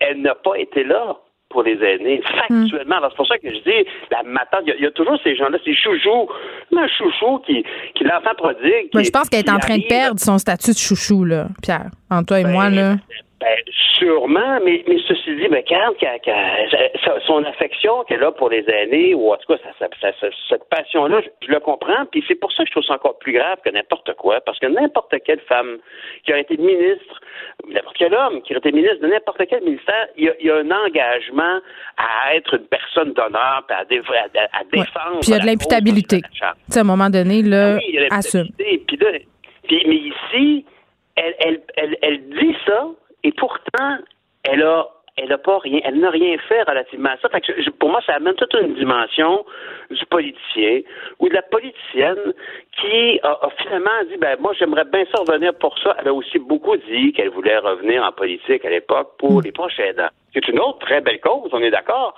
elle 0.00 0.20
n'a 0.22 0.34
pas 0.34 0.54
été 0.58 0.84
là 0.84 1.16
pour 1.54 1.62
les 1.62 1.78
aînés, 1.82 2.20
factuellement. 2.38 2.96
Alors, 2.96 3.10
c'est 3.12 3.16
pour 3.16 3.26
ça 3.28 3.38
que 3.38 3.48
je 3.48 3.58
dis, 3.62 3.88
la 4.10 4.22
matante, 4.24 4.62
il 4.66 4.68
y, 4.68 4.72
a- 4.72 4.76
il 4.76 4.82
y 4.82 4.86
a 4.86 4.90
toujours 4.90 5.18
ces 5.24 5.34
gens-là, 5.36 5.56
ces 5.64 5.74
chouchous, 5.74 6.28
un 6.76 6.88
chouchou 6.88 7.38
qui, 7.46 7.64
qui 7.94 8.04
l'enfant 8.04 8.34
prodigue. 8.36 8.90
Qui- 8.90 9.04
je 9.04 9.10
pense 9.10 9.28
qu'elle 9.30 9.40
est 9.46 9.50
en 9.50 9.58
train 9.58 9.76
de 9.78 9.82
perdre 9.88 10.20
son 10.20 10.36
statut 10.38 10.72
de 10.72 10.76
chouchou, 10.76 11.24
là, 11.24 11.46
Pierre. 11.62 11.90
Entre 12.10 12.26
toi 12.26 12.40
et 12.40 12.44
moi, 12.44 12.68
là. 12.76 12.96
Ben, 13.40 13.56
sûrement, 13.98 14.58
mais, 14.64 14.84
mais 14.88 14.96
ceci 15.06 15.34
dit, 15.36 15.48
ben, 15.48 15.62
sa- 17.04 17.20
son 17.26 17.44
affection 17.44 18.04
qu'elle 18.04 18.22
a 18.22 18.30
pour 18.32 18.48
les 18.48 18.64
aînés, 18.70 19.12
ou 19.14 19.32
en 19.32 19.36
tout 19.36 19.52
cas, 19.52 19.58
ça- 19.62 19.72
ça- 19.78 19.88
ça- 20.00 20.12
ça- 20.20 20.36
cette 20.48 20.64
passion-là, 20.70 21.20
je, 21.20 21.46
je 21.46 21.52
le 21.52 21.60
comprends, 21.60 22.06
puis 22.10 22.24
c'est 22.26 22.36
pour 22.36 22.52
ça 22.52 22.62
que 22.62 22.68
je 22.68 22.72
trouve 22.72 22.84
ça 22.84 22.94
encore 22.94 23.18
plus 23.18 23.32
grave 23.32 23.58
que 23.64 23.70
n'importe 23.70 24.14
quoi, 24.14 24.40
parce 24.40 24.58
que 24.60 24.66
n'importe 24.66 25.14
quelle 25.26 25.40
femme 25.40 25.78
qui 26.24 26.32
a 26.32 26.38
été 26.38 26.56
ministre, 26.56 27.20
n'importe 27.68 27.96
quel 27.98 28.14
homme 28.14 28.40
qui 28.42 28.54
a 28.54 28.58
été 28.58 28.72
ministre 28.72 29.00
de 29.00 29.08
n'importe 29.08 29.42
quel 29.48 29.62
ministère, 29.62 30.06
il 30.16 30.24
y, 30.24 30.28
a, 30.28 30.34
il 30.40 30.46
y 30.46 30.50
a 30.50 30.56
un 30.56 30.70
engagement 30.70 31.60
à 31.98 32.36
être 32.36 32.54
une 32.54 32.66
personne 32.66 33.12
d'honneur, 33.14 33.64
puis 33.66 33.76
à, 33.76 33.84
dé- 33.84 34.00
à- 34.38 34.58
à 34.60 34.64
défendre. 34.72 35.20
Puis 35.20 35.30
il 35.30 35.32
y 35.32 35.36
a 35.36 35.40
de 35.40 35.46
l'imputabilité. 35.46 36.20
à 36.40 36.80
un 36.80 36.84
moment 36.84 37.10
donné, 37.10 37.42
là, 37.42 37.72
Ah 37.72 37.76
oui, 37.76 37.84
il 37.88 37.94
y 37.96 37.98
a 37.98 38.06
assume. 38.14 38.40
l'imputabilité. 38.42 38.84
Puis 38.86 38.96
là, 38.96 39.10
puis- 39.66 39.82
mais 39.86 39.96
ici, 39.96 40.64
elle, 41.16 41.34
elle, 41.40 41.60
elle, 41.76 41.96
elle 42.02 42.28
dit 42.30 42.56
ça, 42.66 42.86
et 43.24 43.32
pourtant, 43.32 43.96
elle 44.44 44.62
a, 44.62 44.86
elle 45.16 45.32
a 45.32 45.38
pas 45.38 45.58
rien, 45.58 45.80
elle 45.84 45.98
n'a 46.00 46.10
rien 46.10 46.36
fait 46.48 46.62
relativement 46.62 47.10
à 47.10 47.16
ça. 47.18 47.28
Fait 47.28 47.40
que 47.40 47.60
je- 47.62 47.70
pour 47.70 47.88
moi, 47.88 48.00
ça 48.04 48.14
amène 48.14 48.34
toute 48.34 48.52
une 48.54 48.74
dimension 48.74 49.44
du 49.90 50.04
politicien 50.06 50.80
ou 51.20 51.28
de 51.28 51.34
la 51.34 51.42
politicienne 51.42 52.32
qui 52.80 53.20
a, 53.22 53.30
a 53.30 53.48
finalement 53.62 53.90
dit, 54.10 54.16
ben 54.18 54.36
moi, 54.40 54.52
j'aimerais 54.58 54.84
bien 54.84 55.04
ça 55.14 55.22
revenir 55.22 55.54
pour 55.54 55.78
ça. 55.78 55.96
Elle 56.00 56.08
a 56.08 56.12
aussi 56.14 56.38
beaucoup 56.38 56.76
dit 56.76 57.12
qu'elle 57.12 57.30
voulait 57.30 57.58
revenir 57.58 58.02
en 58.04 58.12
politique 58.12 58.64
à 58.64 58.70
l'époque 58.70 59.12
pour 59.18 59.40
les 59.42 59.52
prochains 59.52 59.84
aidants. 59.84 60.10
C'est 60.34 60.48
une 60.48 60.58
autre 60.58 60.80
très 60.80 61.00
belle 61.00 61.20
cause, 61.20 61.48
on 61.52 61.62
est 61.62 61.70
d'accord. 61.70 62.14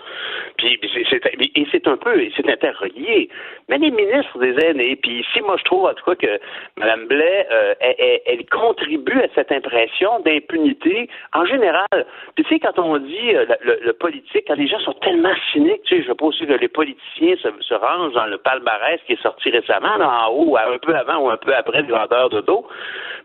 Puis 0.56 0.80
c'est, 1.10 1.20
et 1.54 1.66
c'est 1.70 1.86
un 1.86 1.96
peu, 1.96 2.18
c'est 2.34 2.48
interrelié. 2.48 3.28
Mais 3.68 3.78
les 3.78 3.90
ministres 3.90 4.38
des 4.38 4.56
aînés, 4.64 4.96
puis 4.96 5.20
ici, 5.20 5.40
moi, 5.42 5.56
je 5.58 5.64
trouve 5.64 5.84
en 5.84 5.94
tout 5.94 6.04
cas 6.04 6.14
que 6.14 6.40
Mme 6.78 7.06
Blais, 7.06 7.46
euh, 7.50 7.74
elle, 7.80 8.20
elle- 8.26 8.46
contribue 8.46 9.20
à 9.20 9.28
cette 9.34 9.52
impression 9.52 10.20
d'impunité 10.20 11.10
en 11.34 11.44
général. 11.44 12.06
Puis 12.34 12.44
tu 12.44 12.54
sais, 12.54 12.60
quand 12.60 12.78
on 12.78 12.96
dit 12.98 13.34
euh, 13.34 13.44
le, 13.60 13.92
politique, 13.92 14.44
quand 14.46 14.54
les 14.54 14.68
gens 14.68 14.78
sont 14.80 14.94
tellement 14.94 15.34
cyniques, 15.52 15.82
tu 15.84 15.96
sais, 15.96 16.02
je 16.02 16.08
veux 16.08 16.14
pas 16.14 16.26
aussi 16.26 16.46
que 16.46 16.52
les 16.52 16.68
politiciens 16.68 17.36
se, 17.36 17.48
se 17.60 17.74
rangent 17.74 18.14
dans 18.14 18.26
le 18.26 18.38
palmarès 18.38 19.00
qui 19.06 19.14
est 19.14 19.22
sorti 19.22 19.50
récemment, 19.50 19.96
là, 19.96 20.26
en 20.26 20.32
haut, 20.32 20.56
un 20.56 20.78
peu 20.78 20.94
avant 20.94 21.18
ou 21.18 21.30
un 21.30 21.36
peu 21.36 21.54
après 21.54 21.82
le 21.82 21.88
grandeur 21.88 22.30
de 22.30 22.40
dos, 22.40 22.66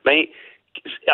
ben 0.04 0.26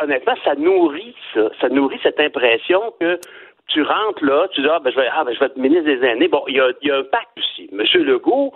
honnêtement, 0.02 0.36
ça 0.44 0.56
nourrit 0.56 1.16
ça. 1.34 1.50
Ça 1.62 1.70
nourrit 1.70 2.00
cette 2.04 2.20
impression 2.20 2.94
que 3.00 3.20
tu 3.68 3.82
rentres 3.84 4.24
là, 4.24 4.48
tu 4.54 4.62
dis 4.62 4.68
ah 4.72 4.80
ben 4.80 4.92
je 4.92 4.96
vais 5.00 5.08
ah 5.14 5.24
ben 5.24 5.34
je 5.34 5.40
vais 5.40 5.46
être 5.48 5.58
ministre 5.58 5.86
des 5.86 6.04
aînés. 6.06 6.28
Bon, 6.28 6.44
il 6.48 6.56
y 6.56 6.60
a, 6.62 6.70
y 6.82 6.92
a 6.92 6.98
un 6.98 7.04
pacte 7.04 7.38
aussi. 7.38 7.70
Monsieur 7.72 8.04
Legault, 8.04 8.54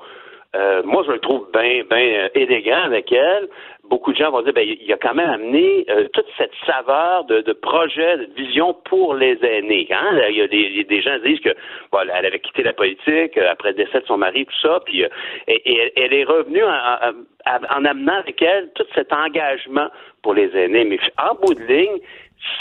euh, 0.55 0.82
moi 0.84 1.03
je 1.05 1.12
le 1.12 1.20
trouve 1.20 1.47
bien 1.53 1.84
bien 1.89 2.30
élégant 2.36 2.84
avec 2.84 3.12
elle. 3.12 3.47
Beaucoup 3.89 4.14
de 4.14 4.18
gens 4.18 4.32
vont 4.32 4.41
dire 4.41 4.53
ben 4.53 4.66
il 4.66 4.93
a 4.93 4.97
quand 4.97 5.14
même 5.14 5.30
amené 5.30 5.86
euh, 5.89 6.07
toute 6.14 6.28
cette 6.38 6.53
saveur 6.66 7.26
de, 7.26 7.41
de 7.41 7.51
projet, 7.51 8.18
de 8.18 8.30
vision 8.38 8.74
pour 8.86 9.16
les 9.16 9.38
aînés. 9.43 9.88
Hein? 9.91 10.18
Il 10.30 10.38
y 10.38 10.41
a 10.41 10.47
des, 10.47 10.84
des 10.86 11.01
gens 11.01 11.18
qui 11.20 11.30
disent 11.34 11.41
que 11.41 11.55
bon, 11.91 11.99
elle 12.01 12.26
avait 12.26 12.39
quitté 12.39 12.64
la 12.64 12.72
politique 12.74 13.38
euh, 13.38 13.51
après 13.51 13.70
le 13.72 13.76
décès 13.84 13.99
de 13.99 14.05
son 14.05 14.18
mari, 14.18 14.45
tout 14.45 14.59
ça, 14.68 14.80
puis 14.86 15.03
euh, 15.03 15.09
et, 15.47 15.62
et 15.70 15.78
elle, 15.78 15.91
elle 15.97 16.14
est 16.14 16.24
revenue 16.24 16.64
en, 16.64 16.70
en- 16.70 17.76
en 17.76 17.86
amenant 17.86 18.20
avec 18.20 18.41
elle 18.41 18.70
tout 18.76 18.86
cet 18.95 19.12
engagement 19.12 19.89
pour 20.22 20.36
les 20.36 20.55
aînés. 20.55 20.86
Mais 20.86 20.99
en 21.18 21.34
bout 21.36 21.53
de 21.55 21.64
ligne, 21.64 21.97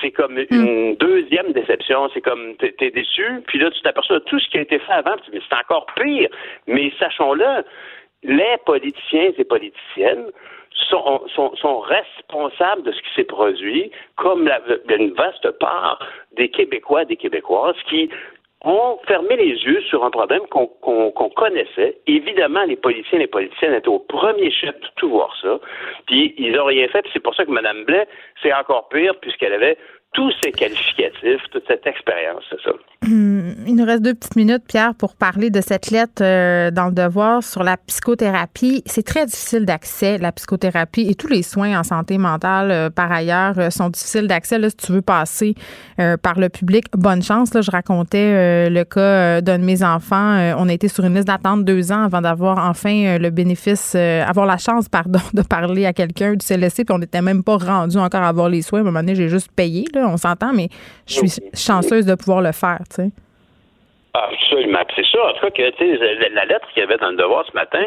c'est 0.01 0.11
comme 0.11 0.39
une 0.51 0.97
deuxième 0.97 1.53
déception. 1.53 2.09
C'est 2.13 2.21
comme 2.21 2.57
t'es 2.57 2.73
t'es 2.73 2.91
déçu, 2.91 3.43
puis 3.47 3.59
là 3.59 3.71
tu 3.71 3.81
t'aperçois 3.83 4.19
de 4.19 4.25
tout 4.25 4.39
ce 4.39 4.49
qui 4.49 4.59
a 4.59 4.63
été 4.63 4.79
fait 4.79 4.93
avant, 4.93 5.17
puis 5.17 5.41
c'est 5.49 5.57
encore 5.57 5.87
pire. 5.97 6.29
Mais 6.67 6.93
sachons-le, 6.99 7.65
les 8.23 8.57
politiciens 8.67 9.31
et 9.37 9.45
politiciennes 9.45 10.27
sont, 10.89 11.23
sont, 11.35 11.55
sont 11.57 11.81
responsables 11.81 12.83
de 12.83 12.93
ce 12.93 13.01
qui 13.03 13.15
s'est 13.15 13.25
produit, 13.25 13.91
comme 14.17 14.47
la, 14.47 14.61
une 14.89 15.13
vaste 15.13 15.51
part 15.59 15.99
des 16.37 16.49
Québécois 16.49 17.03
et 17.03 17.07
des 17.07 17.17
Québécoises 17.17 17.77
qui 17.89 18.11
ont 18.65 18.99
fermé 19.07 19.37
les 19.37 19.55
yeux 19.65 19.81
sur 19.83 20.05
un 20.05 20.11
problème 20.11 20.43
qu'on 20.51 20.67
qu'on- 20.67 21.11
qu'on 21.13 21.31
connaissait. 21.31 21.97
Évidemment, 22.07 22.63
les 22.65 22.77
politiciens 22.77 23.19
et 23.19 23.23
les 23.23 23.27
politiciennes 23.27 23.75
étaient 23.75 23.89
au 23.89 24.01
premier 24.01 24.51
chef 24.51 24.79
de 24.81 24.87
tout 24.97 25.09
voir 25.09 25.35
ça. 25.41 25.59
Puis 26.07 26.35
ils 26.37 26.53
n'ont 26.53 26.67
rien 26.67 26.87
fait. 26.89 27.05
C'est 27.13 27.23
pour 27.23 27.35
ça 27.35 27.45
que 27.45 27.51
Mme 27.51 27.85
Blais, 27.85 28.07
c'est 28.43 28.53
encore 28.53 28.89
pire 28.91 29.15
puisqu'elle 29.21 29.55
avait 29.55 29.79
tous 30.13 30.33
ces 30.43 30.51
qualificatifs, 30.51 31.43
toute 31.53 31.65
cette 31.69 31.87
expérience, 31.87 32.43
c'est 32.51 32.61
ça. 32.63 32.73
Hum, 33.07 33.55
Il 33.67 33.77
nous 33.77 33.85
reste 33.85 34.03
deux 34.03 34.15
petites 34.15 34.37
minutes, 34.37 34.65
Pierre, 34.67 34.95
pour 34.95 35.15
parler 35.15 35.51
de 35.51 35.61
cette 35.61 35.91
lettre 35.91 36.23
euh, 36.23 36.71
dans 36.73 36.87
le 36.87 36.93
devoir 36.93 37.43
sur 37.45 37.63
la 37.63 37.77
psychothérapie. 37.77 38.83
C'est 38.87 39.05
très 39.05 39.25
difficile 39.27 39.65
d'accès, 39.65 40.19
la 40.19 40.33
psychothérapie, 40.33 41.07
et 41.09 41.15
tous 41.15 41.29
les 41.29 41.43
soins 41.43 41.79
en 41.79 41.85
santé 41.85 42.19
mentale, 42.19 42.71
euh, 42.73 42.91
par 42.91 43.13
ailleurs, 43.13 43.59
euh, 43.59 43.71
sont 43.71 43.89
difficiles 43.89 44.27
d'accès. 44.27 44.59
Là, 44.59 44.69
si 44.71 44.77
tu 44.77 44.93
veux 44.93 45.03
passer 45.03 45.55
par 46.23 46.41
le 46.41 46.49
public, 46.49 46.87
bonne 46.95 47.23
chance. 47.23 47.53
Là, 47.53 47.61
je 47.61 47.71
racontais 47.71 48.71
le 48.71 48.83
cas 48.85 49.43
d'un 49.43 49.59
de 49.59 49.65
mes 49.65 49.83
enfants. 49.83 50.55
On 50.57 50.67
a 50.69 50.73
été 50.73 50.89
sur 50.89 51.05
une 51.05 51.15
liste 51.15 51.27
d'attente 51.27 51.65
deux 51.65 51.93
ans 51.93 52.05
avant 52.05 52.23
d'avoir 52.23 52.59
enfin 52.71 53.19
le 53.19 53.29
bénéfice, 53.29 53.95
avoir 53.95 54.47
la 54.47 54.57
chance, 54.57 54.89
pardon, 54.89 55.21
de 55.35 55.43
parler 55.43 55.85
à 55.85 55.93
quelqu'un 55.93 56.33
du 56.33 56.47
CLSC, 56.47 56.85
puis 56.87 56.95
on 56.95 56.99
n'était 56.99 57.21
même 57.21 57.45
pas 57.45 57.59
rendu 57.59 57.99
encore 57.99 58.23
à 58.23 58.29
avoir 58.29 58.49
les 58.49 58.63
soins. 58.63 58.79
À 58.79 58.83
un 58.83 58.85
moment 58.87 59.01
donné, 59.01 59.15
j'ai 59.15 59.29
juste 59.29 59.51
payé, 59.53 59.85
on 60.05 60.17
s'entend, 60.17 60.53
mais 60.53 60.69
je 61.07 61.15
suis 61.15 61.31
chanceuse 61.55 62.07
de 62.07 62.15
pouvoir 62.15 62.41
le 62.41 62.53
faire, 62.53 62.81
tu 62.89 63.03
sais. 63.03 63.11
Absolument. 64.13 64.81
C'est 64.97 65.07
ça, 65.07 65.25
en 65.25 65.33
tout 65.35 65.41
cas, 65.41 65.51
que 65.51 65.63
la, 65.63 66.29
la 66.31 66.45
lettre 66.47 66.67
qu'il 66.73 66.81
y 66.81 66.85
avait 66.85 66.97
dans 66.97 67.11
le 67.11 67.17
devoir 67.17 67.47
ce 67.47 67.53
matin, 67.55 67.85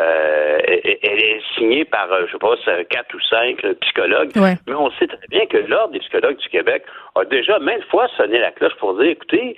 euh, 0.00 0.58
elle, 0.66 0.98
elle 1.02 1.22
est 1.22 1.40
signée 1.54 1.84
par, 1.84 2.10
euh, 2.10 2.26
je 2.26 2.32
sais 2.32 2.38
pas, 2.38 2.54
c'est 2.64 2.88
quatre 2.88 3.14
ou 3.14 3.20
cinq 3.20 3.64
euh, 3.64 3.74
psychologues. 3.82 4.32
Ouais. 4.34 4.56
Mais 4.66 4.74
on 4.74 4.90
sait 4.98 5.06
très 5.06 5.28
bien 5.28 5.46
que 5.46 5.58
l'Ordre 5.58 5.92
des 5.92 6.00
psychologues 6.00 6.38
du 6.38 6.48
Québec 6.48 6.82
a 7.14 7.24
déjà 7.24 7.60
maintes 7.60 7.84
fois 7.84 8.08
sonné 8.16 8.38
la 8.40 8.50
cloche 8.50 8.74
pour 8.80 8.94
dire, 8.94 9.10
écoutez, 9.10 9.56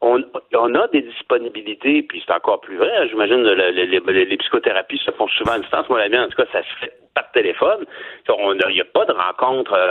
on, 0.00 0.22
on 0.54 0.74
a 0.76 0.86
des 0.88 1.02
disponibilités, 1.02 2.02
puis 2.02 2.22
c'est 2.24 2.32
encore 2.32 2.60
plus 2.60 2.76
vrai. 2.76 2.90
hein, 2.96 3.06
J'imagine 3.08 3.42
le- 3.42 3.54
le- 3.54 3.70
les, 3.70 4.24
les- 4.24 4.36
psychothérapies 4.36 4.98
se 4.98 5.10
font 5.12 5.26
souvent 5.28 5.52
à 5.52 5.58
distance. 5.58 5.88
Moi, 5.88 5.98
la 5.98 6.08
mienne, 6.08 6.22
en 6.22 6.28
tout 6.28 6.36
cas, 6.36 6.46
ça 6.52 6.62
se 6.62 6.74
fait 6.80 6.92
par 7.14 7.28
téléphone. 7.32 7.84
Il 8.28 8.72
n'y 8.74 8.80
a 8.80 8.84
pas 8.84 9.04
de 9.06 9.12
rencontre 9.12 9.72
euh, 9.72 9.90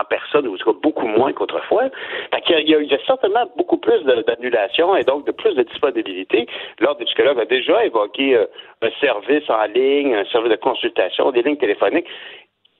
en 0.00 0.04
personne, 0.04 0.46
ou 0.46 0.54
en 0.54 0.56
tout 0.56 0.72
cas 0.72 0.78
beaucoup 0.80 1.06
moins 1.08 1.32
qu'autrefois. 1.32 1.84
Il 2.48 2.68
y, 2.68 2.74
a, 2.74 2.80
y 2.80 2.94
a 2.94 2.98
certainement 3.04 3.50
beaucoup 3.56 3.78
plus 3.78 4.00
d'annulations 4.04 4.94
et 4.94 5.02
donc 5.02 5.26
de 5.26 5.32
plus 5.32 5.54
de 5.56 5.62
disponibilité. 5.64 6.46
L'Ordre 6.78 7.00
des 7.00 7.06
psychologues 7.06 7.40
a 7.40 7.44
déjà 7.46 7.84
évoqué 7.84 8.36
euh, 8.36 8.46
un 8.82 8.90
service 9.00 9.48
en 9.50 9.64
ligne, 9.64 10.14
un 10.14 10.24
service 10.26 10.50
de 10.52 10.56
consultation, 10.56 11.32
des 11.32 11.42
lignes 11.42 11.56
téléphoniques 11.56 12.06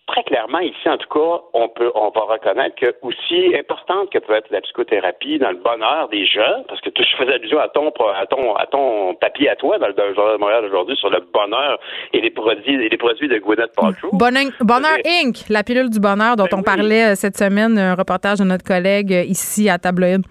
très 0.09 0.25
clairement, 0.25 0.59
ici, 0.59 0.89
en 0.89 0.97
tout 0.97 1.09
cas, 1.09 1.45
on 1.53 1.69
peut, 1.69 1.93
on 1.95 2.11
va 2.11 2.23
reconnaître 2.23 2.75
que 2.77 2.95
aussi 3.03 3.55
importante 3.57 4.11
que 4.11 4.19
peut 4.19 4.35
être 4.35 4.51
la 4.51 4.61
psychothérapie 4.63 5.39
dans 5.39 5.51
le 5.51 5.59
bonheur 5.59 6.09
des 6.09 6.27
gens, 6.27 6.65
parce 6.67 6.81
que 6.81 6.91
tu 6.91 7.05
je 7.05 7.17
faisais 7.17 7.35
allusion 7.35 7.61
à 7.61 7.69
ton, 7.69 7.89
à 7.89 8.27
ton, 8.27 8.55
à 8.57 8.67
ton 8.67 9.15
papier 9.15 9.51
à 9.51 9.57
toi 9.57 9.79
dans 9.79 9.87
le, 9.87 9.93
dans 9.93 10.07
le 10.07 10.15
Journal 10.15 10.35
de 10.35 10.41
Montréal 10.41 10.65
aujourd'hui 10.65 10.97
sur 10.97 11.11
le 11.11 11.21
bonheur 11.33 11.79
et 12.13 12.21
les 12.21 12.31
produits, 12.31 12.75
et 12.75 12.89
les 12.89 12.97
produits 12.97 13.29
de 13.29 13.39
Gwyneth 13.39 13.73
Paltrow. 13.77 14.11
Bonheur, 14.13 14.51
Bonheur 14.61 14.99
Inc., 15.05 15.37
la 15.49 15.63
pilule 15.63 15.91
du 15.91 16.01
bonheur 16.01 16.37
dont 16.37 16.49
on 16.53 16.63
parlait 16.63 17.13
euh, 17.13 17.15
cette 17.15 17.37
semaine, 17.37 17.79
un 17.79 17.95
reportage 17.95 18.39
de 18.39 18.45
notre 18.45 18.65
collègue 18.65 19.13
euh, 19.13 19.23
ici 19.23 19.69
à 19.69 19.79
Tabloïd. 19.79 20.23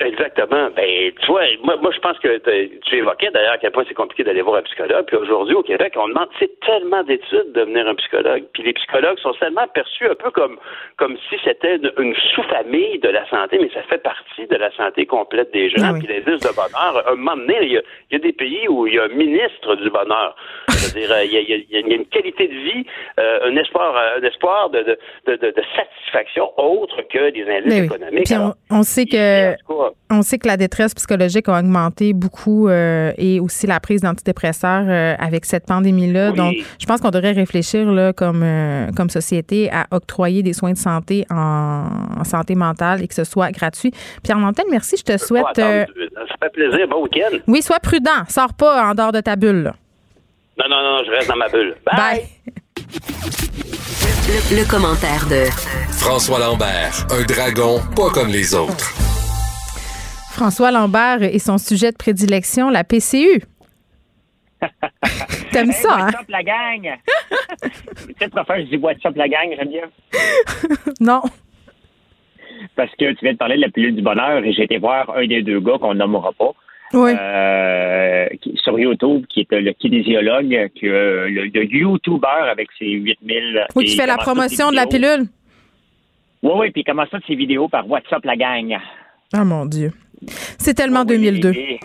Exactement. 0.00 0.68
Ben, 0.76 1.10
tu 1.20 1.26
vois, 1.26 1.42
moi, 1.64 1.76
moi 1.82 1.90
je 1.92 1.98
pense 1.98 2.18
que 2.20 2.38
tu 2.86 2.96
évoquais 2.96 3.30
d'ailleurs 3.32 3.54
à 3.54 3.58
quel 3.58 3.72
point 3.72 3.84
c'est 3.88 3.94
compliqué 3.94 4.22
d'aller 4.22 4.42
voir 4.42 4.56
un 4.56 4.62
psychologue. 4.62 5.06
Puis 5.06 5.16
aujourd'hui, 5.16 5.54
au 5.56 5.62
Québec, 5.62 5.94
on 5.96 6.06
demande 6.08 6.28
c'est 6.38 6.60
tellement 6.60 7.02
d'études 7.02 7.52
de 7.52 7.60
devenir 7.60 7.88
un 7.88 7.94
psychologue. 7.96 8.44
Puis 8.52 8.62
les 8.62 8.72
psychologues 8.74 9.18
sont 9.18 9.32
tellement 9.34 9.66
perçus 9.74 10.06
un 10.06 10.14
peu 10.14 10.30
comme 10.30 10.56
comme 10.98 11.16
si 11.28 11.36
c'était 11.42 11.76
une, 11.76 11.92
une 11.98 12.14
sous-famille 12.34 12.98
de 13.00 13.08
la 13.08 13.28
santé, 13.28 13.58
mais 13.60 13.70
ça 13.74 13.82
fait 13.82 13.98
partie 14.02 14.46
de 14.46 14.56
la 14.56 14.70
santé 14.76 15.04
complète 15.04 15.52
des 15.52 15.68
gens. 15.70 15.82
Ah 15.84 15.92
oui. 15.94 16.00
Puis 16.04 16.08
l'indice 16.14 16.46
de 16.46 16.54
bonheur, 16.54 17.06
à 17.06 17.10
un 17.12 17.16
moment 17.16 17.36
donné, 17.36 17.58
il 17.62 17.72
y, 17.72 17.78
a, 17.78 17.82
il 18.10 18.12
y 18.12 18.16
a 18.16 18.18
des 18.20 18.32
pays 18.32 18.68
où 18.68 18.86
il 18.86 18.94
y 18.94 18.98
a 19.00 19.04
un 19.04 19.08
ministre 19.08 19.74
du 19.76 19.90
bonheur. 19.90 20.36
C'est-à-dire, 20.68 21.10
euh, 21.10 21.24
il 21.24 21.32
y 21.32 21.36
a, 21.38 21.40
il 21.40 21.48
y 21.50 21.54
a- 21.54 21.56
il 21.80 21.88
y 21.88 21.92
a 21.92 21.96
une 21.96 22.06
qualité 22.06 22.46
de 22.46 22.54
vie, 22.54 22.86
euh, 23.18 23.40
un 23.50 23.56
espoir, 23.56 23.96
euh, 23.96 24.20
un 24.20 24.24
espoir 24.24 24.70
de, 24.70 24.96
de, 25.26 25.34
de, 25.36 25.54
satisfaction 25.76 26.50
autre 26.56 27.02
que 27.12 27.30
des 27.30 27.48
indices 27.50 27.80
oui. 27.80 27.86
économiques. 27.86 28.24
Puis 28.26 28.34
on, 28.36 28.40
Alors, 28.42 28.54
on 28.70 28.82
sait 28.84 29.04
que 29.06 29.54
on 30.10 30.22
sait 30.22 30.38
que 30.38 30.46
la 30.46 30.56
détresse 30.56 30.94
psychologique 30.94 31.48
a 31.48 31.58
augmenté 31.58 32.12
beaucoup 32.12 32.68
euh, 32.68 33.12
et 33.18 33.40
aussi 33.40 33.66
la 33.66 33.80
prise 33.80 34.00
d'antidépresseurs 34.00 34.84
euh, 34.88 35.14
avec 35.18 35.44
cette 35.44 35.66
pandémie-là. 35.66 36.30
Oui. 36.30 36.36
Donc, 36.36 36.54
je 36.78 36.86
pense 36.86 37.00
qu'on 37.00 37.10
devrait 37.10 37.32
réfléchir 37.32 37.90
là, 37.92 38.12
comme, 38.12 38.42
euh, 38.42 38.88
comme 38.96 39.10
société 39.10 39.70
à 39.72 39.86
octroyer 39.90 40.42
des 40.42 40.52
soins 40.52 40.72
de 40.72 40.78
santé 40.78 41.26
en, 41.30 41.88
en 42.18 42.24
santé 42.24 42.54
mentale 42.54 43.02
et 43.02 43.08
que 43.08 43.14
ce 43.14 43.24
soit 43.24 43.50
gratuit. 43.50 43.92
Pierre 44.22 44.38
Nantel, 44.38 44.66
merci. 44.70 44.96
Je 44.98 45.02
te 45.04 45.16
souhaite. 45.18 45.58
euh. 45.58 45.84
Ça 46.14 46.34
fait 46.42 46.52
plaisir. 46.52 46.86
Bon 46.88 47.02
week-end. 47.02 47.36
oui, 47.46 47.62
sois 47.62 47.80
prudent. 47.80 48.24
Sors 48.28 48.54
pas 48.54 48.90
en 48.90 48.94
dehors 48.94 49.12
de 49.12 49.20
ta 49.20 49.36
bulle. 49.36 49.62
là. 49.64 49.74
Non, 50.58 50.64
non, 50.68 50.82
non, 50.82 51.02
je 51.06 51.10
reste 51.12 51.28
dans 51.28 51.36
ma 51.36 51.48
bulle. 51.48 51.74
Bye. 51.86 52.22
Le, 54.28 54.56
le 54.60 54.70
commentaire 54.70 55.26
de 55.30 55.44
François 55.92 56.38
Lambert, 56.38 57.06
un 57.10 57.22
dragon 57.24 57.80
pas 57.96 58.10
comme 58.10 58.28
les 58.28 58.54
autres. 58.54 58.92
François 60.38 60.70
Lambert 60.70 61.24
et 61.24 61.40
son 61.40 61.58
sujet 61.58 61.90
de 61.90 61.96
prédilection, 61.96 62.70
la 62.70 62.84
PCU. 62.84 63.42
T'aimes 65.50 65.72
ça, 65.72 65.96
hein? 65.96 66.04
What's 66.06 66.20
up, 66.20 66.28
la 66.28 66.42
gang? 66.44 66.96
préfère, 68.30 68.60
je 68.60 68.70
dis 68.70 68.76
What's 68.76 69.04
up, 69.04 69.16
la 69.16 69.26
gang, 69.28 69.48
j'aime 69.56 69.68
bien. 69.68 69.90
non. 71.00 71.22
Parce 72.76 72.90
que 72.92 73.12
tu 73.14 73.18
viens 73.22 73.32
de 73.32 73.36
parler 73.38 73.56
de 73.56 73.62
la 73.62 73.68
pilule 73.68 73.96
du 73.96 74.02
bonheur 74.02 74.44
et 74.44 74.52
j'ai 74.52 74.62
été 74.62 74.78
voir 74.78 75.10
un 75.16 75.26
des 75.26 75.42
deux 75.42 75.58
gars 75.58 75.78
qu'on 75.80 75.94
nommera 75.94 76.30
pas. 76.32 76.52
Oui. 76.92 77.10
Euh, 77.18 78.28
qui- 78.40 78.56
sur 78.62 78.78
YouTube, 78.78 79.24
qui 79.28 79.40
est 79.40 79.52
le 79.52 79.72
kinésiologue, 79.72 80.70
que, 80.80 80.86
euh, 80.86 81.28
le, 81.28 81.44
le 81.46 81.64
YouTuber 81.64 82.48
avec 82.48 82.68
ses 82.78 82.86
8000. 82.86 83.66
Oui, 83.74 83.86
qui 83.86 83.96
fait 83.96 84.06
la 84.06 84.16
promotion 84.16 84.70
de 84.70 84.76
la 84.76 84.86
pilule. 84.86 85.26
Oui, 86.44 86.52
oui, 86.54 86.70
puis 86.70 86.82
il 86.82 86.84
commence 86.84 87.10
ça 87.10 87.18
de 87.18 87.24
ses 87.24 87.34
vidéos 87.34 87.68
par 87.68 87.90
WhatsApp 87.90 88.24
la 88.24 88.36
gang. 88.36 88.78
Ah, 89.32 89.44
mon 89.44 89.66
Dieu. 89.66 89.92
C'est 90.58 90.74
tellement 90.74 91.04
2002. 91.04 91.52
Et 91.52 91.80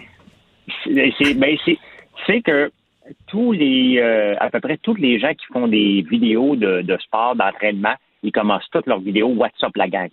C'est 0.84 1.14
c'est- 1.18 1.34
ben, 1.34 1.56
c'est- 1.66 2.42
que 2.42 2.72
tous 3.28 3.52
les, 3.52 3.98
euh, 4.00 4.36
à 4.40 4.50
peu 4.50 4.60
près 4.62 4.78
tous 4.78 4.96
les 4.96 5.20
gens 5.20 5.34
qui 5.34 5.46
font 5.52 5.68
des 5.68 6.06
vidéos 6.10 6.56
de, 6.56 6.82
de 6.82 6.98
sport, 7.00 7.36
d'entraînement, 7.36 7.96
ils 8.24 8.32
commencent 8.32 8.70
toutes 8.72 8.88
leurs 8.88 9.02
vidéos 9.02 9.28
WhatsApp 9.30 9.76
la 9.76 9.88
gang. 9.90 10.10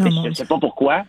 Oh, 0.00 0.04
je 0.24 0.28
ne 0.28 0.32
sais 0.34 0.46
pas 0.46 0.58
pourquoi, 0.58 1.04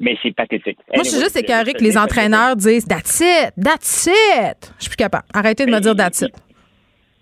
mais 0.00 0.16
c'est 0.22 0.32
pathétique. 0.34 0.78
Moi, 0.94 1.02
je 1.04 1.10
suis 1.10 1.20
juste 1.20 1.36
écœurée 1.36 1.72
que 1.72 1.82
les 1.82 1.96
entraîneurs 1.96 2.56
disent 2.56 2.84
That's 2.86 3.20
it, 3.20 3.54
that's 3.62 4.06
it. 4.06 4.72
Je 4.78 4.82
suis 4.82 4.90
plus 4.90 4.96
capable. 4.96 5.24
Arrêtez 5.32 5.64
de 5.66 5.70
me 5.70 5.80
dire 5.80 5.96
that's 5.96 6.20
it. 6.20 6.34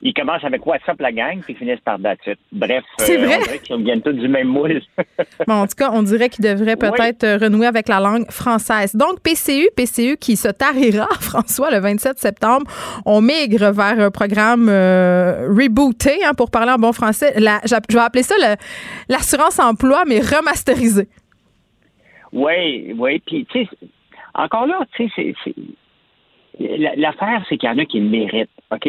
Ils 0.05 0.13
commencent 0.13 0.43
avec 0.43 0.67
WhatsApp 0.67 1.01
la 1.01 1.13
gang, 1.13 1.41
puis 1.43 1.53
ils 1.55 1.57
finissent 1.57 1.79
par 1.85 1.97
it. 2.01 2.37
Bref, 2.51 2.83
C'est 2.99 3.19
vrai? 3.19 3.37
on 3.39 3.45
dirait 3.45 3.59
qu'ils 3.61 3.85
viennent 3.85 4.03
tous 4.03 4.13
du 4.13 4.27
même 4.27 4.49
moule. 4.49 4.83
Bon, 5.47 5.55
en 5.55 5.67
tout 5.69 5.77
cas, 5.77 5.91
on 5.93 6.03
dirait 6.03 6.29
qu'il 6.29 6.45
devrait 6.45 6.77
peut-être 6.77 7.23
euh, 7.23 7.37
renouer 7.39 7.67
avec 7.67 7.89
la 7.89 8.01
langue 8.01 8.29
française. 8.31 8.97
Donc, 8.97 9.21
PCU, 9.21 9.69
PCU 9.77 10.17
qui 10.17 10.35
se 10.37 10.49
tarira, 10.49 11.07
François, 11.21 11.71
le 11.71 11.79
27 11.79 12.19
septembre. 12.19 12.67
On 13.07 13.21
migre 13.21 13.71
vers 13.73 13.99
un 14.01 14.11
programme 14.11 14.69
euh, 14.69 15.47
rebooté, 15.49 16.25
hein, 16.25 16.35
pour 16.37 16.51
parler 16.51 16.73
en 16.73 16.79
bon 16.79 16.93
français. 16.93 17.35
La- 17.39 17.61
je 17.65 17.95
vais 17.95 18.01
appeler 18.03 18.25
ça 18.25 18.35
l'assurance 19.09 19.61
emploi, 19.61 20.03
mais 20.09 20.19
remasterisé. 20.19 21.07
Oui, 22.33 22.93
oui. 22.99 23.23
Puis, 23.25 23.47
tu 23.51 23.65
sais, 23.65 23.69
encore 24.35 24.67
là, 24.67 24.81
tu 24.97 25.09
sais, 25.11 25.35
l'affaire, 26.97 27.45
c'est 27.49 27.57
qu'il 27.57 27.69
y 27.69 27.73
en 27.73 27.79
a 27.79 27.85
qui 27.85 28.01
le 28.01 28.09
méritent, 28.09 28.51
OK? 28.73 28.89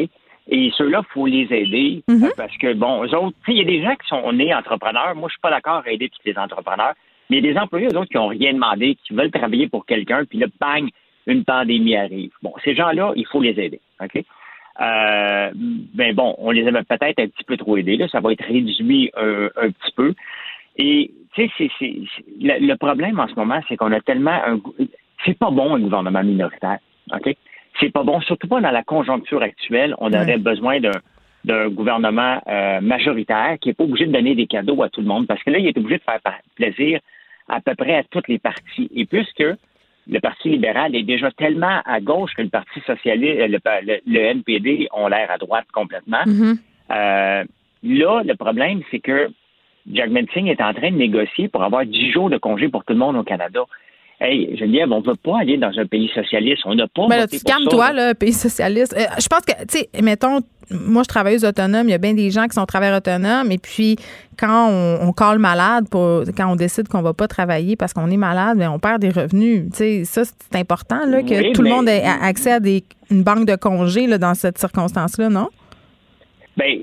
Et 0.50 0.72
ceux-là, 0.78 1.02
il 1.04 1.14
faut 1.14 1.26
les 1.26 1.48
aider 1.52 2.04
Mhm. 2.08 2.32
parce 2.36 2.56
que, 2.58 2.74
bon, 2.74 3.04
eux 3.06 3.16
autres, 3.16 3.38
il 3.48 3.58
y 3.58 3.62
a 3.62 3.64
des 3.64 3.82
gens 3.82 3.96
qui 3.96 4.08
sont 4.08 4.32
nés 4.34 4.54
entrepreneurs. 4.54 5.16
Moi, 5.16 5.30
je 5.30 5.34
suis 5.34 5.42
pas 5.42 5.52
d'accord 5.52 5.84
à 5.86 5.92
aider 5.92 6.10
tous 6.10 6.20
les 6.26 6.38
entrepreneurs. 6.38 6.94
Mais 7.30 7.38
il 7.38 7.46
y 7.46 7.50
a 7.50 7.54
des 7.54 7.60
employés, 7.60 7.88
eux 7.88 7.98
autres, 7.98 8.10
qui 8.10 8.18
n'ont 8.18 8.28
rien 8.28 8.54
demandé, 8.54 8.98
qui 9.08 9.14
veulent 9.14 9.32
travailler 9.32 9.68
pour 9.70 9.86
quelqu'un, 9.86 10.26
puis 10.26 10.38
là, 10.40 10.48
bang, 10.60 10.90
une 11.26 11.46
pandémie 11.46 11.96
arrive. 11.96 12.32
Bon, 12.42 12.54
ces 12.66 12.76
gens-là, 12.76 13.14
il 13.16 13.26
faut 13.26 13.42
les 13.42 13.58
aider, 13.58 13.80
OK? 14.02 14.22
Euh, 14.82 15.52
ben 15.54 16.14
bon, 16.16 16.36
on 16.40 16.52
les 16.52 16.68
avait 16.68 16.84
peut-être 16.84 17.20
un 17.20 17.28
petit 17.28 17.44
peu 17.46 17.56
trop 17.58 17.78
aidés, 17.78 17.96
là. 17.96 18.08
Ça 18.10 18.20
va 18.20 18.34
être 18.34 18.44
réduit 18.44 19.12
un, 19.16 19.46
un 19.56 19.70
petit 19.70 19.92
peu. 19.96 20.14
Et, 20.78 21.12
tu 21.36 21.48
sais, 21.58 21.72
le, 22.42 22.66
le 22.68 22.76
problème 22.76 23.20
en 23.20 23.28
ce 23.28 23.36
moment, 23.36 23.62
c'est 23.70 23.78
qu'on 23.78 23.92
a 23.92 24.02
tellement 24.02 24.32
un. 24.46 24.60
C'est 25.26 25.38
pas 25.38 25.52
bon 25.52 25.76
un 25.76 25.80
gouvernement 25.80 26.24
minoritaire. 26.24 26.80
OK? 27.14 27.36
C'est 27.80 27.92
pas 27.92 28.04
bon, 28.04 28.22
surtout 28.22 28.48
pas 28.48 28.62
dans 28.62 28.72
la 28.72 28.84
conjoncture 28.84 29.42
actuelle. 29.42 29.96
On 30.00 30.12
aurait 30.22 30.38
besoin 30.38 30.80
d'un, 30.80 30.92
d'un 31.44 31.70
gouvernement 31.70 32.42
euh, 32.48 32.82
majoritaire 32.82 33.58
qui 33.60 33.70
n'est 33.70 33.74
pas 33.74 33.84
obligé 33.84 34.06
de 34.06 34.12
donner 34.12 34.36
des 34.36 34.48
cadeaux 34.48 34.82
à 34.84 34.90
tout 34.90 35.02
le 35.02 35.08
monde 35.08 35.28
parce 35.28 35.42
que 35.44 35.50
là, 35.50 35.58
il 35.60 35.68
est 35.68 35.78
obligé 35.78 35.98
de 35.98 36.04
faire 36.04 36.20
plaisir 36.56 37.00
à 37.50 37.60
peu 37.62 37.76
près 37.76 37.96
à 37.96 38.04
toutes 38.04 38.28
les 38.28 38.40
partis. 38.40 38.90
Et 38.96 39.06
puisque 39.06 39.44
le 40.06 40.20
Parti 40.20 40.50
libéral 40.50 40.96
est 40.96 41.04
déjà 41.04 41.32
tellement 41.32 41.82
à 41.86 42.00
gauche 42.00 42.34
que 42.36 42.42
le 42.42 42.50
Parti 42.50 42.80
socialiste, 42.86 43.40
le, 43.40 43.58
le- 43.86 44.02
le 44.06 44.20
NPD 44.20 44.88
ont 44.94 45.08
l'air 45.08 45.32
à 45.32 45.38
droite 45.38 45.66
complètement. 45.74 46.24
Mhm. 46.26 46.58
Euh, 46.92 47.44
là, 47.84 48.22
le 48.24 48.36
problème, 48.36 48.82
c'est 48.92 49.00
que 49.00 49.30
Jagmeet 49.92 50.28
Singh 50.34 50.48
est 50.48 50.62
en 50.62 50.74
train 50.74 50.92
de 50.92 50.96
négocier 50.98 51.48
pour 51.50 51.64
avoir 51.64 51.86
10 51.86 52.12
jours 52.12 52.30
de 52.30 52.38
congé 52.38 52.70
pour 52.70 52.86
tout 52.86 52.94
le 52.94 53.00
monde 53.00 53.16
au 53.18 53.24
Canada. 53.24 53.62
Hey, 54.26 54.56
Geneviève, 54.58 54.90
on 54.92 55.02
ne 55.02 55.06
veut 55.06 55.16
pas 55.22 55.40
aller 55.42 55.58
dans 55.58 55.72
un 55.78 55.86
pays 55.86 56.10
socialiste. 56.16 56.62
On 56.66 56.76
n'a 56.76 56.88
pas 56.88 57.08
calmes-toi, 57.46 57.88
ça. 57.88 57.94
là, 57.94 58.16
pays 58.16 58.32
socialiste. 58.32 58.96
Euh, 58.98 59.04
je 59.20 59.28
pense 59.28 59.42
que, 59.42 59.52
tu 59.68 59.80
sais, 59.80 59.90
mettons, 60.02 60.40
moi, 60.72 61.04
je 61.04 61.10
travailleuse 61.10 61.44
autonome. 61.44 61.90
Il 61.90 61.92
y 61.92 61.94
a 61.94 61.98
bien 61.98 62.14
des 62.14 62.32
gens 62.32 62.46
qui 62.48 62.54
sont 62.54 62.66
travailleurs 62.66 62.98
autonomes. 63.00 63.52
Et 63.52 63.58
puis, 63.58 63.98
quand 64.40 64.70
on, 64.70 65.08
on 65.10 65.12
colle 65.12 65.40
malade, 65.40 65.90
pour, 65.90 66.24
quand 66.38 66.50
on 66.50 66.56
décide 66.56 66.88
qu'on 66.88 67.02
va 67.02 67.14
pas 67.14 67.28
travailler 67.28 67.76
parce 67.76 67.92
qu'on 67.94 68.10
est 68.10 68.16
malade, 68.18 68.58
ben, 68.58 68.70
on 68.70 68.80
perd 68.80 69.02
des 69.02 69.10
revenus. 69.10 69.66
Tu 69.72 69.78
sais, 69.78 70.04
ça, 70.06 70.24
c'est 70.24 70.58
important, 70.58 71.06
là, 71.06 71.22
que 71.22 71.34
Oui, 71.36 71.52
tout 71.52 71.62
le 71.62 71.70
mais- 71.70 71.76
monde 71.76 71.90
ait 71.90 72.04
a- 72.04 72.24
accès 72.24 72.54
à 72.54 72.60
des, 72.62 72.82
une 73.12 73.24
banque 73.24 73.46
de 73.46 73.58
congés, 73.58 74.08
là, 74.08 74.18
dans 74.18 74.36
cette 74.36 74.58
circonstance-là, 74.58 75.28
non? 75.28 75.50
Ben 76.58 76.78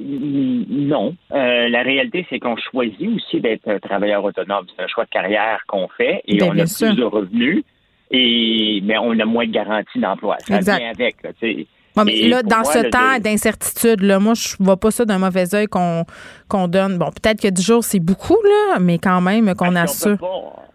non. 0.68 1.14
Euh, 1.32 1.68
la 1.68 1.82
réalité, 1.82 2.26
c'est 2.28 2.38
qu'on 2.40 2.56
choisit 2.56 3.08
aussi 3.14 3.40
d'être 3.40 3.78
travailleur 3.78 4.24
autonome. 4.24 4.66
C'est 4.76 4.82
un 4.82 4.88
choix 4.88 5.04
de 5.04 5.10
carrière 5.10 5.60
qu'on 5.68 5.86
fait 5.96 6.22
et 6.26 6.38
Ben, 6.38 6.50
on 6.52 6.58
a 6.58 6.66
sûr. 6.66 6.88
plus 6.88 6.96
de 6.96 7.04
revenus 7.04 7.62
et 8.10 8.80
mais 8.84 8.98
on 8.98 9.18
a 9.18 9.24
moins 9.24 9.46
de 9.46 9.52
garantie 9.52 9.98
d'emploi. 10.00 10.36
Ça 10.40 10.56
Exact. 10.56 10.78
vient 10.78 10.90
avec. 10.90 11.16
Là. 11.22 11.30
Bon, 11.96 12.04
mais 12.04 12.22
là, 12.28 12.42
dans 12.42 12.56
moi, 12.62 12.64
ce 12.72 12.78
temps 12.88 13.18
de- 13.18 13.22
d'incertitude, 13.22 14.00
là, 14.02 14.18
moi, 14.20 14.34
je 14.34 14.56
vois 14.60 14.76
pas 14.76 14.90
ça 14.90 15.04
d'un 15.04 15.18
mauvais 15.18 15.54
œil 15.54 15.66
qu'on 15.66 16.04
qu'on 16.48 16.66
donne. 16.68 16.98
Bon, 16.98 17.06
peut-être 17.10 17.40
que 17.40 17.48
10 17.48 17.64
jours, 17.64 17.84
c'est 17.84 18.00
beaucoup, 18.00 18.38
là, 18.44 18.78
mais 18.80 18.98
quand 18.98 19.20
même 19.20 19.54
qu'on 19.54 19.72
Parce 19.72 20.04
assure. 20.04 20.12
peut 20.18 20.26
pas- 20.26 20.66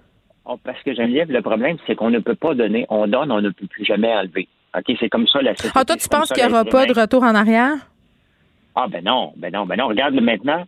on- 0.46 0.58
parce 0.58 0.82
que 0.84 0.94
Geneviève, 0.94 1.32
le 1.32 1.42
problème, 1.42 1.78
c'est 1.88 1.96
qu'on 1.96 2.10
ne 2.10 2.20
peut 2.20 2.36
pas 2.36 2.54
donner. 2.54 2.86
On 2.90 3.08
donne, 3.08 3.32
on 3.32 3.42
ne 3.42 3.50
peut 3.50 3.68
plus 3.68 3.84
jamais 3.86 4.14
enlever. 4.14 4.48
OK, 4.78 4.96
c'est 5.00 5.10
comme 5.10 5.28
ça 5.28 5.42
la 5.42 5.56
société. 5.56 5.74
Ah, 5.78 5.86
toi, 5.86 5.96
tu 5.96 6.08
penses 6.10 6.32
qu'il 6.32 6.46
n'y 6.46 6.52
aura 6.52 6.66
pas 6.66 6.86
de 6.86 6.94
retour 7.00 7.24
en 7.24 7.34
arrière? 7.34 7.76
Ah 8.76 8.88
ben 8.90 9.04
non, 9.04 9.34
ben 9.38 9.52
non, 9.54 9.66
ben 9.66 9.78
non. 9.78 9.88
Regarde 9.88 10.16
maintenant, 10.16 10.64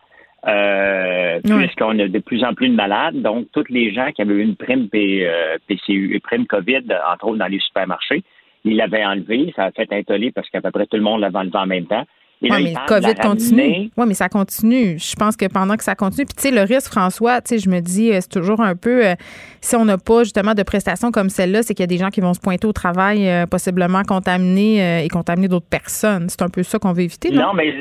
euh, 0.47 1.39
Ouais. 1.43 1.65
puisqu'on 1.65 1.97
a 1.99 2.07
de 2.07 2.19
plus 2.19 2.43
en 2.43 2.53
plus 2.53 2.69
de 2.69 2.75
malades, 2.75 3.21
donc 3.21 3.47
tous 3.53 3.65
les 3.69 3.93
gens 3.93 4.11
qui 4.11 4.21
avaient 4.21 4.35
eu 4.35 4.41
une 4.43 4.55
prime 4.55 4.87
P- 4.89 5.27
euh, 5.27 5.57
PCU, 5.67 6.13
une 6.13 6.19
prime 6.21 6.45
COVID, 6.47 6.83
entre 7.11 7.25
autres 7.27 7.37
dans 7.37 7.47
les 7.47 7.59
supermarchés, 7.59 8.23
ils 8.63 8.75
l'avaient 8.77 9.05
enlevé, 9.05 9.51
ça 9.55 9.65
a 9.65 9.71
fait 9.71 9.91
un 9.91 10.03
tollé 10.03 10.31
parce 10.31 10.49
qu'à 10.49 10.61
peu 10.61 10.71
près 10.71 10.85
tout 10.85 10.97
le 10.97 11.03
monde 11.03 11.21
l'avait 11.21 11.37
enlevé 11.39 11.57
en 11.57 11.65
même 11.67 11.85
temps. 11.85 12.05
Et 12.41 12.49
là, 12.49 12.55
Oui, 12.57 12.61
ils 12.61 12.73
mais 12.73 12.79
le 12.79 12.87
COVID 12.87 13.15
continue. 13.15 13.89
Oui, 13.97 14.05
mais 14.07 14.13
ça 14.13 14.29
continue. 14.29 14.99
Je 14.99 15.15
pense 15.15 15.35
que 15.35 15.45
pendant 15.47 15.75
que 15.75 15.83
ça 15.83 15.95
continue, 15.95 16.25
puis 16.25 16.35
tu 16.35 16.43
sais, 16.43 16.51
le 16.51 16.61
risque, 16.61 16.91
François, 16.91 17.41
tu 17.41 17.55
sais, 17.55 17.59
je 17.59 17.69
me 17.69 17.79
dis, 17.79 18.11
euh, 18.11 18.19
c'est 18.21 18.29
toujours 18.29 18.61
un 18.61 18.75
peu, 18.75 19.05
euh, 19.07 19.15
si 19.59 19.75
on 19.75 19.85
n'a 19.85 19.97
pas 19.97 20.23
justement 20.23 20.53
de 20.53 20.61
prestations 20.63 21.09
comme 21.11 21.29
celle-là, 21.29 21.63
c'est 21.63 21.73
qu'il 21.73 21.81
y 21.83 21.85
a 21.85 21.87
des 21.87 21.97
gens 21.97 22.09
qui 22.09 22.21
vont 22.21 22.33
se 22.35 22.39
pointer 22.39 22.67
au 22.67 22.73
travail 22.73 23.27
euh, 23.27 23.45
possiblement 23.47 24.03
contaminés 24.03 24.83
euh, 24.83 25.03
et 25.03 25.07
contaminer 25.07 25.47
d'autres 25.47 25.65
personnes. 25.69 26.29
C'est 26.29 26.43
un 26.43 26.49
peu 26.49 26.61
ça 26.63 26.77
qu'on 26.77 26.93
veut 26.93 27.03
éviter, 27.03 27.31
non? 27.31 27.41
Non, 27.47 27.53
mais 27.55 27.73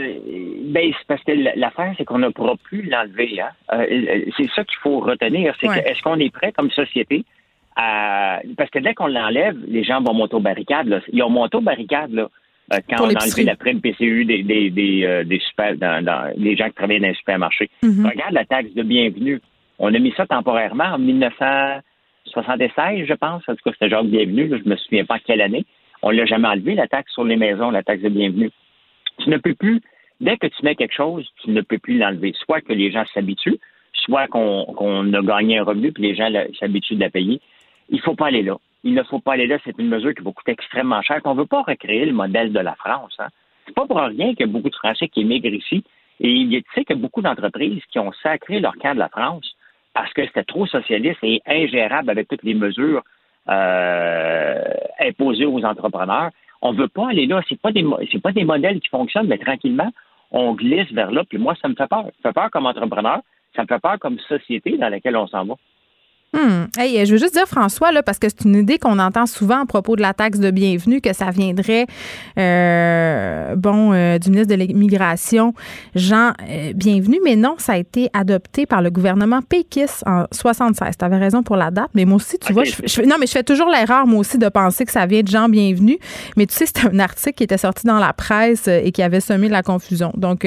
ben, 0.69 0.91
c'est 0.99 1.07
parce 1.07 1.23
que 1.25 1.33
l'affaire, 1.59 1.95
c'est 1.99 2.05
qu'on 2.05 2.19
ne 2.19 2.29
pourra 2.31 2.55
plus 2.65 2.83
l'enlever. 2.89 3.39
Hein? 3.41 3.51
C'est 4.37 4.49
ça 4.55 4.65
qu'il 4.65 4.79
faut 4.83 5.01
retenir. 5.01 5.55
C'est 5.61 5.69
Ouais. 5.69 5.83
que 5.83 5.89
est-ce 5.91 6.01
qu'on 6.03 6.19
est 6.19 6.33
prêt 6.33 6.53
comme 6.53 6.71
société 6.71 7.25
à. 7.77 8.41
Parce 8.57 8.71
que 8.71 8.79
dès 8.79 8.95
qu'on 8.95 9.07
l'enlève, 9.07 9.57
les 9.69 9.85
gens 9.85 10.01
vont 10.03 10.15
monter 10.15 10.35
aux 10.37 10.41
barricades. 10.41 10.87
Là. 10.89 11.01
Ils 11.13 11.23
ont 11.23 11.31
monté 11.31 11.57
aux 11.57 11.61
barricades 11.63 12.13
là, 12.13 12.29
euh, 12.73 12.79
quand 12.89 12.97
Pour 12.97 13.07
on 13.07 13.11
a 13.11 13.25
enlevé 13.25 13.45
la 13.45 13.57
prime 13.57 13.81
PCU 13.81 14.25
des, 14.25 14.43
des, 14.43 14.71
des, 14.71 15.05
euh, 15.05 15.25
des 15.25 15.39
super, 15.41 15.77
dans, 15.77 16.05
dans- 16.05 16.33
des 16.37 16.57
gens 16.57 16.69
qui 16.69 16.75
travaillaient 16.75 17.01
dans 17.01 17.09
les 17.09 17.15
supermarchés. 17.15 17.71
Mhm. 17.83 18.07
Regarde 18.07 18.33
la 18.33 18.45
taxe 18.45 18.73
de 18.75 18.83
bienvenue. 18.83 19.41
On 19.79 19.93
a 19.95 19.99
mis 19.99 20.13
ça 20.17 20.27
temporairement 20.27 20.85
en 20.95 20.99
1976, 20.99 23.07
je 23.07 23.15
pense. 23.15 23.43
En 23.49 23.55
tout 23.55 23.63
cas, 23.65 23.71
c'était 23.73 23.89
Jacques 23.91 24.07
Bienvenu. 24.07 24.49
là, 24.49 24.59
je 24.63 24.69
me 24.69 24.77
souviens 24.77 25.05
pas 25.05 25.19
quelle 25.19 25.41
année. 25.41 25.65
On 26.03 26.11
l'a 26.11 26.27
jamais 26.27 26.49
enlevé, 26.49 26.75
la 26.75 26.87
taxe 26.89 27.13
sur 27.13 27.25
les 27.25 27.37
maisons, 27.37 27.71
la 27.71 27.83
taxe 27.83 28.03
de 28.03 28.09
bienvenue. 28.09 28.51
Tu 29.23 29.31
ne 29.31 29.39
peux 29.39 29.55
plus, 29.55 29.81
dès 30.21 30.37
que 30.37 30.47
tu 30.47 30.63
mets 30.65 30.75
quelque 30.75 30.95
chose, 30.95 31.27
tu 31.43 31.51
ne 31.51 31.61
peux 31.63 31.79
plus 31.79 31.99
l'enlever. 31.99 32.33
Soit 32.45 32.61
que 32.61 32.73
les 32.73 32.91
gens 32.91 33.05
s'habituent, 33.15 33.59
soit 33.93 34.27
qu'on 34.29 34.65
qu'on 34.77 35.13
a 35.15 35.23
gagné 35.23 35.59
un 35.59 35.65
revenu 35.65 35.93
puis 35.93 36.03
les 36.03 36.15
gens 36.15 36.29
s'habituent 36.61 36.97
de 36.97 37.01
la 37.01 37.11
payer. 37.11 37.41
Il 37.89 38.01
faut 38.01 38.15
pas 38.15 38.27
aller 38.27 38.43
là. 38.43 38.57
Il 38.87 38.95
ne 38.95 39.03
faut 39.03 39.19
pas 39.19 39.33
aller 39.33 39.49
là. 39.49 39.59
C'est 39.65 39.77
une 39.79 39.89
mesure 39.89 40.15
qui 40.15 40.23
va 40.23 40.31
coûter 40.31 40.53
extrêmement 40.53 41.03
cher. 41.03 41.21
On 41.25 41.35
ne 41.35 41.41
veut 41.41 41.47
pas 41.47 41.63
recréer 41.63 42.05
le 42.07 42.13
modèle 42.13 42.53
de 42.53 42.61
la 42.61 42.77
France. 42.77 43.17
Hein. 43.19 43.27
C'est 43.67 43.75
pas 43.75 43.85
pour 43.85 43.99
rien 43.99 44.29
qu'il 44.35 44.47
y 44.47 44.49
a 44.49 44.53
beaucoup 44.55 44.71
de 44.71 44.77
Français 44.77 45.09
qui 45.09 45.23
émigrent 45.23 45.53
ici. 45.63 45.83
Et 46.21 46.31
il 46.31 46.53
y 46.53 46.57
a- 46.57 46.61
tu 46.61 46.71
sais 46.73 46.85
qu'il 46.85 46.95
y 46.95 46.99
a 47.01 47.03
beaucoup 47.03 47.21
d'entreprises 47.21 47.83
qui 47.91 47.99
ont 47.99 48.13
sacré 48.23 48.61
leur 48.61 48.77
camp 48.77 48.95
de 48.95 49.01
la 49.01 49.09
France 49.09 49.57
parce 49.93 50.13
que 50.13 50.25
c'était 50.25 50.45
trop 50.45 50.67
socialiste 50.67 51.19
et 51.25 51.43
ingérable 51.47 52.11
avec 52.11 52.29
toutes 52.29 52.45
les 52.45 52.55
mesures 52.55 53.03
euh, 53.49 54.63
imposées 55.01 55.47
aux 55.47 55.65
entrepreneurs. 55.65 56.31
On 56.63 56.73
ne 56.73 56.79
veut 56.79 56.89
pas 56.89 57.09
aller 57.11 57.27
là. 57.27 57.43
C'est 57.49 57.61
pas 57.61 57.71
pas 58.23 58.33
des 58.33 58.45
modèles 58.45 58.81
qui 58.81 58.89
fonctionnent, 58.89 59.27
mais 59.27 59.39
tranquillement, 59.39 59.91
on 60.31 60.55
glisse 60.55 60.93
vers 60.93 61.11
là. 61.11 61.25
Puis 61.29 61.39
moi, 61.39 61.55
ça 61.61 61.69
me 61.69 61.75
fait 61.75 61.89
peur. 61.89 62.05
Ça 62.05 62.11
me 62.19 62.23
fait 62.23 62.33
peur 62.33 62.51
comme 62.51 62.67
entrepreneur. 62.67 63.21
Ça 63.57 63.63
me 63.63 63.67
fait 63.67 63.81
peur 63.81 63.99
comme 63.99 64.19
société 64.21 64.77
dans 64.79 64.89
laquelle 64.89 65.17
on 65.17 65.27
s'en 65.27 65.45
va. 65.45 65.55
Hmm. 66.37 66.67
Hey, 66.77 67.07
je 67.07 67.13
veux 67.13 67.19
juste 67.19 67.33
dire, 67.33 67.47
François, 67.47 67.93
là, 67.93 68.03
parce 68.03 68.19
que 68.19 68.29
c'est 68.29 68.45
une 68.45 68.57
idée 68.57 68.79
qu'on 68.79 68.99
entend 68.99 69.25
souvent 69.25 69.63
à 69.63 69.65
propos 69.65 69.97
de 69.97 70.03
la 70.03 70.13
taxe 70.13 70.39
de 70.39 70.51
bienvenue, 70.51 71.01
que 71.01 71.15
ça 71.15 71.31
viendrait, 71.31 71.87
euh, 72.39 73.57
bon, 73.57 73.95
euh, 73.95 74.19
du 74.19 74.31
ministre 74.31 74.55
de 74.55 74.61
l'Immigration, 74.63 75.55
Jean 75.95 76.33
euh, 76.47 76.75
Bienvenu, 76.75 77.21
mais 77.25 77.37
non, 77.37 77.55
ça 77.57 77.73
a 77.73 77.77
été 77.79 78.11
adopté 78.13 78.67
par 78.67 78.83
le 78.83 78.91
gouvernement 78.91 79.41
Pékis 79.41 79.87
en 80.05 80.25
76. 80.31 80.99
Tu 80.99 81.05
avais 81.07 81.17
raison 81.17 81.43
pour 81.43 81.57
la 81.57 81.71
date, 81.71 81.89
mais 81.95 82.05
moi 82.05 82.17
aussi, 82.17 82.39
tu 82.39 82.53
vois, 82.53 82.65
je, 82.65 83.01
non, 83.03 83.17
mais 83.19 83.27
je 83.27 83.33
fais 83.33 83.43
toujours 83.43 83.71
l'erreur, 83.71 84.07
moi 84.07 84.21
aussi, 84.21 84.37
de 84.37 84.49
penser 84.51 84.85
que 84.85 84.93
ça 84.93 85.07
vient 85.07 85.23
de 85.23 85.29
Jean 85.29 85.49
Bienvenu, 85.49 85.99
mais 86.37 86.45
tu 86.45 86.55
sais, 86.55 86.67
c'était 86.67 86.87
un 86.87 86.99
article 86.99 87.37
qui 87.37 87.45
était 87.45 87.57
sorti 87.57 87.87
dans 87.87 87.99
la 87.99 88.13
presse 88.13 88.69
et 88.69 88.93
qui 88.93 89.03
avait 89.03 89.21
semé 89.21 89.49
la 89.49 89.63
confusion. 89.63 90.13
Donc, 90.15 90.47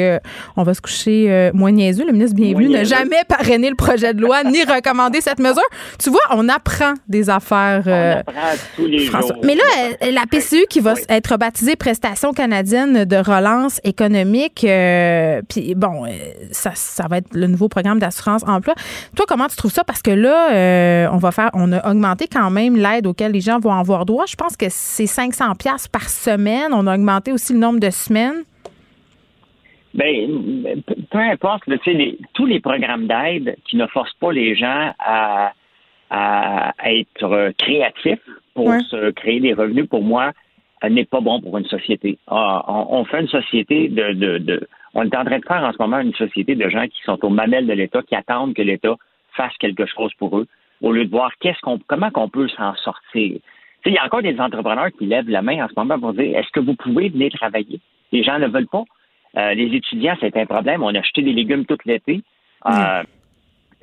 on 0.56 0.64
va 0.64 0.74
se 0.76 0.82
coucher 0.82 1.50
moins 1.56 1.72
niaiseux. 1.72 2.06
Le 2.06 2.12
ministre 2.12 2.36
Bienvenu 2.36 2.70
n'a 2.70 2.84
jamais 2.84 3.24
parrainé 3.28 3.72
le 3.72 3.76
projet 3.76 4.14
de 4.14 4.22
loi 4.22 4.44
ni 4.44 4.64
recommandé 4.64 5.20
cette 5.22 5.40
mesure. 5.40 5.64
Tu 6.02 6.10
vois, 6.10 6.20
on 6.32 6.48
apprend 6.50 6.94
des 7.08 7.30
affaires. 7.30 7.84
on 7.86 7.90
euh, 7.90 8.20
apprend 8.20 8.34
tous 8.76 8.86
les 8.86 9.00
jours. 9.00 9.34
Mais 9.44 9.56
là, 9.56 9.64
euh, 10.04 10.12
la 10.12 10.26
PCU 10.30 10.66
qui 10.70 10.80
va 10.80 10.94
être 11.10 11.38
baptisée 11.38 11.76
Prestation 11.76 12.34
canadienne 12.34 13.06
de 13.06 13.16
relance 13.18 13.80
économique, 13.84 14.64
euh, 14.64 15.42
puis 15.48 15.76
bon, 15.76 16.06
ça, 16.52 16.72
ça 16.76 17.08
va 17.08 17.18
être 17.18 17.34
le 17.34 17.48
nouveau 17.48 17.70
programme 17.70 18.00
d'assurance 18.00 18.44
emploi. 18.48 18.76
Toi, 19.16 19.26
comment 19.28 19.48
tu 19.48 19.56
trouves 19.56 19.72
ça? 19.72 19.84
Parce 19.84 20.02
que 20.02 20.12
là, 20.12 21.10
on 21.12 21.18
va 21.18 21.32
faire, 21.32 21.50
on 21.54 21.72
a 21.72 21.90
augmenté 21.90 22.28
quand 22.28 22.50
même 22.50 22.76
l'aide 22.76 23.08
auquel 23.08 23.32
les 23.32 23.42
gens 23.42 23.60
vont 23.60 23.74
avoir 23.74 24.06
droit. 24.06 24.26
Je 24.28 24.36
pense 24.36 24.56
que 24.58 24.66
c'est 24.70 25.08
500 25.08 25.56
pièces 25.56 25.88
par 25.88 26.10
semaine. 26.10 26.74
On 26.74 26.88
a 26.88 26.96
augmenté 26.96 27.32
aussi 27.32 27.54
le 27.54 27.60
nombre 27.60 27.80
de 27.80 27.90
semaines. 27.90 28.44
Ben, 29.94 30.82
peu 31.10 31.18
importe, 31.18 31.64
tous 32.34 32.46
les 32.46 32.60
programmes 32.60 33.08
d'aide 33.08 33.58
qui 33.66 33.76
ne 33.76 33.88
forcent 33.88 34.14
pas 34.20 34.32
les 34.32 34.56
gens 34.56 34.94
à, 35.00 35.54
être 36.12 37.52
créatifs 37.58 38.20
pour 38.54 38.74
se 38.82 39.12
créer 39.12 39.40
des 39.40 39.54
revenus, 39.54 39.88
pour 39.88 40.04
moi, 40.04 40.32
euh, 40.84 40.90
n'est 40.90 41.06
pas 41.06 41.20
bon 41.20 41.42
pour 41.42 41.58
une 41.58 41.66
société. 41.66 42.18
Ah, 42.28 42.64
on, 42.68 43.04
fait 43.06 43.22
une 43.22 43.28
société 43.28 43.90
de, 43.90 44.14
de, 44.14 44.68
On 44.94 45.04
est 45.04 45.16
en 45.16 45.26
train 45.26 45.40
de 45.40 45.46
faire 45.46 45.64
en 45.64 45.74
ce 45.74 45.78
moment 45.80 46.00
une 46.00 46.14
société 46.14 46.56
de 46.56 46.70
gens 46.70 46.88
qui 46.88 47.02
sont 47.04 47.24
aux 47.24 47.30
mamelles 47.30 47.68
de 47.68 47.74
l'État, 47.74 48.02
qui 48.04 48.16
attendent 48.16 48.54
que 48.54 48.62
l'État 48.62 48.96
fasse 49.34 49.56
quelque 49.60 49.86
chose 49.86 50.14
pour 50.18 50.38
eux, 50.38 50.48
au 50.82 50.92
lieu 50.92 51.06
de 51.06 51.12
voir 51.12 51.32
qu'est-ce 51.40 51.60
qu'on, 51.62 51.80
comment 51.88 52.12
qu'on 52.12 52.30
peut 52.30 52.48
s'en 52.50 52.76
sortir. 52.76 53.40
Il 53.86 53.94
y 53.94 53.98
a 53.98 54.06
encore 54.06 54.22
des 54.22 54.40
entrepreneurs 54.40 54.90
qui 54.98 55.06
lèvent 55.06 55.30
la 55.30 55.42
main 55.42 55.64
en 55.64 55.68
ce 55.68 55.74
moment 55.76 56.00
pour 56.00 56.14
dire 56.14 56.38
est-ce 56.38 56.50
que 56.52 56.60
vous 56.60 56.76
pouvez 56.76 57.10
venir 57.10 57.32
travailler? 57.32 57.80
Les 58.12 58.24
gens 58.24 58.40
ne 58.40 58.48
veulent 58.48 58.68
pas. 58.68 58.84
Euh, 59.38 59.54
les 59.54 59.76
étudiants, 59.76 60.16
c'est 60.20 60.36
un 60.36 60.46
problème. 60.46 60.84
On 60.84 60.94
a 60.94 61.00
acheté 61.00 61.22
des 61.22 61.34
légumes 61.34 61.66
tout 61.66 61.78
l'été. 61.86 62.22
Euh, 62.66 63.04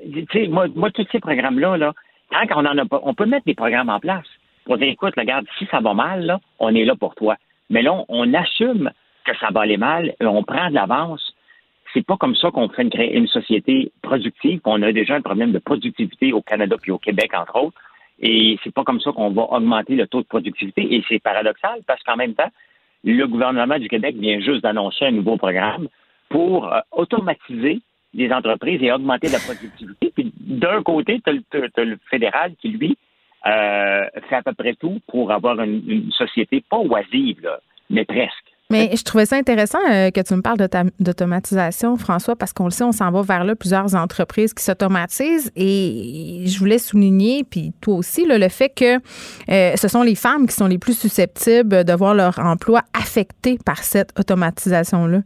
tu 0.02 0.26
sais, 0.32 0.48
moi, 0.48 0.66
moi, 0.74 0.90
tous 0.90 1.06
ces 1.12 1.20
programmes-là, 1.20 1.76
là, 1.76 1.92
tant 2.30 2.46
qu'on 2.46 2.66
en 2.66 2.78
a 2.78 2.84
pas, 2.84 3.00
on 3.02 3.14
peut 3.14 3.26
mettre 3.26 3.46
des 3.46 3.54
programmes 3.54 3.88
en 3.88 4.00
place 4.00 4.26
pour 4.64 4.78
dire, 4.78 4.88
écoute, 4.88 5.14
regarde, 5.16 5.46
si 5.58 5.66
ça 5.66 5.80
va 5.80 5.94
mal, 5.94 6.26
là, 6.26 6.40
on 6.58 6.74
est 6.74 6.84
là 6.84 6.94
pour 6.96 7.14
toi. 7.14 7.36
Mais 7.70 7.82
là, 7.82 8.04
on, 8.08 8.34
assume 8.34 8.90
que 9.24 9.36
ça 9.38 9.48
va 9.52 9.62
aller 9.62 9.76
mal, 9.76 10.14
et 10.20 10.26
on 10.26 10.42
prend 10.42 10.68
de 10.68 10.74
l'avance. 10.74 11.34
C'est 11.94 12.04
pas 12.04 12.16
comme 12.16 12.34
ça 12.34 12.50
qu'on 12.50 12.68
fait 12.68 12.82
une, 12.82 12.90
une 13.00 13.28
société 13.28 13.92
productive. 14.02 14.60
On 14.64 14.82
a 14.82 14.92
déjà 14.92 15.14
un 15.14 15.22
problème 15.22 15.52
de 15.52 15.58
productivité 15.58 16.32
au 16.32 16.42
Canada 16.42 16.76
puis 16.80 16.90
au 16.92 16.98
Québec, 16.98 17.30
entre 17.34 17.56
autres. 17.56 17.80
Et 18.20 18.58
c'est 18.64 18.72
pas 18.72 18.84
comme 18.84 19.00
ça 19.00 19.12
qu'on 19.12 19.30
va 19.30 19.42
augmenter 19.42 19.94
le 19.94 20.06
taux 20.06 20.20
de 20.20 20.26
productivité. 20.26 20.94
Et 20.94 21.04
c'est 21.08 21.18
paradoxal 21.18 21.80
parce 21.86 22.02
qu'en 22.02 22.16
même 22.16 22.34
temps, 22.34 22.50
le 23.04 23.26
gouvernement 23.26 23.78
du 23.78 23.88
Québec 23.88 24.16
vient 24.16 24.40
juste 24.40 24.62
d'annoncer 24.62 25.06
un 25.06 25.12
nouveau 25.12 25.36
programme 25.36 25.88
pour 26.28 26.72
euh, 26.72 26.80
automatiser 26.92 27.80
les 28.16 28.32
entreprises 28.32 28.82
et 28.82 28.90
augmenter 28.90 29.28
la 29.28 29.38
productivité. 29.38 30.10
Puis 30.14 30.32
d'un 30.40 30.82
côté, 30.82 31.20
tu 31.24 31.30
as, 31.30 31.84
le 31.84 31.98
fédéral 32.10 32.52
qui, 32.60 32.68
lui, 32.68 32.96
euh, 33.46 34.06
fait 34.28 34.36
à 34.36 34.42
peu 34.42 34.54
près 34.54 34.74
tout 34.74 35.00
pour 35.06 35.30
avoir 35.30 35.60
une, 35.60 36.10
société 36.10 36.64
pas 36.68 36.78
oisive, 36.78 37.48
mais 37.90 38.04
presque. 38.04 38.32
Mais 38.68 38.90
je 38.96 39.04
trouvais 39.04 39.26
ça 39.26 39.36
intéressant 39.36 39.78
euh, 39.88 40.10
que 40.10 40.20
tu 40.20 40.34
me 40.34 40.42
parles 40.42 40.58
d'automatisation, 40.98 41.96
François, 41.96 42.34
parce 42.34 42.52
qu'on 42.52 42.64
le 42.64 42.72
sait, 42.72 42.82
on 42.82 42.90
s'en 42.90 43.12
va 43.12 43.22
vers 43.22 43.44
là, 43.44 43.54
plusieurs 43.54 43.94
entreprises 43.94 44.52
qui 44.54 44.64
s'automatisent. 44.64 45.52
Et 45.54 46.42
je 46.46 46.58
voulais 46.58 46.78
souligner, 46.78 47.44
puis 47.44 47.72
toi 47.80 47.94
aussi, 47.94 48.26
le 48.26 48.48
fait 48.48 48.70
que 48.70 48.96
euh, 48.96 49.76
ce 49.76 49.86
sont 49.86 50.02
les 50.02 50.16
femmes 50.16 50.48
qui 50.48 50.54
sont 50.56 50.66
les 50.66 50.78
plus 50.78 50.98
susceptibles 50.98 51.84
de 51.84 51.92
voir 51.92 52.14
leur 52.14 52.40
emploi 52.40 52.82
affecté 52.92 53.56
par 53.64 53.84
cette 53.84 54.18
automatisation-là. 54.18 55.20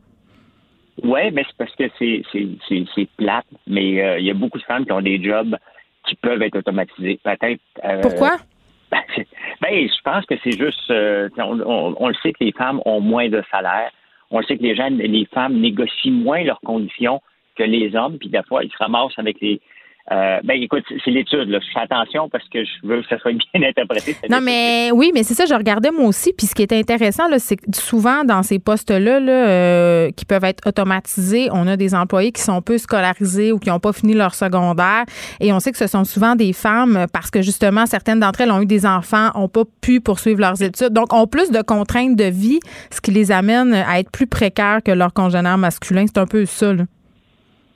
Oui, 1.02 1.30
mais 1.32 1.44
c'est 1.46 1.56
parce 1.56 1.74
que 1.76 1.84
c'est 1.98 3.08
plate, 3.16 3.46
mais 3.66 4.02
euh, 4.02 4.18
il 4.18 4.26
y 4.26 4.30
a 4.30 4.34
beaucoup 4.34 4.58
de 4.58 4.64
femmes 4.64 4.84
qui 4.84 4.92
ont 4.92 5.00
des 5.00 5.22
jobs 5.22 5.56
qui 6.06 6.14
peuvent 6.16 6.42
être 6.42 6.56
automatisés. 6.56 7.20
Peut-être. 7.22 7.60
Pourquoi? 8.02 8.36
Ben, 9.60 9.70
je 9.72 10.02
pense 10.02 10.24
que 10.26 10.34
c'est 10.42 10.58
juste, 10.58 10.90
euh, 10.90 11.28
on, 11.36 12.08
le 12.08 12.14
sait 12.22 12.32
que 12.32 12.42
les 12.42 12.50
femmes 12.50 12.80
ont 12.84 13.00
moins 13.00 13.28
de 13.28 13.42
salaire. 13.50 13.90
On 14.30 14.40
le 14.40 14.44
sait 14.46 14.56
que 14.56 14.62
les 14.62 14.74
gens, 14.74 14.88
les 14.90 15.26
femmes 15.26 15.60
négocient 15.60 16.10
moins 16.12 16.42
leurs 16.42 16.60
conditions 16.60 17.20
que 17.56 17.62
les 17.62 17.94
hommes, 17.94 18.18
puis 18.18 18.30
des 18.30 18.42
fois, 18.48 18.64
ils 18.64 18.70
se 18.70 18.76
ramassent 18.78 19.18
avec 19.18 19.40
les, 19.40 19.60
euh, 20.12 20.40
ben 20.42 20.60
écoute, 20.60 20.82
c'est 21.04 21.10
l'étude. 21.10 21.48
Je 21.48 21.72
fais 21.72 21.80
attention 21.80 22.28
parce 22.28 22.42
que 22.48 22.64
je 22.64 22.86
veux 22.86 23.00
que 23.02 23.08
ça 23.08 23.18
soit 23.18 23.32
bien 23.54 23.68
interprété. 23.68 24.16
Non, 24.28 24.40
mais 24.40 24.90
oui, 24.92 25.12
mais 25.14 25.22
c'est 25.22 25.34
ça, 25.34 25.46
je 25.46 25.54
regardais 25.54 25.92
moi 25.92 26.06
aussi. 26.06 26.32
Puis 26.36 26.48
ce 26.48 26.54
qui 26.54 26.62
est 26.62 26.72
intéressant, 26.72 27.24
c'est 27.38 27.56
que 27.56 27.62
souvent 27.72 28.24
dans 28.24 28.42
ces 28.42 28.58
postes-là, 28.58 29.20
là, 29.20 29.48
euh, 29.48 30.10
qui 30.10 30.24
peuvent 30.24 30.44
être 30.44 30.66
automatisés, 30.66 31.48
on 31.52 31.66
a 31.68 31.76
des 31.76 31.94
employés 31.94 32.32
qui 32.32 32.42
sont 32.42 32.60
peu 32.60 32.78
scolarisés 32.78 33.52
ou 33.52 33.58
qui 33.58 33.68
n'ont 33.68 33.78
pas 33.78 33.92
fini 33.92 34.14
leur 34.14 34.34
secondaire. 34.34 35.04
Et 35.40 35.52
on 35.52 35.60
sait 35.60 35.70
que 35.70 35.78
ce 35.78 35.86
sont 35.86 36.04
souvent 36.04 36.34
des 36.34 36.52
femmes 36.52 37.06
parce 37.12 37.30
que 37.30 37.42
justement, 37.42 37.86
certaines 37.86 38.18
d'entre 38.18 38.40
elles 38.40 38.50
ont 38.50 38.60
eu 38.60 38.66
des 38.66 38.86
enfants, 38.86 39.30
n'ont 39.36 39.48
pas 39.48 39.64
pu 39.80 40.00
poursuivre 40.00 40.40
leurs 40.40 40.60
études, 40.60 40.90
donc 40.92 41.12
ont 41.12 41.28
plus 41.28 41.50
de 41.52 41.62
contraintes 41.62 42.16
de 42.16 42.24
vie, 42.24 42.58
ce 42.90 43.00
qui 43.00 43.12
les 43.12 43.30
amène 43.30 43.72
à 43.74 44.00
être 44.00 44.10
plus 44.10 44.26
précaires 44.26 44.80
que 44.84 44.90
leurs 44.90 45.12
congénères 45.12 45.58
masculins. 45.58 46.06
C'est 46.06 46.18
un 46.18 46.26
peu 46.26 46.46
ça. 46.46 46.72
Là. 46.72 46.84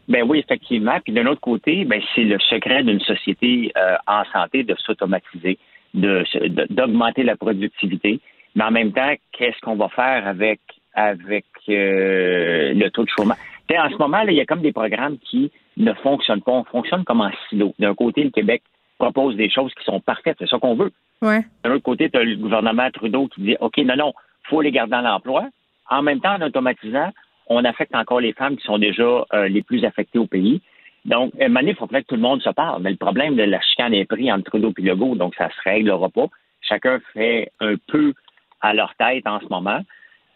Ben 0.08 0.22
oui, 0.28 0.40
effectivement. 0.40 0.98
Puis 1.02 1.12
d'un 1.12 1.26
autre 1.26 1.40
côté, 1.40 1.84
ben 1.84 2.00
c'est 2.14 2.24
le 2.24 2.38
secret 2.38 2.82
d'une 2.82 3.00
société 3.00 3.72
euh, 3.76 3.96
en 4.06 4.24
santé 4.32 4.62
de 4.62 4.74
s'automatiser, 4.78 5.58
de, 5.94 6.24
d'augmenter 6.70 7.22
la 7.22 7.36
productivité. 7.36 8.20
Mais 8.54 8.64
en 8.64 8.70
même 8.70 8.92
temps, 8.92 9.14
qu'est-ce 9.32 9.58
qu'on 9.60 9.76
va 9.76 9.88
faire 9.88 10.26
avec 10.26 10.60
avec 10.94 11.44
euh, 11.68 12.72
le 12.74 12.88
taux 12.90 13.04
de 13.04 13.10
chômage? 13.10 13.38
en 13.76 13.90
ce 13.90 13.96
moment, 13.96 14.22
là, 14.22 14.30
il 14.30 14.36
y 14.36 14.40
a 14.40 14.46
comme 14.46 14.60
des 14.60 14.72
programmes 14.72 15.18
qui 15.18 15.50
ne 15.76 15.92
fonctionnent 15.94 16.42
pas. 16.42 16.52
On 16.52 16.64
fonctionne 16.64 17.04
comme 17.04 17.20
en 17.20 17.30
silo. 17.48 17.74
D'un 17.78 17.94
côté, 17.94 18.22
le 18.22 18.30
Québec 18.30 18.62
propose 18.98 19.36
des 19.36 19.50
choses 19.50 19.72
qui 19.74 19.84
sont 19.84 20.00
parfaites, 20.00 20.36
c'est 20.38 20.48
ça 20.48 20.58
qu'on 20.58 20.76
veut. 20.76 20.92
Ouais. 21.22 21.40
D'un 21.64 21.72
autre 21.72 21.82
côté, 21.82 22.08
tu 22.10 22.18
as 22.18 22.22
le 22.22 22.36
gouvernement 22.36 22.88
Trudeau 22.90 23.28
qui 23.28 23.40
dit 23.40 23.56
OK, 23.60 23.78
non, 23.78 23.96
non, 23.96 24.12
faut 24.44 24.60
les 24.60 24.70
garder 24.70 24.92
dans 24.92 25.00
l'emploi. 25.00 25.48
En 25.90 26.02
même 26.02 26.20
temps, 26.20 26.34
en 26.34 26.42
automatisant, 26.42 27.10
on 27.46 27.64
affecte 27.64 27.94
encore 27.94 28.20
les 28.20 28.32
femmes 28.32 28.56
qui 28.56 28.64
sont 28.64 28.78
déjà 28.78 29.24
euh, 29.34 29.48
les 29.48 29.62
plus 29.62 29.84
affectées 29.84 30.18
au 30.18 30.26
pays. 30.26 30.60
Donc, 31.04 31.32
à 31.38 31.44
un 31.44 31.48
moment 31.48 31.60
il 31.66 31.74
que 31.74 32.06
tout 32.06 32.14
le 32.14 32.20
monde 32.20 32.42
se 32.42 32.50
parle. 32.50 32.82
Mais 32.82 32.90
le 32.90 32.96
problème 32.96 33.36
de 33.36 33.42
la 33.42 33.60
chicane 33.60 33.92
est 33.92 34.06
pris 34.06 34.32
entre 34.32 34.44
Trudeau 34.44 34.72
et 34.78 34.82
Legault, 34.82 35.16
donc 35.16 35.34
ça 35.36 35.50
se 35.50 35.68
réglera 35.68 36.08
pas. 36.08 36.26
Chacun 36.62 37.00
fait 37.12 37.50
un 37.60 37.74
peu 37.88 38.14
à 38.60 38.72
leur 38.72 38.94
tête 38.94 39.26
en 39.26 39.40
ce 39.40 39.46
moment. 39.50 39.80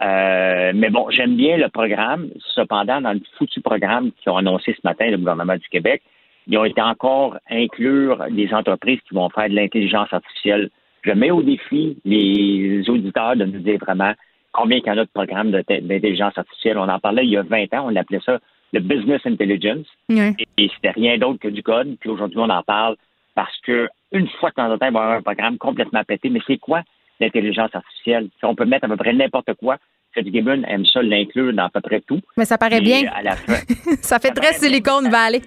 Euh, 0.01 0.73
mais 0.75 0.91
bon, 0.91 1.09
j'aime 1.11 1.37
bien 1.37 1.57
le 1.57 1.69
programme. 1.69 2.29
Cependant, 2.55 3.01
dans 3.01 3.15
le 3.15 3.21
foutu 3.37 3.61
programme 3.61 4.13
qu'ils 4.13 4.31
ont 4.31 4.37
annoncé 4.37 4.75
ce 4.75 4.81
matin, 4.85 5.11
le 5.11 5.17
gouvernement 5.17 5.57
du 5.57 5.69
Québec, 5.69 6.03
ils 6.47 6.57
ont 6.57 6.65
été 6.65 6.81
encore 6.81 7.39
inclure 7.51 8.25
des 8.31 8.53
entreprises 8.53 9.01
qui 9.09 9.15
vont 9.15 9.29
faire 9.31 9.49
de 9.49 9.55
l'intelligence 9.55 10.13
artificielle. 10.13 10.71
Je 11.03 11.13
mets 11.13 11.31
au 11.31 11.43
défi 11.43 11.97
les 12.05 12.89
auditeurs 12.89 13.37
de 13.37 13.45
nous 13.45 13.61
dire 13.61 13.79
vraiment 13.79 14.13
combien 14.59 14.79
il 14.79 14.87
y 14.87 14.91
en 14.91 14.99
a 14.99 15.05
de 15.05 15.11
programmes 15.13 15.51
d'intelligence 15.53 16.37
artificielle. 16.37 16.79
On 16.79 16.89
en 16.89 16.99
parlait 16.99 17.25
il 17.25 17.31
y 17.31 17.37
a 17.37 17.43
20 17.43 17.73
ans, 17.75 17.87
on 17.87 17.97
appelait 17.97 18.21
ça 18.25 18.39
le 18.73 18.81
business 18.81 19.21
intelligence. 19.25 19.87
Et, 20.11 20.69
c'était 20.75 20.91
rien 20.91 21.17
d'autre 21.17 21.39
que 21.39 21.49
du 21.49 21.63
code. 21.63 21.97
Puis 22.01 22.11
aujourd'hui, 22.11 22.39
on 22.39 22.51
en 22.51 22.63
parle 22.63 22.97
parce 23.35 23.57
que 23.61 23.89
une 24.13 24.29
fois 24.41 24.51
de 24.51 24.55
temps 24.57 24.73
en 24.73 24.79
temps, 24.79 24.87
il 24.87 24.93
va 24.93 25.01
y 25.01 25.03
avoir 25.03 25.19
un 25.19 25.23
programme 25.23 25.59
complètement 25.59 26.03
pété. 26.05 26.29
Mais 26.29 26.41
c'est 26.47 26.59
quoi 26.59 26.83
l'intelligence 27.21 27.71
artificielle? 27.73 28.29
on 28.43 28.55
peut 28.55 28.65
mettre 28.65 28.85
à 28.85 28.89
peu 28.89 28.97
près 28.97 29.13
n'importe 29.13 29.55
quoi. 29.55 29.77
Fitzgibbon 30.13 30.63
aime 30.67 30.87
ça 30.87 31.03
l'inclure 31.03 31.53
dans 31.53 31.67
à 31.67 31.71
peu 31.71 31.81
près 31.81 32.01
tout. 32.01 32.21
Mais 32.37 32.45
ça 32.45 32.59
paraît 32.59 32.81
bien. 32.81 33.03
ça 34.01 34.19
fait 34.19 34.31
très 34.31 34.55
Silicon 34.55 35.09
Valley. 35.09 35.43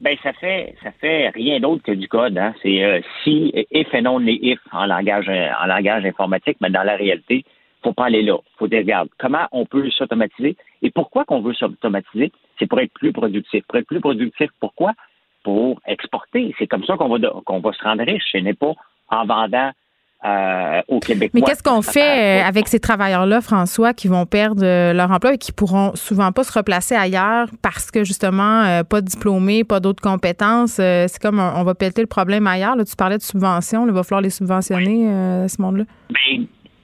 Ben 0.00 0.16
ça 0.22 0.32
fait 0.32 0.74
ça 0.82 0.92
fait 0.92 1.28
rien 1.30 1.58
d'autre 1.60 1.82
que 1.82 1.92
du 1.92 2.08
code. 2.08 2.38
Hein. 2.38 2.54
C'est 2.62 2.84
euh, 2.84 3.00
si 3.22 3.52
if 3.72 3.92
et 3.92 4.00
non 4.00 4.18
les 4.18 4.38
if 4.40 4.60
en 4.72 4.86
langage 4.86 5.28
en 5.28 5.66
langage 5.66 6.06
informatique, 6.06 6.56
mais 6.60 6.70
dans 6.70 6.84
la 6.84 6.94
réalité, 6.94 7.44
faut 7.82 7.92
pas 7.92 8.06
aller 8.06 8.22
là. 8.22 8.36
faut 8.58 8.68
dire, 8.68 8.78
regarde, 8.78 9.08
comment 9.18 9.46
on 9.52 9.66
peut 9.66 9.88
s'automatiser 9.90 10.56
et 10.82 10.90
pourquoi 10.90 11.24
qu'on 11.24 11.40
veut 11.40 11.54
s'automatiser? 11.54 12.32
C'est 12.58 12.66
pour 12.66 12.80
être 12.80 12.92
plus 12.92 13.12
productif. 13.12 13.64
Pour 13.68 13.78
être 13.78 13.86
plus 13.86 14.00
productif, 14.00 14.50
pourquoi? 14.60 14.92
Pour 15.44 15.80
exporter. 15.86 16.54
C'est 16.58 16.66
comme 16.66 16.84
ça 16.84 16.96
qu'on 16.96 17.08
va, 17.08 17.18
qu'on 17.44 17.60
va 17.60 17.72
se 17.72 17.82
rendre 17.82 18.02
riche. 18.04 18.24
Ce 18.32 18.38
n'est 18.38 18.54
pas 18.54 18.72
en 19.10 19.24
vendant 19.26 19.70
euh, 20.24 20.82
au 20.88 20.98
Québec. 20.98 21.30
Mais 21.32 21.42
qu'est-ce 21.42 21.62
qu'on 21.62 21.80
fait 21.80 22.40
euh, 22.40 22.44
avec 22.44 22.66
ces 22.66 22.80
travailleurs-là, 22.80 23.40
François, 23.40 23.94
qui 23.94 24.08
vont 24.08 24.26
perdre 24.26 24.64
euh, 24.64 24.92
leur 24.92 25.12
emploi 25.12 25.34
et 25.34 25.38
qui 25.38 25.52
pourront 25.52 25.94
souvent 25.94 26.32
pas 26.32 26.42
se 26.42 26.52
replacer 26.52 26.96
ailleurs 26.96 27.48
parce 27.62 27.92
que 27.92 28.02
justement, 28.02 28.82
pas 28.82 29.00
de 29.00 29.06
diplômés, 29.06 29.62
pas 29.62 29.78
d'autres 29.78 30.02
compétences. 30.02 30.72
c'est 30.72 31.18
comme 31.22 31.38
on 31.38 31.62
va 31.62 31.74
péter 31.76 32.00
le 32.00 32.08
problème 32.08 32.48
ailleurs. 32.48 32.74
Là, 32.74 32.84
tu 32.84 32.96
parlais 32.96 33.16
de 33.16 33.22
subventions, 33.22 33.86
il 33.86 33.92
va 33.92 34.02
falloir 34.02 34.20
les 34.20 34.30
subventionner, 34.30 35.46
ce 35.48 35.62
monde-là. 35.62 35.84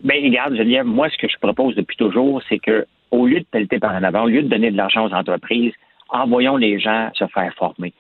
Ben, 0.05 0.21
ben, 0.21 0.25
regarde, 0.25 0.55
Geneviève, 0.55 0.85
moi, 0.85 1.09
ce 1.09 1.17
que 1.17 1.29
je 1.29 1.39
propose 1.39 1.75
depuis 1.75 1.97
toujours, 1.97 2.43
c'est 2.49 2.59
que 2.59 2.87
au 3.11 3.27
lieu 3.27 3.41
de 3.41 3.47
pelleter 3.51 3.79
par 3.79 3.95
en 3.95 4.03
avant, 4.03 4.25
au 4.25 4.29
lieu 4.29 4.43
de 4.43 4.49
donner 4.49 4.71
de 4.71 4.77
l'argent 4.77 5.07
aux 5.07 5.15
entreprises, 5.15 5.73
envoyons 6.11 6.57
les 6.57 6.79
gens 6.79 7.11
se 7.15 7.27
faire 7.29 7.53
former. 7.55 7.93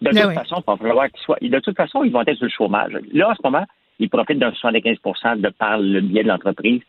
De 0.00 0.10
ben 0.10 0.22
toute 0.22 0.34
façon, 0.34 0.56
il 0.60 0.70
va 0.70 0.76
falloir 0.76 1.10
qu'ils 1.10 1.22
soient. 1.22 1.38
De 1.40 1.58
toute 1.58 1.76
façon, 1.76 2.04
ils 2.04 2.12
vont 2.12 2.22
être 2.22 2.34
sur 2.34 2.44
le 2.44 2.50
chômage. 2.50 2.92
Là, 3.12 3.30
en 3.30 3.34
ce 3.34 3.40
moment, 3.42 3.64
ils 3.98 4.08
profitent 4.08 4.38
d'un 4.38 4.50
75% 4.50 5.40
de 5.40 5.48
par 5.48 5.78
le 5.78 6.00
biais 6.00 6.22
de 6.22 6.28
l'entreprise 6.28 6.80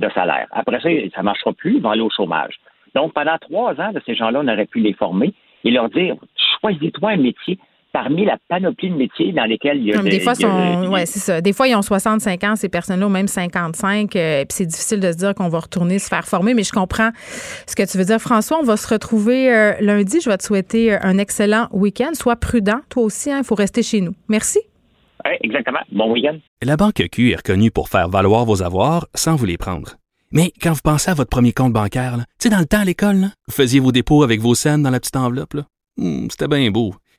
de 0.00 0.08
salaire. 0.10 0.48
Après 0.50 0.80
ça, 0.80 0.88
ça 1.14 1.20
ne 1.20 1.24
marchera 1.24 1.52
plus, 1.52 1.76
ils 1.76 1.82
vont 1.82 1.90
aller 1.90 2.00
au 2.00 2.10
chômage. 2.10 2.54
Donc, 2.94 3.12
pendant 3.12 3.38
trois 3.38 3.80
ans, 3.80 3.92
ces 4.04 4.14
gens-là, 4.14 4.40
on 4.42 4.48
aurait 4.48 4.66
pu 4.66 4.80
les 4.80 4.94
former 4.94 5.32
et 5.64 5.70
leur 5.70 5.88
dire 5.90 6.16
choisis-toi 6.60 7.10
un 7.10 7.16
métier 7.16 7.58
parmi 7.96 8.26
la 8.26 8.36
panoplie 8.50 8.90
de 8.90 8.94
métiers 8.94 9.32
dans 9.32 9.46
lesquels 9.46 9.78
il 9.78 9.86
y 9.86 9.94
a 9.94 10.02
des, 10.02 10.20
fois, 10.20 10.34
c'est 10.34 11.18
ça. 11.18 11.40
Des 11.40 11.54
fois, 11.54 11.66
ils 11.66 11.74
ont 11.74 11.80
65 11.80 12.44
ans, 12.44 12.54
ces 12.54 12.68
personnes-là, 12.68 13.06
ou 13.06 13.08
même 13.08 13.26
55, 13.26 14.14
euh, 14.14 14.42
et 14.42 14.44
puis 14.44 14.54
c'est 14.54 14.66
difficile 14.66 15.00
de 15.00 15.12
se 15.12 15.16
dire 15.16 15.34
qu'on 15.34 15.48
va 15.48 15.60
retourner 15.60 15.98
se 15.98 16.08
faire 16.08 16.28
former, 16.28 16.52
mais 16.52 16.62
je 16.62 16.72
comprends 16.72 17.08
ce 17.66 17.74
que 17.74 17.90
tu 17.90 17.96
veux 17.96 18.04
dire. 18.04 18.18
François, 18.18 18.58
on 18.60 18.64
va 18.64 18.76
se 18.76 18.86
retrouver 18.92 19.50
euh, 19.50 19.72
lundi. 19.80 20.20
Je 20.20 20.28
vais 20.28 20.36
te 20.36 20.42
souhaiter 20.42 20.92
euh, 20.92 20.98
un 21.00 21.16
excellent 21.16 21.68
week-end. 21.72 22.10
Sois 22.12 22.36
prudent, 22.36 22.80
toi 22.90 23.04
aussi, 23.04 23.32
hein. 23.32 23.38
il 23.38 23.44
faut 23.44 23.54
rester 23.54 23.82
chez 23.82 24.02
nous. 24.02 24.12
Merci 24.28 24.60
exactement. 25.40 25.80
Bon 25.90 26.12
week-end. 26.12 26.38
La 26.62 26.76
Banque 26.76 27.02
Q 27.10 27.32
est 27.32 27.36
reconnue 27.36 27.70
pour 27.70 27.88
faire 27.88 28.08
valoir 28.08 28.44
vos 28.44 28.62
avoirs 28.62 29.08
sans 29.14 29.36
vous 29.36 29.46
les 29.46 29.56
prendre. 29.56 29.96
Mais 30.30 30.52
quand 30.62 30.72
vous 30.72 30.82
pensez 30.84 31.10
à 31.10 31.14
votre 31.14 31.30
premier 31.30 31.52
compte 31.52 31.72
bancaire, 31.72 32.18
tu 32.18 32.24
sais, 32.40 32.50
dans 32.50 32.58
le 32.58 32.66
temps 32.66 32.80
à 32.80 32.84
l'école, 32.84 33.30
vous 33.48 33.54
faisiez 33.54 33.80
vos 33.80 33.90
dépôts 33.90 34.22
avec 34.22 34.40
vos 34.40 34.54
scènes 34.54 34.82
dans 34.82 34.90
la 34.90 35.00
petite 35.00 35.16
enveloppe. 35.16 35.56
Hmm, 35.96 36.28
c'était 36.30 36.46
bien 36.46 36.70
beau. 36.70 36.94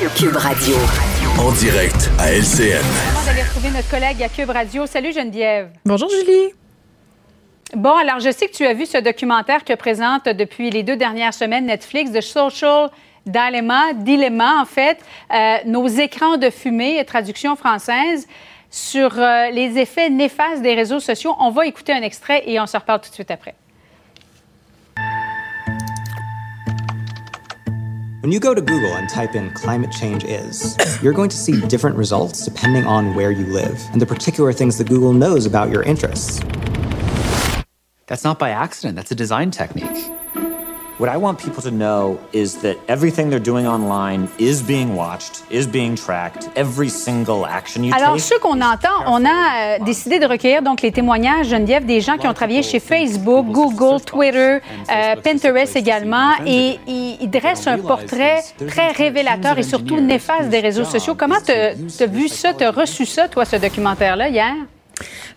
En 0.00 1.50
direct 1.50 2.08
à 2.20 2.30
LCN. 2.30 2.84
Vous 2.84 3.28
allez 3.28 3.42
retrouver 3.42 3.70
notre 3.70 3.90
collègue 3.90 4.22
à 4.22 4.28
Cube 4.28 4.50
Radio. 4.50 4.86
Salut 4.86 5.12
Geneviève. 5.12 5.70
Bonjour 5.84 6.08
Julie. 6.08 6.52
Bon, 7.74 7.96
alors 7.96 8.20
je 8.20 8.30
sais 8.30 8.46
que 8.46 8.52
tu 8.52 8.64
as 8.64 8.74
vu 8.74 8.86
ce 8.86 8.98
documentaire 8.98 9.64
que 9.64 9.72
présente 9.72 10.26
depuis 10.26 10.70
les 10.70 10.84
deux 10.84 10.96
dernières 10.96 11.34
semaines 11.34 11.66
Netflix, 11.66 12.12
The 12.12 12.20
Social 12.20 12.90
Dilemma, 13.26 13.92
dilemma 13.92 14.62
en 14.62 14.66
fait, 14.66 15.00
euh, 15.34 15.56
nos 15.66 15.88
écrans 15.88 16.36
de 16.36 16.48
fumée, 16.48 17.04
traduction 17.04 17.56
française, 17.56 18.28
sur 18.70 19.18
euh, 19.18 19.50
les 19.50 19.78
effets 19.78 20.10
néfastes 20.10 20.62
des 20.62 20.74
réseaux 20.74 21.00
sociaux. 21.00 21.34
On 21.40 21.50
va 21.50 21.66
écouter 21.66 21.92
un 21.92 22.02
extrait 22.02 22.44
et 22.46 22.60
on 22.60 22.66
se 22.66 22.76
reparle 22.76 23.00
tout 23.00 23.10
de 23.10 23.14
suite 23.14 23.32
après. 23.32 23.56
When 28.28 28.34
you 28.34 28.40
go 28.40 28.52
to 28.54 28.60
Google 28.60 28.92
and 28.92 29.08
type 29.08 29.34
in 29.34 29.50
climate 29.52 29.90
change 29.90 30.22
is, 30.22 30.76
you're 31.02 31.14
going 31.14 31.30
to 31.30 31.36
see 31.38 31.62
different 31.62 31.96
results 31.96 32.44
depending 32.44 32.84
on 32.84 33.14
where 33.14 33.30
you 33.30 33.46
live 33.46 33.80
and 33.92 34.02
the 34.02 34.04
particular 34.04 34.52
things 34.52 34.76
that 34.76 34.86
Google 34.86 35.14
knows 35.14 35.46
about 35.46 35.70
your 35.70 35.82
interests. 35.82 36.38
That's 38.06 38.24
not 38.24 38.38
by 38.38 38.50
accident, 38.50 38.96
that's 38.96 39.10
a 39.10 39.14
design 39.14 39.50
technique. 39.50 40.17
What 40.98 41.08
I 41.08 41.16
want 41.16 41.36
people 41.38 41.62
to 41.62 41.70
know 41.70 42.18
is 42.32 42.56
that 42.62 42.76
everything 42.88 43.30
they're 43.30 43.38
doing 43.38 43.68
online 43.68 44.28
is 44.40 44.60
being 44.60 44.96
watched, 44.96 45.44
is 45.48 45.64
being 45.64 45.94
tracked, 45.94 46.48
every 46.56 46.88
single 46.88 47.46
action 47.46 47.84
you 47.84 47.94
Alors, 47.94 48.18
ce 48.18 48.36
qu'on 48.40 48.60
entend, 48.60 49.04
on 49.06 49.24
a 49.24 49.28
euh, 49.78 49.84
décidé 49.84 50.18
de 50.18 50.26
recueillir 50.26 50.60
donc 50.60 50.82
les 50.82 50.90
témoignages, 50.90 51.50
Geneviève, 51.50 51.86
des 51.86 52.00
gens 52.00 52.16
qui 52.16 52.26
ont 52.26 52.34
travaillé 52.34 52.64
chez 52.64 52.80
Facebook, 52.80 53.46
Google, 53.46 54.00
Twitter, 54.04 54.58
euh, 54.58 55.14
Pinterest 55.22 55.76
également, 55.76 56.32
et 56.44 56.80
ils 56.88 57.30
dressent 57.30 57.68
un 57.68 57.78
portrait 57.78 58.42
très 58.66 58.90
révélateur 58.90 59.56
et 59.56 59.62
surtout 59.62 60.00
néfaste 60.00 60.48
des 60.48 60.58
réseaux 60.58 60.84
sociaux. 60.84 61.14
Comment 61.16 61.40
tu 61.46 61.52
as 61.52 62.06
vu 62.06 62.26
ça, 62.26 62.52
tu 62.54 62.64
as 62.64 62.72
reçu 62.72 63.06
ça, 63.06 63.28
toi, 63.28 63.44
ce 63.44 63.54
documentaire-là, 63.54 64.30
hier? 64.30 64.54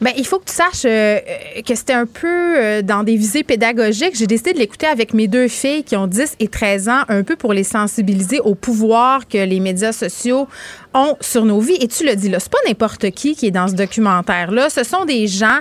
Bien, 0.02 0.14
il 0.18 0.26
faut 0.26 0.40
que 0.40 0.46
tu 0.46 0.56
saches 0.56 0.82
euh, 0.86 1.20
que 1.64 1.76
c'était 1.76 1.94
un 1.94 2.08
peu 2.08 2.28
euh, 2.28 2.82
dans 2.82 3.04
des 3.04 3.16
visées 3.16 3.44
pédagogiques. 3.44 4.16
J'ai 4.16 4.26
décidé 4.26 4.54
de 4.54 4.58
l'écouter 4.58 4.88
avec 4.88 5.14
mes 5.14 5.28
deux 5.28 5.48
filles 5.48 5.84
qui 5.84 5.96
ont 5.96 6.08
10 6.08 6.38
et 6.40 6.48
13 6.48 6.90
ans, 6.90 7.02
un 7.08 7.22
peu 7.22 7.36
pour 7.36 7.54
les 7.54 7.64
sensibiliser 7.64 8.40
au 8.40 8.56
pouvoir 8.56 9.28
que 9.28 9.38
les 9.38 9.60
médias 9.60 9.92
sociaux 9.92 10.48
ont 10.96 11.18
sur 11.22 11.46
nos 11.46 11.60
vies. 11.60 11.78
Et 11.80 11.88
tu 11.88 12.04
le 12.04 12.16
dis 12.16 12.30
là, 12.30 12.40
c'est 12.40 12.52
pas 12.52 12.58
n'importe 12.68 13.12
qui 13.12 13.36
qui 13.36 13.46
est 13.46 13.52
dans 13.52 13.68
ce 13.68 13.76
documentaire-là. 13.76 14.72
Ce 14.72 14.84
sont 14.84 15.06
des 15.06 15.28
gens, 15.28 15.60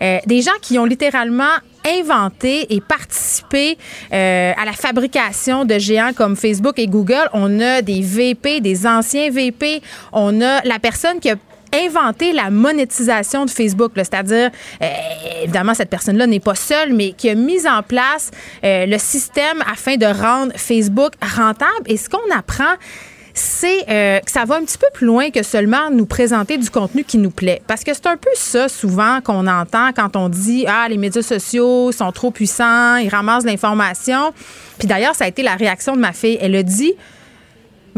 euh, 0.00 0.18
des 0.24 0.40
gens 0.40 0.52
qui 0.62 0.78
ont 0.78 0.84
littéralement 0.84 1.56
inventé 1.84 2.72
et 2.72 2.80
participé 2.80 3.78
à 4.12 4.64
la 4.66 4.72
fabrication 4.72 5.64
de 5.64 5.78
géants 5.78 6.12
comme 6.14 6.36
Facebook 6.36 6.78
et 6.78 6.86
Google. 6.86 7.28
On 7.32 7.58
a 7.58 7.80
des 7.80 8.02
VP, 8.02 8.60
des 8.60 8.86
anciens 8.86 9.30
VP. 9.30 9.80
On 10.12 10.42
a 10.42 10.60
la 10.62 10.78
personne 10.78 11.20
qui 11.20 11.30
a 11.30 11.36
inventé 11.74 12.32
la 12.32 12.50
monétisation 12.50 13.44
de 13.44 13.50
Facebook, 13.50 13.92
c'est-à-dire, 13.96 14.50
euh, 14.82 14.86
évidemment, 15.42 15.74
cette 15.74 15.90
personne-là 15.90 16.26
n'est 16.26 16.40
pas 16.40 16.54
seule, 16.54 16.92
mais 16.92 17.12
qui 17.12 17.28
a 17.30 17.34
mis 17.34 17.66
en 17.66 17.82
place 17.82 18.30
euh, 18.64 18.86
le 18.86 18.98
système 18.98 19.62
afin 19.70 19.96
de 19.96 20.06
rendre 20.06 20.52
Facebook 20.56 21.12
rentable. 21.22 21.86
Et 21.86 21.96
ce 21.96 22.08
qu'on 22.08 22.18
apprend, 22.34 22.74
c'est 23.34 23.88
euh, 23.88 24.20
que 24.20 24.30
ça 24.30 24.44
va 24.44 24.56
un 24.56 24.64
petit 24.64 24.78
peu 24.78 24.88
plus 24.92 25.06
loin 25.06 25.30
que 25.30 25.42
seulement 25.42 25.90
nous 25.90 26.06
présenter 26.06 26.58
du 26.58 26.70
contenu 26.70 27.04
qui 27.04 27.18
nous 27.18 27.30
plaît. 27.30 27.62
Parce 27.66 27.84
que 27.84 27.94
c'est 27.94 28.06
un 28.06 28.16
peu 28.16 28.30
ça 28.34 28.68
souvent 28.68 29.20
qu'on 29.20 29.46
entend 29.46 29.92
quand 29.94 30.16
on 30.16 30.28
dit 30.28 30.64
Ah, 30.66 30.86
les 30.88 30.98
médias 30.98 31.22
sociaux 31.22 31.92
sont 31.92 32.12
trop 32.12 32.30
puissants, 32.30 32.96
ils 32.96 33.08
ramassent 33.08 33.44
l'information. 33.44 34.32
Puis 34.78 34.88
d'ailleurs, 34.88 35.14
ça 35.14 35.24
a 35.24 35.28
été 35.28 35.42
la 35.42 35.54
réaction 35.54 35.94
de 35.94 36.00
ma 36.00 36.12
fille. 36.12 36.38
Elle 36.40 36.56
a 36.56 36.62
dit 36.62 36.94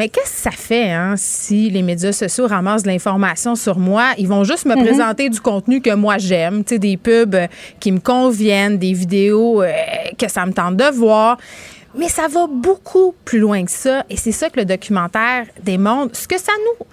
mais 0.02 0.08
qu'est-ce 0.08 0.32
que 0.32 0.38
ça 0.38 0.50
fait 0.50 0.90
hein, 0.90 1.14
si 1.16 1.70
les 1.70 1.80
médias 1.80 2.10
sociaux 2.10 2.48
ramassent 2.48 2.82
de 2.82 2.88
l'information 2.88 3.54
sur 3.54 3.78
moi? 3.78 4.14
Ils 4.18 4.26
vont 4.26 4.42
juste 4.42 4.64
me 4.64 4.74
mhm. 4.74 4.82
présenter 4.82 5.28
du 5.28 5.40
contenu 5.40 5.80
que 5.80 5.94
moi 5.94 6.18
j'aime, 6.18 6.64
des 6.64 6.96
pubs 6.96 7.36
euh, 7.36 7.46
qui 7.78 7.92
me 7.92 8.00
conviennent, 8.00 8.78
des 8.78 8.94
vidéos 8.94 9.62
euh, 9.62 9.70
que 10.18 10.28
ça 10.28 10.44
me 10.44 10.52
tente 10.52 10.76
de 10.76 10.90
voir. 10.92 11.38
Mais 11.96 12.08
ça 12.08 12.26
va 12.26 12.48
beaucoup 12.48 13.14
plus 13.24 13.38
loin 13.38 13.64
que 13.64 13.70
ça. 13.70 14.04
Et 14.10 14.16
c'est 14.16 14.32
ça 14.32 14.50
que 14.50 14.58
le 14.58 14.64
documentaire 14.64 15.46
démontre. 15.62 16.16
Ce 16.16 16.26
que 16.26 16.36
ça 16.36 16.50
nous 16.64 16.84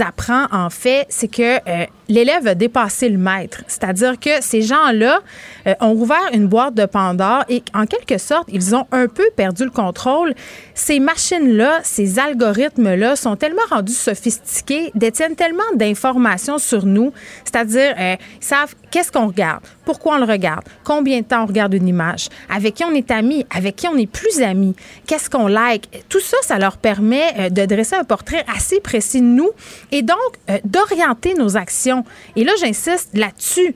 apprend, 0.00 0.46
en 0.52 0.70
fait, 0.70 1.06
c'est 1.08 1.28
que 1.28 1.56
euh, 1.56 1.86
l'élève 2.08 2.46
a 2.46 2.54
dépassé 2.54 3.08
le 3.08 3.18
maître. 3.18 3.62
C'est-à-dire 3.66 4.18
que 4.18 4.30
ces 4.40 4.62
gens-là 4.62 5.20
euh, 5.66 5.74
ont 5.80 5.92
ouvert 5.92 6.28
une 6.32 6.46
boîte 6.46 6.74
de 6.74 6.86
Pandore 6.86 7.44
et 7.48 7.62
en 7.74 7.86
quelque 7.86 8.18
sorte, 8.18 8.48
ils 8.52 8.74
ont 8.74 8.86
un 8.92 9.08
peu 9.08 9.28
perdu 9.34 9.64
le 9.64 9.70
contrôle. 9.70 10.34
Ces 10.74 11.00
machines-là, 11.00 11.80
ces 11.82 12.18
algorithmes-là 12.18 13.16
sont 13.16 13.36
tellement 13.36 13.62
rendus 13.70 13.94
sophistiqués, 13.94 14.90
détiennent 14.94 15.36
tellement 15.36 15.62
d'informations 15.74 16.58
sur 16.58 16.84
nous, 16.84 17.12
c'est-à-dire 17.44 17.94
euh, 17.98 18.16
ils 18.40 18.44
savent 18.44 18.74
qu'est-ce 18.90 19.10
qu'on 19.10 19.28
regarde, 19.28 19.62
pourquoi 19.84 20.16
on 20.16 20.18
le 20.18 20.24
regarde, 20.30 20.64
combien 20.84 21.20
de 21.20 21.24
temps 21.24 21.44
on 21.44 21.46
regarde 21.46 21.74
une 21.74 21.88
image, 21.88 22.28
avec 22.48 22.74
qui 22.74 22.84
on 22.84 22.92
est 22.92 23.10
ami, 23.10 23.46
avec 23.54 23.76
qui 23.76 23.88
on 23.88 23.96
est 23.96 24.06
plus 24.06 24.42
ami, 24.42 24.74
qu'est-ce 25.06 25.30
qu'on 25.30 25.46
like. 25.46 26.04
Tout 26.08 26.20
ça, 26.20 26.36
ça 26.42 26.58
leur 26.58 26.76
permet 26.76 27.50
de 27.50 27.64
dresser 27.64 27.96
un 27.96 28.04
portrait 28.04 28.44
assez 28.54 28.80
précis 28.80 29.20
de 29.20 29.26
nous 29.26 29.50
et 29.92 30.02
donc 30.02 30.38
d'orienter 30.64 31.34
nos 31.34 31.56
actions 31.56 32.04
et 32.36 32.44
là, 32.44 32.52
j'insiste 32.60 33.10
là-dessus. 33.14 33.74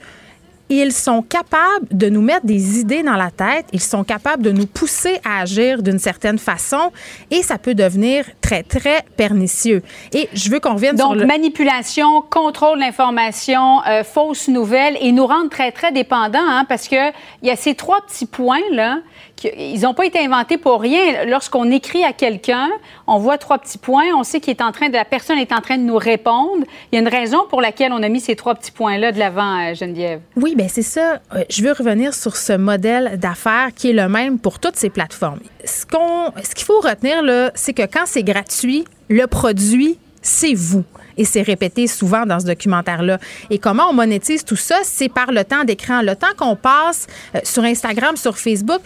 Ils 0.81 0.93
sont 0.93 1.23
capables 1.23 1.87
de 1.91 2.09
nous 2.09 2.23
mettre 2.23 2.47
des 2.47 2.81
idées 2.81 3.03
dans 3.03 3.17
la 3.17 3.31
tête, 3.31 3.67
ils 3.73 3.83
sont 3.83 4.05
capables 4.05 4.43
de 4.43 4.51
nous 4.51 4.67
pousser 4.67 5.21
à 5.25 5.43
agir 5.43 5.83
d'une 5.83 5.99
certaine 5.99 6.39
façon 6.39 6.91
et 7.31 7.43
ça 7.43 7.59
peut 7.59 7.75
devenir 7.75 8.25
très, 8.41 8.63
très 8.63 9.03
pernicieux. 9.17 9.83
Et 10.13 10.29
je 10.33 10.51
veux 10.51 10.61
qu'on 10.61 10.75
revienne 10.75 10.97
Donc, 10.97 11.13
sur 11.13 11.21
le... 11.21 11.27
manipulation, 11.27 12.23
contrôle 12.23 12.79
de 12.79 12.85
l'information, 12.85 13.83
euh, 13.87 14.03
fausses 14.03 14.49
nouvelles 14.49 14.97
et 15.01 15.13
nous 15.13 15.27
rendre 15.27 15.51
très, 15.51 15.73
très 15.73 15.93
dépendants 15.93 16.39
hein, 16.41 16.65
parce 16.69 16.89
que 16.89 17.11
il 17.43 17.49
y 17.49 17.51
a 17.51 17.57
ces 17.57 17.75
trois 17.75 18.01
petits 18.03 18.27
points-là 18.27 18.99
ils 19.57 19.81
n'ont 19.81 19.95
pas 19.95 20.07
été 20.07 20.19
inventés 20.21 20.59
pour 20.59 20.81
rien. 20.81 21.25
Lorsqu'on 21.27 21.71
écrit 21.71 22.05
à 22.05 22.13
quelqu'un, 22.13 22.69
on 23.07 23.19
voit 23.19 23.39
trois 23.39 23.59
petits 23.59 23.79
points, 23.79 24.15
on 24.17 24.23
sait 24.23 24.41
qu'il 24.41 24.51
est 24.51 24.63
en 24.63 24.73
train 24.73 24.89
de, 24.89 24.95
la 24.95 25.05
personne 25.05 25.39
est 25.39 25.53
en 25.53 25.61
train 25.61 25.79
de 25.79 25.83
nous 25.83 25.97
répondre. 25.97 26.65
Il 26.91 26.97
y 26.97 26.99
a 26.99 27.01
une 27.01 27.09
raison 27.09 27.47
pour 27.49 27.61
laquelle 27.61 27.93
on 27.93 28.03
a 28.03 28.09
mis 28.09 28.21
ces 28.21 28.37
trois 28.37 28.55
petits 28.55 28.73
points-là 28.73 29.13
de 29.13 29.19
l'avant, 29.19 29.59
euh, 29.59 29.75
Geneviève. 29.75 30.21
Oui, 30.37 30.55
bien 30.63 30.69
c'est 30.73 30.83
ça. 30.83 31.21
Euh, 31.35 31.45
je 31.51 31.63
veux 31.63 31.73
revenir 31.73 32.15
sur 32.15 32.37
ce 32.37 32.53
modèle 32.53 33.19
d'affaires 33.19 33.71
qui 33.75 33.91
est 33.91 33.93
le 33.93 34.09
même 34.09 34.39
pour 34.39 34.59
toutes 34.59 34.77
ces 34.77 34.91
plateformes. 34.91 35.41
Ce 35.65 35.85
qu'il 36.55 36.65
faut 36.65 36.81
retenir 36.81 37.23
c'est 37.55 37.73
que 37.73 37.83
quand 37.83 38.05
c'est 38.07 38.23
gratuit, 38.23 38.85
le 39.09 39.27
produit, 39.27 39.99
c'est 40.21 40.55
vous 40.55 40.85
et 41.17 41.25
c'est 41.25 41.43
répété 41.43 41.87
souvent 41.87 42.25
dans 42.25 42.41
ce 42.41 42.47
documentaire-là. 42.47 43.19
Et 43.51 43.59
comment 43.59 43.91
on 43.91 43.93
monétise 43.93 44.45
tout 44.45 44.57
ça? 44.57 44.77
C'est 44.83 45.09
par 45.09 45.31
le 45.31 45.45
temps 45.45 45.65
d'écran. 45.65 46.01
Le 46.03 46.17
temps 46.17 46.35
qu'on 46.37 46.57
passe 46.57 47.07
euh, 47.35 47.41
sur 47.45 47.65
Instagram, 47.65 48.17
sur 48.17 48.39
Facebook, 48.39 48.81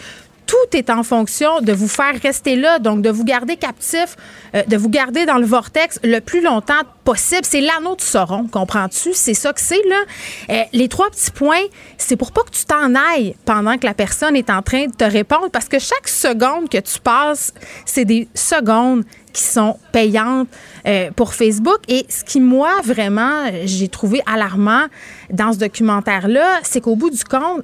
tout 0.46 0.76
est 0.76 0.90
en 0.90 1.02
fonction 1.02 1.60
de 1.60 1.72
vous 1.72 1.88
faire 1.88 2.14
rester 2.22 2.56
là, 2.56 2.78
donc 2.78 3.02
de 3.02 3.10
vous 3.10 3.24
garder 3.24 3.56
captif, 3.56 4.16
euh, 4.54 4.62
de 4.64 4.76
vous 4.76 4.88
garder 4.88 5.26
dans 5.26 5.38
le 5.38 5.46
vortex 5.46 5.98
le 6.02 6.20
plus 6.20 6.40
longtemps 6.40 6.82
possible. 7.04 7.42
C'est 7.44 7.60
l'anneau 7.60 7.96
de 7.96 8.00
Sauron, 8.00 8.46
comprends-tu? 8.46 9.10
C'est 9.12 9.34
ça 9.34 9.52
que 9.52 9.60
c'est, 9.60 9.82
là. 9.88 10.02
Euh, 10.50 10.62
les 10.72 10.88
trois 10.88 11.10
petits 11.10 11.30
points, 11.30 11.64
c'est 11.98 12.16
pour 12.16 12.32
pas 12.32 12.42
que 12.42 12.50
tu 12.50 12.64
t'en 12.64 12.94
ailles 12.94 13.34
pendant 13.44 13.76
que 13.76 13.86
la 13.86 13.94
personne 13.94 14.36
est 14.36 14.50
en 14.50 14.62
train 14.62 14.86
de 14.86 14.92
te 14.92 15.04
répondre, 15.04 15.50
parce 15.50 15.68
que 15.68 15.78
chaque 15.78 16.08
seconde 16.08 16.68
que 16.68 16.78
tu 16.78 16.98
passes, 17.00 17.52
c'est 17.84 18.04
des 18.04 18.28
secondes 18.34 19.04
qui 19.32 19.42
sont 19.42 19.78
payantes 19.92 20.48
euh, 20.86 21.10
pour 21.14 21.34
Facebook. 21.34 21.78
Et 21.88 22.06
ce 22.08 22.24
qui, 22.24 22.40
moi, 22.40 22.70
vraiment, 22.82 23.44
j'ai 23.64 23.88
trouvé 23.88 24.22
alarmant 24.26 24.86
dans 25.30 25.52
ce 25.52 25.58
documentaire-là, 25.58 26.60
c'est 26.62 26.80
qu'au 26.80 26.96
bout 26.96 27.10
du 27.10 27.22
compte, 27.22 27.62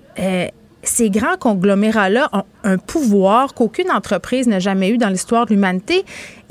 ces 0.83 1.11
grands 1.11 1.37
conglomérats-là 1.39 2.29
ont 2.33 2.43
un 2.65 2.79
pouvoir 2.79 3.55
qu'aucune 3.55 3.91
entreprise 3.91 4.47
n'a 4.47 4.59
jamais 4.59 4.91
eu 4.91 4.99
dans 4.99 5.09
l'histoire 5.09 5.47
de 5.47 5.55
l'humanité. 5.55 6.05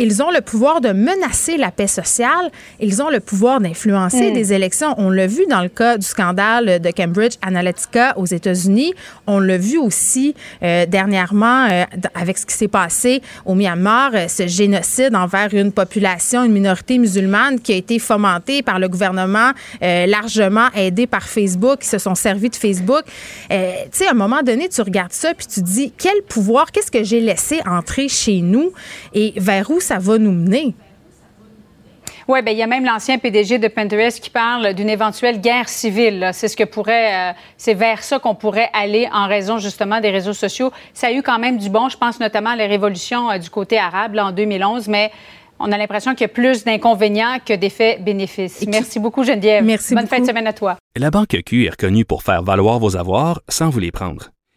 Ils 0.04 0.24
ont 0.24 0.32
le 0.32 0.42
pouvoir 0.42 0.82
de 0.82 0.90
menacer 0.94 1.58
la 1.58 1.70
paix 1.70 1.86
sociale. 1.86 2.50
Ils 2.80 3.04
ont 3.04 3.12
le 3.12 3.20
pouvoir 3.20 3.62
d'influencer 3.62 4.32
mm. 4.32 4.34
des 4.34 4.52
élections. 4.52 4.96
On 4.98 5.12
l'a 5.12 5.28
vu 5.28 5.46
dans 5.48 5.62
le 5.62 5.70
cas 5.70 6.00
du 6.00 6.08
scandale 6.08 6.80
de 6.80 6.90
Cambridge 6.90 7.36
Analytica 7.44 8.18
aux 8.18 8.26
États-Unis. 8.26 8.96
On 9.28 9.40
l'a 9.40 9.60
vu 9.60 9.78
aussi 9.78 10.34
euh, 10.64 10.88
dernièrement 10.88 11.68
euh, 11.70 11.84
avec 12.16 12.40
ce 12.40 12.48
qui 12.48 12.56
s'est 12.56 12.68
passé 12.68 13.22
au 13.46 13.54
Myanmar, 13.54 14.10
euh, 14.16 14.28
ce 14.28 14.48
génocide 14.48 15.16
envers 15.16 15.54
une 15.54 15.72
population, 15.72 16.46
une 16.46 16.54
minorité 16.54 16.98
musulmane 16.98 17.60
qui 17.60 17.72
a 17.72 17.76
été 17.76 18.00
fomentée 18.00 18.64
par 18.64 18.80
le 18.80 18.90
gouvernement, 18.90 19.52
largement 19.82 20.70
aidé 20.76 21.06
par 21.06 21.28
Facebook, 21.28 21.82
qui 21.82 21.88
se 21.88 22.00
sont 22.00 22.16
servis 22.16 22.50
de 22.50 22.56
Facebook. 22.56 23.04
tu 23.50 23.56
sais, 23.92 24.08
à 24.08 24.12
un 24.12 24.16
moment 24.16 24.42
donné, 24.42 24.68
tu 24.68 24.82
regardes 24.82 25.14
ça 25.14 25.36
puis 25.36 25.46
tu 25.46 25.62
te 25.62 25.66
dis 25.66 25.94
quel 25.96 26.24
pouvoir, 26.28 26.72
qu'est-ce 26.72 26.90
que 26.90 27.04
j'ai 27.04 27.22
laissé 27.22 27.60
entrer 27.68 28.08
chez 28.08 28.42
nous 28.42 28.72
et 29.14 29.34
vers 29.38 29.70
où 29.70 29.80
ça 29.80 29.91
va 30.00 30.18
nous 30.18 30.32
mener? 30.32 30.76
Oui, 32.28 32.42
bien, 32.44 32.54
il 32.54 32.60
y 32.60 32.64
a 32.64 32.68
même 32.68 32.86
l'ancien 32.86 33.18
PDG 33.18 33.58
de 33.58 33.68
Pinterest 33.68 34.20
qui 34.20 34.30
parle 34.30 34.74
d'une 34.74 34.90
éventuelle 34.90 35.42
guerre 35.42 35.68
civile. 35.68 36.30
C'est 36.34 36.48
ce 36.48 36.56
que 36.56 36.64
pourrait, 36.64 37.32
euh, 37.32 37.34
c'est 37.58 37.74
vers 37.74 38.04
ça 38.04 38.20
qu'on 38.20 38.36
pourrait 38.36 38.70
aller 38.74 39.10
en 39.12 39.28
raison 39.28 39.58
justement 39.58 40.00
des 40.00 40.12
réseaux 40.12 40.34
sociaux. 40.34 40.72
Ça 40.94 41.08
a 41.08 41.12
eu 41.12 41.24
quand 41.24 41.40
même 41.40 41.58
du 41.58 41.70
bon. 41.70 41.90
Je 41.90 41.98
pense 41.98 42.20
notamment 42.20 42.52
à 42.52 42.56
la 42.56 42.68
révolution 42.68 43.30
euh, 43.32 43.38
du 43.38 43.50
côté 43.50 43.78
arabe 43.78 44.18
en 44.18 44.32
2011, 44.32 44.88
mais 44.88 45.12
on 45.60 45.72
a 45.72 45.78
l'impression 45.78 46.12
qu'il 46.12 46.22
y 46.22 46.26
a 46.26 46.34
plus 46.34 46.64
d'inconvénients 46.64 47.38
que 47.46 47.54
d'effets 47.54 47.98
bénéfices. 48.00 48.66
Merci 48.68 49.00
beaucoup, 49.00 49.24
Geneviève. 49.24 49.64
Merci 49.64 49.96
Bonne 49.96 50.08
fin 50.08 50.20
de 50.20 50.26
semaine 50.26 50.48
à 50.48 50.54
toi. 50.54 50.78
La 50.96 51.12
Banque 51.12 51.38
Q 51.46 51.66
est 51.66 51.72
reconnue 51.72 52.06
pour 52.06 52.24
faire 52.24 52.44
valoir 52.44 52.80
vos 52.80 52.98
avoirs 52.98 53.42
sans 53.48 53.70
vous 53.70 53.80
les 53.80 53.92
prendre. 53.92 54.30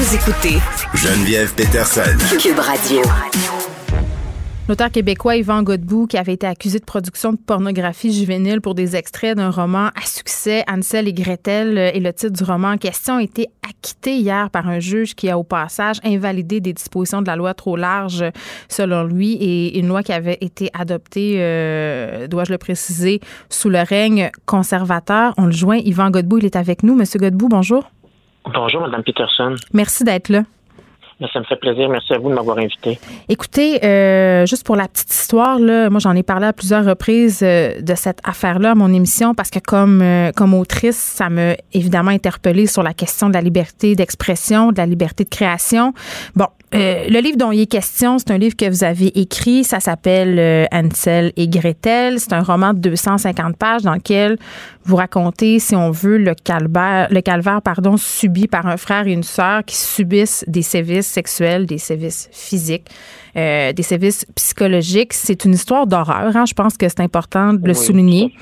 Vous 0.00 0.14
écoutez 0.14 0.58
Geneviève 0.94 1.52
Peterson. 1.56 2.16
Cube 2.38 2.60
Radio. 2.60 3.02
L'auteur 4.68 4.92
québécois 4.92 5.34
Yvan 5.34 5.64
Godbout, 5.64 6.06
qui 6.06 6.16
avait 6.16 6.34
été 6.34 6.46
accusé 6.46 6.78
de 6.78 6.84
production 6.84 7.32
de 7.32 7.36
pornographie 7.36 8.12
juvénile 8.12 8.60
pour 8.60 8.76
des 8.76 8.94
extraits 8.94 9.36
d'un 9.36 9.50
roman 9.50 9.88
à 9.88 10.06
succès, 10.06 10.62
Ansel 10.68 11.08
et 11.08 11.12
Gretel, 11.12 11.76
et 11.78 11.98
le 11.98 12.12
titre 12.12 12.32
du 12.32 12.44
roman 12.44 12.68
en 12.68 12.76
question 12.76 13.16
a 13.16 13.24
été 13.24 13.48
acquitté 13.68 14.18
hier 14.18 14.50
par 14.50 14.68
un 14.68 14.78
juge 14.78 15.16
qui 15.16 15.28
a 15.30 15.36
au 15.36 15.42
passage 15.42 15.98
invalidé 16.04 16.60
des 16.60 16.74
dispositions 16.74 17.20
de 17.20 17.26
la 17.26 17.34
loi 17.34 17.52
trop 17.54 17.74
large, 17.74 18.24
selon 18.68 19.02
lui, 19.02 19.32
et 19.32 19.80
une 19.80 19.88
loi 19.88 20.04
qui 20.04 20.12
avait 20.12 20.38
été 20.40 20.70
adoptée, 20.78 21.38
euh, 21.38 22.28
dois-je 22.28 22.52
le 22.52 22.58
préciser, 22.58 23.18
sous 23.50 23.68
le 23.68 23.80
règne 23.80 24.30
conservateur. 24.46 25.34
On 25.38 25.46
le 25.46 25.50
joint, 25.50 25.78
Yvan 25.78 26.12
Godbout, 26.12 26.38
il 26.38 26.44
est 26.44 26.54
avec 26.54 26.84
nous. 26.84 26.94
Monsieur 26.94 27.18
Godbout, 27.18 27.48
bonjour. 27.48 27.90
Bonjour, 28.52 28.80
Mme 28.82 29.02
Peterson. 29.02 29.54
Merci 29.72 30.04
d'être 30.04 30.28
là. 30.30 30.42
Ça 31.32 31.40
me 31.40 31.44
fait 31.44 31.56
plaisir. 31.56 31.88
Merci 31.88 32.14
à 32.14 32.18
vous 32.18 32.28
de 32.28 32.34
m'avoir 32.34 32.58
invité. 32.58 33.00
Écoutez, 33.28 33.84
euh, 33.84 34.46
juste 34.46 34.64
pour 34.64 34.76
la 34.76 34.86
petite 34.86 35.12
histoire, 35.12 35.58
là, 35.58 35.90
moi 35.90 35.98
j'en 35.98 36.14
ai 36.14 36.22
parlé 36.22 36.46
à 36.46 36.52
plusieurs 36.52 36.84
reprises 36.84 37.40
euh, 37.42 37.80
de 37.80 37.94
cette 37.96 38.20
affaire-là 38.22 38.76
mon 38.76 38.92
émission 38.92 39.34
parce 39.34 39.50
que 39.50 39.58
comme 39.58 40.00
euh, 40.00 40.30
comme 40.30 40.54
autrice, 40.54 40.96
ça 40.96 41.28
m'a 41.28 41.54
évidemment 41.72 42.12
interpellée 42.12 42.68
sur 42.68 42.84
la 42.84 42.94
question 42.94 43.28
de 43.28 43.34
la 43.34 43.40
liberté 43.40 43.96
d'expression, 43.96 44.70
de 44.70 44.78
la 44.78 44.86
liberté 44.86 45.24
de 45.24 45.28
création. 45.28 45.92
Bon, 46.36 46.46
le 46.72 47.20
livre 47.20 47.36
dont 47.36 47.50
il 47.50 47.62
est 47.62 47.66
question, 47.66 48.18
c'est 48.18 48.30
un 48.30 48.38
livre 48.38 48.54
que 48.54 48.68
vous 48.68 48.84
avez 48.84 49.18
écrit. 49.18 49.64
Ça 49.64 49.80
s'appelle 49.80 50.68
Ansel 50.70 51.32
et 51.36 51.48
Gretel. 51.48 52.20
C'est 52.20 52.34
un 52.34 52.42
roman 52.42 52.74
de 52.74 52.78
250 52.78 53.56
pages 53.56 53.82
dans 53.82 53.94
lequel 53.94 54.36
vous 54.88 54.96
racontez, 54.96 55.58
si 55.58 55.76
on 55.76 55.90
veut, 55.90 56.16
le 56.16 56.34
calvaire, 56.34 57.08
le 57.10 57.20
calvaire 57.20 57.60
pardon, 57.60 57.98
subi 57.98 58.48
par 58.48 58.66
un 58.66 58.78
frère 58.78 59.06
et 59.06 59.12
une 59.12 59.22
sœur 59.22 59.62
qui 59.64 59.76
subissent 59.76 60.44
des 60.48 60.62
sévices 60.62 61.06
sexuels, 61.06 61.66
des 61.66 61.76
sévices 61.76 62.30
physiques, 62.32 62.88
euh, 63.36 63.74
des 63.74 63.82
sévices 63.82 64.24
psychologiques. 64.34 65.12
C'est 65.12 65.44
une 65.44 65.52
histoire 65.52 65.86
d'horreur. 65.86 66.34
Hein? 66.34 66.46
Je 66.46 66.54
pense 66.54 66.78
que 66.78 66.88
c'est 66.88 67.00
important 67.00 67.52
de 67.52 67.66
le 67.66 67.74
souligner. 67.74 68.32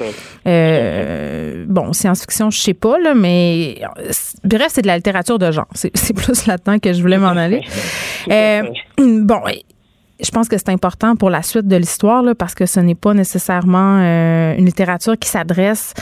Euh, 0.47 1.65
bon, 1.69 1.93
science-fiction, 1.93 2.51
je 2.51 2.61
sais 2.61 2.75
pas, 2.75 2.97
là, 3.01 3.15
mais 3.15 3.81
bref, 4.45 4.69
c'est 4.71 4.83
de 4.83 4.87
la 4.87 4.97
littérature 4.97 5.41
de 5.41 5.51
genre. 5.51 5.69
C'est 5.75 6.15
plus 6.15 6.47
là-dedans 6.47 6.79
que 6.79 6.93
je 6.93 7.03
voulais 7.03 7.19
m'en 7.19 7.29
aller. 7.29 7.63
Euh, 8.29 8.63
bon, 8.99 9.41
je 10.21 10.31
pense 10.31 10.49
que 10.49 10.57
c'est 10.57 10.71
important 10.71 11.15
pour 11.15 11.29
la 11.29 11.43
suite 11.43 11.69
de 11.69 11.77
l'histoire 11.77 12.25
parce 12.39 12.55
que 12.55 12.65
ce 12.65 12.81
n'est 12.81 12.95
pas 12.95 13.13
nécessairement 13.13 14.01
euh, 14.01 14.55
une 14.57 14.65
littérature 14.65 15.19
qui 15.19 15.29
s'adresse 15.29 15.93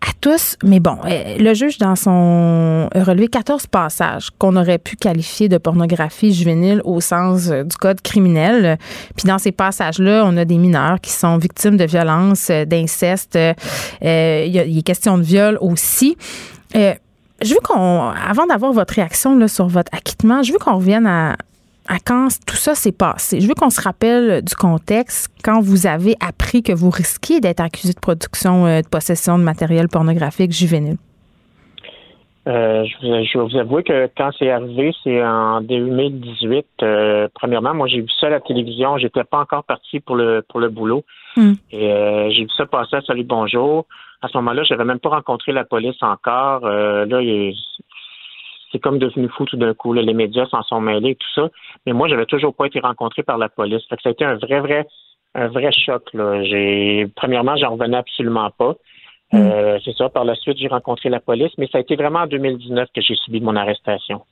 à 0.00 0.12
tous. 0.20 0.56
Mais 0.62 0.78
bon, 0.78 0.96
euh, 1.04 1.38
le 1.38 1.54
juge, 1.54 1.78
dans 1.78 1.96
son 1.96 2.88
relevé 2.94 3.26
14 3.26 3.66
passages 3.66 4.30
qu'on 4.38 4.56
aurait 4.56 4.78
pu 4.78 4.94
qualifier 4.94 5.48
de 5.48 5.58
pornographie 5.58 6.32
juvénile 6.32 6.82
au 6.84 7.00
sens 7.00 7.48
euh, 7.50 7.64
du 7.64 7.76
code 7.76 8.00
criminel. 8.00 8.78
Puis 9.16 9.26
dans 9.26 9.38
ces 9.38 9.52
passages-là, 9.52 10.22
on 10.24 10.36
a 10.36 10.44
des 10.44 10.58
mineurs 10.58 11.00
qui 11.00 11.10
sont 11.10 11.36
victimes 11.36 11.76
de 11.76 11.84
violences, 11.84 12.50
d'inceste. 12.50 13.36
il, 14.00 14.06
y 14.06 14.78
a, 14.78 14.82
question 14.82 15.18
de 15.18 15.22
viol 15.22 15.58
aussi. 15.60 16.16
je 16.74 16.94
veux 17.42 17.60
qu'on, 17.64 18.10
avant 18.10 18.46
d'avoir 18.46 18.72
votre 18.72 18.94
réaction 18.94 19.36
là, 19.36 19.48
sur 19.48 19.66
votre 19.66 19.92
acquittement, 19.92 20.42
je 20.42 20.52
veux 20.52 20.58
qu'on 20.58 20.76
revienne 20.76 21.06
à, 21.06 21.36
à 21.88 21.98
quand 21.98 22.28
tout 22.46 22.56
ça 22.56 22.74
s'est 22.74 22.92
passé? 22.92 23.40
Je 23.40 23.48
veux 23.48 23.54
qu'on 23.54 23.70
se 23.70 23.80
rappelle 23.80 24.42
du 24.42 24.54
contexte 24.54 25.28
quand 25.42 25.60
vous 25.60 25.86
avez 25.86 26.14
appris 26.20 26.62
que 26.62 26.72
vous 26.72 26.90
risquiez 26.90 27.40
d'être 27.40 27.60
accusé 27.60 27.92
de 27.92 28.00
production, 28.00 28.66
euh, 28.66 28.80
de 28.80 28.88
possession 28.88 29.38
de 29.38 29.44
matériel 29.44 29.88
pornographique 29.88 30.52
juvénile? 30.52 30.96
Euh, 32.46 32.84
je, 33.00 33.38
vais 33.38 33.44
vous 33.44 33.56
avouer 33.56 33.82
que 33.82 34.10
quand 34.18 34.30
c'est 34.38 34.50
arrivé, 34.50 34.92
c'est 35.02 35.24
en 35.24 35.62
2018. 35.62 36.66
Euh, 36.82 37.28
premièrement, 37.34 37.74
moi 37.74 37.86
j'ai 37.88 38.02
vu 38.02 38.08
ça 38.20 38.26
à 38.26 38.30
la 38.30 38.40
télévision. 38.40 38.98
J'étais 38.98 39.24
pas 39.24 39.38
encore 39.38 39.64
parti 39.64 40.00
pour 40.00 40.16
le 40.16 40.44
pour 40.46 40.60
le 40.60 40.68
boulot. 40.68 41.04
Hmm. 41.36 41.54
Et 41.72 41.88
j'ai 42.30 42.42
vu 42.42 42.50
ça 42.56 42.66
passer 42.66 42.96
à 42.96 43.00
Salut 43.00 43.24
Bonjour. 43.24 43.86
À 44.20 44.28
ce 44.28 44.36
moment-là, 44.38 44.62
j'avais 44.62 44.84
même 44.84 45.00
pas 45.00 45.10
rencontré 45.10 45.52
la 45.52 45.64
police 45.64 46.02
encore. 46.02 46.66
là, 46.66 47.20
c'est 48.74 48.80
comme 48.80 48.98
devenu 48.98 49.28
fou 49.28 49.44
tout 49.44 49.56
d'un 49.56 49.72
coup. 49.72 49.92
Là. 49.92 50.02
Les 50.02 50.14
médias 50.14 50.46
s'en 50.46 50.62
sont 50.62 50.80
mêlés 50.80 51.10
et 51.10 51.14
tout 51.14 51.32
ça. 51.34 51.48
Mais 51.86 51.92
moi, 51.92 52.08
j'avais 52.08 52.26
toujours 52.26 52.54
pas 52.54 52.66
été 52.66 52.80
rencontré 52.80 53.22
par 53.22 53.38
la 53.38 53.48
police. 53.48 53.82
Fait 53.88 53.96
que 53.96 54.02
ça 54.02 54.08
a 54.08 54.12
été 54.12 54.24
un 54.24 54.34
vrai, 54.34 54.60
vrai, 54.60 54.86
un 55.36 55.46
vrai 55.46 55.70
choc. 55.70 56.02
Là. 56.12 56.42
J'ai, 56.42 57.06
premièrement, 57.14 57.56
j'en 57.56 57.70
revenais 57.70 57.98
absolument 57.98 58.50
pas. 58.50 58.74
Euh, 59.32 59.78
c'est 59.84 59.96
ça. 59.96 60.08
Par 60.08 60.24
la 60.24 60.34
suite, 60.34 60.58
j'ai 60.58 60.68
rencontré 60.68 61.08
la 61.08 61.20
police, 61.20 61.52
mais 61.56 61.68
ça 61.68 61.78
a 61.78 61.80
été 61.80 61.94
vraiment 61.94 62.20
en 62.20 62.26
2019 62.26 62.88
que 62.94 63.00
j'ai 63.00 63.14
subi 63.14 63.40
mon 63.40 63.54
arrestation. 63.54 64.22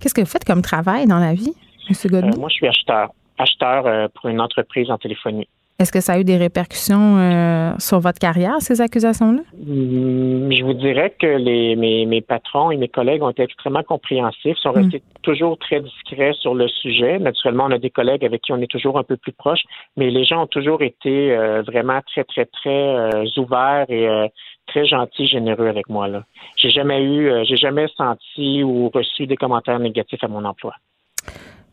Qu'est-ce 0.00 0.14
que 0.14 0.20
vous 0.20 0.26
faites 0.26 0.44
comme 0.44 0.62
travail 0.62 1.06
dans 1.06 1.18
la 1.18 1.34
vie, 1.34 1.54
M. 1.88 2.10
Godbout? 2.10 2.36
Euh, 2.36 2.40
moi, 2.40 2.48
je 2.48 2.54
suis 2.54 2.66
acheteur. 2.66 3.10
Acheteur 3.38 3.86
euh, 3.86 4.08
pour 4.14 4.28
une 4.28 4.40
entreprise 4.40 4.90
en 4.90 4.98
téléphonie. 4.98 5.48
Est-ce 5.78 5.92
que 5.92 6.00
ça 6.00 6.14
a 6.14 6.18
eu 6.18 6.24
des 6.24 6.38
répercussions 6.38 7.18
euh, 7.18 7.72
sur 7.78 8.00
votre 8.00 8.18
carrière, 8.18 8.54
ces 8.60 8.80
accusations-là? 8.80 9.42
Hum, 9.68 10.50
je 10.50 10.64
vous 10.64 10.72
dirais 10.72 11.14
que 11.20 11.26
les, 11.26 11.76
mes, 11.76 12.06
mes, 12.06 12.22
patrons 12.22 12.70
et 12.70 12.78
mes 12.78 12.88
collègues 12.88 13.22
ont 13.22 13.28
été 13.28 13.42
extrêmement 13.42 13.82
compréhensifs, 13.82 14.56
sont 14.56 14.72
restés 14.72 15.02
toujours 15.22 15.58
très 15.58 15.80
discrets 15.80 16.32
sur 16.32 16.54
le 16.54 16.66
sujet. 16.68 17.18
Naturellement, 17.18 17.66
on 17.66 17.72
a 17.72 17.78
des 17.78 17.90
collègues 17.90 18.24
avec 18.24 18.40
qui 18.40 18.52
on 18.52 18.60
est 18.62 18.70
toujours 18.70 18.98
un 18.98 19.02
peu 19.02 19.18
plus 19.18 19.32
proche, 19.32 19.64
mais 19.98 20.08
les 20.08 20.24
gens 20.24 20.44
ont 20.44 20.46
toujours 20.46 20.82
été 20.82 21.36
euh, 21.36 21.60
vraiment 21.60 22.00
très, 22.06 22.24
très, 22.24 22.46
très 22.46 22.70
euh, 22.70 23.26
ouverts 23.36 23.90
et 23.90 24.30
très 24.66 24.86
gentils, 24.86 25.26
généreux 25.26 25.68
avec 25.68 25.90
moi. 25.90 26.08
Là, 26.08 26.24
j'ai 26.56 26.70
jamais 26.70 27.04
eu, 27.04 27.30
j'ai 27.44 27.56
jamais 27.56 27.86
senti 27.98 28.62
ou 28.64 28.88
reçu 28.88 29.26
des 29.26 29.36
commentaires 29.36 29.78
négatifs 29.78 30.24
à 30.24 30.28
mon 30.28 30.44
emploi. 30.46 30.72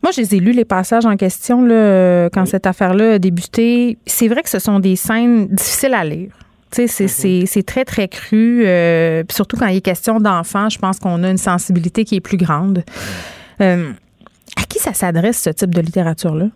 Moi, 0.04 0.10
j'ai 0.10 0.38
lu, 0.38 0.52
les 0.52 0.66
passages 0.66 1.06
en 1.06 1.16
question 1.16 1.64
là, 1.64 2.28
quand 2.28 2.44
cette 2.44 2.66
affaire-là 2.66 3.12
a 3.12 3.18
débuté. 3.18 3.96
C'est 4.04 4.28
vrai 4.28 4.42
que 4.42 4.50
ce 4.50 4.58
sont 4.58 4.78
des 4.78 4.96
scènes 4.96 5.46
difficiles 5.46 5.94
à 5.94 6.04
lire. 6.04 6.28
Mm-hmm. 6.72 7.46
C'est 7.46 7.62
très, 7.62 7.86
très 7.86 8.08
cru. 8.08 8.66
Euh, 8.66 9.22
surtout 9.30 9.56
quand 9.56 9.66
il 9.68 9.78
est 9.78 9.80
question 9.80 10.20
d'enfants, 10.20 10.68
je 10.68 10.78
pense 10.78 10.98
qu'on 10.98 11.24
a 11.24 11.30
une 11.30 11.38
sensibilité 11.38 12.04
qui 12.04 12.16
est 12.16 12.20
plus 12.20 12.36
grande. 12.36 12.84
Euh, 13.62 13.92
à 14.58 14.64
qui 14.68 14.78
ça 14.78 14.92
s'adresse, 14.92 15.42
ce 15.42 15.48
type 15.48 15.74
de 15.74 15.80
littérature-là? 15.80 16.48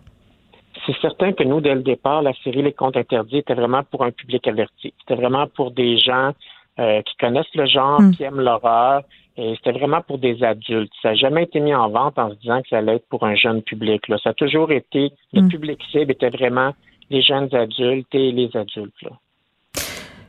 C'est 0.85 0.95
certain 1.01 1.33
que 1.33 1.43
nous, 1.43 1.59
dès 1.59 1.73
le 1.73 1.81
départ, 1.81 2.21
la 2.21 2.33
série 2.43 2.61
Les 2.61 2.73
Contes 2.73 2.97
interdits 2.97 3.39
était 3.39 3.55
vraiment 3.55 3.81
pour 3.81 4.03
un 4.03 4.11
public 4.11 4.47
averti. 4.47 4.93
C'était 4.99 5.19
vraiment 5.19 5.47
pour 5.47 5.71
des 5.71 5.97
gens 5.97 6.33
euh, 6.77 7.01
qui 7.01 7.17
connaissent 7.17 7.55
le 7.55 7.65
genre, 7.65 7.99
mm. 7.99 8.11
qui 8.11 8.21
aiment 8.21 8.41
l'horreur, 8.41 9.01
et 9.39 9.55
c'était 9.55 9.71
vraiment 9.71 10.01
pour 10.01 10.17
des 10.17 10.43
adultes. 10.43 10.91
Ça 11.01 11.09
n'a 11.09 11.15
jamais 11.15 11.43
été 11.43 11.61
mis 11.61 11.73
en 11.73 11.89
vente 11.89 12.19
en 12.19 12.29
se 12.31 12.35
disant 12.35 12.61
que 12.61 12.67
ça 12.69 12.79
allait 12.79 12.95
être 12.95 13.07
pour 13.07 13.23
un 13.23 13.35
jeune 13.35 13.61
public. 13.61 14.07
Là. 14.09 14.17
Ça 14.21 14.31
a 14.31 14.33
toujours 14.33 14.69
été, 14.71 15.13
le 15.31 15.43
hmm. 15.43 15.47
public 15.47 15.79
cible 15.91 16.11
était 16.11 16.29
vraiment 16.29 16.73
les 17.09 17.21
jeunes 17.21 17.47
adultes 17.55 18.13
et 18.13 18.31
les 18.33 18.49
adultes. 18.53 18.93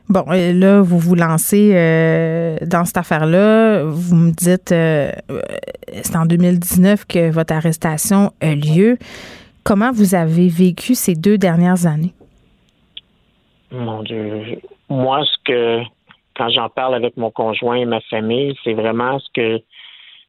Bon, 0.07 0.23
là, 0.29 0.81
vous 0.81 0.97
vous 0.97 1.15
lancez 1.15 1.71
euh, 1.73 2.57
dans 2.65 2.85
cette 2.85 2.97
affaire-là. 2.97 3.83
Vous 3.83 4.15
me 4.15 4.31
dites, 4.31 4.71
euh, 4.71 5.11
c'est 6.03 6.15
en 6.15 6.25
2019 6.25 7.05
que 7.05 7.31
votre 7.31 7.53
arrestation 7.53 8.31
a 8.41 8.55
lieu. 8.55 8.97
Comment 9.63 9.91
vous 9.91 10.15
avez 10.15 10.47
vécu 10.47 10.95
ces 10.95 11.15
deux 11.15 11.37
dernières 11.37 11.85
années? 11.85 12.13
Mon 13.71 14.03
Dieu. 14.03 14.59
Moi, 14.89 15.23
ce 15.23 15.37
que 15.45 15.83
quand 16.41 16.49
j'en 16.49 16.69
parle 16.69 16.95
avec 16.95 17.17
mon 17.17 17.29
conjoint 17.29 17.75
et 17.75 17.85
ma 17.85 18.01
famille, 18.01 18.57
c'est 18.63 18.73
vraiment 18.73 19.19
ce 19.19 19.29
que 19.31 19.61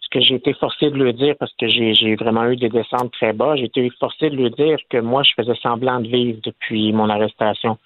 ce 0.01 0.09
que 0.11 0.21
j'ai 0.21 0.35
été 0.35 0.53
forcé 0.53 0.91
de 0.91 1.03
lui 1.03 1.15
dire 1.15 1.35
parce 1.41 1.55
que 1.59 1.69
j'ai 1.69 2.17
vraiment 2.17 2.45
eu 2.51 2.57
des 2.57 2.69
descentes 2.69 3.13
très 3.13 3.33
bas. 3.33 3.57
J'ai 3.57 3.65
été 3.65 3.89
forcé 3.99 4.29
de 4.29 4.37
lui 4.37 4.51
dire 4.51 4.77
que 4.91 4.99
moi, 4.99 5.23
je 5.23 5.33
faisais 5.35 5.55
semblant 5.63 6.01
de 6.01 6.09
vivre 6.09 6.39
depuis 6.43 6.93
mon 6.93 7.09
arrestation. 7.09 7.79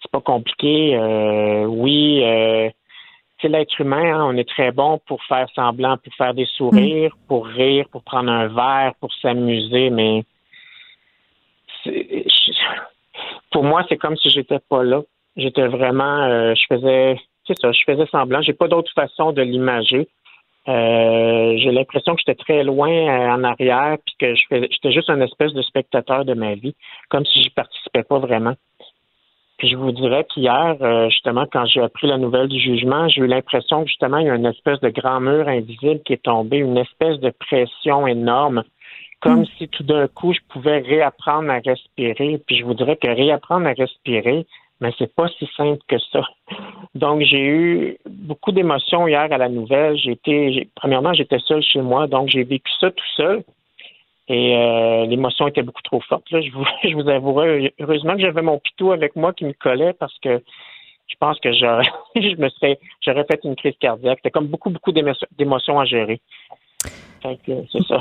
C'est 0.00 0.12
pas 0.12 0.20
compliqué. 0.20 0.94
Euh, 0.94 1.64
oui, 1.64 2.22
euh, 2.22 2.70
c'est 3.40 3.48
l'être 3.48 3.80
humain. 3.80 4.14
Hein, 4.14 4.26
on 4.28 4.36
est 4.36 4.48
très 4.48 4.70
bon 4.70 5.00
pour 5.04 5.20
faire 5.24 5.48
semblant, 5.52 5.96
pour 5.96 6.14
faire 6.14 6.34
des 6.34 6.46
sourires, 6.46 7.16
pour 7.26 7.46
rire, 7.46 7.86
pour 7.90 8.04
prendre 8.04 8.30
un 8.30 8.46
verre, 8.46 8.92
pour 9.00 9.12
s'amuser, 9.14 9.90
mais 9.90 10.22
pour 13.50 13.64
moi, 13.64 13.84
c'est 13.88 13.96
comme 13.96 14.16
si 14.16 14.30
j'étais 14.30 14.60
pas 14.60 14.84
là. 14.84 15.02
J'étais 15.34 15.66
vraiment, 15.66 16.22
euh, 16.22 16.54
je 16.54 16.76
faisais 16.76 17.18
c'est 17.54 17.66
ça, 17.66 17.72
je 17.72 17.82
faisais 17.84 18.06
semblant. 18.06 18.42
J'ai 18.42 18.52
pas 18.52 18.68
d'autre 18.68 18.92
façon 18.94 19.32
de 19.32 19.42
l'imager. 19.42 20.08
Euh, 20.68 21.54
j'ai 21.56 21.72
l'impression 21.72 22.14
que 22.14 22.20
j'étais 22.24 22.40
très 22.40 22.62
loin 22.62 22.90
euh, 22.90 23.34
en 23.34 23.42
arrière, 23.42 23.96
puis 24.04 24.14
que 24.18 24.34
j'étais 24.34 24.92
juste 24.92 25.10
un 25.10 25.20
espèce 25.20 25.52
de 25.52 25.62
spectateur 25.62 26.24
de 26.24 26.34
ma 26.34 26.54
vie, 26.54 26.74
comme 27.08 27.24
si 27.26 27.42
j'y 27.42 27.50
participais 27.50 28.04
pas 28.04 28.18
vraiment. 28.18 28.54
Puis 29.58 29.68
je 29.68 29.76
vous 29.76 29.92
dirais 29.92 30.24
qu'hier, 30.24 30.76
euh, 30.80 31.08
justement, 31.10 31.46
quand 31.50 31.66
j'ai 31.66 31.80
appris 31.80 32.06
la 32.06 32.18
nouvelle 32.18 32.48
du 32.48 32.60
jugement, 32.60 33.08
j'ai 33.08 33.22
eu 33.22 33.26
l'impression 33.26 33.82
que 33.82 33.88
justement, 33.88 34.18
il 34.18 34.26
y 34.26 34.30
a 34.30 34.34
une 34.34 34.46
espèce 34.46 34.80
de 34.80 34.88
grand 34.88 35.20
mur 35.20 35.48
invisible 35.48 36.00
qui 36.04 36.14
est 36.14 36.22
tombé, 36.22 36.58
une 36.58 36.78
espèce 36.78 37.18
de 37.18 37.30
pression 37.30 38.06
énorme, 38.06 38.62
comme 39.20 39.42
mm. 39.42 39.46
si 39.58 39.68
tout 39.68 39.84
d'un 39.84 40.08
coup, 40.08 40.32
je 40.32 40.40
pouvais 40.48 40.78
réapprendre 40.78 41.50
à 41.50 41.58
respirer. 41.58 42.40
Puis 42.46 42.56
je 42.56 42.64
vous 42.64 42.74
dirais 42.74 42.96
que 42.96 43.08
réapprendre 43.08 43.66
à 43.66 43.72
respirer, 43.72 44.46
mais 44.82 44.92
c'est 44.98 45.14
pas 45.14 45.28
si 45.38 45.48
simple 45.56 45.80
que 45.86 45.96
ça. 46.12 46.22
Donc, 46.96 47.22
j'ai 47.22 47.40
eu 47.40 47.98
beaucoup 48.04 48.50
d'émotions 48.50 49.06
hier 49.06 49.28
à 49.30 49.38
la 49.38 49.48
nouvelle. 49.48 49.96
J'étais, 49.96 50.68
premièrement, 50.74 51.14
j'étais 51.14 51.38
seul 51.38 51.62
chez 51.62 51.80
moi, 51.80 52.08
donc 52.08 52.28
j'ai 52.30 52.42
vécu 52.42 52.70
ça 52.80 52.90
tout 52.90 53.12
seul. 53.16 53.44
Et 54.26 54.56
euh, 54.56 55.06
l'émotion 55.06 55.46
était 55.46 55.62
beaucoup 55.62 55.82
trop 55.82 56.00
forte. 56.00 56.28
Là. 56.32 56.40
Je 56.40 56.50
vous, 56.50 56.64
je 56.82 56.94
vous 56.94 57.08
avouerai, 57.08 57.72
heureusement 57.78 58.14
que 58.14 58.22
j'avais 58.22 58.42
mon 58.42 58.58
pitou 58.58 58.90
avec 58.90 59.14
moi 59.14 59.32
qui 59.32 59.44
me 59.44 59.52
collait 59.52 59.92
parce 59.92 60.18
que 60.18 60.42
je 61.06 61.14
pense 61.20 61.38
que 61.38 61.52
j'aurais, 61.52 61.88
je 62.16 62.36
me 62.40 62.48
serais, 62.48 62.80
j'aurais 63.02 63.24
fait 63.30 63.38
une 63.44 63.54
crise 63.54 63.76
cardiaque. 63.78 64.18
C'était 64.18 64.32
comme 64.32 64.48
beaucoup, 64.48 64.70
beaucoup 64.70 64.90
d'émotions 64.90 65.78
à 65.78 65.84
gérer. 65.84 66.20
c'est 67.22 67.86
ça. 67.86 68.00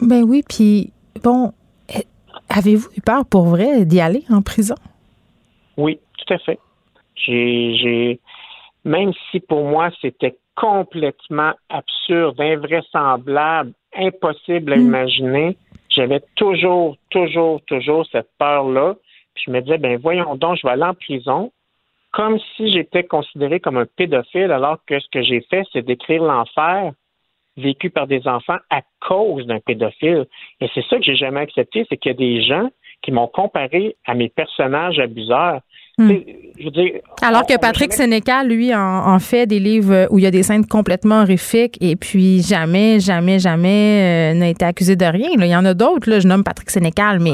Ben 0.00 0.22
oui, 0.22 0.42
puis 0.48 0.90
bon, 1.22 1.52
eh, 1.94 2.06
avez-vous 2.48 2.88
eu 2.96 3.02
peur 3.02 3.26
pour 3.26 3.44
vrai 3.44 3.84
d'y 3.84 4.00
aller 4.00 4.24
en 4.30 4.40
prison? 4.40 4.76
Oui, 5.76 5.98
tout 6.26 6.34
à 6.34 6.38
fait. 6.38 6.58
J'ai, 7.16 8.18
même 8.84 9.12
si 9.30 9.40
pour 9.40 9.64
moi 9.64 9.90
c'était 10.00 10.36
complètement 10.56 11.52
absurde, 11.68 12.40
invraisemblable, 12.40 13.72
impossible 13.96 14.72
à 14.72 14.76
mm. 14.76 14.80
imaginer, 14.80 15.56
j'avais 15.88 16.22
toujours, 16.36 16.96
toujours, 17.10 17.60
toujours 17.66 18.06
cette 18.10 18.28
peur-là. 18.38 18.94
Puis 19.34 19.44
je 19.46 19.50
me 19.50 19.60
disais, 19.60 19.78
ben 19.78 19.98
voyons 19.98 20.36
donc, 20.36 20.56
je 20.56 20.66
vais 20.66 20.72
aller 20.72 20.82
en 20.82 20.94
prison, 20.94 21.52
comme 22.12 22.38
si 22.56 22.70
j'étais 22.70 23.04
considéré 23.04 23.60
comme 23.60 23.76
un 23.76 23.86
pédophile, 23.86 24.52
alors 24.52 24.78
que 24.86 24.98
ce 24.98 25.08
que 25.10 25.22
j'ai 25.22 25.40
fait, 25.50 25.64
c'est 25.72 25.82
d'écrire 25.82 26.22
l'enfer 26.22 26.92
vécu 27.56 27.90
par 27.90 28.06
des 28.06 28.26
enfants 28.26 28.58
à 28.70 28.82
cause 29.00 29.46
d'un 29.46 29.60
pédophile. 29.60 30.26
Et 30.60 30.68
c'est 30.74 30.84
ça 30.86 30.96
que 30.96 31.04
j'ai 31.04 31.16
jamais 31.16 31.40
accepté, 31.40 31.86
c'est 31.88 31.96
qu'il 31.96 32.10
y 32.10 32.14
a 32.14 32.18
des 32.18 32.42
gens 32.42 32.68
qui 33.02 33.12
m'ont 33.12 33.28
comparé 33.28 33.96
à 34.06 34.14
mes 34.14 34.28
personnages 34.28 34.98
abuseurs. 34.98 35.60
Hmm. 35.96 36.10
Alors 37.22 37.46
que 37.46 37.56
Patrick 37.58 37.92
Sénécal, 37.92 38.48
lui, 38.48 38.74
en, 38.74 39.18
fait 39.20 39.46
des 39.46 39.60
livres 39.60 40.08
où 40.10 40.18
il 40.18 40.24
y 40.24 40.26
a 40.26 40.30
des 40.30 40.42
scènes 40.42 40.66
complètement 40.66 41.22
horrifiques 41.22 41.78
et 41.80 41.94
puis 41.94 42.42
jamais, 42.42 42.98
jamais, 42.98 43.38
jamais 43.38 44.32
euh, 44.32 44.38
n'a 44.38 44.48
été 44.48 44.64
accusé 44.64 44.96
de 44.96 45.04
rien. 45.04 45.30
Il 45.36 45.46
y 45.46 45.56
en 45.56 45.64
a 45.64 45.74
d'autres, 45.74 46.10
là, 46.10 46.18
je 46.18 46.26
nomme 46.26 46.42
Patrick 46.42 46.70
Sénécal, 46.70 47.20
mais 47.20 47.32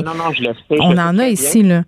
on 0.79 0.99
en 0.99 1.19
a 1.19 1.29
ici. 1.29 1.63
Là. 1.63 1.83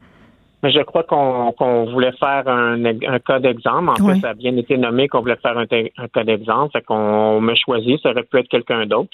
Mais 0.63 0.71
je 0.71 0.81
crois 0.81 1.03
qu'on 1.03 1.85
voulait 1.93 2.13
faire 2.13 2.47
un, 2.47 2.85
un 2.85 3.19
cas 3.19 3.41
d'exemple. 3.41 3.91
En 3.91 4.09
fait, 4.09 4.21
ça 4.21 4.31
a 4.31 4.35
bien 4.35 4.57
été 4.57 4.79
nommé 4.79 5.09
qu'on 5.09 5.21
voulait 5.21 5.37
faire 5.43 5.59
un, 5.59 5.65
un 5.65 6.09
cas 6.09 6.25
d'exemple. 6.25 6.71
Fait 6.73 6.83
qu'on 6.83 7.41
m'a 7.41 7.55
choisi, 7.55 7.99
ça 8.03 8.11
aurait 8.11 8.23
pu 8.23 8.39
être 8.39 8.49
quelqu'un 8.49 8.87
d'autre. 8.87 9.11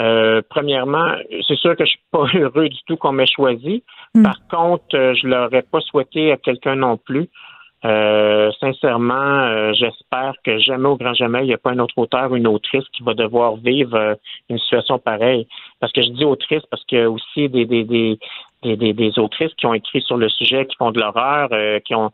Euh, 0.00 0.42
premièrement, 0.48 1.14
c'est 1.46 1.56
sûr 1.56 1.76
que 1.76 1.84
je 1.84 1.90
suis 1.90 2.00
pas 2.10 2.26
heureux 2.34 2.68
du 2.68 2.78
tout 2.86 2.96
qu'on 2.96 3.12
m'ait 3.12 3.26
choisi. 3.26 3.82
Mm. 4.14 4.22
Par 4.22 4.46
contre, 4.48 4.96
euh, 4.96 5.14
je 5.14 5.26
l'aurais 5.26 5.62
pas 5.62 5.80
souhaité 5.80 6.32
à 6.32 6.36
quelqu'un 6.36 6.76
non 6.76 6.96
plus. 6.96 7.28
Euh, 7.84 8.50
sincèrement, 8.60 9.72
j'espère 9.74 10.32
que 10.42 10.58
jamais 10.58 10.88
au 10.88 10.96
grand 10.96 11.12
jamais, 11.12 11.40
il 11.42 11.48
n'y 11.48 11.52
a 11.52 11.58
pas 11.58 11.72
un 11.72 11.78
autre 11.80 11.98
auteur 11.98 12.32
ou 12.32 12.36
une 12.36 12.46
autrice 12.46 12.84
qui 12.94 13.02
va 13.02 13.12
devoir 13.12 13.56
vivre 13.56 14.16
une 14.48 14.58
situation 14.58 14.98
pareille. 14.98 15.46
Parce 15.80 15.92
que 15.92 16.00
je 16.00 16.08
dis 16.08 16.24
autrice 16.24 16.62
parce 16.70 16.82
qu'il 16.84 16.98
y 16.98 17.02
a 17.02 17.10
aussi 17.10 17.50
des, 17.50 17.66
des, 17.66 17.84
des, 17.84 18.18
des, 18.62 18.94
des 18.94 19.18
autrices 19.18 19.52
qui 19.58 19.66
ont 19.66 19.74
écrit 19.74 20.00
sur 20.00 20.16
le 20.16 20.30
sujet, 20.30 20.64
qui 20.64 20.74
font 20.76 20.92
de 20.92 21.00
l'horreur, 21.00 21.50
qui 21.84 21.94
ont 21.94 22.10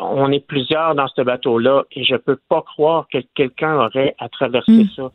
on 0.00 0.32
est 0.32 0.44
plusieurs 0.44 0.96
dans 0.96 1.06
ce 1.06 1.22
bateau-là 1.22 1.84
et 1.92 2.02
je 2.02 2.16
peux 2.16 2.38
pas 2.48 2.62
croire 2.62 3.06
que 3.12 3.18
quelqu'un 3.36 3.76
aurait 3.76 4.16
à 4.18 4.28
traverser 4.28 4.72
mm. 4.72 4.88
ça 4.96 5.12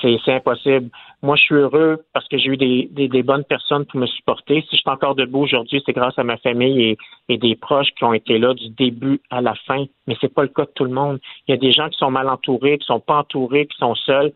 c'est 0.00 0.32
impossible. 0.32 0.90
Moi, 1.22 1.36
je 1.36 1.42
suis 1.42 1.54
heureux 1.54 2.04
parce 2.12 2.28
que 2.28 2.38
j'ai 2.38 2.50
eu 2.50 2.56
des, 2.56 2.88
des, 2.92 3.22
bonnes 3.22 3.44
personnes 3.44 3.84
pour 3.86 3.98
me 3.98 4.06
supporter. 4.06 4.60
Si 4.62 4.76
je 4.76 4.76
suis 4.76 4.90
encore 4.90 5.14
debout 5.14 5.40
aujourd'hui, 5.40 5.82
c'est 5.84 5.92
grâce 5.92 6.18
à 6.18 6.24
ma 6.24 6.36
famille 6.36 6.82
et, 6.82 6.98
et, 7.28 7.38
des 7.38 7.56
proches 7.56 7.88
qui 7.96 8.04
ont 8.04 8.12
été 8.12 8.38
là 8.38 8.54
du 8.54 8.68
début 8.70 9.20
à 9.30 9.40
la 9.40 9.54
fin. 9.66 9.86
Mais 10.06 10.16
c'est 10.20 10.32
pas 10.32 10.42
le 10.42 10.48
cas 10.48 10.64
de 10.64 10.70
tout 10.74 10.84
le 10.84 10.90
monde. 10.90 11.18
Il 11.48 11.52
y 11.52 11.54
a 11.54 11.58
des 11.58 11.72
gens 11.72 11.88
qui 11.88 11.98
sont 11.98 12.10
mal 12.10 12.28
entourés, 12.28 12.78
qui 12.78 12.86
sont 12.86 13.00
pas 13.00 13.18
entourés, 13.18 13.66
qui 13.66 13.76
sont 13.78 13.94
seuls. 13.94 14.32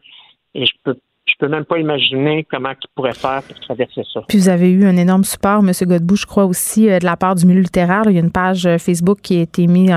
Et 0.54 0.66
je 0.66 0.72
peux 0.82 0.96
je 1.30 1.34
peux 1.38 1.48
même 1.48 1.64
pas 1.64 1.78
imaginer 1.78 2.46
comment 2.50 2.70
ils 2.70 2.88
pourraient 2.94 3.14
faire 3.14 3.42
pour 3.42 3.58
traverser 3.60 4.02
ça. 4.12 4.22
Puis 4.28 4.38
vous 4.38 4.48
avez 4.48 4.70
eu 4.70 4.84
un 4.84 4.96
énorme 4.96 5.24
support, 5.24 5.60
M. 5.60 5.70
Godbout, 5.82 6.16
je 6.16 6.26
crois 6.26 6.44
aussi, 6.44 6.90
euh, 6.90 6.98
de 6.98 7.04
la 7.04 7.16
part 7.16 7.34
du 7.34 7.46
milieu 7.46 7.60
littéraire. 7.60 8.02
Il 8.06 8.12
y 8.12 8.16
a 8.16 8.20
une 8.20 8.32
page 8.32 8.66
euh, 8.66 8.78
Facebook 8.78 9.20
qui 9.22 9.38
a 9.38 9.42
été 9.42 9.66
mise 9.66 9.90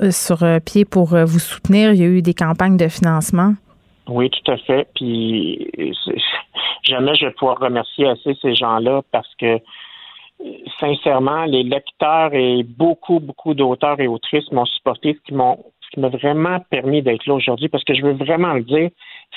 euh, 0.00 0.10
sur 0.10 0.44
pied 0.64 0.84
pour 0.84 1.16
vous 1.16 1.38
soutenir. 1.38 1.92
Il 1.92 2.00
y 2.00 2.02
a 2.02 2.06
eu 2.06 2.22
des 2.22 2.34
campagnes 2.34 2.76
de 2.76 2.88
financement. 2.88 3.54
Oui, 4.08 4.30
tout 4.30 4.50
à 4.50 4.56
fait. 4.58 4.88
Puis 4.94 5.70
jamais 6.84 7.14
je 7.14 7.26
vais 7.26 7.32
pouvoir 7.32 7.58
remercier 7.58 8.08
assez 8.08 8.34
ces 8.40 8.54
gens-là 8.54 9.02
parce 9.10 9.32
que 9.36 9.58
sincèrement, 10.80 11.44
les 11.44 11.62
lecteurs 11.62 12.34
et 12.34 12.64
beaucoup, 12.64 13.20
beaucoup 13.20 13.54
d'auteurs 13.54 14.00
et 14.00 14.08
autrices 14.08 14.50
m'ont 14.50 14.64
supporté, 14.66 15.14
ce 15.14 15.28
qui 15.28 15.34
m'ont 15.34 15.58
qui 15.92 16.00
m'a 16.00 16.08
vraiment 16.08 16.58
permis 16.70 17.02
d'être 17.02 17.26
là 17.26 17.34
aujourd'hui, 17.34 17.68
parce 17.68 17.84
que 17.84 17.94
je 17.94 18.02
veux 18.02 18.14
vraiment 18.14 18.54
le 18.54 18.62
dire, 18.62 18.90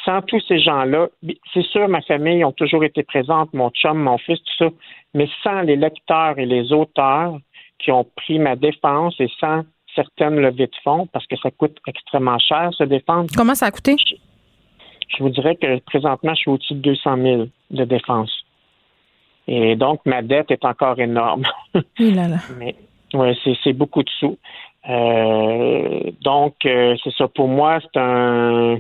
sans 0.06 0.22
tous 0.22 0.40
ces 0.48 0.60
gens-là, 0.60 1.10
c'est 1.54 1.66
sûr, 1.66 1.88
ma 1.88 2.02
famille 2.02 2.44
ont 2.44 2.52
toujours 2.52 2.84
été 2.84 3.04
présente, 3.04 3.54
mon 3.54 3.70
chum, 3.70 3.98
mon 3.98 4.18
fils, 4.18 4.40
tout 4.40 4.66
ça, 4.66 4.70
mais 5.14 5.28
sans 5.44 5.62
les 5.62 5.76
lecteurs 5.76 6.40
et 6.40 6.46
les 6.46 6.72
auteurs 6.72 7.38
qui 7.80 7.92
ont 7.92 8.06
pris 8.16 8.40
ma 8.40 8.56
défense 8.56 9.16
et 9.20 9.30
sans 9.40 9.64
certaines 9.96 10.40
levées 10.40 10.68
de 10.68 10.76
fonds, 10.84 11.08
parce 11.08 11.28
que 11.28 11.36
ça 11.38 11.52
coûte 11.52 11.78
extrêmement 11.88 12.40
cher 12.40 12.70
se 12.74 12.84
défendre. 12.84 13.30
Comment 13.36 13.56
ça 13.56 13.68
a 13.68 13.72
coûté? 13.72 13.96
Je, 13.98 14.16
vous 15.20 15.30
dirais 15.30 15.56
que 15.56 15.80
présentement, 15.80 16.34
je 16.34 16.40
suis 16.40 16.52
au-dessus 16.52 16.76
de 16.76 16.80
200 16.80 17.18
000 17.18 17.48
de 17.72 17.84
défense. 17.86 18.32
Et 19.48 19.76
donc, 19.76 20.02
ma 20.06 20.22
dette 20.22 20.52
est 20.52 20.66
encore 20.66 21.00
énorme. 21.00 21.44
Oui, 22.00 22.14
là, 22.14 22.28
là. 22.28 22.38
Mais 22.58 22.76
oui, 23.14 23.38
c'est 23.64 23.74
beaucoup 23.74 24.04
de 24.04 24.10
sous. 24.20 24.38
Euh, 24.90 26.12
donc, 26.22 26.56
euh, 26.66 26.96
c'est 27.04 27.14
ça. 27.14 27.28
Pour 27.28 27.48
moi, 27.48 27.80
c'est 27.82 28.00
un. 28.00 28.80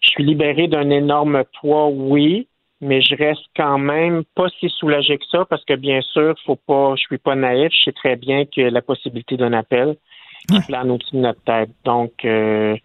Je 0.00 0.10
suis 0.10 0.24
libéré 0.24 0.68
d'un 0.68 0.90
énorme 0.90 1.44
poids, 1.60 1.88
oui, 1.88 2.46
mais 2.80 3.00
je 3.00 3.14
reste 3.16 3.44
quand 3.56 3.78
même 3.78 4.24
pas 4.34 4.48
si 4.60 4.68
soulagé 4.68 5.18
que 5.18 5.24
ça 5.30 5.44
parce 5.48 5.64
que 5.64 5.74
bien 5.74 6.00
sûr, 6.02 6.34
faut 6.44 6.56
pas. 6.56 6.94
Je 6.96 7.02
suis 7.02 7.18
pas 7.18 7.34
naïf. 7.34 7.72
Je 7.72 7.84
sais 7.84 7.92
très 7.92 8.16
bien 8.16 8.44
que 8.44 8.60
la 8.60 8.82
possibilité 8.82 9.36
d'un 9.36 9.52
appel 9.52 9.96
qui 10.46 10.60
plane 10.66 10.90
au-dessus 10.90 11.16
de 11.16 11.20
notre 11.20 11.42
tête. 11.42 11.70
Donc, 11.84 12.12
euh, 12.24 12.76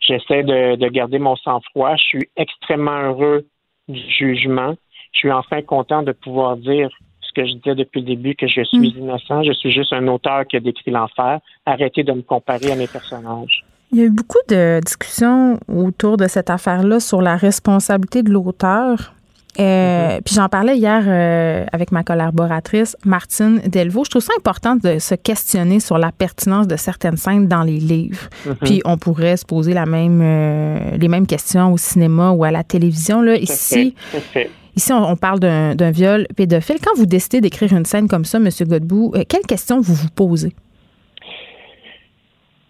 j'essaie 0.00 0.42
de, 0.42 0.76
de 0.76 0.88
garder 0.88 1.18
mon 1.18 1.36
sang-froid. 1.36 1.96
Je 1.96 2.04
suis 2.04 2.28
extrêmement 2.36 3.02
heureux 3.02 3.46
du 3.88 4.00
jugement. 4.10 4.74
Je 5.12 5.18
suis 5.18 5.32
enfin 5.32 5.62
content 5.62 6.02
de 6.02 6.12
pouvoir 6.12 6.56
dire 6.56 6.88
que 7.34 7.44
je 7.44 7.54
disais 7.54 7.74
depuis 7.74 8.00
le 8.00 8.06
début, 8.06 8.34
que 8.36 8.46
je 8.46 8.62
suis 8.62 8.78
Hmm. 8.92 8.98
innocent, 8.98 9.42
je 9.42 9.52
suis 9.52 9.72
juste 9.72 9.92
un 9.92 10.06
auteur 10.08 10.46
qui 10.46 10.56
a 10.56 10.60
décrit 10.60 10.90
l'enfer. 10.92 11.40
Arrêtez 11.66 12.04
de 12.04 12.12
me 12.12 12.22
comparer 12.22 12.70
à 12.70 12.76
mes 12.76 12.86
personnages. 12.86 13.64
Il 13.90 13.98
y 13.98 14.02
a 14.02 14.04
eu 14.04 14.10
beaucoup 14.10 14.38
de 14.48 14.80
discussions 14.84 15.58
autour 15.68 16.16
de 16.16 16.26
cette 16.26 16.48
affaire-là 16.48 17.00
sur 17.00 17.20
la 17.20 17.36
responsabilité 17.36 18.22
de 18.22 18.30
l'auteur. 18.30 19.14
Euh, 19.60 20.18
Puis 20.24 20.34
j'en 20.34 20.48
parlais 20.48 20.76
hier 20.76 21.04
euh, 21.06 21.64
avec 21.72 21.92
ma 21.92 22.02
collaboratrice 22.02 22.96
Martine 23.04 23.60
Delvaux. 23.66 24.04
Je 24.04 24.10
trouve 24.10 24.22
ça 24.22 24.32
important 24.36 24.76
de 24.76 24.98
se 24.98 25.14
questionner 25.14 25.80
sur 25.80 25.98
la 25.98 26.10
pertinence 26.10 26.66
de 26.66 26.76
certaines 26.76 27.16
scènes 27.16 27.46
dans 27.46 27.62
les 27.62 27.78
livres. 27.78 28.28
Mhm. 28.46 28.54
Puis 28.62 28.82
on 28.84 28.98
pourrait 28.98 29.36
se 29.36 29.44
poser 29.44 29.72
la 29.72 29.86
même, 29.86 30.20
euh, 30.22 30.96
les 30.96 31.08
mêmes 31.08 31.26
questions 31.26 31.72
au 31.72 31.76
cinéma 31.76 32.30
ou 32.30 32.44
à 32.44 32.50
la 32.50 32.64
télévision. 32.64 33.22
Là. 33.22 33.36
Ici. 33.36 33.94
Ici, 34.76 34.92
on, 34.92 35.08
on 35.08 35.16
parle 35.16 35.38
d'un 35.38 35.90
viol 35.92 36.26
pédophile. 36.36 36.78
Quand 36.84 36.96
vous 36.96 37.06
décidez 37.06 37.40
d'écrire 37.40 37.72
une 37.72 37.84
scène 37.84 38.08
comme 38.08 38.24
ça, 38.24 38.38
M. 38.38 38.48
Godbout, 38.62 39.12
quelles 39.28 39.46
questions 39.46 39.80
vous 39.80 39.94
vous 39.94 40.10
posez? 40.10 40.52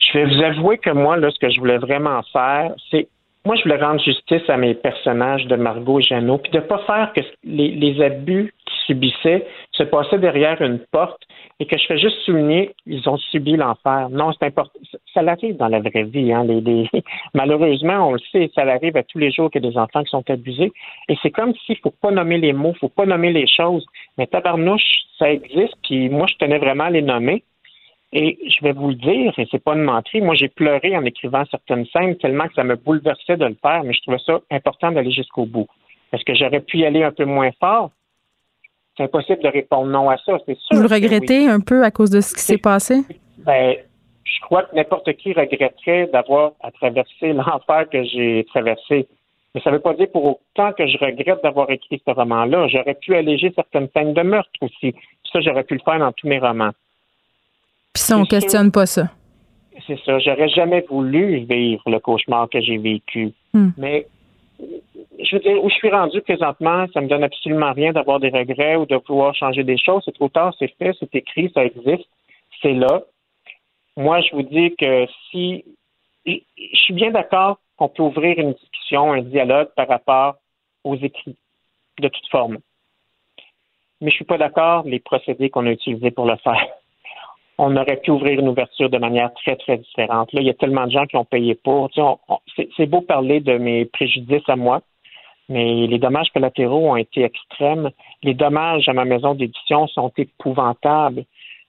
Je 0.00 0.18
vais 0.18 0.26
vous 0.26 0.42
avouer 0.42 0.78
que 0.78 0.90
moi, 0.90 1.16
là, 1.16 1.30
ce 1.30 1.38
que 1.38 1.50
je 1.50 1.58
voulais 1.58 1.78
vraiment 1.78 2.20
faire, 2.30 2.72
c'est 2.90 3.08
moi, 3.46 3.56
je 3.56 3.62
voulais 3.64 3.76
rendre 3.76 4.00
justice 4.00 4.48
à 4.48 4.56
mes 4.56 4.74
personnages 4.74 5.46
de 5.46 5.56
Margot 5.56 6.00
et 6.00 6.02
Jeannot, 6.02 6.38
puis 6.38 6.52
de 6.52 6.60
pas 6.60 6.78
faire 6.86 7.12
que 7.12 7.20
les, 7.44 8.00
abus 8.00 8.54
qu'ils 8.64 8.96
subissaient 8.96 9.46
se 9.72 9.82
passaient 9.82 10.18
derrière 10.18 10.62
une 10.62 10.78
porte 10.78 11.20
et 11.60 11.66
que 11.66 11.76
je 11.76 11.84
fais 11.86 11.98
juste 11.98 12.16
souligner, 12.24 12.74
ils 12.86 13.06
ont 13.06 13.18
subi 13.18 13.56
l'enfer. 13.56 14.08
Non, 14.10 14.32
c'est 14.32 14.46
important. 14.46 14.78
Ça 15.12 15.20
l'arrive 15.20 15.58
dans 15.58 15.68
la 15.68 15.80
vraie 15.80 16.04
vie. 16.04 16.32
Hein, 16.32 16.44
les, 16.44 16.88
Malheureusement, 17.34 18.08
on 18.08 18.12
le 18.12 18.18
sait, 18.32 18.50
ça 18.54 18.62
arrive 18.62 18.96
à 18.96 19.02
tous 19.02 19.18
les 19.18 19.30
jours 19.30 19.50
qu'il 19.50 19.62
y 19.62 19.66
a 19.66 19.70
des 19.70 19.76
enfants 19.76 20.02
qui 20.02 20.10
sont 20.10 20.28
abusés. 20.30 20.72
Et 21.10 21.16
c'est 21.22 21.30
comme 21.30 21.52
s'il 21.66 21.76
faut 21.78 21.90
pas 21.90 22.10
nommer 22.10 22.38
les 22.38 22.54
mots, 22.54 22.72
faut 22.80 22.88
pas 22.88 23.04
nommer 23.04 23.30
les 23.30 23.46
choses. 23.46 23.84
Mais 24.16 24.26
tabarnouche, 24.26 25.04
ça 25.18 25.30
existe, 25.30 25.74
puis 25.82 26.08
moi, 26.08 26.26
je 26.30 26.36
tenais 26.36 26.58
vraiment 26.58 26.84
à 26.84 26.90
les 26.90 27.02
nommer. 27.02 27.42
Et 28.16 28.38
je 28.48 28.62
vais 28.62 28.72
vous 28.72 28.90
le 28.90 28.94
dire, 28.94 29.36
et 29.36 29.48
c'est 29.50 29.62
pas 29.62 29.74
une 29.74 29.82
menterie, 29.82 30.20
moi 30.20 30.36
j'ai 30.36 30.48
pleuré 30.48 30.96
en 30.96 31.04
écrivant 31.04 31.42
certaines 31.50 31.84
scènes 31.86 32.16
tellement 32.16 32.46
que 32.46 32.54
ça 32.54 32.62
me 32.62 32.76
bouleversait 32.76 33.36
de 33.36 33.44
le 33.44 33.56
faire, 33.60 33.82
mais 33.82 33.92
je 33.92 34.00
trouvais 34.02 34.20
ça 34.24 34.40
important 34.52 34.92
d'aller 34.92 35.10
jusqu'au 35.10 35.46
bout. 35.46 35.66
Est-ce 36.12 36.24
que 36.24 36.32
j'aurais 36.32 36.60
pu 36.60 36.78
y 36.78 36.86
aller 36.86 37.02
un 37.02 37.10
peu 37.10 37.24
moins 37.24 37.50
fort? 37.58 37.90
C'est 38.96 39.02
impossible 39.02 39.42
de 39.42 39.48
répondre 39.48 39.90
non 39.90 40.08
à 40.10 40.16
ça, 40.18 40.38
c'est 40.46 40.56
sûr. 40.56 40.76
Vous 40.76 40.82
le 40.82 40.88
oui. 40.88 40.94
regrettez 40.94 41.48
un 41.48 41.58
peu 41.58 41.82
à 41.82 41.90
cause 41.90 42.10
de 42.10 42.20
ce 42.20 42.34
qui 42.34 42.42
s'est 42.42 42.58
passé? 42.58 43.02
Ben, 43.38 43.74
je 44.22 44.40
crois 44.42 44.62
que 44.62 44.76
n'importe 44.76 45.12
qui 45.14 45.32
regretterait 45.32 46.06
d'avoir 46.12 46.52
à 46.60 46.70
traverser 46.70 47.32
l'enfer 47.32 47.88
que 47.90 48.04
j'ai 48.04 48.46
traversé. 48.48 49.08
Mais 49.56 49.60
ça 49.60 49.70
ne 49.70 49.76
veut 49.76 49.82
pas 49.82 49.94
dire 49.94 50.08
pour 50.12 50.24
autant 50.24 50.72
que 50.72 50.86
je 50.86 50.98
regrette 50.98 51.42
d'avoir 51.42 51.68
écrit 51.70 52.00
ce 52.06 52.12
roman-là. 52.12 52.68
J'aurais 52.68 52.94
pu 52.94 53.16
alléger 53.16 53.52
certaines 53.56 53.88
scènes 53.92 54.14
de 54.14 54.22
meurtre 54.22 54.50
aussi. 54.60 54.94
Ça, 55.32 55.40
j'aurais 55.40 55.64
pu 55.64 55.74
le 55.74 55.80
faire 55.84 55.98
dans 55.98 56.12
tous 56.12 56.28
mes 56.28 56.38
romans. 56.38 56.70
Puis 57.94 58.02
ça, 58.02 58.18
on 58.18 58.24
questionne 58.24 58.72
pas 58.72 58.86
ça. 58.86 59.08
C'est 59.86 59.98
ça. 60.04 60.18
J'aurais 60.18 60.48
jamais 60.48 60.84
voulu 60.88 61.44
vivre 61.48 61.88
le 61.88 62.00
cauchemar 62.00 62.48
que 62.50 62.60
j'ai 62.60 62.76
vécu. 62.76 63.32
Hmm. 63.52 63.70
Mais 63.78 64.06
je 64.58 65.36
veux 65.36 65.40
dire, 65.40 65.62
où 65.62 65.70
je 65.70 65.74
suis 65.74 65.90
rendu 65.90 66.20
présentement, 66.22 66.86
ça 66.92 67.00
me 67.00 67.06
donne 67.06 67.22
absolument 67.22 67.72
rien 67.72 67.92
d'avoir 67.92 68.18
des 68.18 68.30
regrets 68.30 68.76
ou 68.76 68.84
de 68.86 68.96
vouloir 69.06 69.34
changer 69.34 69.62
des 69.62 69.78
choses. 69.78 70.02
C'est 70.04 70.14
trop 70.14 70.28
tard, 70.28 70.54
c'est 70.58 70.74
fait, 70.76 70.96
c'est 70.98 71.14
écrit, 71.14 71.50
ça 71.54 71.64
existe, 71.64 72.08
c'est 72.60 72.72
là. 72.72 73.02
Moi, 73.96 74.20
je 74.22 74.34
vous 74.34 74.42
dis 74.42 74.74
que 74.74 75.06
si 75.30 75.64
je 76.26 76.32
je 76.56 76.78
suis 76.78 76.94
bien 76.94 77.10
d'accord 77.10 77.58
qu'on 77.76 77.88
peut 77.88 78.02
ouvrir 78.02 78.38
une 78.38 78.54
discussion, 78.54 79.12
un 79.12 79.22
dialogue 79.22 79.68
par 79.76 79.88
rapport 79.88 80.36
aux 80.82 80.96
écrits, 80.96 81.36
de 82.00 82.08
toute 82.08 82.26
forme. 82.28 82.58
Mais 84.00 84.10
je 84.10 84.16
suis 84.16 84.24
pas 84.24 84.38
d'accord 84.38 84.84
les 84.84 84.98
procédés 84.98 85.48
qu'on 85.48 85.66
a 85.66 85.70
utilisés 85.70 86.10
pour 86.10 86.26
le 86.26 86.36
faire 86.36 86.66
on 87.58 87.76
aurait 87.76 87.98
pu 87.98 88.10
ouvrir 88.10 88.40
une 88.40 88.48
ouverture 88.48 88.90
de 88.90 88.98
manière 88.98 89.32
très, 89.34 89.56
très 89.56 89.78
différente. 89.78 90.32
Là, 90.32 90.40
il 90.40 90.46
y 90.46 90.50
a 90.50 90.54
tellement 90.54 90.86
de 90.86 90.90
gens 90.92 91.06
qui 91.06 91.16
ont 91.16 91.24
payé 91.24 91.54
pour. 91.54 91.90
Tu 91.90 92.00
sais, 92.56 92.68
c'est, 92.76 92.86
beau 92.86 93.00
parler 93.00 93.40
de 93.40 93.58
mes 93.58 93.84
préjudices 93.84 94.48
à 94.48 94.56
moi, 94.56 94.80
mais 95.48 95.86
les 95.86 95.98
dommages 95.98 96.30
collatéraux 96.32 96.90
ont 96.90 96.96
été 96.96 97.22
extrêmes. 97.22 97.90
Les 98.22 98.34
dommages 98.34 98.88
à 98.88 98.92
ma 98.92 99.04
maison 99.04 99.34
d'édition 99.34 99.86
sont 99.86 100.12
épouvantables. 100.16 101.24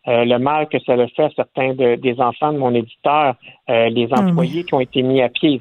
Euh, 0.07 0.23
le 0.23 0.37
mal 0.37 0.67
que 0.69 0.77
ça 0.79 0.93
a 0.93 1.07
fait 1.07 1.23
à 1.23 1.29
certains 1.31 1.73
de- 1.73 1.95
des 1.95 2.19
enfants 2.21 2.53
de 2.53 2.59
mon 2.59 2.75
éditeur, 2.75 3.35
euh, 3.69 3.89
les 3.89 4.07
Ah 4.11 4.21
employés 4.21 4.63
qui 4.63 4.73
ont 4.75 4.79
été 4.79 5.01
mis 5.01 5.21
à 5.21 5.29
pied. 5.29 5.59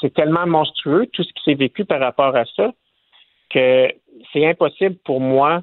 C'est 0.00 0.14
tellement 0.14 0.46
monstrueux, 0.46 1.06
tout 1.12 1.22
ce 1.22 1.32
qui 1.34 1.42
s'est 1.44 1.54
vécu 1.54 1.84
par 1.84 2.00
rapport 2.00 2.34
à 2.34 2.44
ça, 2.56 2.72
que 3.50 3.92
c'est 4.32 4.46
impossible 4.46 4.96
pour 5.04 5.20
moi 5.20 5.60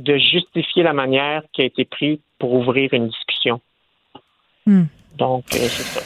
de 0.00 0.16
justifier 0.16 0.82
la 0.82 0.92
manière 0.92 1.42
qui 1.52 1.62
a 1.62 1.64
été 1.64 1.84
prise 1.84 2.18
pour 2.38 2.52
ouvrir 2.54 2.92
une 2.92 3.08
discussion. 3.08 3.60
Hmm. 4.66 4.84
Donc, 5.16 5.44
euh, 5.54 5.58
c'est 5.58 5.98
ça. 5.98 6.00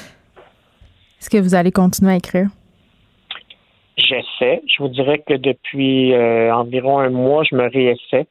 Est-ce 1.21 1.31
que 1.31 1.39
vous 1.39 1.55
allez 1.55 1.73
continuer 1.73 2.13
à 2.13 2.17
écrire? 2.17 2.49
J'essaie. 3.97 4.63
Je 4.67 4.83
vous 4.83 4.89
dirais 4.89 5.23
que 5.27 5.35
depuis 5.35 6.13
euh, 6.13 6.55
environ 6.55 6.99
un 6.99 7.11
mois, 7.11 7.45
je 7.49 7.55
me 7.55 7.69
réessaie. 7.71 8.27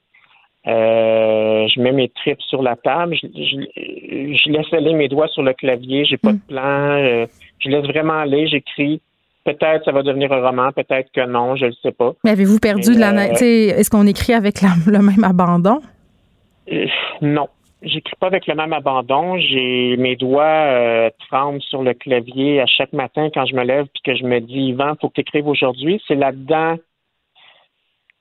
Euh, 0.67 1.67
je 1.67 1.79
mets 1.81 1.91
mes 1.91 2.09
tripes 2.09 2.41
sur 2.41 2.61
la 2.61 2.75
table. 2.75 3.15
Je, 3.21 3.27
je- 3.27 4.33
je 4.35 4.49
laisse 4.51 4.71
aller 4.73 4.93
mes 4.93 5.07
doigts 5.07 5.27
sur 5.29 5.41
le 5.43 5.53
clavier. 5.53 6.05
J'ai 6.05 6.17
pas 6.17 6.33
de 6.33 6.39
plan. 6.47 7.27
je 7.59 7.69
laisse 7.69 7.85
vraiment 7.85 8.19
aller. 8.19 8.47
J'écris. 8.47 9.01
Peut-être 9.45 9.83
ça 9.83 9.91
va 9.91 10.03
devenir 10.03 10.31
un 10.31 10.41
roman, 10.41 10.71
peut-être 10.71 11.11
que 11.13 11.25
non, 11.25 11.55
je 11.57 11.65
ne 11.65 11.71
sais 11.81 11.91
pas. 11.91 12.13
Mais 12.23 12.31
avez-vous 12.31 12.59
perdu 12.59 12.89
Mais, 12.91 12.95
de 12.95 12.99
la. 13.01 13.11
euh, 13.11 13.77
Est-ce 13.77 13.89
qu'on 13.89 14.07
écrit 14.07 14.33
avec 14.33 14.61
la- 14.61 14.69
le 14.87 14.99
même 14.99 15.23
abandon? 15.23 15.81
Euh, 16.71 16.85
non. 17.21 17.47
J'écris 17.81 18.15
pas 18.17 18.27
avec 18.27 18.47
le 18.47 18.55
même 18.55 18.71
abandon. 18.71 19.37
J'ai 19.37 19.97
mes 19.97 20.15
doigts 20.15 20.43
euh, 20.45 21.09
tremblent 21.27 21.61
sur 21.61 21.83
le 21.83 21.93
clavier 21.93 22.61
à 22.61 22.65
chaque 22.65 22.93
matin 22.93 23.27
quand 23.33 23.45
je 23.45 23.53
me 23.55 23.63
lève 23.65 23.87
puis 23.93 24.01
que 24.05 24.15
je 24.17 24.23
me 24.23 24.39
dis 24.39 24.69
Yvan, 24.69 24.93
faut 25.01 25.09
que 25.09 25.15
tu 25.15 25.21
écrives 25.21 25.47
aujourd'hui. 25.47 26.01
C'est 26.07 26.15
là-dedans 26.15 26.77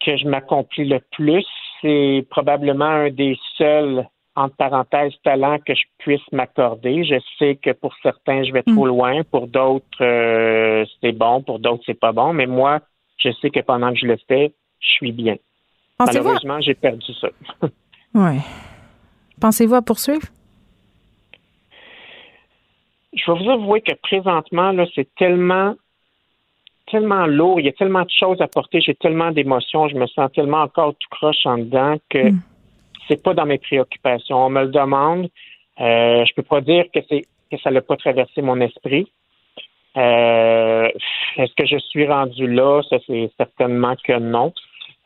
que 0.04 0.16
je 0.16 0.26
m'accomplis 0.26 0.86
le 0.88 0.98
plus. 1.12 1.46
C'est 1.80 2.26
probablement 2.30 2.86
un 2.86 3.10
des 3.10 3.38
seuls 3.56 4.04
entre 4.34 4.56
parenthèses 4.56 5.12
talents 5.22 5.58
que 5.58 5.74
je 5.74 5.82
puisse 5.98 6.32
m'accorder. 6.32 7.04
Je 7.04 7.16
sais 7.38 7.56
que 7.56 7.70
pour 7.70 7.94
certains 8.02 8.44
je 8.44 8.52
vais 8.52 8.62
trop 8.62 8.86
loin, 8.86 9.22
pour 9.24 9.46
d'autres 9.46 10.02
euh, 10.02 10.84
c'est 11.00 11.12
bon, 11.12 11.42
pour 11.42 11.58
d'autres 11.58 11.82
c'est 11.86 11.98
pas 11.98 12.12
bon, 12.12 12.32
mais 12.32 12.46
moi 12.46 12.80
je 13.18 13.30
sais 13.40 13.50
que 13.50 13.60
pendant 13.60 13.92
que 13.92 13.98
je 13.98 14.06
le 14.06 14.16
fais, 14.28 14.52
je 14.80 14.88
suis 14.90 15.12
bien. 15.12 15.36
Malheureusement, 15.98 16.60
j'ai 16.60 16.74
perdu 16.74 17.12
ça. 17.20 17.28
Oui. 18.14 18.40
Pensez-vous 19.40 19.74
à 19.74 19.80
poursuivre? 19.80 20.26
je 23.12 23.30
vais 23.30 23.38
vous 23.38 23.50
avouer 23.50 23.80
que 23.80 23.92
présentement, 24.02 24.72
là, 24.72 24.86
c'est 24.94 25.08
tellement, 25.16 25.74
tellement 26.90 27.26
lourd, 27.26 27.60
il 27.60 27.66
y 27.66 27.68
a 27.68 27.72
tellement 27.72 28.02
de 28.02 28.10
choses 28.10 28.40
à 28.40 28.48
porter, 28.48 28.80
j'ai 28.80 28.94
tellement 28.94 29.30
d'émotions, 29.30 29.88
je 29.88 29.96
me 29.96 30.06
sens 30.06 30.30
tellement 30.32 30.62
encore 30.62 30.94
tout 30.94 31.08
croche 31.10 31.44
en 31.46 31.58
dedans 31.58 31.96
que 32.08 32.30
c'est 33.08 33.22
pas 33.22 33.34
dans 33.34 33.46
mes 33.46 33.58
préoccupations. 33.58 34.46
On 34.46 34.50
me 34.50 34.62
le 34.62 34.70
demande. 34.70 35.28
Euh, 35.80 36.24
je 36.24 36.34
peux 36.34 36.42
pas 36.42 36.60
dire 36.60 36.84
que 36.94 37.00
c'est 37.08 37.22
que 37.50 37.58
ça 37.58 37.70
l'a 37.70 37.82
pas 37.82 37.96
traversé 37.96 38.42
mon 38.42 38.60
esprit. 38.60 39.10
Euh, 39.96 40.88
est-ce 41.36 41.54
que 41.54 41.66
je 41.66 41.78
suis 41.78 42.06
rendu 42.06 42.46
là? 42.46 42.82
Ça, 42.88 42.96
c'est 43.06 43.30
certainement 43.36 43.94
que 44.02 44.18
non. 44.18 44.52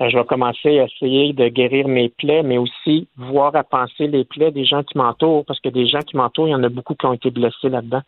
Euh, 0.01 0.10
je 0.10 0.18
vais 0.18 0.24
commencer 0.24 0.78
à 0.78 0.85
essayer 0.85 1.32
de 1.32 1.48
guérir 1.48 1.89
mes 1.89 2.09
plaies, 2.09 2.43
mais 2.43 2.59
aussi 2.59 3.09
voir 3.16 3.56
à 3.56 3.64
penser 3.64 4.06
les 4.06 4.24
plaies 4.24 4.51
des 4.51 4.64
gens 4.64 4.82
qui 4.82 4.98
m'entourent, 4.98 5.44
parce 5.44 5.60
que 5.60 5.70
des 5.70 5.86
gens 5.86 6.01
qui 6.01 6.16
m'entourent, 6.16 6.48
il 6.48 6.52
y 6.52 6.55
en 6.55 6.62
a 6.62 6.68
beaucoup 6.68 6.94
qui 6.94 7.06
ont 7.06 7.14
été 7.14 7.31
blessés 7.31 7.70
là-dedans. 7.70 8.02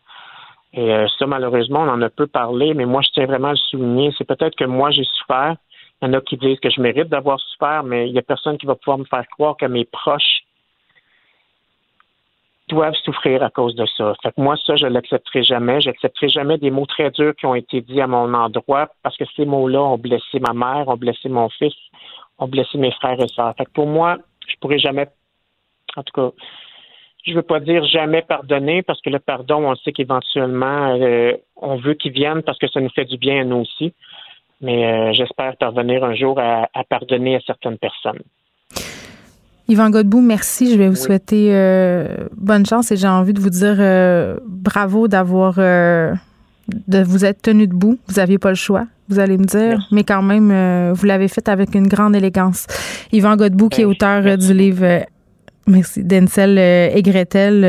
Et 0.73 0.93
euh, 0.93 1.07
ça, 1.17 1.25
malheureusement, 1.25 1.81
on 1.81 1.89
en 1.89 2.01
a 2.01 2.09
peu 2.09 2.27
parlé, 2.27 2.73
mais 2.75 2.85
moi, 2.85 3.01
je 3.01 3.09
tiens 3.09 3.25
vraiment 3.25 3.49
à 3.49 3.53
le 3.53 3.57
souligner. 3.57 4.11
C'est 4.17 4.27
peut-être 4.27 4.55
que 4.55 4.65
moi, 4.65 4.91
j'ai 4.91 5.03
souffert. 5.03 5.55
Il 6.01 6.07
y 6.07 6.09
en 6.09 6.13
a 6.13 6.21
qui 6.21 6.37
disent 6.37 6.59
que 6.59 6.69
je 6.69 6.81
mérite 6.81 7.09
d'avoir 7.09 7.39
souffert, 7.39 7.83
mais 7.83 8.07
il 8.07 8.13
n'y 8.13 8.19
a 8.19 8.23
personne 8.23 8.57
qui 8.57 8.65
va 8.65 8.75
pouvoir 8.75 8.99
me 8.99 9.05
faire 9.05 9.27
croire 9.27 9.57
que 9.57 9.65
mes 9.65 9.85
proches 9.85 10.43
doivent 12.69 12.95
souffrir 13.03 13.43
à 13.43 13.49
cause 13.49 13.75
de 13.75 13.85
ça. 13.97 14.13
Fait 14.21 14.31
que 14.31 14.39
moi, 14.41 14.55
ça, 14.65 14.75
je 14.75 14.85
l'accepterai 14.85 15.43
jamais. 15.43 15.81
J'accepterai 15.81 16.29
jamais 16.29 16.57
des 16.57 16.71
mots 16.71 16.85
très 16.85 17.09
durs 17.11 17.35
qui 17.35 17.45
ont 17.45 17.55
été 17.55 17.81
dits 17.81 17.99
à 17.99 18.07
mon 18.07 18.33
endroit 18.33 18.89
parce 19.03 19.17
que 19.17 19.25
ces 19.35 19.45
mots-là 19.45 19.81
ont 19.81 19.97
blessé 19.97 20.39
ma 20.39 20.53
mère, 20.53 20.87
ont 20.87 20.95
blessé 20.95 21.27
mon 21.29 21.49
fils, 21.49 21.73
ont 22.37 22.47
blessé 22.47 22.77
mes 22.77 22.91
frères 22.91 23.19
et 23.19 23.27
sœurs. 23.27 23.53
Fait 23.57 23.65
que 23.65 23.71
pour 23.71 23.87
moi, 23.87 24.17
je 24.47 24.55
pourrais 24.61 24.79
jamais, 24.79 25.07
en 25.97 26.03
tout 26.03 26.13
cas, 26.13 26.31
je 27.25 27.33
veux 27.33 27.41
pas 27.41 27.59
dire 27.59 27.83
jamais 27.85 28.21
pardonner 28.21 28.81
parce 28.81 29.01
que 29.01 29.09
le 29.09 29.19
pardon, 29.19 29.65
on 29.65 29.75
sait 29.75 29.91
qu'éventuellement, 29.91 30.95
euh, 31.01 31.33
on 31.57 31.75
veut 31.75 31.95
qu'il 31.95 32.13
vienne 32.13 32.43
parce 32.43 32.57
que 32.57 32.67
ça 32.67 32.79
nous 32.79 32.89
fait 32.89 33.05
du 33.05 33.17
bien 33.17 33.41
à 33.41 33.43
nous 33.43 33.57
aussi. 33.57 33.93
Mais 34.61 34.85
euh, 34.85 35.13
j'espère 35.13 35.55
parvenir 35.57 36.03
un 36.03 36.15
jour 36.15 36.39
à 36.39 36.67
pardonner 36.89 37.35
à 37.35 37.39
certaines 37.45 37.77
personnes. 37.77 38.19
Yvan 39.69 39.91
Godbout, 39.91 40.21
merci. 40.21 40.71
Je 40.71 40.77
vais 40.79 40.89
vous 40.89 40.95
souhaiter 40.95 41.49
euh, 41.51 42.27
bonne 42.35 42.65
chance 42.65 42.91
et 42.91 42.97
j'ai 42.97 43.07
envie 43.07 43.33
de 43.33 43.39
vous 43.39 43.51
dire 43.51 43.75
euh, 43.77 44.37
bravo 44.47 45.07
d'avoir 45.07 45.55
euh, 45.59 46.11
de 46.87 47.03
vous 47.03 47.23
être 47.23 47.43
tenu 47.43 47.67
debout. 47.67 47.99
Vous 48.07 48.15
n'aviez 48.15 48.39
pas 48.39 48.49
le 48.49 48.55
choix, 48.55 48.87
vous 49.09 49.19
allez 49.19 49.37
me 49.37 49.43
dire, 49.43 49.87
mais 49.91 50.03
quand 50.03 50.23
même, 50.23 50.91
vous 50.93 51.05
l'avez 51.05 51.27
fait 51.27 51.47
avec 51.47 51.75
une 51.75 51.87
grande 51.87 52.15
élégance. 52.15 52.65
Yvan 53.11 53.35
Godbout, 53.35 53.69
qui 53.69 53.81
est 53.81 53.85
ben, 53.85 53.91
auteur 53.91 54.37
du 54.37 54.53
livre 54.55 55.03
Merci. 55.67 56.03
Denzel 56.03 56.57
et 56.57 57.01
Gretel, 57.03 57.63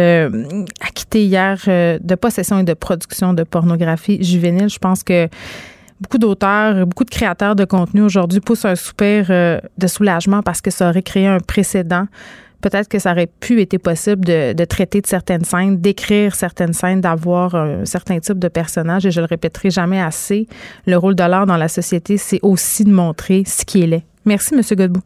acquitté 0.80 1.26
hier 1.26 1.58
de 1.66 2.14
possession 2.14 2.60
et 2.60 2.64
de 2.64 2.72
production 2.72 3.34
de 3.34 3.42
pornographie 3.42 4.24
juvénile. 4.24 4.70
Je 4.70 4.78
pense 4.78 5.02
que 5.02 5.28
beaucoup 6.00 6.18
d'auteurs, 6.18 6.86
beaucoup 6.86 7.04
de 7.04 7.10
créateurs 7.10 7.54
de 7.54 7.64
contenu 7.64 8.02
aujourd'hui 8.02 8.40
poussent 8.40 8.64
un 8.64 8.74
soupir 8.74 9.26
euh, 9.30 9.60
de 9.78 9.86
soulagement 9.86 10.42
parce 10.42 10.60
que 10.60 10.70
ça 10.70 10.88
aurait 10.88 11.02
créé 11.02 11.26
un 11.26 11.38
précédent. 11.38 12.06
Peut-être 12.60 12.88
que 12.88 12.98
ça 12.98 13.12
aurait 13.12 13.28
pu 13.40 13.60
être 13.62 13.78
possible 13.78 14.22
de, 14.22 14.64
traiter 14.66 15.00
de 15.00 15.06
certaines 15.06 15.44
scènes, 15.44 15.80
d'écrire 15.80 16.34
certaines 16.34 16.74
scènes, 16.74 17.00
d'avoir 17.00 17.54
un 17.54 17.86
certain 17.86 18.18
type 18.20 18.38
de 18.38 18.48
personnage. 18.48 19.06
Et 19.06 19.10
je 19.10 19.20
le 19.20 19.26
répéterai 19.26 19.70
jamais 19.70 20.00
assez. 20.00 20.46
Le 20.86 20.96
rôle 20.96 21.14
de 21.14 21.24
l'art 21.24 21.46
dans 21.46 21.56
la 21.56 21.68
société, 21.68 22.18
c'est 22.18 22.40
aussi 22.42 22.84
de 22.84 22.92
montrer 22.92 23.44
ce 23.46 23.64
qui 23.64 23.82
est. 23.82 24.04
Merci, 24.26 24.54
M. 24.54 24.60
Godbout. 24.72 25.02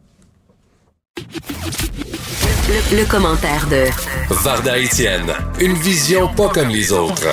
Le, 2.67 2.97
le, 2.97 3.09
commentaire 3.09 3.65
de 3.69 3.85
Varda 4.43 4.77
Etienne, 4.77 5.31
une 5.61 5.75
vision 5.75 6.27
pas 6.27 6.49
comme 6.49 6.67
les 6.67 6.91
autres. 6.91 7.27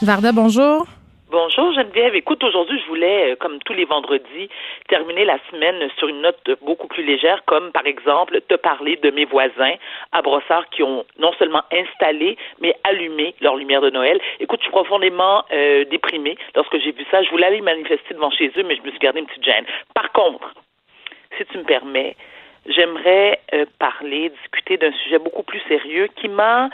Varda, 0.00 0.32
bonjour. 0.32 0.86
Bonjour 1.30 1.72
Geneviève. 1.72 2.16
Écoute, 2.16 2.42
aujourd'hui, 2.42 2.80
je 2.80 2.86
voulais, 2.88 3.30
euh, 3.30 3.36
comme 3.36 3.60
tous 3.60 3.72
les 3.72 3.84
vendredis, 3.84 4.48
terminer 4.88 5.24
la 5.24 5.38
semaine 5.48 5.88
sur 5.96 6.08
une 6.08 6.22
note 6.22 6.50
beaucoup 6.60 6.88
plus 6.88 7.04
légère, 7.04 7.44
comme 7.44 7.70
par 7.70 7.86
exemple 7.86 8.40
te 8.48 8.56
parler 8.56 8.96
de 8.96 9.12
mes 9.12 9.26
voisins 9.26 9.74
à 10.10 10.22
Brossard 10.22 10.68
qui 10.70 10.82
ont 10.82 11.04
non 11.20 11.32
seulement 11.34 11.62
installé, 11.70 12.36
mais 12.60 12.74
allumé 12.82 13.36
leur 13.40 13.54
lumière 13.54 13.80
de 13.80 13.90
Noël. 13.90 14.20
Écoute, 14.40 14.58
je 14.58 14.64
suis 14.64 14.72
profondément 14.72 15.44
euh, 15.52 15.84
déprimée 15.84 16.36
lorsque 16.56 16.76
j'ai 16.80 16.90
vu 16.90 17.06
ça. 17.12 17.22
Je 17.22 17.30
voulais 17.30 17.46
aller 17.46 17.60
manifester 17.60 18.12
devant 18.12 18.32
chez 18.32 18.50
eux, 18.56 18.64
mais 18.64 18.74
je 18.74 18.82
me 18.82 18.90
suis 18.90 18.98
gardé 18.98 19.20
une 19.20 19.26
petite 19.26 19.44
gêne. 19.44 19.66
Par 19.94 20.10
contre, 20.10 20.52
si 21.38 21.44
tu 21.44 21.58
me 21.58 21.62
permets, 21.62 22.16
j'aimerais 22.66 23.38
euh, 23.54 23.66
parler, 23.78 24.30
discuter 24.30 24.78
d'un 24.78 24.92
sujet 25.04 25.20
beaucoup 25.20 25.44
plus 25.44 25.60
sérieux 25.68 26.08
qui 26.16 26.26
m'a 26.26 26.70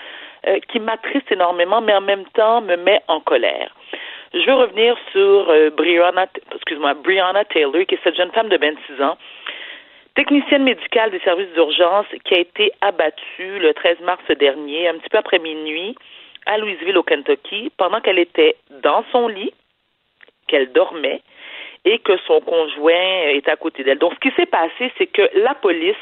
qui 0.68 0.78
m'attriste 0.78 1.32
énormément, 1.32 1.80
mais 1.80 1.92
en 1.92 2.00
même 2.00 2.24
temps 2.26 2.60
me 2.60 2.76
met 2.76 3.02
en 3.08 3.18
colère. 3.18 3.74
Je 4.34 4.44
veux 4.46 4.54
revenir 4.54 4.96
sur 5.12 5.50
euh, 5.50 5.70
Brianna, 5.70 6.26
excuse-moi, 6.54 6.94
Brianna 6.94 7.44
Taylor, 7.44 7.86
qui 7.86 7.94
est 7.94 8.00
cette 8.02 8.16
jeune 8.16 8.32
femme 8.32 8.48
de 8.48 8.56
26 8.56 9.02
ans, 9.02 9.16
technicienne 10.14 10.64
médicale 10.64 11.10
des 11.10 11.20
services 11.20 11.52
d'urgence, 11.54 12.06
qui 12.24 12.34
a 12.34 12.40
été 12.40 12.72
abattue 12.80 13.58
le 13.58 13.72
13 13.74 14.00
mars 14.00 14.22
dernier, 14.38 14.88
un 14.88 14.94
petit 14.94 15.10
peu 15.10 15.18
après 15.18 15.38
minuit, 15.38 15.94
à 16.46 16.58
Louisville, 16.58 16.98
au 16.98 17.02
Kentucky, 17.02 17.70
pendant 17.76 18.00
qu'elle 18.00 18.18
était 18.18 18.56
dans 18.82 19.04
son 19.12 19.28
lit, 19.28 19.52
qu'elle 20.48 20.72
dormait, 20.72 21.22
et 21.84 21.98
que 22.00 22.16
son 22.26 22.40
conjoint 22.40 23.28
était 23.28 23.50
à 23.50 23.56
côté 23.56 23.84
d'elle. 23.84 23.98
Donc, 23.98 24.14
ce 24.14 24.28
qui 24.28 24.34
s'est 24.34 24.46
passé, 24.46 24.92
c'est 24.98 25.06
que 25.06 25.28
la 25.34 25.54
police, 25.54 25.96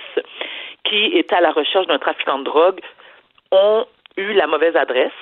qui 0.84 1.06
était 1.16 1.34
à 1.34 1.40
la 1.40 1.51
recherche 1.51 1.86
d'un 1.86 1.98
trafiquant 1.98 2.38
de 2.38 2.44
drogue, 2.44 2.80
ont 3.52 3.86
eu 4.16 4.32
la 4.32 4.46
mauvaise 4.46 4.76
adresse 4.76 5.12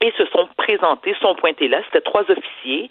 et 0.00 0.12
se 0.12 0.26
sont 0.26 0.48
présentés, 0.56 1.14
sont 1.20 1.34
pointés 1.34 1.68
là. 1.68 1.80
C'était 1.86 2.00
trois 2.00 2.22
officiers. 2.30 2.90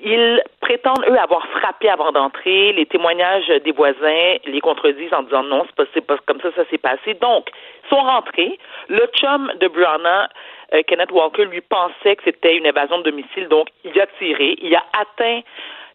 Ils 0.00 0.40
prétendent, 0.60 1.04
eux, 1.08 1.18
avoir 1.18 1.44
frappé 1.48 1.88
avant 1.88 2.12
d'entrer. 2.12 2.72
Les 2.72 2.86
témoignages 2.86 3.48
des 3.48 3.72
voisins 3.72 4.36
les 4.44 4.60
contredisent 4.60 5.12
en 5.12 5.22
disant 5.22 5.42
non, 5.42 5.66
c'est 5.92 6.00
pas, 6.06 6.16
comme 6.26 6.40
ça, 6.40 6.52
ça 6.54 6.64
s'est 6.70 6.78
passé. 6.78 7.14
Donc, 7.14 7.50
ils 7.84 7.88
sont 7.88 8.02
rentrés. 8.02 8.58
Le 8.88 9.08
chum 9.18 9.52
de 9.60 9.66
Brianna, 9.66 10.28
euh, 10.74 10.82
Kenneth 10.86 11.10
Walker, 11.10 11.46
lui 11.46 11.62
pensait 11.62 12.14
que 12.14 12.22
c'était 12.24 12.56
une 12.56 12.66
évasion 12.66 12.98
de 12.98 13.04
domicile, 13.04 13.48
donc 13.48 13.68
il 13.84 14.00
a 14.00 14.06
tiré. 14.18 14.56
Il 14.62 14.74
a 14.76 14.84
atteint 14.92 15.40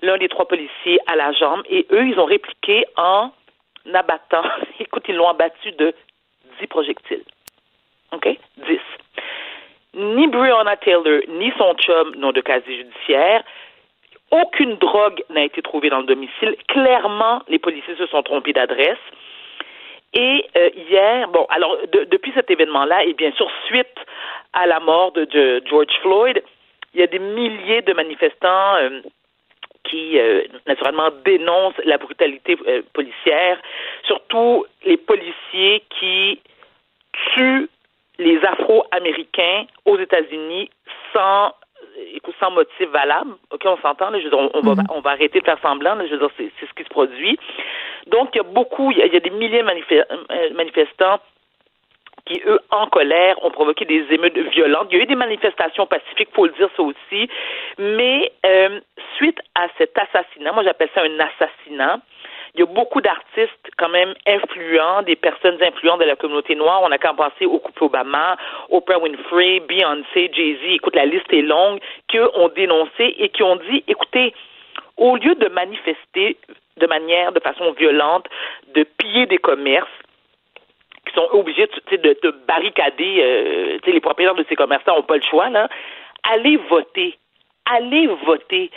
l'un 0.01 0.17
des 0.17 0.27
trois 0.27 0.47
policiers 0.47 0.99
à 1.07 1.15
la 1.15 1.31
jambe 1.31 1.61
et 1.69 1.87
eux, 1.91 2.05
ils 2.05 2.19
ont 2.19 2.25
répliqué 2.25 2.85
en 2.97 3.31
abattant. 3.93 4.43
Écoute, 4.79 5.05
ils 5.07 5.15
l'ont 5.15 5.29
abattu 5.29 5.71
de 5.71 5.93
dix 6.59 6.67
projectiles. 6.67 7.23
OK? 8.11 8.27
Dix 8.67 8.81
ni 9.93 10.27
Breonna 10.27 10.75
Taylor 10.77 11.21
ni 11.27 11.51
son 11.57 11.73
chum 11.75 12.15
n'ont 12.15 12.31
de 12.31 12.41
casier 12.41 12.77
judiciaire. 12.77 13.43
Aucune 14.31 14.75
drogue 14.77 15.23
n'a 15.29 15.43
été 15.43 15.61
trouvée 15.61 15.89
dans 15.89 15.99
le 15.99 16.05
domicile. 16.05 16.55
Clairement, 16.67 17.41
les 17.47 17.59
policiers 17.59 17.95
se 17.95 18.07
sont 18.07 18.23
trompés 18.23 18.53
d'adresse. 18.53 18.97
Et 20.13 20.45
euh, 20.57 20.69
hier, 20.89 21.27
bon, 21.29 21.45
alors 21.49 21.77
depuis 21.91 22.31
cet 22.35 22.49
événement-là, 22.49 23.03
et 23.03 23.13
bien 23.13 23.31
sûr 23.33 23.49
suite 23.65 23.97
à 24.53 24.67
la 24.67 24.79
mort 24.79 25.11
de, 25.11 25.61
George 25.67 25.93
Floyd, 26.01 26.43
il 26.93 26.99
y 26.99 27.03
a 27.03 27.07
des 27.07 27.19
milliers 27.19 27.81
de 27.81 27.93
manifestants 27.93 28.75
euh, 28.75 29.01
qui 29.83 30.19
euh, 30.19 30.43
naturellement 30.67 31.09
dénoncent 31.25 31.81
la 31.85 31.97
brutalité 31.97 32.55
policière, 32.93 33.59
surtout 34.05 34.65
les 34.85 34.97
policiers 34.97 35.83
qui 35.99 36.39
tuent 37.33 37.69
les 38.19 38.43
Afro-Américains 38.45 39.65
aux 39.85 39.97
États-Unis 39.97 40.69
sans 41.13 41.53
sans 42.39 42.51
motif 42.51 42.89
valable. 42.89 43.31
OK, 43.51 43.61
on 43.65 43.77
s'entend, 43.77 44.09
je 44.19 44.27
on, 44.33 44.61
va, 44.61 44.75
mhm. 44.75 44.87
on 44.89 45.01
va 45.01 45.11
arrêter 45.11 45.39
de 45.39 45.45
faire 45.45 45.59
semblant, 45.61 45.95
je 46.05 46.11
veux 46.11 46.17
dire, 46.17 46.29
c'est, 46.37 46.51
ce 46.59 46.73
qui 46.73 46.83
se 46.83 46.89
produit. 46.89 47.37
Donc, 48.07 48.29
il 48.33 48.37
y 48.37 48.41
a 48.41 48.43
beaucoup, 48.43 48.91
il 48.91 48.97
y 48.97 49.03
a, 49.03 49.19
des 49.19 49.29
milliers 49.29 49.61
de 49.61 49.67
euh, 49.69 50.53
manifestants 50.55 51.19
qui, 52.25 52.41
eux, 52.45 52.59
en 52.71 52.87
colère, 52.87 53.43
ont 53.43 53.51
provoqué 53.51 53.85
des 53.85 54.05
émeutes 54.11 54.37
violentes. 54.37 54.87
Il 54.91 54.97
y 54.97 55.01
a 55.01 55.03
eu 55.03 55.07
des 55.07 55.15
manifestations 55.15 55.85
pacifiques, 55.85 56.29
faut 56.33 56.45
le 56.45 56.53
dire 56.53 56.69
ça 56.75 56.83
aussi. 56.83 57.29
Mais 57.77 58.31
euh, 58.45 58.79
suite 59.17 59.39
à 59.55 59.67
cet 59.77 59.97
assassinat, 59.97 60.53
moi 60.53 60.63
j'appelle 60.63 60.89
ça 60.95 61.01
un 61.01 61.19
assassinat, 61.19 61.99
il 62.55 62.59
y 62.59 62.63
a 62.63 62.67
beaucoup 62.67 63.01
d'artistes 63.01 63.71
quand 63.77 63.89
même 63.89 64.13
influents, 64.27 65.01
des 65.01 65.15
personnes 65.15 65.61
influentes 65.61 65.99
de 65.99 66.05
la 66.05 66.15
communauté 66.15 66.55
noire. 66.55 66.81
On 66.83 66.91
a 66.91 66.97
qu'à 66.99 67.13
penser 67.13 67.45
au 67.45 67.57
couple 67.57 67.85
Obama, 67.85 68.37
Oprah 68.69 68.99
Winfrey, 68.99 69.59
Beyoncé, 69.61 70.29
Jay-Z. 70.31 70.59
Écoute, 70.75 70.95
la 70.95 71.05
liste 71.05 71.31
est 71.33 71.41
longue, 71.41 71.79
qui 72.07 72.19
ont 72.19 72.49
dénoncé 72.49 73.15
et 73.17 73.29
qui 73.29 73.41
ont 73.41 73.55
dit, 73.55 73.83
écoutez, 73.87 74.33
au 74.97 75.15
lieu 75.17 75.33
de 75.33 75.47
manifester 75.47 76.37
de 76.77 76.87
manière, 76.87 77.31
de 77.31 77.39
façon 77.39 77.71
violente, 77.71 78.27
de 78.75 78.83
piller 78.83 79.25
des 79.25 79.39
commerces, 79.39 79.87
qui 81.07 81.13
sont 81.15 81.27
obligés 81.31 81.67
de, 81.91 81.97
de, 81.97 82.31
barricader, 82.47 83.17
euh, 83.19 83.77
les 83.85 83.99
propriétaires 83.99 84.35
de 84.35 84.45
ces 84.47 84.55
commerçants 84.55 84.95
n'ont 84.95 85.03
pas 85.03 85.17
le 85.17 85.23
choix, 85.23 85.49
là, 85.49 85.67
allez 86.31 86.57
voter. 86.69 87.17
Allez 87.65 88.07
voter. 88.25 88.71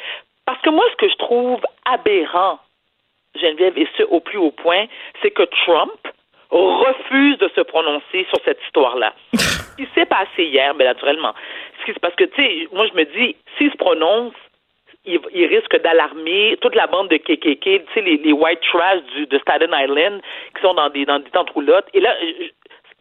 Parce 0.44 0.60
que 0.62 0.70
moi, 0.70 0.84
ce 0.92 0.96
que 0.96 1.08
je 1.08 1.16
trouve 1.16 1.60
aberrant 1.84 2.58
Geneviève, 3.36 3.76
et 3.76 3.88
ce 3.96 4.02
au 4.04 4.20
plus 4.20 4.38
haut 4.38 4.50
point, 4.50 4.86
c'est 5.22 5.30
que 5.30 5.42
Trump 5.64 5.92
refuse 6.50 7.38
de 7.38 7.48
se 7.54 7.60
prononcer 7.60 8.26
sur 8.28 8.38
cette 8.44 8.62
histoire-là. 8.66 9.12
Ce 9.34 9.76
qui 9.76 9.88
s'est 9.94 10.06
passé 10.06 10.44
hier, 10.44 10.74
bien 10.74 10.86
naturellement, 10.86 11.34
parce 12.00 12.14
que, 12.14 12.24
tu 12.24 12.42
sais, 12.42 12.68
moi, 12.72 12.86
je 12.86 12.94
me 12.94 13.04
dis, 13.04 13.36
s'il 13.56 13.70
se 13.70 13.76
prononce, 13.76 14.32
il, 15.04 15.46
risque 15.46 15.80
d'alarmer 15.82 16.56
toute 16.60 16.74
la 16.74 16.86
bande 16.86 17.08
de 17.08 17.16
KKK, 17.16 17.60
tu 17.62 17.84
sais, 17.94 18.00
les, 18.00 18.32
white 18.32 18.60
trash 18.60 19.02
du, 19.14 19.26
de 19.26 19.38
Staten 19.38 19.70
Island 19.72 20.20
qui 20.54 20.62
sont 20.62 20.74
dans 20.74 20.90
des, 20.90 21.04
dans 21.04 21.20
des 21.20 21.30
tentes 21.30 21.50
roulottes. 21.50 21.86
Et 21.94 22.00
là, 22.00 22.14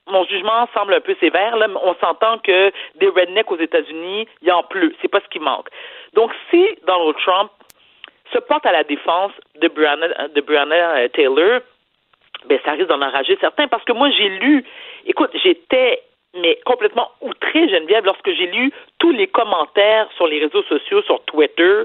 mon 0.07 0.23
jugement 0.25 0.67
semble 0.73 0.93
un 0.93 1.01
peu 1.01 1.15
sévère. 1.19 1.57
Là, 1.57 1.67
on 1.83 1.95
s'entend 1.95 2.37
que 2.39 2.71
des 2.95 3.07
rednecks 3.07 3.51
aux 3.51 3.57
États-Unis, 3.57 4.27
il 4.41 4.47
y 4.47 4.51
en 4.51 4.63
pleut. 4.63 4.93
C'est 5.01 5.07
pas 5.07 5.19
ce 5.19 5.29
qui 5.29 5.39
manque. 5.39 5.69
Donc, 6.13 6.31
si 6.51 6.67
Donald 6.85 7.15
Trump 7.25 7.51
se 8.33 8.39
porte 8.39 8.65
à 8.65 8.71
la 8.71 8.83
défense 8.83 9.31
de 9.61 9.67
Breonna, 9.67 10.27
de 10.29 10.41
Breonna 10.41 10.97
euh, 10.97 11.07
Taylor, 11.09 11.61
ben 12.47 12.59
ça 12.65 12.71
risque 12.71 12.87
d'en 12.87 13.01
enrager 13.01 13.37
certains 13.39 13.67
parce 13.67 13.83
que 13.83 13.93
moi 13.93 14.09
j'ai 14.11 14.29
lu, 14.29 14.63
écoute, 15.05 15.31
j'étais 15.43 16.01
mais 16.35 16.59
complètement 16.65 17.11
outré, 17.21 17.69
Geneviève, 17.69 18.05
lorsque 18.05 18.29
j'ai 18.31 18.47
lu 18.47 18.71
tous 18.99 19.11
les 19.11 19.27
commentaires 19.27 20.09
sur 20.17 20.27
les 20.27 20.39
réseaux 20.39 20.63
sociaux, 20.63 21.01
sur 21.03 21.23
Twitter, 21.25 21.83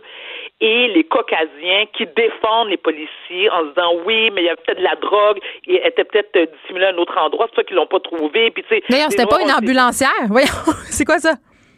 et 0.60 0.88
les 0.88 1.04
caucasiens 1.04 1.86
qui 1.96 2.06
défendent 2.06 2.68
les 2.68 2.76
policiers 2.76 3.48
en 3.50 3.62
se 3.62 3.68
disant 3.68 3.94
oui, 4.04 4.30
mais 4.30 4.42
il 4.42 4.46
y 4.46 4.50
a 4.50 4.56
peut-être 4.56 4.78
de 4.78 4.82
la 4.82 4.96
drogue, 4.96 5.38
elle 5.66 5.86
était 5.86 6.04
peut-être 6.04 6.36
euh, 6.36 6.46
dissimulée 6.46 6.86
à 6.86 6.90
un 6.90 6.98
autre 6.98 7.16
endroit, 7.16 7.46
c'est 7.50 7.56
ça 7.56 7.64
qu'ils 7.64 7.76
l'ont 7.76 7.86
pas 7.86 8.00
trouvé. 8.00 8.50
Puis, 8.50 8.64
D'ailleurs, 8.88 9.10
c'était 9.10 9.26
pas 9.26 9.40
une 9.40 9.52
ambulancière. 9.52 10.10
Voyons, 10.28 10.48
c'est 10.90 11.04
quoi 11.04 11.18
ça? 11.18 11.34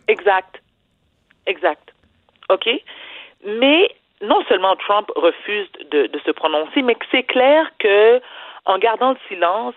Exact. 0.09 0.60
Exact. 1.47 1.93
OK? 2.48 2.68
Mais 3.44 3.89
non 4.23 4.43
seulement 4.49 4.77
Trump 4.77 5.11
refuse 5.16 5.69
de, 5.90 6.07
de 6.07 6.19
se 6.20 6.31
prononcer, 6.31 6.82
mais 6.82 6.94
que 6.94 7.05
c'est 7.11 7.24
clair 7.24 7.70
que 7.78 8.20
en 8.65 8.78
gardant 8.78 9.11
le 9.11 9.16
silence, 9.28 9.74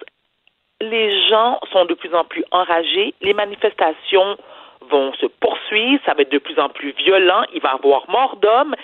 les 0.82 1.28
gens 1.28 1.60
sont 1.72 1.86
de 1.86 1.94
plus 1.94 2.14
en 2.14 2.24
plus 2.24 2.44
enragés, 2.52 3.14
les 3.22 3.34
manifestations 3.34 4.38
vont 4.90 5.14
se 5.14 5.26
poursuivre, 5.26 6.02
ça 6.06 6.14
va 6.14 6.22
être 6.22 6.32
de 6.32 6.38
plus 6.38 6.60
en 6.60 6.70
plus 6.70 6.92
violent, 6.92 7.44
il 7.54 7.62
va 7.62 7.72
y 7.72 7.74
avoir 7.74 8.10
mort 8.10 8.36
d'hommes. 8.38 8.76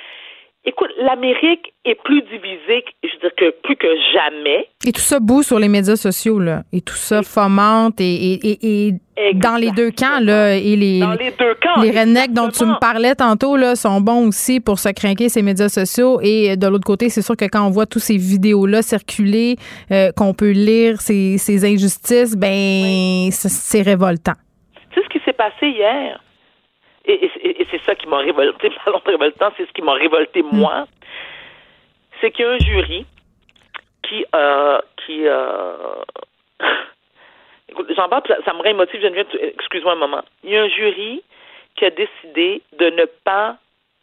Écoute, 0.64 0.92
l'Amérique 1.00 1.74
est 1.86 1.96
plus 2.04 2.22
divisée, 2.22 2.86
je 3.04 3.10
veux 3.14 3.20
dire 3.22 3.36
que 3.36 3.50
plus 3.64 3.76
que 3.76 3.88
jamais. 4.14 4.68
Et 4.86 4.92
tout 4.92 5.02
ça 5.02 5.20
boue 5.20 5.42
sur 5.42 5.58
les 5.58 5.68
médias 5.68 5.96
sociaux, 5.96 6.38
là. 6.38 6.62
Et 6.72 6.82
tout 6.82 6.94
ça 6.94 7.24
fomente 7.24 8.00
et, 8.00 8.04
et, 8.04 8.88
et, 8.88 9.34
dans 9.34 9.56
les 9.60 9.72
deux 9.72 9.90
camps, 9.90 10.20
là. 10.22 10.56
Et 10.56 10.76
les, 10.76 11.00
dans 11.00 11.14
les 11.14 11.32
deux 11.32 11.56
camps. 11.56 11.82
Les 11.82 11.90
rednecks 11.90 12.34
dont 12.34 12.50
tu 12.50 12.64
me 12.66 12.80
parlais 12.80 13.16
tantôt, 13.16 13.58
là, 13.58 13.76
sont 13.76 14.02
bons 14.02 14.28
aussi 14.28 14.60
pour 14.60 14.78
se 14.78 14.90
craquer 14.90 15.30
ces 15.30 15.42
médias 15.42 15.70
sociaux. 15.70 16.20
Et 16.22 16.56
de 16.56 16.68
l'autre 16.68 16.86
côté, 16.86 17.10
c'est 17.10 17.24
sûr 17.24 17.36
que 17.36 17.46
quand 17.46 17.66
on 17.66 17.72
voit 17.72 17.88
tous 17.88 18.00
ces 18.00 18.18
vidéos-là 18.18 18.84
circuler, 18.84 19.56
euh, 19.92 20.12
qu'on 20.16 20.36
peut 20.36 20.52
lire 20.52 21.02
ces, 21.02 21.40
ces 21.40 21.66
injustices, 21.66 22.38
ben, 22.38 23.32
c'est 23.32 23.82
révoltant. 23.82 24.36
C'est 24.94 25.02
ce 25.02 25.10
qui 25.10 25.20
s'est 25.26 25.34
passé 25.34 25.70
hier? 25.70 26.22
Et, 27.06 27.68
c'est 27.72 27.82
ça 27.84 27.96
qui 27.96 28.08
m'a 28.08 28.18
révolté, 28.18 28.70
parlons 28.86 29.02
de 29.06 29.12
révoltant, 29.12 29.52
c'est 29.58 29.66
ce 29.66 29.72
qui 29.72 29.82
m'a 29.82 29.94
révolté 29.94 30.44
mm. 30.44 30.50
moi, 30.52 30.86
c'est 32.20 32.32
qu'il 32.32 32.46
y 32.46 32.48
a 32.48 32.52
un 32.52 32.60
jury 32.60 33.06
qui, 34.04 34.26
euh, 34.36 34.80
qui, 35.06 35.22
euh... 35.26 36.04
écoute, 37.70 37.92
j'en 37.96 38.10
parle, 38.10 38.24
ça, 38.28 38.38
ça 38.46 38.54
me 38.54 38.62
rémotive, 38.62 39.02
Geneviève, 39.02 39.28
excuse-moi 39.42 39.94
un 39.94 39.98
moment. 39.98 40.24
Il 40.44 40.52
y 40.52 40.58
a 40.58 40.64
un 40.64 40.70
jury 40.70 41.24
qui 41.76 41.86
a 41.86 41.90
décidé 41.90 42.62
de 42.78 42.90
ne 42.90 43.06
pas 43.24 43.58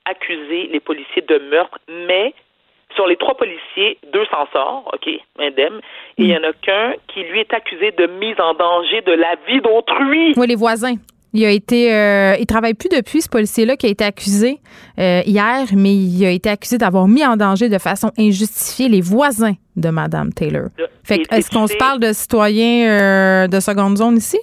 accuser 0.05 0.69
les 0.69 0.81
policiers 0.81 1.23
de 1.23 1.39
meurtre, 1.39 1.79
mais 1.89 2.35
sur 2.95 3.07
les 3.07 3.17
trois 3.17 3.37
policiers, 3.37 3.99
deux 4.13 4.25
s'en 4.27 4.47
sortent, 4.53 4.87
OK, 4.95 5.09
indemne, 5.39 5.81
et 6.17 6.23
il 6.23 6.29
y 6.29 6.37
en 6.37 6.43
a 6.43 6.53
qu'un 6.53 6.95
qui, 7.09 7.23
lui, 7.23 7.41
est 7.41 7.53
accusé 7.53 7.93
de 7.93 8.07
mise 8.07 8.41
en 8.41 8.55
danger 8.55 9.03
de 9.03 9.13
la 9.13 9.37
vie 9.47 9.61
d'autrui. 9.61 10.33
Oui, 10.37 10.47
les 10.47 10.57
voisins. 10.57 10.95
Il 11.39 11.45
a 11.45 11.51
été, 11.51 11.95
euh, 11.95 12.35
il 12.41 12.47
travaille 12.47 12.75
plus 12.75 12.89
depuis 12.89 13.21
ce 13.21 13.29
policier-là 13.29 13.77
qui 13.77 13.87
a 13.87 13.91
été 13.91 14.05
accusé 14.05 14.59
euh, 14.99 15.23
hier, 15.25 15.69
mais 15.73 15.95
il 15.95 16.27
a 16.27 16.31
été 16.31 16.51
accusé 16.51 16.79
d'avoir 16.79 17.07
mis 17.07 17.25
en 17.25 17.37
danger 17.37 17.69
de 17.69 17.79
façon 17.79 18.11
injustifiée 18.19 18.89
les 18.89 19.01
voisins 19.01 19.55
de 19.77 19.89
Madame 19.91 20.33
Taylor. 20.33 20.71
Fait 21.05 21.23
est-ce 21.31 21.49
qu'on 21.49 21.69
se 21.69 21.77
parle 21.77 22.01
de 22.01 22.13
citoyens 22.13 22.91
euh, 22.91 23.47
de 23.47 23.61
seconde 23.61 23.99
zone 23.99 24.17
ici? 24.17 24.41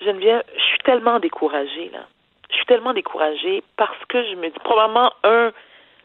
Geneviève, 0.00 0.44
je 0.56 0.62
suis 0.62 0.78
tellement 0.86 1.20
découragée 1.20 1.90
là. 1.92 2.06
Je 2.48 2.56
suis 2.56 2.66
tellement 2.66 2.94
découragée 2.94 3.62
parce 3.76 4.02
que 4.08 4.16
je 4.24 4.36
me 4.36 4.48
dis 4.48 4.60
probablement 4.64 5.12
un, 5.24 5.52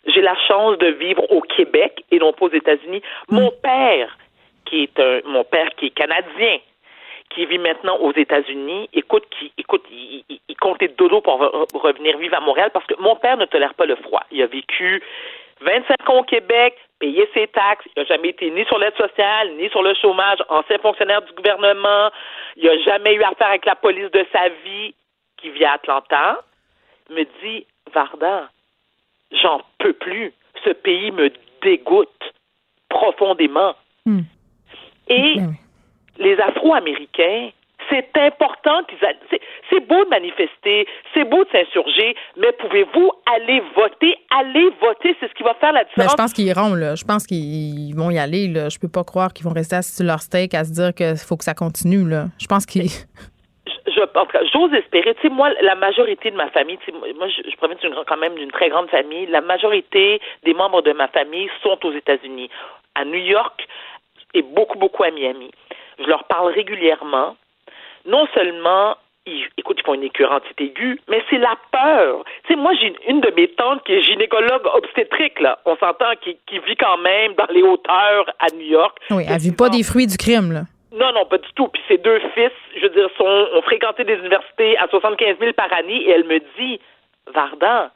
j'ai 0.05 0.21
la 0.21 0.35
chance 0.49 0.77
de 0.79 0.87
vivre 0.87 1.23
au 1.31 1.39
Québec 1.39 2.03
et 2.11 2.19
non 2.19 2.33
pas 2.33 2.47
aux 2.47 2.51
États-Unis. 2.51 3.01
Mon 3.29 3.47
mm. 3.47 3.61
père, 3.63 4.17
qui 4.65 4.83
est 4.83 4.99
un, 4.99 5.21
mon 5.29 5.45
père 5.45 5.69
qui 5.77 5.85
est 5.85 5.91
canadien, 5.91 6.57
qui 7.29 7.45
vit 7.45 7.59
maintenant 7.59 7.97
aux 7.97 8.13
États-Unis, 8.13 8.89
écoute, 8.93 9.25
qui, 9.29 9.51
écoute, 9.57 9.85
il, 9.91 10.23
il, 10.29 10.55
comptait 10.57 10.87
dodo 10.89 11.21
pour 11.21 11.39
revenir 11.39 12.17
vivre 12.17 12.35
à 12.35 12.39
Montréal 12.41 12.71
parce 12.73 12.85
que 12.85 12.95
mon 12.99 13.15
père 13.15 13.37
ne 13.37 13.45
tolère 13.45 13.73
pas 13.75 13.85
le 13.85 13.95
froid. 13.95 14.23
Il 14.31 14.41
a 14.41 14.47
vécu 14.47 15.01
25 15.61 16.09
ans 16.09 16.19
au 16.19 16.23
Québec, 16.23 16.75
payé 16.99 17.29
ses 17.33 17.47
taxes, 17.47 17.85
il 17.85 17.99
n'a 17.99 18.05
jamais 18.05 18.29
été 18.29 18.49
ni 18.49 18.65
sur 18.65 18.79
l'aide 18.79 18.95
sociale, 18.95 19.55
ni 19.57 19.69
sur 19.69 19.83
le 19.83 19.93
chômage, 19.93 20.39
ancien 20.49 20.77
fonctionnaire 20.79 21.21
du 21.21 21.31
gouvernement, 21.33 22.09
il 22.57 22.65
n'a 22.65 22.77
jamais 22.79 23.13
eu 23.13 23.23
affaire 23.23 23.49
avec 23.49 23.65
la 23.65 23.75
police 23.75 24.11
de 24.11 24.25
sa 24.31 24.49
vie, 24.49 24.93
qui 25.37 25.49
vit 25.49 25.65
à 25.65 25.73
Atlanta, 25.73 26.41
il 27.09 27.15
me 27.15 27.23
dit, 27.41 27.65
Varda, 27.93 28.49
j'en 29.31 29.61
peux 29.77 29.93
plus. 29.93 30.33
Ce 30.63 30.71
pays 30.71 31.11
me 31.11 31.31
dégoûte 31.61 32.33
profondément. 32.89 33.75
Hmm. 34.05 34.21
Et 35.07 35.35
ben 35.37 35.53
les 36.19 36.39
Afro-Américains, 36.39 37.49
c'est 37.89 38.09
important 38.17 38.83
qu'ils 38.83 38.97
c'est 39.69 39.79
beau 39.87 40.03
de 40.03 40.09
manifester, 40.09 40.87
c'est 41.13 41.23
beau 41.23 41.43
de 41.43 41.49
s'insurger, 41.49 42.15
mais 42.37 42.51
pouvez-vous 42.59 43.11
aller 43.35 43.61
voter, 43.75 44.15
aller 44.29 44.69
voter, 44.81 45.15
c'est 45.19 45.27
ce 45.27 45.33
qui 45.33 45.43
va 45.43 45.53
faire 45.55 45.71
la 45.71 45.83
différence. 45.85 46.11
je 46.11 46.17
pense 46.17 46.33
qu'ils 46.33 46.47
iront 46.47 46.75
là, 46.75 46.95
je 46.95 47.03
pense 47.03 47.25
qu'ils 47.25 47.95
vont 47.95 48.11
y 48.11 48.19
aller 48.19 48.47
là, 48.47 48.69
je 48.69 48.77
peux 48.79 48.89
pas 48.89 49.03
croire 49.03 49.33
qu'ils 49.33 49.45
vont 49.45 49.53
rester 49.53 49.77
assis 49.77 49.95
sur 49.95 50.05
leur 50.05 50.19
steak 50.19 50.53
à 50.53 50.65
se 50.65 50.73
dire 50.73 50.93
qu'il 50.93 51.17
faut 51.17 51.37
que 51.37 51.43
ça 51.43 51.53
continue 51.53 52.07
là. 52.07 52.25
Je 52.39 52.47
pense 52.47 52.65
qu'ils 52.65 52.89
j'ose 54.53 54.73
espérer. 54.73 55.13
Tu 55.15 55.21
sais, 55.23 55.29
moi, 55.29 55.49
la 55.61 55.75
majorité 55.75 56.31
de 56.31 56.35
ma 56.35 56.49
famille, 56.49 56.77
tu 56.77 56.91
sais, 56.91 56.97
moi, 56.97 57.27
je, 57.27 57.49
je 57.49 57.55
proviens 57.57 57.77
quand 58.07 58.17
même 58.17 58.35
d'une 58.35 58.51
très 58.51 58.69
grande 58.69 58.89
famille. 58.89 59.25
La 59.27 59.41
majorité 59.41 60.21
des 60.43 60.53
membres 60.53 60.81
de 60.81 60.93
ma 60.93 61.07
famille 61.09 61.49
sont 61.61 61.77
aux 61.85 61.91
États-Unis, 61.91 62.49
à 62.95 63.05
New 63.05 63.19
York 63.19 63.67
et 64.33 64.41
beaucoup, 64.41 64.77
beaucoup 64.77 65.03
à 65.03 65.11
Miami 65.11 65.51
je 65.99 66.07
leur 66.07 66.23
parle 66.25 66.51
régulièrement. 66.53 67.35
Non 68.05 68.27
seulement 68.33 68.95
ils, 69.25 69.47
écoute, 69.57 69.77
ils 69.79 69.85
font 69.85 69.93
une 69.93 70.03
écœurantite 70.03 70.59
aiguë, 70.59 70.99
mais 71.07 71.21
c'est 71.29 71.37
la 71.37 71.55
peur. 71.71 72.23
Tu 72.43 72.53
sais, 72.53 72.59
moi, 72.59 72.73
j'ai 72.79 72.93
une 73.07 73.21
de 73.21 73.31
mes 73.35 73.47
tantes 73.49 73.83
qui 73.83 73.93
est 73.93 74.01
gynécologue 74.01 74.65
obstétrique, 74.73 75.39
là. 75.39 75.59
On 75.65 75.75
s'entend, 75.77 76.13
qui, 76.21 76.37
qui 76.47 76.59
vit 76.59 76.75
quand 76.75 76.97
même 76.97 77.33
dans 77.33 77.47
les 77.49 77.61
hauteurs 77.61 78.25
à 78.39 78.47
New 78.55 78.65
York. 78.65 78.97
Oui, 79.11 79.25
elle 79.27 79.39
vit 79.39 79.55
pas 79.55 79.69
des 79.69 79.83
fruits 79.83 80.07
du 80.07 80.17
crime, 80.17 80.51
là. 80.51 80.61
Non, 80.91 81.11
non, 81.13 81.25
pas 81.25 81.37
du 81.37 81.49
tout. 81.53 81.67
Puis 81.67 81.81
ses 81.87 81.99
deux 81.99 82.19
fils, 82.33 82.51
je 82.75 82.81
veux 82.81 82.89
dire, 82.89 83.09
sont, 83.17 83.47
ont 83.53 83.61
fréquenté 83.61 84.03
des 84.03 84.15
universités 84.15 84.77
à 84.77 84.87
75 84.87 85.37
000 85.39 85.53
par 85.53 85.71
année 85.71 86.01
et 86.01 86.09
elle 86.09 86.25
me 86.25 86.39
dit, 86.57 86.79
Vardan, 87.33 87.89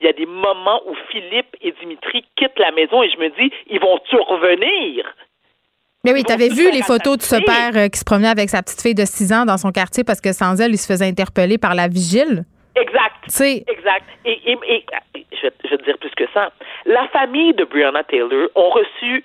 il 0.00 0.06
y 0.06 0.10
a 0.10 0.12
des 0.12 0.26
moments 0.26 0.82
où 0.86 0.94
Philippe 1.08 1.56
et 1.62 1.72
Dimitri 1.80 2.24
quittent 2.36 2.58
la 2.58 2.72
maison 2.72 3.02
et 3.02 3.10
je 3.10 3.18
me 3.18 3.28
dis, 3.28 3.52
ils 3.68 3.80
vont-tu 3.80 4.16
revenir? 4.16 5.06
Mais 6.04 6.12
oui, 6.12 6.22
tu 6.24 6.32
avais 6.32 6.48
vu 6.48 6.70
les 6.70 6.82
photos 6.82 7.18
de 7.18 7.22
ce 7.22 7.36
père 7.36 7.72
euh, 7.74 7.88
qui 7.88 7.98
se 7.98 8.04
promenait 8.04 8.28
avec 8.28 8.48
sa 8.48 8.62
petite 8.62 8.80
fille 8.80 8.94
de 8.94 9.04
6 9.04 9.32
ans 9.32 9.44
dans 9.44 9.56
son 9.56 9.72
quartier 9.72 10.04
parce 10.04 10.20
que 10.20 10.32
sans 10.32 10.60
elle, 10.60 10.72
il 10.72 10.78
se 10.78 10.86
faisait 10.86 11.06
interpeller 11.06 11.58
par 11.58 11.74
la 11.74 11.88
vigile? 11.88 12.44
Exact. 12.76 13.14
Exact. 13.42 14.04
Et, 14.24 14.40
je, 15.32 15.42
vais, 15.42 15.76
te 15.78 15.84
dire 15.84 15.98
plus 15.98 16.10
que 16.16 16.24
ça. 16.32 16.52
La 16.84 17.08
famille 17.08 17.54
de 17.54 17.64
Breonna 17.64 18.04
Taylor 18.04 18.48
ont 18.54 18.70
reçu 18.70 19.24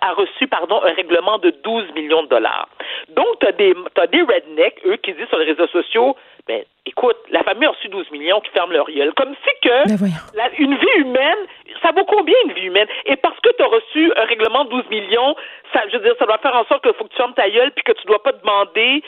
a 0.00 0.12
reçu 0.12 0.46
pardon, 0.46 0.82
un 0.82 0.92
règlement 0.92 1.38
de 1.38 1.50
12 1.50 1.92
millions 1.94 2.22
de 2.22 2.28
dollars. 2.28 2.68
Donc, 3.10 3.26
tu 3.40 3.46
as 3.46 3.52
des, 3.52 3.74
as 3.96 4.06
des 4.06 4.22
rednecks, 4.22 4.80
eux, 4.84 4.96
qui 4.96 5.12
disent 5.12 5.28
sur 5.28 5.38
les 5.38 5.46
réseaux 5.46 5.66
sociaux, 5.68 6.16
ben, 6.46 6.62
écoute, 6.86 7.16
la 7.30 7.42
famille 7.42 7.66
a 7.66 7.70
reçu 7.70 7.88
12 7.88 8.10
millions 8.10 8.40
qui 8.40 8.50
ferment 8.50 8.72
leur 8.72 8.90
gueule. 8.90 9.12
Comme 9.14 9.34
si 9.34 9.68
que 9.68 10.00
ben, 10.00 10.50
une 10.58 10.74
vie 10.76 10.96
humaine, 10.96 11.38
ça 11.82 11.92
vaut 11.92 12.04
combien 12.04 12.34
une 12.46 12.52
vie 12.52 12.66
humaine? 12.66 12.88
Et 13.04 13.16
parce 13.16 13.38
que 13.40 13.50
tu 13.56 13.62
as 13.62 13.66
reçu 13.66 14.12
un 14.16 14.24
règlement 14.24 14.64
de 14.64 14.70
12 14.70 14.88
millions, 14.90 15.36
ça, 15.72 15.82
je 15.88 15.98
veux 15.98 16.02
dire, 16.02 16.14
ça 16.18 16.24
doit 16.24 16.38
faire 16.38 16.56
en 16.56 16.64
sorte 16.64 16.82
qu'il 16.82 16.94
faut 16.94 17.04
que 17.04 17.10
tu 17.10 17.16
fermes 17.16 17.34
ta 17.34 17.50
gueule 17.50 17.70
puis 17.72 17.84
que 17.84 17.92
tu 17.92 18.06
dois 18.06 18.22
pas 18.22 18.32
demander 18.32 19.02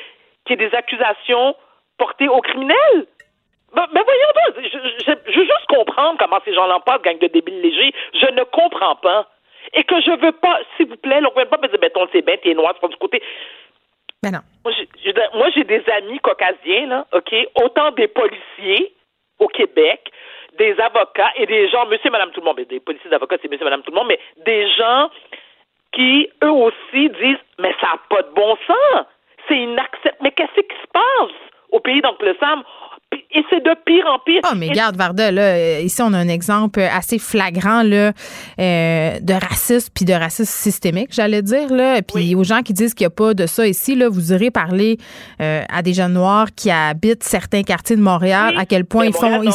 qu'il 0.44 0.60
y 0.60 0.64
ait 0.64 0.68
des 0.68 0.76
accusations 0.76 1.56
portées 1.96 2.28
aux 2.28 2.40
criminels. 2.40 3.06
Ben, 3.74 3.86
ben 3.92 4.02
voyons, 4.04 4.62
je, 4.64 4.68
je, 4.68 5.32
je, 5.32 5.38
veux 5.38 5.44
juste 5.44 5.66
comprendre 5.68 6.16
comment 6.18 6.40
ces 6.44 6.52
gens-là 6.52 6.80
passent, 6.84 7.02
gang 7.02 7.18
de 7.18 7.28
débiles 7.28 7.60
légers. 7.60 7.94
Je 8.14 8.26
ne 8.32 8.42
comprends 8.44 8.96
pas. 8.96 9.28
Et 9.74 9.84
que 9.84 10.00
je 10.00 10.10
veux 10.10 10.32
pas, 10.32 10.58
s'il 10.76 10.88
vous 10.88 10.96
plaît, 10.96 11.18
on 11.18 11.38
ne 11.38 11.44
pas 11.44 11.58
me 11.58 11.68
dire, 11.68 11.78
ben, 11.80 11.90
ton 11.90 12.08
c'est 12.12 12.22
bien, 12.22 12.36
t'es 12.36 12.54
noir, 12.54 12.72
c'est 12.74 12.80
pas 12.80 12.88
du 12.88 12.96
côté. 12.96 13.22
Ben 14.22 14.32
non. 14.32 14.40
Moi, 15.34 15.50
j'ai 15.54 15.64
des 15.64 15.82
amis 15.90 16.18
caucasiens, 16.20 16.86
là, 16.86 17.06
OK? 17.12 17.34
Autant 17.62 17.90
des 17.92 18.08
policiers 18.08 18.94
au 19.38 19.48
Québec, 19.48 20.12
des 20.58 20.78
avocats 20.78 21.32
et 21.36 21.46
des 21.46 21.68
gens, 21.68 21.86
monsieur, 21.86 22.10
madame, 22.10 22.30
tout 22.32 22.40
le 22.40 22.46
monde, 22.46 22.56
mais 22.58 22.66
des 22.66 22.80
policiers, 22.80 23.08
des 23.08 23.16
avocats, 23.16 23.36
c'est 23.40 23.50
monsieur, 23.50 23.64
madame, 23.64 23.82
tout 23.82 23.90
le 23.90 23.96
monde, 23.96 24.08
mais 24.08 24.20
des 24.44 24.68
gens 24.72 25.10
qui, 25.92 26.28
eux 26.44 26.52
aussi, 26.52 27.08
disent, 27.08 27.44
mais 27.58 27.74
ça 27.80 27.88
n'a 27.88 28.00
pas 28.08 28.22
de 28.22 28.30
bon 28.34 28.56
sens. 28.66 29.06
C'est 29.48 29.56
inacceptable. 29.56 30.16
Mais 30.20 30.32
qu'est-ce 30.32 30.60
qui 30.60 30.76
se 30.76 30.86
passe 30.92 31.36
au 31.70 31.80
pays 31.80 32.02
d'Oncle 32.02 32.34
Sam? 32.38 32.62
Et 33.32 33.42
c'est 33.48 33.62
de 33.62 33.70
pire 33.86 34.04
en 34.12 34.18
pire. 34.18 34.40
Ah, 34.42 34.54
mais 34.56 34.68
regarde, 34.70 34.96
Varda, 34.96 35.30
là, 35.30 35.42
euh, 35.42 35.80
ici, 35.84 36.02
on 36.02 36.12
a 36.12 36.18
un 36.18 36.26
exemple 36.28 36.80
assez 36.80 37.18
flagrant 37.20 37.82
là, 37.84 38.10
euh, 38.58 39.20
de 39.20 39.32
racisme, 39.34 39.88
puis 39.94 40.04
de 40.04 40.12
racisme 40.12 40.50
systémique, 40.50 41.10
j'allais 41.12 41.42
dire. 41.42 41.72
Là. 41.72 42.02
Puis 42.02 42.34
aux 42.34 42.42
gens 42.42 42.62
qui 42.62 42.72
disent 42.72 42.92
qu'il 42.92 43.04
n'y 43.04 43.08
a 43.08 43.10
pas 43.10 43.34
de 43.34 43.46
ça 43.46 43.66
ici, 43.68 43.94
là, 43.94 44.08
vous 44.08 44.32
irez 44.32 44.50
parler 44.50 44.98
euh, 45.40 45.62
à 45.72 45.82
des 45.82 45.94
jeunes 45.94 46.14
noirs 46.14 46.48
qui 46.56 46.72
habitent 46.72 47.22
certains 47.22 47.62
quartiers 47.62 47.94
de 47.96 48.02
Montréal, 48.02 48.54
à 48.58 48.66
quel 48.66 48.84
point 48.84 49.06
ils 49.06 49.12
font... 49.12 49.42
Ils, 49.42 49.52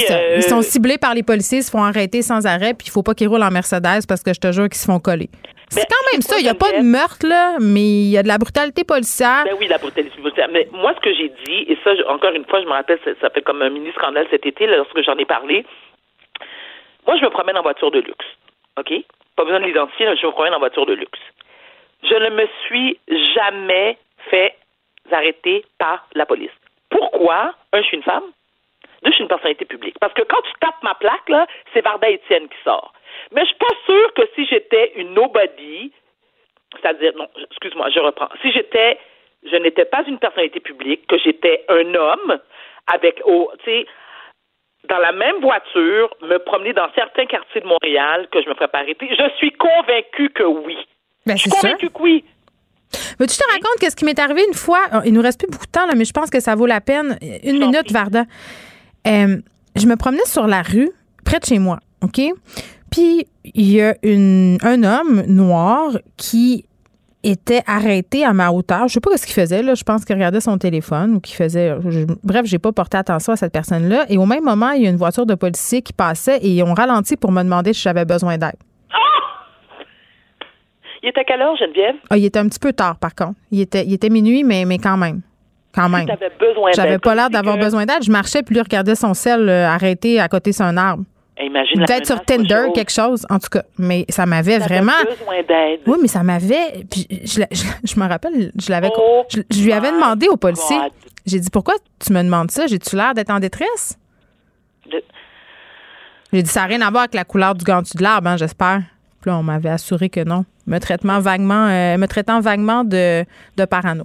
ça. 0.00 0.14
euh, 0.14 0.34
Ils 0.38 0.42
sont 0.42 0.62
ciblés 0.62 0.98
par 0.98 1.14
les 1.14 1.22
policiers, 1.22 1.58
ils 1.58 1.64
se 1.64 1.70
font 1.70 1.84
arrêter 1.84 2.22
sans 2.22 2.44
arrêt, 2.44 2.74
puis 2.74 2.88
il 2.88 2.90
faut 2.90 3.02
pas 3.04 3.14
qu'ils 3.14 3.28
roulent 3.28 3.42
en 3.44 3.50
Mercedes 3.52 4.04
parce 4.08 4.22
que 4.24 4.34
je 4.34 4.40
te 4.40 4.50
jure 4.50 4.68
qu'ils 4.68 4.80
se 4.80 4.86
font 4.86 4.98
coller. 4.98 5.30
C'est 5.74 5.86
quand 5.90 6.12
même 6.12 6.22
ça. 6.22 6.38
Il 6.38 6.44
n'y 6.44 6.48
a 6.48 6.54
pas 6.54 6.72
de 6.72 6.82
meurtre, 6.82 7.26
là, 7.26 7.56
mais 7.60 8.06
il 8.06 8.10
y 8.10 8.18
a 8.18 8.22
de 8.22 8.28
la 8.28 8.38
brutalité 8.38 8.84
policière. 8.84 9.44
Ben 9.44 9.56
oui, 9.58 9.66
la 9.66 9.78
brutalité 9.78 10.20
policière. 10.20 10.48
Mais 10.50 10.68
moi, 10.72 10.94
ce 10.94 11.00
que 11.00 11.12
j'ai 11.12 11.28
dit, 11.44 11.66
et 11.68 11.78
ça, 11.82 11.90
encore 12.08 12.32
une 12.32 12.44
fois, 12.44 12.60
je 12.60 12.66
me 12.66 12.72
rappelle, 12.72 12.98
ça, 13.04 13.10
ça 13.20 13.30
fait 13.30 13.42
comme 13.42 13.62
un 13.62 13.70
mini 13.70 13.90
scandale 13.92 14.26
cet 14.30 14.46
été, 14.46 14.66
là, 14.66 14.76
lorsque 14.76 15.02
j'en 15.02 15.16
ai 15.18 15.24
parlé. 15.24 15.64
Moi, 17.06 17.16
je 17.18 17.24
me 17.24 17.30
promène 17.30 17.56
en 17.58 17.62
voiture 17.62 17.90
de 17.90 18.00
luxe. 18.00 18.26
OK? 18.78 18.92
Pas 19.36 19.44
besoin 19.44 19.60
de 19.60 19.66
l'identifier, 19.66 20.06
je 20.16 20.26
me 20.26 20.32
promène 20.32 20.54
en 20.54 20.58
voiture 20.58 20.86
de 20.86 20.94
luxe. 20.94 21.18
Je 22.02 22.14
ne 22.14 22.30
me 22.30 22.46
suis 22.66 22.98
jamais 23.34 23.98
fait 24.30 24.56
arrêter 25.10 25.64
par 25.78 26.06
la 26.14 26.26
police. 26.26 26.50
Pourquoi? 26.90 27.54
Un, 27.72 27.82
je 27.82 27.86
suis 27.86 27.96
une 27.96 28.02
femme. 28.02 28.24
Deux, 29.02 29.10
je 29.10 29.14
suis 29.14 29.22
une 29.22 29.28
personnalité 29.28 29.64
publique. 29.64 29.96
Parce 30.00 30.14
que 30.14 30.22
quand 30.22 30.40
tu 30.42 30.52
tapes 30.60 30.82
ma 30.82 30.94
plaque, 30.94 31.28
là, 31.28 31.46
c'est 31.72 31.82
Varda 31.82 32.08
Étienne 32.08 32.48
qui 32.48 32.56
sort. 32.64 32.92
Mais 33.32 33.42
je 33.42 33.46
suis 33.46 33.56
pas 33.56 33.74
sûre 33.86 34.14
que 34.14 34.22
si 34.34 34.46
j'étais 34.46 34.92
une 34.96 35.14
nobody, 35.14 35.92
c'est-à-dire, 36.80 37.12
non, 37.16 37.28
excuse-moi, 37.50 37.90
je 37.90 38.00
reprends. 38.00 38.28
Si 38.42 38.52
j'étais, 38.52 38.98
je 39.44 39.56
n'étais 39.56 39.84
pas 39.84 40.02
une 40.06 40.18
personnalité 40.18 40.60
publique, 40.60 41.06
que 41.06 41.18
j'étais 41.18 41.64
un 41.68 41.94
homme 41.94 42.38
avec, 42.92 43.20
au, 43.24 43.50
tu 43.64 43.70
sais, 43.70 43.86
dans 44.88 44.98
la 44.98 45.12
même 45.12 45.40
voiture, 45.40 46.14
me 46.22 46.38
promener 46.38 46.72
dans 46.72 46.88
certains 46.94 47.26
quartiers 47.26 47.60
de 47.60 47.66
Montréal, 47.66 48.28
que 48.30 48.42
je 48.42 48.48
me 48.48 48.54
ferais 48.54 48.68
pas 48.68 48.80
arrêter, 48.80 49.08
je 49.10 49.36
suis 49.36 49.52
convaincue 49.52 50.30
que 50.30 50.42
oui. 50.42 50.76
Ben, 51.26 51.36
je 51.36 51.42
suis 51.42 51.50
convaincue 51.50 51.88
que 51.88 52.02
oui. 52.02 52.24
Veux-tu 53.18 53.36
te 53.36 53.50
racontes 53.50 53.80
qu'est-ce 53.80 53.96
qui 53.96 54.04
m'est 54.04 54.18
arrivé 54.18 54.42
une 54.46 54.54
fois? 54.54 54.80
Oh, 54.92 54.98
Il 55.04 55.14
nous 55.14 55.22
reste 55.22 55.40
plus 55.40 55.50
beaucoup 55.50 55.66
de 55.66 55.70
temps, 55.70 55.86
là, 55.86 55.94
mais 55.96 56.04
je 56.04 56.12
pense 56.12 56.30
que 56.30 56.40
ça 56.40 56.54
vaut 56.54 56.66
la 56.66 56.80
peine. 56.80 57.18
Une 57.42 57.58
minute, 57.58 57.90
Varda. 57.90 58.24
Euh, 59.06 59.36
je 59.76 59.86
me 59.86 59.96
promenais 59.96 60.24
sur 60.26 60.46
la 60.46 60.62
rue, 60.62 60.90
près 61.24 61.40
de 61.40 61.44
chez 61.44 61.58
moi, 61.58 61.78
OK? 62.02 62.20
Puis, 62.94 63.26
il 63.54 63.72
y 63.72 63.82
a 63.82 63.96
une, 64.04 64.56
un 64.62 64.84
homme 64.84 65.22
noir 65.26 65.90
qui 66.16 66.64
était 67.24 67.62
arrêté 67.66 68.24
à 68.24 68.32
ma 68.32 68.50
hauteur. 68.50 68.86
Je 68.86 68.92
sais 68.94 69.00
pas 69.00 69.16
ce 69.16 69.24
qu'il 69.26 69.34
faisait, 69.34 69.62
là. 69.62 69.74
Je 69.74 69.82
pense 69.82 70.04
qu'il 70.04 70.14
regardait 70.14 70.40
son 70.40 70.58
téléphone 70.58 71.16
ou 71.16 71.20
qu'il 71.20 71.34
faisait. 71.34 71.74
je- 71.88 72.04
bref, 72.22 72.42
j'ai 72.46 72.58
pas 72.60 72.70
porté 72.70 72.96
attention 72.96 73.32
à 73.32 73.36
cette 73.36 73.52
personne-là. 73.52 74.04
Et 74.10 74.16
au 74.18 74.26
même 74.26 74.44
moment, 74.44 74.70
il 74.70 74.82
y 74.84 74.86
a 74.86 74.90
une 74.90 74.96
voiture 74.96 75.26
de 75.26 75.34
policiers 75.34 75.82
qui 75.82 75.92
passait 75.92 76.36
et 76.38 76.48
ils 76.50 76.62
ont 76.62 76.74
ralenti 76.74 77.16
pour 77.16 77.32
me 77.32 77.42
demander 77.42 77.72
si 77.72 77.82
j'avais 77.82 78.04
besoin 78.04 78.38
d'aide. 78.38 78.54
Il 81.02 81.08
est 81.08 81.18
à 81.18 81.24
quelle 81.24 81.42
heure, 81.42 81.56
Geneviève? 81.56 81.96
Ah, 82.10 82.16
il 82.16 82.24
était 82.24 82.38
un 82.38 82.48
petit 82.48 82.58
peu 82.60 82.72
tard, 82.72 82.96
par 82.98 83.14
contre. 83.14 83.34
Il 83.50 83.60
était, 83.60 83.84
il 83.84 83.92
était 83.92 84.08
minuit, 84.08 84.44
mais, 84.44 84.64
mais 84.64 84.78
quand 84.78 84.96
même. 84.96 85.20
Quand 85.74 85.88
même. 85.88 86.06
J'avais 86.74 86.98
pas 86.98 87.14
l'air 87.14 87.30
d'avoir 87.30 87.56
besoin 87.58 87.84
d'aide. 87.84 88.02
Je 88.04 88.10
marchais, 88.10 88.42
puis 88.42 88.54
lui 88.54 88.62
regardait 88.62 88.94
son 88.94 89.12
sel 89.12 89.48
euh, 89.48 89.66
arrêté 89.66 90.20
à 90.20 90.28
côté 90.28 90.52
sur 90.52 90.64
un 90.64 90.76
arbre. 90.76 91.04
Imagine 91.40 91.84
Peut-être 91.84 92.06
sur 92.06 92.24
Tinder, 92.24 92.66
quelque 92.74 92.92
chose, 92.92 93.26
en 93.28 93.38
tout 93.40 93.48
cas. 93.50 93.62
Mais 93.76 94.04
ça 94.08 94.24
m'avait 94.24 94.58
vraiment. 94.58 94.92
besoin 95.04 95.42
d'aide. 95.48 95.80
Oui, 95.86 95.98
mais 96.00 96.06
ça 96.08 96.22
m'avait. 96.22 96.84
Puis 96.90 97.06
je, 97.10 97.42
je- 97.50 97.64
je 97.94 98.00
me 98.00 98.06
rappelle, 98.08 98.52
je 98.60 98.70
l'avais. 98.70 98.90
Oh 98.96 99.24
je, 99.28 99.40
je 99.50 99.64
lui 99.64 99.72
avais 99.72 99.90
demandé 99.90 100.28
au 100.28 100.36
policier. 100.36 100.76
J'ai 101.26 101.40
dit 101.40 101.50
pourquoi 101.50 101.74
tu 101.98 102.12
me 102.12 102.22
demandes 102.22 102.50
ça? 102.52 102.66
J'ai-tu 102.68 102.94
l'air 102.94 103.14
d'être 103.14 103.30
en 103.30 103.40
détresse? 103.40 103.98
J'ai 106.32 106.42
dit 106.42 106.50
ça 106.50 106.60
n'a 106.62 106.66
rien 106.66 106.80
à 106.82 106.90
voir 106.90 107.02
avec 107.04 107.14
la 107.14 107.24
couleur 107.24 107.54
du 107.54 107.64
gantu 107.64 107.96
de 107.96 108.02
l'arbre, 108.02 108.28
hein, 108.28 108.36
j'espère. 108.36 108.82
Puis 109.20 109.30
là, 109.30 109.38
on 109.38 109.42
m'avait 109.42 109.70
assuré 109.70 110.08
que 110.08 110.22
non. 110.24 110.44
Me 110.66 110.78
traitant 110.78 111.20
vaguement, 111.20 111.66
euh, 111.68 111.96
me 111.96 112.06
traitant 112.06 112.40
vaguement 112.40 112.84
de, 112.84 113.24
de 113.56 113.64
parano. 113.64 114.04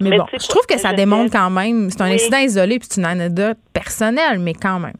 Mais, 0.00 0.10
Mais 0.10 0.18
bon, 0.18 0.26
je 0.32 0.46
trouve 0.48 0.66
que 0.66 0.78
ça 0.78 0.92
démontre 0.92 1.30
quand 1.32 1.50
même. 1.50 1.90
C'est 1.90 2.00
un 2.02 2.06
Oui. 2.06 2.14
incident 2.14 2.38
isolé, 2.38 2.78
puis 2.78 2.88
c'est 2.90 3.00
une 3.00 3.06
anecdote 3.06 3.58
personnelle, 3.72 4.38
mais 4.38 4.54
quand 4.54 4.78
même. 4.78 4.94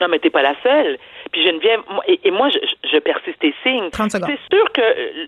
Non, 0.00 0.08
mais 0.10 0.18
t'es 0.18 0.30
pas 0.30 0.42
la 0.42 0.54
seule. 0.62 0.96
Puis 1.34 1.44
Geneviève, 1.44 1.80
et, 2.06 2.20
et 2.22 2.30
moi, 2.30 2.48
je, 2.48 2.58
je- 2.92 2.98
persiste 2.98 3.42
et 3.42 3.52
signe. 3.64 3.90
30 3.90 4.12
secondes. 4.12 4.30
C'est 4.30 4.56
sûr 4.56 4.70
que 4.72 4.80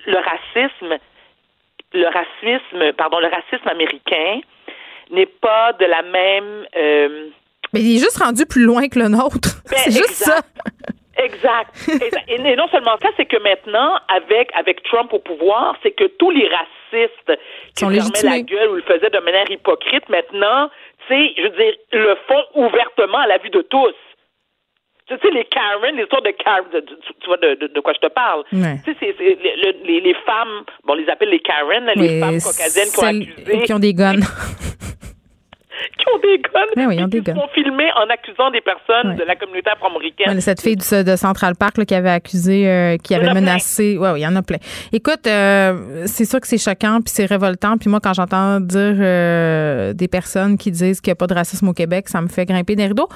le 0.07 0.17
racisme, 0.19 0.99
le 1.93 2.07
racisme, 2.07 2.93
pardon, 2.97 3.19
le 3.19 3.27
racisme 3.27 3.67
américain 3.69 4.41
n'est 5.11 5.27
pas 5.27 5.73
de 5.73 5.85
la 5.85 6.03
même. 6.03 6.67
euh, 6.77 7.27
Mais 7.73 7.81
il 7.81 7.97
est 7.97 7.99
juste 7.99 8.19
rendu 8.23 8.47
plus 8.47 8.63
loin 8.63 8.89
que 8.89 8.99
le 9.01 9.09
nôtre. 9.09 9.49
Ben, 9.71 9.77
c'est 9.79 9.91
juste 9.91 10.11
ça. 10.11 10.37
exact. 11.19 11.75
Exact. 11.89 12.03
Exact. 12.05 12.25
Et, 12.29 12.35
et 12.53 12.57
non 12.57 12.69
seulement 12.69 12.97
ça, 13.03 13.09
c'est 13.17 13.25
que 13.27 13.39
maintenant, 13.43 13.99
avec 14.09 14.51
avec 14.55 14.83
Trump 14.85 15.13
au 15.13 15.19
pouvoir, 15.19 15.77
c'est 15.83 15.91
que 15.91 16.05
tous 16.05 16.31
les 16.31 16.47
racistes 16.49 17.33
qui 17.75 17.85
Sont 17.85 17.91
fermaient 17.91 18.37
la 18.37 18.43
gueule 18.43 18.69
ou 18.71 18.75
le 18.77 18.83
faisaient 18.83 19.11
de 19.11 19.19
manière 19.19 19.51
hypocrite, 19.51 20.09
maintenant, 20.09 20.71
tu 21.09 21.15
sais, 21.15 21.33
je 21.37 21.43
veux 21.43 21.57
dire, 21.57 21.75
le 21.93 22.17
font 22.29 22.45
ouvertement 22.55 23.19
à 23.19 23.27
la 23.27 23.39
vue 23.39 23.51
de 23.51 23.63
tous. 23.63 23.95
Tu 25.09 25.15
sais, 25.15 25.31
les 25.33 25.45
Karen, 25.45 25.95
l'histoire 25.97 26.23
de 26.23 26.31
Karen, 26.43 26.65
de- 26.75 26.81
tu, 26.81 27.13
tu 27.21 27.27
vois 27.29 27.37
de, 27.37 27.81
quoi 27.81 27.93
je 27.95 28.01
te 28.07 28.13
parle. 28.13 28.43
Ouais. 28.53 28.81
Tu 28.85 28.91
sais, 28.93 28.97
c'est- 28.99 29.15
c'est 29.17 29.39
le- 29.41 29.63
le- 29.63 29.87
les, 29.87 30.01
les 30.01 30.15
femmes, 30.27 30.65
bon, 30.85 30.95
on 30.95 30.97
les 30.97 31.09
appelle 31.09 31.29
les 31.31 31.39
Karen, 31.39 31.85
les 31.95 32.01
Oui, 32.15 32.21
femmes 32.21 32.41
caucasiennes 32.41 32.89
qui 32.93 32.99
ont 32.99 33.07
accusé, 33.07 33.63
qui 33.67 33.73
ont 33.73 33.79
des 33.79 33.95
guns. 33.95 34.17
qui 35.99 36.07
ont 36.13 36.19
des 36.19 36.39
guns, 36.39 36.61
Ben 36.75 36.87
oui, 36.89 36.97
ils 36.99 37.05
ont 37.05 37.09
des 37.09 37.19
qui 37.19 37.25
guns. 37.25 37.35
font 37.35 37.49
filmer 37.55 37.89
en 37.95 38.09
accusant 38.11 38.51
des 38.51 38.61
personnes 38.63 39.11
Ouais. 39.11 39.15
de 39.17 39.23
la 39.23 39.37
communauté 39.37 39.71
afro-américaine. 39.71 40.35
Ouais, 40.35 40.41
cette 40.41 40.61
fille 40.61 40.75
du- 40.77 41.05
de 41.05 41.15
Central 41.17 41.55
Park 41.55 41.79
là, 41.79 41.85
qui 41.85 41.95
avait 41.95 42.11
accusé, 42.11 42.69
euh, 42.69 42.97
qui 42.97 43.15
avait 43.15 43.33
menacé. 43.33 43.97
Oui, 44.01 44.09
il 44.17 44.23
y 44.23 44.27
en 44.27 44.35
a 44.35 44.43
plein. 44.43 44.59
Écoute, 44.93 45.27
euh, 45.29 46.05
c'est 46.07 46.25
sûr 46.25 46.41
que 46.41 46.49
c'est 46.49 46.59
choquant 46.59 46.97
puis 47.01 47.13
c'est 47.15 47.27
révoltant. 47.27 47.77
Puis 47.79 47.89
moi, 47.89 48.01
quand 48.03 48.13
j'entends 48.15 48.59
dire 48.59 48.97
euh, 48.99 49.93
des 49.93 50.09
personnes 50.09 50.59
qui 50.59 50.73
disent 50.73 51.01
qu'il 51.01 51.11
n'y 51.11 51.17
a 51.17 51.17
pas 51.17 51.29
de 51.29 51.35
racisme 51.35 51.69
au 51.69 51.75
Québec, 51.75 52.09
ça 52.09 52.21
me 52.21 52.27
fait 52.29 52.45
grimper 52.45 52.75
des 52.75 52.87
rideaux. 52.87 53.09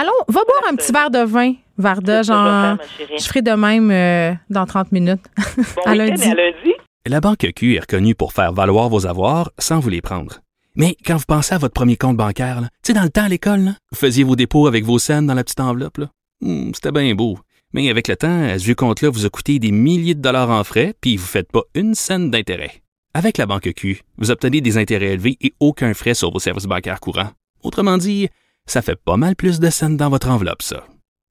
Allons, 0.00 0.12
va 0.28 0.40
boire 0.46 0.62
un 0.72 0.76
petit 0.76 0.92
verre 0.92 1.10
de 1.10 1.18
vin, 1.18 1.52
Varda. 1.76 2.22
Genre, 2.22 2.36
faire, 2.42 2.76
ma 2.76 2.78
chérie. 2.96 3.18
je 3.18 3.24
ferai 3.24 3.42
de 3.42 3.50
même 3.50 3.90
euh, 3.90 4.32
dans 4.48 4.64
30 4.64 4.92
minutes. 4.92 5.20
Bon 5.76 5.82
à 5.84 5.94
lundi. 5.94 6.22
et 6.22 6.30
à 6.30 6.34
lundi. 6.34 6.72
La 7.06 7.20
Banque 7.20 7.46
Q 7.54 7.74
est 7.74 7.80
reconnue 7.80 8.14
pour 8.14 8.32
faire 8.32 8.54
valoir 8.54 8.88
vos 8.88 9.06
avoirs 9.06 9.50
sans 9.58 9.78
vous 9.78 9.90
les 9.90 10.00
prendre. 10.00 10.40
Mais 10.74 10.96
quand 11.04 11.16
vous 11.18 11.24
pensez 11.28 11.54
à 11.54 11.58
votre 11.58 11.74
premier 11.74 11.98
compte 11.98 12.16
bancaire, 12.16 12.62
tu 12.62 12.68
sais, 12.86 12.92
dans 12.94 13.02
le 13.02 13.10
temps 13.10 13.24
à 13.24 13.28
l'école, 13.28 13.74
vous 13.92 13.98
faisiez 13.98 14.24
vos 14.24 14.36
dépôts 14.36 14.66
avec 14.66 14.84
vos 14.86 14.98
scènes 14.98 15.26
dans 15.26 15.34
la 15.34 15.44
petite 15.44 15.60
enveloppe. 15.60 15.98
là. 15.98 16.06
Hmm, 16.40 16.70
C'était 16.74 16.92
bien 16.92 17.14
beau. 17.14 17.38
Mais 17.74 17.90
avec 17.90 18.08
le 18.08 18.16
temps, 18.16 18.42
à 18.48 18.58
ce 18.58 18.72
compte-là 18.72 19.10
vous 19.10 19.26
a 19.26 19.28
coûté 19.28 19.58
des 19.58 19.70
milliers 19.70 20.14
de 20.14 20.22
dollars 20.22 20.48
en 20.48 20.64
frais, 20.64 20.94
puis 21.02 21.16
vous 21.18 21.24
ne 21.24 21.28
faites 21.28 21.52
pas 21.52 21.62
une 21.74 21.94
scène 21.94 22.30
d'intérêt. 22.30 22.80
Avec 23.12 23.36
la 23.36 23.44
Banque 23.44 23.70
Q, 23.76 24.00
vous 24.16 24.30
obtenez 24.30 24.62
des 24.62 24.78
intérêts 24.78 25.12
élevés 25.12 25.36
et 25.42 25.52
aucun 25.60 25.92
frais 25.92 26.14
sur 26.14 26.30
vos 26.32 26.38
services 26.38 26.64
bancaires 26.64 27.00
courants. 27.00 27.30
Autrement 27.62 27.98
dit, 27.98 28.28
ça 28.70 28.82
fait 28.82 28.96
pas 28.96 29.16
mal 29.16 29.34
plus 29.34 29.58
de 29.58 29.68
scènes 29.68 29.96
dans 29.96 30.10
votre 30.10 30.28
enveloppe, 30.28 30.62
ça. 30.62 30.84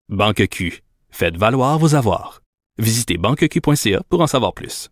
Banque 0.09 0.47
Q. 0.49 0.83
Faites 1.09 1.37
valoir 1.37 1.79
vos 1.79 1.95
avoirs. 1.95 2.41
Visitez 2.77 3.17
banqueq.ca 3.17 4.01
pour 4.09 4.21
en 4.21 4.27
savoir 4.27 4.53
plus. 4.53 4.89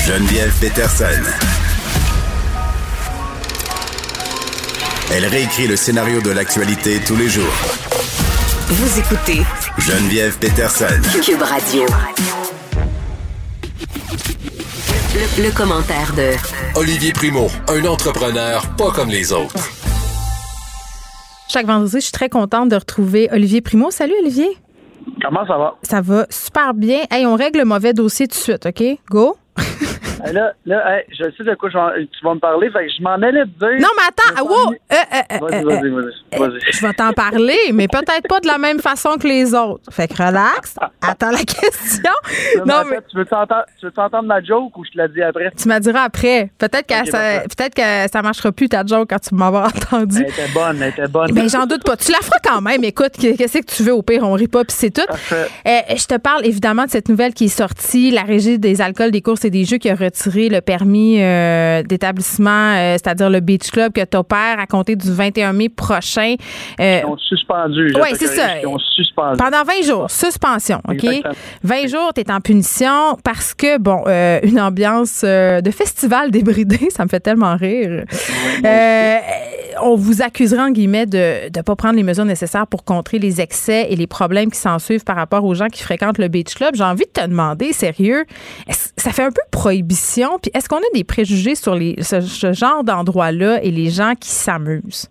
Geneviève 0.00 0.58
Peterson. 0.58 1.22
Elle 5.12 5.26
réécrit 5.26 5.66
le 5.66 5.76
scénario 5.76 6.22
de 6.22 6.30
l'actualité 6.30 7.00
tous 7.06 7.16
les 7.16 7.28
jours. 7.28 7.44
Vous 8.68 8.98
écoutez 8.98 9.42
Geneviève 9.78 10.38
Peterson. 10.38 11.00
Cube 11.22 11.42
Radio. 11.42 11.84
Le, 14.92 15.44
le 15.44 15.50
commentaire 15.54 16.14
de 16.14 16.32
Olivier 16.78 17.12
Primo, 17.12 17.48
un 17.68 17.84
entrepreneur 17.84 18.62
pas 18.76 18.90
comme 18.90 19.08
les 19.10 19.32
autres. 19.32 19.54
Chaque 21.48 21.66
vendredi, 21.66 21.96
je 21.96 22.00
suis 22.00 22.12
très 22.12 22.28
contente 22.28 22.68
de 22.70 22.76
retrouver 22.76 23.28
Olivier 23.32 23.60
Primo. 23.60 23.90
Salut, 23.90 24.14
Olivier. 24.22 24.48
Comment 25.22 25.46
ça 25.46 25.58
va? 25.58 25.74
Ça 25.82 26.00
va 26.00 26.26
super 26.30 26.74
bien. 26.74 27.00
Hey, 27.10 27.26
on 27.26 27.36
règle 27.36 27.58
le 27.58 27.64
mauvais 27.64 27.92
dossier 27.92 28.28
tout 28.28 28.36
de 28.38 28.42
suite, 28.42 28.66
OK? 28.66 28.82
Go. 29.10 29.36
Hey, 30.24 30.32
Là, 30.32 30.52
là 30.66 30.96
hey, 30.98 31.04
je 31.10 31.24
sais 31.36 31.44
de 31.44 31.54
quoi 31.54 31.70
tu 31.70 31.76
vas 32.24 32.34
me 32.34 32.40
parler, 32.40 32.70
fait 32.70 32.86
que 32.86 32.92
je 32.96 33.02
m'en 33.02 33.14
allais 33.14 33.44
te 33.44 33.58
dire. 33.58 33.80
Non, 33.80 33.88
mais 33.96 34.08
attends, 34.08 34.44
wow! 34.44 34.72
Euh, 34.72 34.94
euh, 34.94 35.22
euh, 35.32 35.38
Vas-y, 35.40 35.54
euh, 35.54 35.64
vas-y, 35.64 35.90
vas-y. 35.90 36.38
vas-y. 36.38 36.72
Je 36.72 36.86
vais 36.86 36.92
t'en 36.92 37.12
parler, 37.12 37.58
mais 37.72 37.88
peut-être 37.88 38.26
pas 38.28 38.40
de 38.40 38.46
la 38.46 38.58
même 38.58 38.80
façon 38.80 39.16
que 39.16 39.26
les 39.26 39.54
autres. 39.54 39.82
Fait 39.92 40.08
que 40.08 40.14
relax. 40.14 40.76
Attends 41.00 41.30
la 41.30 41.38
question. 41.38 42.12
Non, 42.58 42.64
Non, 42.66 42.82
mais 42.90 42.98
tu 43.10 43.16
veux 43.16 43.24
t'entendre, 43.24 44.24
ma 44.28 44.42
joke 44.42 44.76
ou 44.76 44.84
je 44.84 44.90
te 44.90 44.98
la 44.98 45.08
dis 45.08 45.22
après? 45.22 45.50
tu 45.56 45.68
m'as 45.68 45.80
diras 45.80 46.02
après. 46.02 46.50
Peut-être 46.58 46.86
que, 46.86 47.10
ça, 47.10 47.40
peut-être 47.42 47.74
que 47.74 48.10
ça 48.12 48.22
marchera 48.22 48.52
plus 48.52 48.68
ta 48.68 48.84
joke 48.84 49.08
quand 49.10 49.20
tu 49.20 49.34
m'auras 49.34 49.68
entendu. 49.68 50.24
Elle 50.24 50.30
était 50.30 50.52
bonne, 50.52 50.82
elle 50.82 50.90
était 50.90 51.08
bonne. 51.08 51.32
Ben, 51.32 51.48
j'en 51.48 51.66
doute 51.66 51.84
pas. 51.84 51.96
Tu 51.96 52.12
la 52.12 52.18
feras 52.18 52.38
quand 52.44 52.60
même. 52.60 52.82
Écoute, 52.84 53.12
qu'est-ce 53.18 53.58
que 53.58 53.64
tu 53.64 53.82
veux? 53.82 53.92
Au 53.94 54.02
pire, 54.02 54.22
on 54.24 54.32
rit 54.32 54.48
pas, 54.48 54.64
puis 54.64 54.76
c'est 54.76 54.90
tout. 54.90 55.06
Parfait. 55.06 55.46
Euh, 55.66 55.94
je 55.96 56.04
te 56.04 56.16
parle 56.16 56.44
évidemment 56.46 56.84
de 56.84 56.90
cette 56.90 57.08
nouvelle 57.08 57.34
qui 57.34 57.46
est 57.46 57.48
sortie, 57.48 58.10
la 58.10 58.22
Régie 58.22 58.58
des 58.58 58.80
alcools, 58.80 59.10
des 59.10 59.22
courses 59.22 59.44
et 59.44 59.50
des 59.50 59.64
jeux 59.64 59.78
qui 59.78 59.88
a 59.90 59.94
retirer 60.08 60.48
le 60.48 60.60
permis 60.60 61.20
euh, 61.20 61.82
d'établissement, 61.82 62.74
euh, 62.74 62.92
c'est-à-dire 62.94 63.30
le 63.30 63.40
Beach 63.40 63.70
Club 63.70 63.92
que 63.92 64.04
tu 64.04 64.16
opères 64.16 64.58
à 64.58 64.66
compter 64.66 64.96
du 64.96 65.12
21 65.12 65.52
mai 65.52 65.68
prochain. 65.68 66.34
Ils 66.78 67.04
ont 67.06 67.16
suspendu. 67.18 67.92
Oui, 67.94 68.08
c'est 68.14 68.26
ça. 68.26 68.58
Ils 68.60 68.66
ont 68.66 68.78
suspendu. 68.78 69.38
Pendant 69.38 69.64
20 69.64 69.82
jours, 69.84 70.10
suspension, 70.10 70.80
OK? 70.88 71.04
Exactement. 71.04 71.34
20 71.62 71.86
jours, 71.86 72.12
tu 72.14 72.20
es 72.20 72.30
en 72.30 72.40
punition 72.40 73.16
parce 73.24 73.54
que, 73.54 73.78
bon, 73.78 74.04
euh, 74.06 74.40
une 74.42 74.60
ambiance 74.60 75.22
euh, 75.24 75.60
de 75.60 75.70
festival 75.70 76.30
débridé, 76.30 76.90
ça 76.90 77.04
me 77.04 77.08
fait 77.08 77.20
tellement 77.20 77.56
rire. 77.56 78.04
Euh, 78.64 79.18
on 79.82 79.94
vous 79.94 80.22
accusera, 80.22 80.64
en 80.64 80.70
guillemets, 80.70 81.06
de 81.06 81.46
ne 81.56 81.62
pas 81.62 81.76
prendre 81.76 81.96
les 81.96 82.02
mesures 82.02 82.24
nécessaires 82.24 82.66
pour 82.66 82.84
contrer 82.84 83.18
les 83.18 83.40
excès 83.40 83.86
et 83.90 83.96
les 83.96 84.06
problèmes 84.06 84.50
qui 84.50 84.58
s'en 84.58 84.78
suivent 84.78 85.04
par 85.04 85.16
rapport 85.16 85.44
aux 85.44 85.54
gens 85.54 85.68
qui 85.68 85.82
fréquentent 85.82 86.18
le 86.18 86.28
Beach 86.28 86.54
Club. 86.54 86.74
J'ai 86.74 86.84
envie 86.84 87.04
de 87.04 87.20
te 87.22 87.26
demander, 87.26 87.72
sérieux, 87.72 88.24
ça 88.68 89.10
fait 89.10 89.24
un 89.24 89.30
peu 89.30 89.42
prohibition, 89.50 90.38
puis 90.40 90.50
est-ce 90.54 90.68
qu'on 90.68 90.76
a 90.76 90.90
des 90.94 91.04
préjugés 91.04 91.54
sur 91.54 91.74
les, 91.74 91.96
ce, 92.02 92.52
genre 92.52 92.84
d'endroit-là 92.84 93.62
et 93.62 93.70
les 93.70 93.90
gens 93.90 94.14
qui 94.14 94.28
s'amusent? 94.28 95.08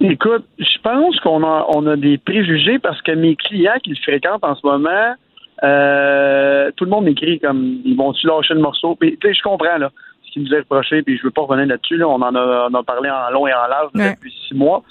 Écoute, 0.00 0.44
je 0.58 0.78
pense 0.82 1.18
qu'on 1.20 1.44
a, 1.44 1.66
on 1.68 1.86
a 1.86 1.96
des 1.96 2.18
préjugés 2.18 2.78
parce 2.78 3.00
que 3.02 3.12
mes 3.12 3.36
clients 3.36 3.78
qui 3.82 3.90
le 3.90 3.96
fréquentent 3.96 4.44
en 4.44 4.54
ce 4.54 4.66
moment, 4.66 5.14
euh, 5.62 6.70
tout 6.76 6.84
le 6.84 6.90
monde 6.90 7.04
m'écrit 7.04 7.38
comme 7.38 7.80
ils 7.84 7.96
vont-tu 7.96 8.26
lâcher 8.26 8.54
le 8.54 8.60
morceau? 8.60 8.96
Puis, 8.98 9.18
je 9.22 9.42
comprends 9.42 9.76
là 9.76 9.90
ce 10.30 10.34
qui 10.34 10.40
nous 10.40 10.54
est 10.54 10.60
reproché, 10.60 11.02
puis 11.02 11.18
je 11.18 11.22
veux 11.24 11.30
pas 11.30 11.42
revenir 11.42 11.66
là-dessus. 11.66 11.96
Là, 11.96 12.08
on 12.08 12.22
en 12.22 12.34
a, 12.34 12.68
on 12.70 12.74
en 12.74 12.80
a 12.80 12.82
parlé 12.82 13.10
en 13.10 13.30
long 13.30 13.46
et 13.46 13.52
en 13.52 13.66
large 13.66 13.90
Ouais. 13.94 14.12
depuis 14.14 14.32
six 14.48 14.54
mois. 14.54 14.82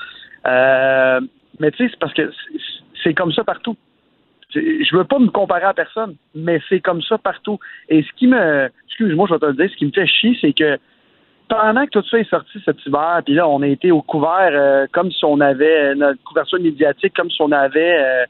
Euh, 0.48 1.22
mais 1.60 1.72
tu 1.72 1.78
sais, 1.86 1.90
c'est 1.92 2.00
parce 2.00 2.14
que 2.14 2.32
c'est- 3.04 3.14
comme 3.14 3.32
ça 3.34 3.44
partout. 3.44 3.76
Je 4.54 4.96
veux 4.96 5.04
pas 5.04 5.20
me 5.20 5.28
comparer 5.30 5.66
à 5.66 5.74
personne, 5.74 6.16
mais 6.36 6.60
c'est 6.70 6.80
comme 6.80 7.02
ça 7.04 7.18
partout. 7.18 7.60
Et 7.88 8.02
ce 8.04 8.12
qui 8.18 8.28
me, 8.28 8.70
excuse-moi, 8.88 9.28
je 9.30 9.34
vais 9.36 9.40
te 9.40 9.46
le 9.46 9.54
dire, 9.54 9.70
ce 9.70 9.76
qui 9.78 9.86
me 9.86 9.92
fait 9.92 10.08
chier, 10.08 10.38
c'est 10.42 10.54
que 10.54 10.78
pendant 11.48 11.86
que 11.86 11.92
tout 11.92 12.04
ça 12.10 12.18
est 12.20 12.30
sorti 12.30 12.60
cet 12.66 12.84
hiver, 12.86 13.22
puis 13.26 13.36
là, 13.36 13.48
on 13.48 13.62
a 13.62 13.68
été 13.68 13.92
au 13.92 14.02
couvert 14.02 14.50
euh, 14.52 14.86
comme 14.92 15.12
si 15.12 15.24
on 15.26 15.40
avait 15.40 15.92
euh, 15.92 15.96
notre 15.96 16.22
couverture 16.24 16.60
médiatique, 16.60 17.14
comme 17.16 17.30
si 17.30 17.42
on 17.42 17.52
avait, 17.52 17.98
euh, 18.04 18.26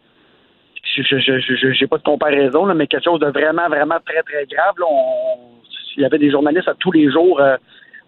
je 0.84 1.72
j'ai 1.74 1.88
pas 1.88 1.98
de 1.98 2.04
comparaison, 2.04 2.66
là, 2.66 2.74
mais 2.74 2.88
quelque 2.88 3.04
chose 3.04 3.20
de 3.20 3.28
vraiment, 3.28 3.68
vraiment 3.68 3.98
très, 4.06 4.22
très 4.24 4.46
grave. 4.46 4.76
Là, 4.80 4.86
On- 4.90 5.60
il 6.00 6.04
y 6.04 6.06
avait 6.06 6.18
des 6.18 6.32
journalistes 6.32 6.68
à 6.68 6.74
tous 6.80 6.92
les 6.92 7.12
jours 7.12 7.40
euh, 7.40 7.58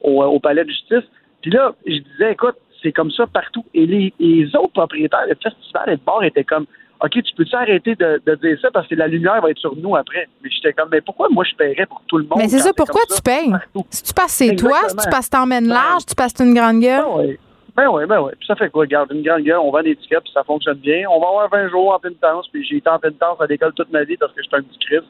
au, 0.02 0.24
au 0.24 0.40
palais 0.40 0.64
de 0.64 0.70
justice. 0.70 1.04
Puis 1.42 1.52
là, 1.52 1.74
je 1.86 1.98
disais, 1.98 2.32
écoute, 2.32 2.56
c'est 2.82 2.92
comme 2.92 3.12
ça 3.12 3.28
partout. 3.28 3.66
Et 3.74 3.86
les, 3.86 4.14
les 4.20 4.48
autres 4.56 4.74
propriétaires 4.74 5.28
de 5.30 5.36
festival 5.36 5.90
et 5.90 5.98
de 5.98 6.02
bar 6.06 6.24
étaient 6.24 6.44
comme, 6.44 6.66
OK, 7.04 7.12
tu 7.12 7.36
peux-tu 7.36 7.56
arrêter 7.56 7.96
de, 7.96 8.22
de 8.26 8.36
dire 8.36 8.58
ça 8.62 8.70
parce 8.72 8.88
que 8.88 8.96
la 8.96 9.08
lumière 9.08 9.42
va 9.42 9.50
être 9.50 9.58
sur 9.58 9.76
nous 9.76 9.96
après? 9.96 10.28
Mais 10.44 10.50
j'étais 10.50 10.74
comme, 10.74 10.90
mais 10.92 11.02
pourquoi 11.02 11.30
moi 11.30 11.44
je 11.44 11.56
paierais 11.56 11.86
pour 11.88 12.02
tout 12.08 12.18
le 12.18 12.24
monde? 12.24 12.38
Mais 12.38 12.48
c'est 12.48 12.60
ça, 12.60 12.72
pourquoi 12.74 13.02
tu 13.14 13.22
payes? 13.22 13.52
Si 13.90 14.04
tu 14.04 14.14
passes 14.14 14.32
c'est 14.34 14.56
toi, 14.56 14.78
si 14.88 14.96
tu 14.96 15.10
passes 15.10 15.30
t'emmènes 15.30 15.68
large, 15.68 16.06
tu 16.06 16.16
passes 16.16 16.34
une 16.40 16.54
grande 16.54 16.80
gueule. 16.80 17.02
Ben 17.02 17.18
oui. 17.18 17.38
Ben 17.76 17.88
oui, 17.90 18.06
ben 18.06 18.22
oui. 18.22 18.32
Puis 18.38 18.46
ça 18.48 18.56
fait 18.56 18.70
quoi? 18.70 18.82
Regarde, 18.82 19.12
une 19.14 19.24
grande 19.24 19.42
gueule, 19.42 19.58
on 19.58 19.72
vend 19.72 19.82
des 19.82 19.96
tickets, 19.96 20.22
puis 20.24 20.32
ça 20.34 20.44
fonctionne 20.44 20.78
bien. 20.78 21.04
On 21.10 21.20
va 21.20 21.28
avoir 21.28 21.50
20 21.50 21.70
jours 21.70 21.94
en 21.94 22.00
pénitence, 22.00 22.48
puis 22.50 22.66
j'ai 22.66 22.78
été 22.78 22.90
en 22.90 23.00
pénitence 23.00 23.40
à 23.40 23.46
l'école 23.48 23.74
toute 23.74 23.92
ma 23.92 24.04
vie 24.04 24.18
parce 24.18 24.34
que 24.34 24.44
j'étais 24.44 24.58
un 24.58 24.62
petit 24.62 24.80
Christ. 24.80 25.06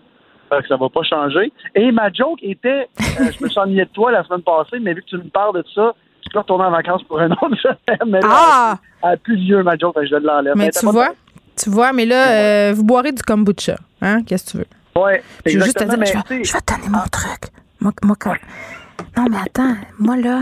Fait 0.54 0.62
que 0.62 0.68
ça 0.68 0.76
va 0.76 0.90
pas 0.90 1.04
changer. 1.04 1.52
Et 1.76 1.92
ma 1.92 2.12
joke 2.12 2.40
était, 2.44 2.90
euh, 3.20 3.32
je 3.32 3.44
me 3.44 3.48
suis 3.50 3.60
ennuyé 3.60 3.86
de 3.86 3.90
toi 3.90 4.12
la 4.12 4.24
semaine 4.26 4.42
passée, 4.42 4.80
mais 4.82 4.94
vu 4.94 5.02
que 5.02 5.08
tu 5.08 5.18
me 5.18 5.30
parles 5.30 5.56
de 5.56 5.64
ça, 5.74 5.94
tu 6.22 6.30
peux 6.30 6.40
retourner 6.40 6.66
en 6.66 6.72
vacances 6.72 7.04
pour 7.04 7.20
un 7.22 7.32
autre 7.32 7.56
semaine. 7.62 8.00
Mais 8.08 8.20
là, 8.20 8.28
Ah! 8.30 8.78
elle 9.04 9.10
a 9.12 9.18
plus 9.18 9.38
lieu, 9.38 9.64
ma 9.64 9.78
joke, 9.78 9.94
fait 9.96 10.02
que 10.02 10.08
je 10.08 10.16
l'enlève. 10.16 10.54
Mais 10.58 10.66
Elle 10.66 10.72
tu 10.74 10.86
vois, 10.88 11.14
tu 11.56 11.70
vois, 11.70 11.94
mais 11.94 12.06
là, 12.06 12.32
euh, 12.32 12.74
vous 12.76 12.84
boirez 12.84 13.12
du 13.14 13.22
kombucha. 13.24 13.76
Hein? 14.02 14.24
Qu'est-ce 14.24 14.46
que 14.46 14.52
tu 14.52 14.58
veux? 14.58 15.02
Ouais, 15.02 15.24
Je 15.46 15.58
veux 15.58 15.64
juste 15.64 15.78
te 15.78 15.84
dire, 15.86 15.94
je 15.94 15.98
vais, 15.98 16.38
mais 16.38 16.44
je 16.44 16.52
vais 16.54 16.60
te 16.60 16.74
donner 16.76 16.90
mon 16.90 17.04
truc. 17.10 17.44
Moi, 17.80 17.92
moi, 18.04 18.16
quand- 18.20 18.36
Non, 19.18 19.26
mais 19.30 19.38
attends, 19.38 19.76
moi, 20.00 20.18
là, 20.18 20.42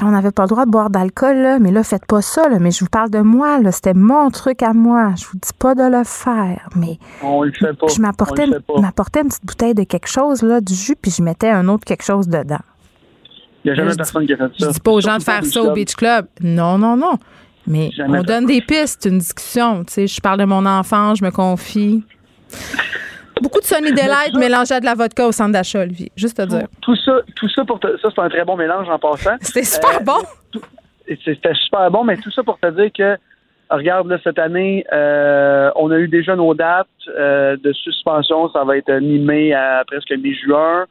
quand 0.00 0.08
on 0.08 0.12
n'avait 0.12 0.30
pas 0.30 0.44
le 0.44 0.48
droit 0.48 0.64
de 0.64 0.70
boire 0.70 0.88
d'alcool, 0.88 1.36
là, 1.36 1.58
mais 1.58 1.70
là, 1.70 1.84
faites 1.84 2.06
pas 2.06 2.22
ça, 2.22 2.48
là, 2.48 2.58
mais 2.58 2.70
je 2.70 2.80
vous 2.80 2.88
parle 2.88 3.10
de 3.10 3.18
moi, 3.20 3.60
là, 3.60 3.70
c'était 3.70 3.92
mon 3.92 4.30
truc 4.30 4.62
à 4.62 4.72
moi. 4.72 5.12
Je 5.16 5.26
vous 5.26 5.34
dis 5.38 5.50
pas 5.58 5.74
de 5.74 5.82
le 5.82 6.04
faire, 6.04 6.68
mais 6.74 6.98
On 7.22 7.42
le 7.42 7.52
fait 7.52 7.74
pas. 7.78 7.86
je 7.94 8.00
m'apportais 8.00 8.42
On 8.44 8.46
le 8.46 8.52
une, 8.52 8.54
fait 8.54 8.72
pas. 8.74 8.80
m'apportais 8.80 9.20
une 9.20 9.28
petite 9.28 9.44
bouteille 9.44 9.74
de 9.74 9.84
quelque 9.84 10.08
chose, 10.08 10.42
là, 10.42 10.62
du 10.62 10.74
jus, 10.74 10.96
puis 10.96 11.10
je 11.10 11.22
mettais 11.22 11.50
un 11.50 11.68
autre 11.68 11.84
quelque 11.84 12.02
chose 12.04 12.28
dedans. 12.28 12.56
Il 13.62 13.68
n'y 13.68 13.70
a 13.72 13.74
jamais 13.74 13.88
Je 13.88 13.92
dis- 13.92 13.96
personne 13.98 14.26
qui 14.26 14.32
a 14.32 14.36
fait 14.38 14.42
ça. 14.58 14.66
Je 14.68 14.72
dis 14.72 14.80
pas 14.80 14.90
aux 14.90 15.00
gens 15.02 15.18
de 15.18 15.22
faire 15.22 15.44
ça 15.44 15.62
au 15.62 15.66
au 15.68 15.72
Beach 15.74 15.94
Club. 15.94 16.26
Non, 16.40 16.78
non, 16.78 16.96
non. 16.96 17.18
Mais 17.66 17.90
Jamais 17.94 18.18
on 18.20 18.22
donne 18.22 18.46
des 18.46 18.62
pistes, 18.62 19.04
une 19.04 19.18
discussion. 19.18 19.84
Tu 19.84 19.92
sais, 19.92 20.06
je 20.06 20.18
parle 20.22 20.38
de 20.40 20.44
mon 20.46 20.64
enfant, 20.64 21.14
je 21.14 21.22
me 21.22 21.30
confie. 21.30 22.02
Beaucoup 23.40 23.60
de 23.60 23.64
Sonny 23.64 23.90
Delight 23.92 24.34
mélangé 24.36 24.74
à 24.74 24.80
de 24.80 24.84
la 24.84 24.94
vodka 24.94 25.26
au 25.26 25.32
centre 25.32 25.52
d'achat, 25.52 25.80
Olivier. 25.80 26.10
Juste 26.16 26.36
te 26.36 26.42
dire. 26.46 26.66
Tout 26.82 26.96
ça, 26.96 27.20
tout 27.36 27.48
ça 27.48 27.64
pour 27.64 27.80
te, 27.80 27.96
ça, 27.98 28.08
c'est 28.14 28.20
un 28.20 28.28
très 28.28 28.44
bon 28.44 28.56
mélange 28.56 28.88
en 28.88 28.98
passant. 28.98 29.36
C'était 29.40 29.64
super 29.64 30.00
bon. 30.02 30.18
et 31.06 31.16
c'est- 31.24 31.34
C'était 31.34 31.54
super 31.54 31.90
bon, 31.90 32.04
mais 32.04 32.16
tout 32.16 32.30
ça 32.30 32.42
pour 32.42 32.58
te 32.58 32.66
dire 32.70 32.90
que, 32.96 33.16
regarde, 33.74 34.08
là, 34.08 34.18
cette 34.22 34.38
année, 34.38 34.84
euh, 34.92 35.70
on 35.76 35.90
a 35.90 35.98
eu 35.98 36.08
déjà 36.08 36.36
nos 36.36 36.54
dates 36.54 36.86
euh, 37.08 37.56
de 37.62 37.72
suspension. 37.72 38.50
Ça 38.50 38.64
va 38.64 38.76
être 38.76 38.92
mi-mai 39.00 39.52
à 39.54 39.84
presque 39.86 40.10
mi-juin. 40.12 40.84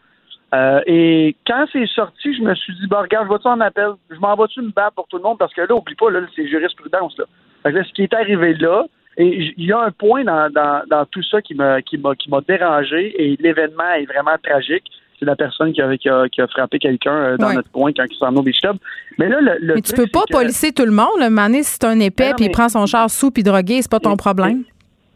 Euh, 0.56 0.82
et 0.88 1.36
quand 1.46 1.66
c'est 1.72 1.86
sorti, 1.88 2.36
je 2.36 2.42
me 2.42 2.56
suis 2.56 2.74
dit, 2.74 2.88
bah, 2.88 3.02
regarde, 3.02 3.28
je 3.28 3.34
vais-tu 3.34 3.48
en 3.48 3.60
appel? 3.62 3.90
Je 4.10 4.16
m'en 4.18 4.36
vais-tu 4.36 4.62
me 4.62 4.72
battre 4.72 4.94
pour 4.96 5.08
tout 5.08 5.18
le 5.18 5.24
monde? 5.24 5.38
Parce 5.38 5.54
que 5.54 5.62
là, 5.62 5.76
oublie 5.76 5.94
pas, 5.94 6.10
là, 6.10 6.22
c'est 6.36 6.48
jurisprudence, 6.48 7.16
là. 7.20 7.26
Fait 7.62 7.72
que 7.72 7.78
là, 7.78 7.84
ce 7.84 7.94
qui 7.94 8.02
est 8.04 8.14
arrivé 8.16 8.56
là, 8.56 8.86
et 9.20 9.54
il 9.58 9.66
y 9.66 9.72
a 9.74 9.80
un 9.82 9.92
point 9.92 10.24
dans, 10.24 10.50
dans, 10.50 10.82
dans 10.90 11.06
tout 11.06 11.22
ça 11.24 11.42
qui 11.42 11.54
m'a 11.54 11.82
qui 11.82 12.00
dérangé 12.48 13.14
et 13.22 13.38
l'événement 13.40 13.92
est 14.00 14.06
vraiment 14.06 14.38
tragique. 14.42 14.86
C'est 15.20 15.26
la 15.26 15.36
personne 15.36 15.74
qui 15.74 15.82
a, 15.82 15.98
qui 15.98 16.08
a, 16.08 16.30
qui 16.30 16.40
a 16.42 16.48
frappé 16.48 16.80
quelqu'un 16.80 17.12
euh, 17.14 17.38
dans 17.38 17.48
Ouais. 17.50 17.56
notre 17.56 17.70
coin 17.72 17.92
quand 17.92 18.06
il 18.10 18.16
s'en 18.16 18.34
au 18.38 18.42
Beach 18.42 18.62
Club. 18.62 18.78
Mais 19.18 19.28
là, 19.28 19.42
le, 19.42 19.58
le 19.60 19.76
Mais 19.76 19.82
tu 19.82 19.94
peux 19.94 20.08
pas 20.08 20.24
que- 20.30 20.34
policer 20.34 20.72
tout 20.72 20.86
le 20.86 20.92
monde. 20.94 21.20
Le 21.20 21.30
mané, 21.30 21.62
si 21.64 21.72
c'est 21.74 21.84
un 21.84 22.00
épais 22.00 22.32
puis 22.38 22.46
il 22.46 22.52
prend 22.52 22.70
son 22.70 22.86
char 22.86 23.10
sous 23.10 23.30
puis 23.30 23.44
drogué, 23.44 23.82
c'est 23.82 23.92
pas 23.92 24.00
ton 24.00 24.16
problème. 24.16 24.64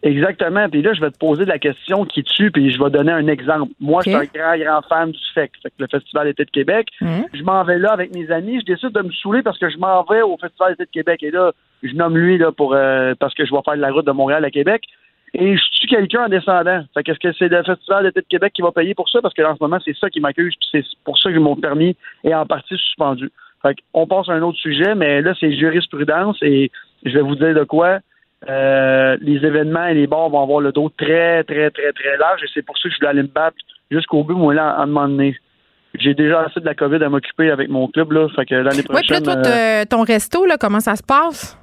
Exactement. 0.02 0.68
Puis 0.70 0.82
là, 0.82 0.94
je 0.94 1.00
vais 1.00 1.12
te 1.12 1.18
poser 1.18 1.46
la 1.46 1.58
question 1.58 2.04
qui 2.04 2.24
tue, 2.24 2.52
puis 2.52 2.70
je 2.72 2.84
vais 2.84 2.90
donner 2.90 3.14
un 3.14 3.28
exemple. 3.28 3.72
Moi, 3.80 4.02
je 4.06 4.10
suis 4.12 4.20
un 4.20 4.26
grand, 4.26 4.58
grand 4.58 4.82
fan 4.90 5.12
du 5.12 5.20
FEC, 5.34 5.52
que 5.64 5.70
le 5.80 5.88
Festival 5.90 6.28
d'été 6.28 6.44
de 6.44 6.52
Québec. 6.52 6.88
Hein? 7.02 7.24
Je 7.34 7.42
m'en 7.44 7.64
vais 7.64 7.80
là 7.80 7.94
avec 7.94 8.14
mes 8.14 8.30
amis. 8.30 8.60
Je 8.60 8.66
décide 8.66 8.90
de 8.92 9.02
me 9.02 9.12
saouler 9.12 9.42
parce 9.42 9.58
que 9.58 9.70
je 9.70 9.78
m'en 9.78 10.04
vais 10.04 10.22
au 10.22 10.38
Festival 10.38 10.72
d'été 10.74 10.84
de 10.84 10.92
Québec. 10.92 11.24
Et 11.24 11.32
là, 11.32 11.54
je 11.84 11.94
nomme 11.96 12.18
lui 12.18 12.38
là 12.38 12.52
pour 12.52 12.74
euh, 12.74 13.14
parce 13.20 13.34
que 13.34 13.46
je 13.46 13.52
vais 13.54 13.62
faire 13.64 13.76
de 13.76 13.82
la 13.82 13.92
route 13.92 14.06
de 14.06 14.12
Montréal 14.12 14.44
à 14.46 14.52
Québec. 14.52 14.84
Et 15.36 15.58
je 15.58 15.64
tue 15.80 15.88
quelqu'un 15.88 16.26
en 16.26 16.30
descendant. 16.30 16.84
Fait 16.94 17.02
qu'est-ce 17.04 17.18
que 17.20 17.34
c'est 17.34 17.48
le 17.48 17.64
Festival 17.64 18.04
d'été 18.04 18.22
de 18.22 18.28
Québec 18.28 18.54
qui 18.54 18.62
va 18.62 18.72
payer 18.72 18.94
pour 18.94 19.10
ça? 19.10 19.20
Parce 19.20 19.34
que 19.34 19.42
en 19.42 19.56
ce 19.56 19.64
moment, 19.64 19.80
c'est 19.84 19.98
ça 19.98 20.10
qui 20.10 20.20
m'accuse, 20.20 20.54
puis 20.60 20.70
c'est 20.72 20.86
pour 21.04 21.18
ça 21.18 21.32
que 21.32 21.40
mon 21.40 21.56
permis 21.56 21.96
est 22.24 22.36
en 22.36 22.46
partie 22.46 22.78
suspendu. 22.78 23.32
Fait 23.64 23.76
qu'on 23.94 24.06
passe 24.06 24.30
à 24.30 24.34
un 24.34 24.44
autre 24.44 24.60
sujet, 24.60 24.94
mais 24.94 25.22
là, 25.22 25.34
c'est 25.40 25.56
jurisprudence 25.56 26.38
et 26.44 26.70
je 27.04 27.12
vais 27.12 27.22
vous 27.22 27.36
dire 27.36 27.56
de 27.56 27.64
quoi. 27.64 28.00
Euh, 28.48 29.18
les 29.22 29.38
événements 29.38 29.86
et 29.88 29.94
les 29.94 30.06
bars 30.06 30.30
vont 30.30 30.44
avoir 30.44 30.60
le 30.60 30.72
dos 30.72 30.92
très, 30.96 31.44
très, 31.46 31.72
très, 31.72 31.94
très 31.94 32.18
large 32.18 32.44
et 32.44 32.48
c'est 32.54 32.62
pour 32.62 32.78
ça 32.78 32.90
que 32.90 32.94
je 32.94 33.00
voulais 33.00 33.10
aller 33.10 33.22
me 33.24 33.28
battre 33.28 33.56
jusqu'au 33.90 34.24
bout, 34.24 34.36
moi, 34.36 34.54
là, 34.54 34.76
en 34.80 34.86
moment 34.88 35.08
donné. 35.08 35.36
J'ai 35.96 36.14
déjà 36.14 36.42
assez 36.42 36.60
de 36.60 36.66
la 36.66 36.76
COVID 36.76 37.04
à 37.04 37.10
m'occuper 37.10 37.52
avec 37.52 37.70
mon 37.70 37.88
club, 37.88 38.12
là. 38.12 38.28
Fait 38.36 38.46
que 38.46 38.56
l'année 38.56 38.84
Oui, 38.90 39.00
puis 39.02 39.14
là, 39.14 39.22
prochaine. 39.22 39.24
toi, 39.24 39.52
euh, 39.52 39.86
ton 39.90 40.02
resto, 40.02 40.46
là, 40.46 40.58
comment 40.60 40.80
ça 40.80 40.96
se 40.96 41.04
passe? 41.04 41.58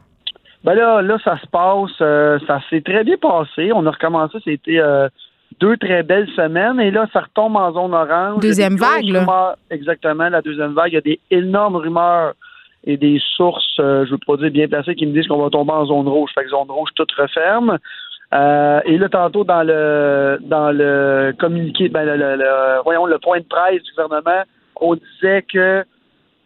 Ben 0.65 0.75
là, 0.75 1.03
là, 1.03 1.17
ça 1.25 1.39
se 1.39 1.47
passe. 1.47 1.97
euh, 2.01 2.39
ça 2.47 2.61
s'est 2.69 2.83
très 2.83 3.05
bien 3.05 3.17
passé. 3.17 3.73
On 3.75 3.87
a 3.87 3.91
recommencé. 3.91 4.39
C'était 4.45 4.79
euh, 4.79 5.09
deux 5.61 5.77
très 5.77 6.03
belles 6.03 6.29
semaines. 6.37 6.81
Et 6.81 6.91
là, 6.91 7.07
ça 7.13 7.21
retombe 7.21 7.57
en 7.57 7.73
zone 7.73 7.95
orange. 7.95 8.41
Deuxième 8.43 8.77
vague, 8.77 9.05
là. 9.05 9.21
rumeurs. 9.21 9.57
Exactement, 9.71 10.29
la 10.29 10.43
deuxième 10.43 10.73
vague. 10.75 10.93
Il 10.93 10.95
y 10.95 10.99
a 10.99 11.01
des 11.03 11.21
énormes 11.31 11.77
rumeurs 11.77 12.35
et 12.85 12.97
des 12.97 13.21
sources, 13.37 13.77
euh, 13.79 14.07
je 14.07 14.13
veux 14.13 14.19
pas 14.27 14.37
dire 14.39 14.51
bien 14.51 14.67
placées, 14.69 14.95
qui 14.95 15.07
me 15.07 15.13
disent 15.13 15.27
qu'on 15.29 15.43
va 15.43 15.51
tomber 15.51 15.73
en 15.73 15.85
zone 15.87 16.09
rouge. 16.09 16.31
Fait 16.35 16.45
que 16.45 16.51
zone 16.51 16.71
rouge, 16.71 16.89
tout 16.95 17.07
referme. 17.19 17.79
Euh, 18.33 18.81
et 18.85 18.97
là, 18.97 19.09
tantôt, 19.09 19.45
dans 19.45 19.63
le 19.63 20.39
dans 20.43 20.71
le 20.71 21.35
communiqué, 21.39 21.89
ben, 21.89 22.05
le, 22.05 22.17
le- 22.17 22.37
le- 22.37 22.83
voyons, 22.85 23.05
le 23.07 23.19
point 23.19 23.39
de 23.41 23.45
presse 23.45 23.83
du 23.83 23.91
gouvernement, 23.93 24.43
on 24.81 24.95
disait 24.95 25.43
que 25.43 25.85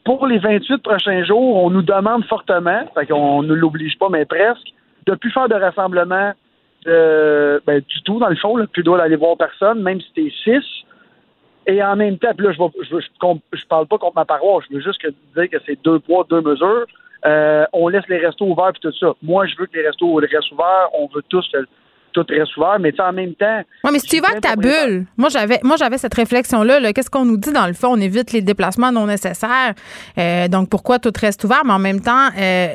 pour 0.05 0.27
les 0.27 0.39
28 0.39 0.79
prochains 0.83 1.25
jours, 1.25 1.57
on 1.65 1.71
nous 1.71 1.83
demande 1.83 2.25
fortement, 2.27 2.83
fait 2.95 3.07
qu'on 3.07 3.43
ne 3.43 3.55
l'oblige 3.55 3.99
pas, 3.99 4.09
mais 4.11 4.25
presque, 4.25 4.69
de 5.07 5.15
plus 5.15 5.31
faire 5.31 5.49
de 5.49 5.55
rassemblement 5.55 6.33
euh, 6.87 7.61
ben, 7.67 7.81
du 7.81 8.03
tout, 8.03 8.19
dans 8.19 8.29
le 8.29 8.37
fond, 8.37 8.57
là, 8.57 8.67
plus 8.67 8.83
doit 8.83 8.99
d'aller 8.99 9.17
voir 9.17 9.37
personne, 9.37 9.83
même 9.83 10.01
si 10.01 10.13
t'es 10.15 10.33
six. 10.45 10.65
Et 11.67 11.83
en 11.83 11.97
même 11.97 12.19
temps, 12.19 12.33
puis 12.37 12.47
là, 12.47 12.53
je, 12.53 12.59
vais- 12.59 13.01
je, 13.01 13.57
je 13.57 13.67
parle 13.67 13.87
pas 13.87 13.97
contre 13.97 14.17
ma 14.17 14.27
paroisse, 14.27 14.65
je 14.71 14.77
veux 14.77 14.83
juste 14.83 15.01
que, 15.01 15.09
dire 15.09 15.49
que 15.51 15.57
c'est 15.65 15.83
deux 15.83 15.99
poids, 15.99 16.27
deux 16.29 16.43
mesures. 16.43 16.85
Euh, 17.25 17.65
on 17.73 17.89
laisse 17.89 18.07
les 18.09 18.19
restos 18.19 18.45
ouverts 18.45 18.73
puis 18.73 18.83
tout 18.83 18.93
ça. 18.99 19.15
Moi, 19.23 19.47
je 19.47 19.57
veux 19.59 19.65
que 19.65 19.79
les 19.79 19.87
restos 19.87 20.13
restent 20.15 20.53
ouverts. 20.53 20.89
On 20.93 21.07
veut 21.07 21.23
tous 21.31 21.49
que 21.51 21.67
tout 22.15 22.25
reste 22.29 22.57
ouvert, 22.57 22.79
mais 22.81 22.99
en 23.01 23.13
même 23.13 23.35
temps. 23.35 23.61
Oui, 23.83 23.91
mais 23.93 23.99
si 23.99 24.07
tu 24.07 24.17
y 24.17 24.21
vas 24.21 24.29
avec 24.29 24.41
ta 24.41 24.57
bulle, 24.57 25.05
moi 25.17 25.29
j'avais 25.29 25.59
moi 25.63 25.77
j'avais 25.77 25.99
cette 25.99 26.15
réflexion-là. 26.15 26.81
-là, 26.81 26.93
Qu'est-ce 26.93 27.11
qu'on 27.11 27.25
nous 27.25 27.37
dit 27.37 27.53
dans 27.53 27.67
le 27.67 27.75
fond? 27.75 27.89
On 27.93 28.01
évite 28.01 28.33
les 28.33 28.41
déplacements 28.41 28.93
non 28.93 29.07
nécessaires. 29.07 29.75
Euh, 30.17 30.49
donc 30.49 30.71
pourquoi 30.71 30.99
tout 30.99 31.13
reste 31.21 31.45
ouvert? 31.45 31.63
Mais 31.65 31.73
en 31.73 31.79
même 31.79 32.01
temps, 32.01 32.29
euh, 32.39 32.69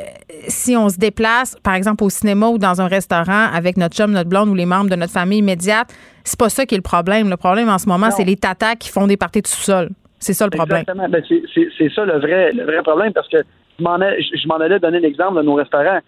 si 0.48 0.76
on 0.76 0.90
se 0.90 0.98
déplace, 0.98 1.56
par 1.64 1.74
exemple, 1.74 2.04
au 2.04 2.10
cinéma 2.10 2.48
ou 2.50 2.58
dans 2.58 2.82
un 2.82 2.88
restaurant 2.88 3.46
avec 3.54 3.78
notre 3.78 3.96
chum, 3.96 4.12
notre 4.12 4.30
blonde 4.30 4.50
ou 4.50 4.56
les 4.56 4.66
membres 4.68 4.90
de 4.90 4.96
notre 4.96 5.14
famille 5.14 5.40
immédiate, 5.40 5.88
c'est 6.24 6.40
pas 6.40 6.50
ça 6.50 6.66
qui 6.66 6.76
est 6.76 6.78
le 6.78 6.90
problème. 6.96 7.30
Le 7.30 7.38
problème 7.38 7.70
en 7.70 7.78
ce 7.78 7.88
moment, 7.88 8.12
c'est 8.12 8.26
les 8.26 8.36
tatas 8.36 8.76
qui 8.76 8.90
font 8.90 9.08
des 9.08 9.18
parties 9.18 9.42
de 9.42 9.48
sous-sol. 9.48 9.90
C'est 10.20 10.34
ça 10.34 10.46
le 10.46 10.52
problème. 10.52 10.82
Exactement. 10.82 11.08
Ben, 11.10 11.24
c'est 11.78 11.92
ça 11.96 12.04
le 12.04 12.20
vrai, 12.20 12.52
le 12.52 12.64
vrai 12.66 12.82
problème 12.84 13.14
parce 13.14 13.30
que 13.30 13.38
je 13.80 14.48
m'en 14.48 14.56
allais 14.58 14.80
donner 14.80 15.00
l'exemple 15.00 15.38
de 15.38 15.44
nos 15.44 15.56
restaurants. 15.56 16.02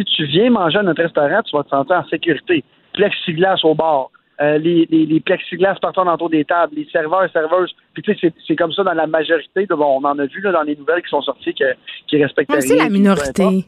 Si 0.00 0.04
tu 0.04 0.24
viens 0.24 0.50
manger 0.50 0.78
à 0.78 0.82
notre 0.82 1.02
restaurant, 1.02 1.42
tu 1.42 1.54
vas 1.54 1.62
te 1.62 1.68
sentir 1.68 1.96
en 1.96 2.04
sécurité. 2.08 2.64
Plexiglas 2.94 3.60
au 3.64 3.74
bar. 3.74 4.10
Euh, 4.40 4.56
les, 4.56 4.86
les, 4.90 5.04
les, 5.04 5.20
plexiglas 5.20 5.74
partout 5.82 6.00
autour 6.00 6.30
des 6.30 6.46
tables, 6.46 6.74
les 6.74 6.88
serveurs 6.90 7.24
et 7.24 7.28
serveuses. 7.28 7.74
Puis 7.92 8.02
tu 8.02 8.16
sais, 8.16 8.32
c'est 8.48 8.56
comme 8.56 8.72
ça 8.72 8.82
dans 8.82 8.94
la 8.94 9.06
majorité. 9.06 9.66
De, 9.66 9.74
bon, 9.74 10.00
on 10.00 10.04
en 10.04 10.18
a 10.18 10.24
vu 10.24 10.40
là, 10.40 10.52
dans 10.52 10.62
les 10.62 10.76
nouvelles 10.76 11.02
qui 11.02 11.10
sont 11.10 11.20
sorties 11.20 11.52
que, 11.52 11.74
qui 12.08 12.22
respectent 12.22 12.58
C'est 12.60 12.76
la 12.76 12.88
minorité. 12.88 13.66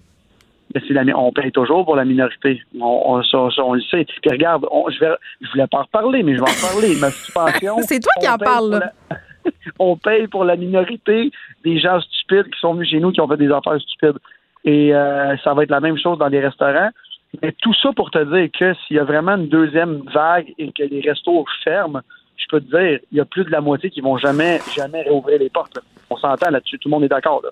La, 0.88 1.02
on 1.18 1.30
paye 1.30 1.52
toujours 1.52 1.84
pour 1.84 1.96
la 1.96 2.06
minorité. 2.06 2.62
On, 2.80 3.20
on, 3.34 3.74
le 3.74 3.82
sait. 3.82 4.06
Puis 4.06 4.30
regarde, 4.30 4.64
je, 4.88 4.98
vais, 4.98 5.12
je 5.42 5.50
voulais 5.50 5.66
pas 5.66 5.80
en 5.80 5.82
reparler, 5.82 6.22
mais 6.22 6.36
je 6.36 6.38
vais 6.38 6.48
en 6.48 6.66
reparler. 6.66 6.96
Ma 6.98 7.10
suspension. 7.10 7.76
c'est 7.82 8.00
toi 8.00 8.12
qui 8.18 8.28
en 8.30 8.38
parles, 8.38 8.70
là. 8.70 8.92
on 9.78 9.96
paye 9.96 10.26
pour 10.28 10.44
la 10.44 10.56
minorité 10.56 11.30
des 11.64 11.78
gens 11.78 12.00
stupides 12.00 12.50
qui 12.50 12.60
sont 12.60 12.74
venus 12.74 12.88
chez 12.88 13.00
nous 13.00 13.12
qui 13.12 13.20
ont 13.20 13.28
fait 13.28 13.36
des 13.36 13.50
affaires 13.50 13.78
stupides. 13.80 14.18
Et 14.64 14.94
euh, 14.94 15.36
ça 15.38 15.54
va 15.54 15.64
être 15.64 15.70
la 15.70 15.80
même 15.80 15.98
chose 15.98 16.18
dans 16.18 16.28
les 16.28 16.40
restaurants. 16.40 16.90
Mais 17.40 17.52
tout 17.52 17.74
ça 17.74 17.90
pour 17.96 18.10
te 18.10 18.18
dire 18.18 18.50
que 18.58 18.74
s'il 18.86 18.96
y 18.96 19.00
a 19.00 19.04
vraiment 19.04 19.36
une 19.36 19.48
deuxième 19.48 20.02
vague 20.12 20.52
et 20.58 20.70
que 20.70 20.82
les 20.82 21.00
restos 21.00 21.44
ferment, 21.64 22.00
je 22.36 22.46
peux 22.48 22.60
te 22.60 22.76
dire, 22.76 23.00
il 23.10 23.18
y 23.18 23.20
a 23.20 23.24
plus 23.24 23.44
de 23.44 23.50
la 23.50 23.60
moitié 23.60 23.90
qui 23.90 24.00
vont 24.00 24.18
jamais, 24.18 24.60
jamais 24.74 25.02
réouvrir 25.02 25.38
les 25.38 25.48
portes. 25.48 25.78
On 26.10 26.16
s'entend 26.16 26.50
là-dessus, 26.50 26.78
tout 26.78 26.88
le 26.88 26.92
monde 26.92 27.04
est 27.04 27.08
d'accord. 27.08 27.42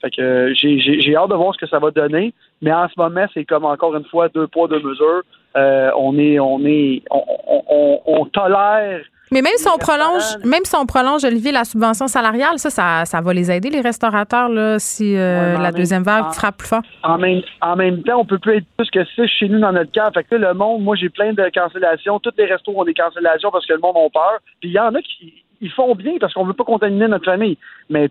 Fait 0.00 0.10
que 0.10 0.22
euh, 0.22 0.54
j'ai 0.54 1.16
hâte 1.16 1.30
de 1.30 1.34
voir 1.34 1.54
ce 1.54 1.60
que 1.60 1.66
ça 1.66 1.78
va 1.78 1.90
donner, 1.90 2.32
mais 2.62 2.72
en 2.72 2.88
ce 2.88 2.94
moment, 2.96 3.26
c'est 3.34 3.44
comme 3.44 3.64
encore 3.64 3.94
une 3.94 4.04
fois 4.04 4.28
deux 4.28 4.46
poids, 4.46 4.66
deux 4.66 4.80
mesures. 4.80 5.22
Euh, 5.56 5.90
on 5.96 6.18
est, 6.18 6.38
on 6.40 6.64
est, 6.64 7.02
on, 7.10 7.22
on, 7.68 8.00
on 8.06 8.24
tolère 8.26 9.02
mais 9.32 9.42
même 9.42 9.56
si 9.56 9.68
on 9.68 9.78
prolonge, 9.78 10.22
même 10.44 10.64
si 10.64 10.74
on 10.76 10.86
prolonge, 10.86 11.24
Olivier, 11.24 11.52
la 11.52 11.64
subvention 11.64 12.08
salariale, 12.08 12.58
ça, 12.58 12.70
ça, 12.70 13.04
ça 13.04 13.20
va 13.20 13.32
les 13.32 13.50
aider, 13.50 13.70
les 13.70 13.80
restaurateurs, 13.80 14.48
là, 14.48 14.78
si 14.78 15.16
euh, 15.16 15.56
la 15.58 15.72
deuxième 15.72 16.02
vague 16.02 16.32
frappe 16.32 16.58
plus 16.58 16.68
fort. 16.68 16.82
En 17.02 17.18
même, 17.18 17.42
en 17.60 17.76
même 17.76 18.02
temps, 18.02 18.20
on 18.20 18.24
peut 18.24 18.38
plus 18.38 18.56
être 18.56 18.66
plus 18.76 18.90
que 18.90 19.04
ça 19.04 19.26
chez 19.26 19.48
nous 19.48 19.60
dans 19.60 19.72
notre 19.72 19.92
cas. 19.92 20.10
Fait 20.12 20.24
que 20.24 20.34
le 20.34 20.52
monde, 20.54 20.82
moi, 20.82 20.96
j'ai 20.96 21.08
plein 21.08 21.32
de 21.32 21.50
cancellations. 21.54 22.18
Tous 22.18 22.32
les 22.36 22.46
restos 22.46 22.72
ont 22.76 22.84
des 22.84 22.94
cancellations 22.94 23.50
parce 23.50 23.66
que 23.66 23.72
le 23.72 23.80
monde 23.80 23.96
a 23.96 24.10
peur. 24.10 24.38
Puis 24.60 24.70
il 24.70 24.72
y 24.72 24.80
en 24.80 24.94
a 24.94 25.00
qui 25.02 25.44
ils 25.60 25.70
font 25.70 25.94
bien 25.94 26.14
parce 26.18 26.32
qu'on 26.32 26.44
veut 26.44 26.54
pas 26.54 26.64
contaminer 26.64 27.06
notre 27.06 27.26
famille. 27.26 27.58
Mais 27.88 28.08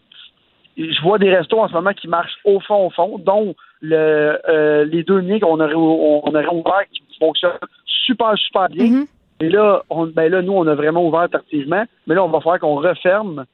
je 0.77 1.01
vois 1.01 1.17
des 1.17 1.35
restos 1.35 1.59
en 1.59 1.67
ce 1.67 1.73
moment 1.73 1.93
qui 1.93 2.07
marchent 2.07 2.37
au 2.45 2.59
fond, 2.59 2.87
au 2.87 2.89
fond, 2.91 3.17
dont 3.19 3.55
le, 3.81 4.39
euh, 4.47 4.85
les 4.85 5.03
deux 5.03 5.21
nids 5.21 5.39
qu'on 5.39 5.59
aurait, 5.59 5.73
on 5.73 6.27
aurait 6.27 6.47
ouvert 6.47 6.83
qui 6.91 7.01
fonctionnent 7.19 7.57
super, 7.85 8.37
super 8.37 8.69
bien. 8.69 8.85
Mm-hmm. 8.85 9.05
Et 9.41 9.49
là, 9.49 9.83
on, 9.89 10.07
ben 10.07 10.29
là, 10.31 10.41
nous, 10.41 10.53
on 10.53 10.67
a 10.67 10.75
vraiment 10.75 11.05
ouvert 11.05 11.29
tardivement, 11.29 11.83
mais 12.07 12.15
là, 12.15 12.23
on 12.23 12.29
va 12.29 12.39
falloir 12.39 12.59
qu'on 12.59 12.75
referme. 12.75 13.45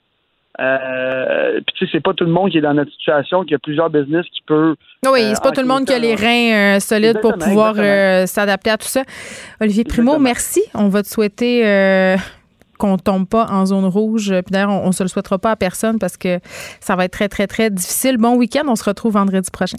Euh, 0.59 1.59
puis 1.67 1.75
tu 1.77 1.85
sais, 1.85 1.91
c'est 1.91 2.03
pas 2.03 2.13
tout 2.13 2.23
le 2.23 2.31
monde 2.31 2.49
qui 2.49 2.57
est 2.57 2.61
dans 2.61 2.73
notre 2.73 2.91
situation, 2.91 3.43
qui 3.43 3.53
a 3.53 3.59
plusieurs 3.59 3.89
business 3.89 4.25
qui 4.33 4.41
peut. 4.47 4.75
Oui, 5.05 5.21
c'est 5.33 5.43
pas 5.43 5.51
tout 5.51 5.61
le 5.61 5.67
monde 5.67 5.85
qui 5.85 5.93
a 5.93 5.99
les 5.99 6.15
reins 6.15 6.77
euh, 6.77 6.79
solides 6.79 7.19
pour 7.19 7.33
pouvoir 7.33 7.75
euh, 7.77 8.25
s'adapter 8.25 8.69
à 8.69 8.77
tout 8.77 8.87
ça. 8.87 9.03
Olivier 9.59 9.83
Primo, 9.83 10.17
merci. 10.17 10.61
On 10.73 10.87
va 10.87 11.03
te 11.03 11.09
souhaiter 11.09 11.67
euh, 11.67 12.15
qu'on 12.79 12.97
tombe 12.97 13.27
pas 13.27 13.47
en 13.51 13.65
zone 13.65 13.85
rouge. 13.85 14.29
Puis 14.29 14.51
d'ailleurs, 14.51 14.71
on, 14.71 14.87
on 14.87 14.91
se 14.93 15.03
le 15.03 15.09
souhaitera 15.09 15.39
pas 15.39 15.51
à 15.51 15.55
personne 15.57 15.99
parce 15.99 16.15
que 16.15 16.39
ça 16.79 16.95
va 16.95 17.03
être 17.03 17.11
très, 17.11 17.27
très, 17.27 17.47
très 17.47 17.69
difficile. 17.69 18.17
Bon 18.17 18.35
week-end. 18.37 18.63
On 18.67 18.77
se 18.77 18.85
retrouve 18.85 19.13
vendredi 19.13 19.51
prochain. 19.51 19.77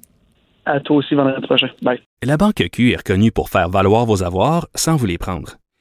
À 0.66 0.80
toi 0.80 0.96
aussi 0.96 1.14
vendredi 1.14 1.46
prochain. 1.46 1.68
Bye. 1.80 2.02
La 2.22 2.36
Banque 2.36 2.62
Q 2.70 2.92
est 2.92 2.96
reconnue 2.96 3.32
pour 3.32 3.48
faire 3.48 3.70
valoir 3.70 4.04
vos 4.04 4.22
avoirs 4.22 4.68
sans 4.74 4.96
vous 4.96 5.06
les 5.06 5.16
prendre. 5.16 5.56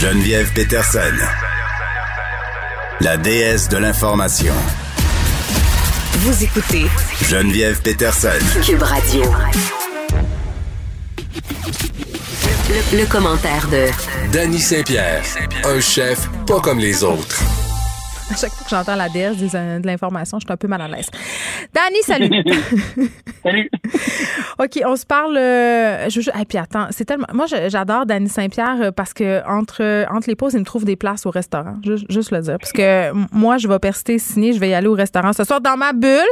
Geneviève 0.00 0.52
Peterson, 0.52 1.00
la 3.00 3.16
déesse 3.16 3.68
de 3.68 3.78
l'information. 3.78 4.54
Vous 6.18 6.44
écoutez 6.44 6.86
Geneviève 7.28 7.82
Peterson, 7.82 8.28
Cube 8.64 8.82
Radio. 8.82 9.24
Le, 12.68 12.96
le 12.98 13.06
commentaire 13.06 13.66
de 13.68 13.86
Danny 14.30 14.60
Saint-Pierre, 14.60 15.24
un 15.64 15.80
chef 15.80 16.28
pas 16.46 16.60
comme 16.60 16.78
les 16.78 17.02
autres. 17.02 17.42
À 18.30 18.36
chaque 18.36 18.52
fois 18.52 18.64
que 18.64 18.70
j'entends 18.70 18.94
la 18.94 19.08
déesse 19.08 19.38
de 19.38 19.86
l'information, 19.86 20.38
je 20.38 20.44
suis 20.46 20.52
un 20.52 20.56
peu 20.56 20.68
mal 20.68 20.82
à 20.82 20.86
l'aise. 20.88 21.08
Dani, 21.74 22.02
salut. 22.04 22.30
salut. 23.42 23.70
OK, 24.58 24.80
on 24.84 24.96
se 24.96 25.06
parle. 25.06 25.36
Euh, 25.36 26.08
je, 26.08 26.20
et 26.20 26.44
puis 26.44 26.58
attends, 26.58 26.88
c'est 26.90 27.04
tellement. 27.04 27.26
Moi, 27.32 27.46
j'adore 27.68 28.06
Dani 28.06 28.28
Saint-Pierre 28.28 28.82
euh, 28.82 28.90
parce 28.90 29.12
que 29.12 29.46
entre, 29.48 30.06
entre 30.10 30.28
les 30.28 30.34
pauses, 30.34 30.54
il 30.54 30.60
me 30.60 30.64
trouve 30.64 30.84
des 30.84 30.96
places 30.96 31.26
au 31.26 31.30
restaurant. 31.30 31.76
Juste, 31.84 32.06
juste 32.10 32.32
le 32.32 32.40
dire. 32.40 32.58
Parce 32.58 32.72
que 32.72 33.12
moi, 33.32 33.58
je 33.58 33.68
vais 33.68 33.78
persister 33.78 34.18
signer, 34.18 34.52
je 34.52 34.58
vais 34.58 34.70
y 34.70 34.74
aller 34.74 34.88
au 34.88 34.94
restaurant 34.94 35.32
ce 35.32 35.44
soir 35.44 35.60
dans 35.60 35.76
ma 35.76 35.92
bulle. 35.92 36.26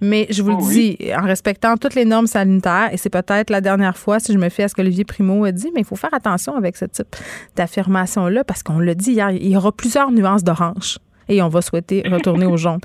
Mais 0.00 0.26
je 0.28 0.42
vous 0.42 0.50
le 0.50 0.56
oh 0.60 0.68
dis, 0.68 0.98
en 1.16 1.24
respectant 1.24 1.78
toutes 1.78 1.94
les 1.94 2.04
normes 2.04 2.26
sanitaires, 2.26 2.90
et 2.92 2.98
c'est 2.98 3.08
peut-être 3.08 3.48
la 3.48 3.62
dernière 3.62 3.96
fois, 3.96 4.20
si 4.20 4.30
je 4.30 4.36
me 4.36 4.50
fie 4.50 4.62
à 4.62 4.68
ce 4.68 4.74
qu'Olivier 4.74 5.04
Primo 5.04 5.42
a 5.46 5.52
dit, 5.52 5.70
mais 5.74 5.80
il 5.80 5.86
faut 5.86 5.96
faire 5.96 6.12
attention 6.12 6.54
avec 6.54 6.76
ce 6.76 6.84
type 6.84 7.16
d'affirmation-là, 7.56 8.44
parce 8.44 8.62
qu'on 8.62 8.78
l'a 8.78 8.94
dit 8.94 9.12
hier, 9.12 9.30
il 9.30 9.48
y 9.48 9.56
aura 9.56 9.72
plusieurs 9.72 10.10
nuances 10.10 10.44
d'orange 10.44 10.98
et 11.28 11.42
on 11.42 11.48
va 11.48 11.62
souhaiter 11.62 12.02
retourner 12.08 12.46
au 12.46 12.56
jaune. 12.56 12.80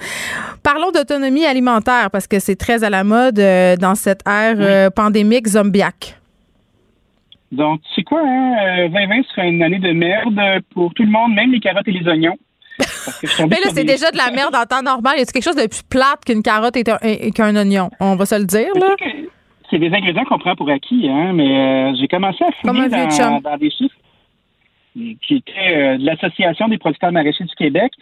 Parlons 0.64 0.92
d'autonomie 0.92 1.46
alimentaire 1.46 2.10
parce 2.12 2.28
que 2.28 2.40
c'est 2.40 2.56
très 2.56 2.84
à 2.84 2.90
la 2.90 3.04
mode 3.04 3.40
euh, 3.40 3.76
dans 3.76 3.96
cette 3.96 4.22
ère 4.28 4.58
euh, 4.60 4.90
pandémique 4.90 5.48
zombiaque. 5.48 6.18
Donc, 7.52 7.82
c'est 7.96 8.04
quoi, 8.04 8.22
hein? 8.24 8.88
2020 8.88 9.20
euh, 9.20 9.24
sera 9.30 9.46
une 9.46 9.62
année 9.62 9.80
de 9.80 9.92
merde 9.92 10.40
pour 10.74 10.94
tout 10.94 11.04
le 11.04 11.10
monde, 11.10 11.34
même 11.34 11.52
les 11.52 11.60
carottes 11.60 11.88
et 11.88 11.92
les 11.92 12.08
oignons. 12.08 12.38
Mais 13.40 13.60
là, 13.64 13.70
c'est 13.74 13.84
déjà 13.84 14.10
de 14.10 14.18
la 14.18 14.32
merde 14.32 14.56
en 14.56 14.64
temps 14.64 14.82
normal. 14.82 15.18
Y 15.18 15.22
a 15.22 15.26
quelque 15.26 15.44
chose 15.44 15.56
de 15.56 15.68
plus 15.68 15.84
plate 15.84 16.24
qu'une 16.26 16.42
carotte 16.42 16.78
et, 16.78 17.32
qu'un 17.32 17.56
oignon? 17.56 17.90
On 18.00 18.16
va 18.16 18.26
se 18.26 18.36
le 18.36 18.46
dire, 18.46 18.70
là. 18.76 18.96
C'est 19.70 19.80
des 19.80 19.88
ingrédients 19.94 20.26
qu'on 20.26 20.40
prend 20.40 20.56
pour 20.56 20.70
acquis, 20.70 21.08
hein, 21.10 21.32
mais 21.34 21.96
j'ai 21.96 22.08
commencé 22.08 22.44
à 22.44 22.52
fouiller 22.52 22.90
dans, 22.90 23.40
dans, 23.40 23.58
des 23.58 23.70
chiffres 23.70 23.96
qui 24.94 25.36
étaient 25.36 25.98
de 25.98 26.06
l'Association 26.06 26.68
des 26.68 26.78
producteurs 26.78 27.12
maraîchers 27.12 27.46
du 27.46 27.56
Québec. 27.56 27.94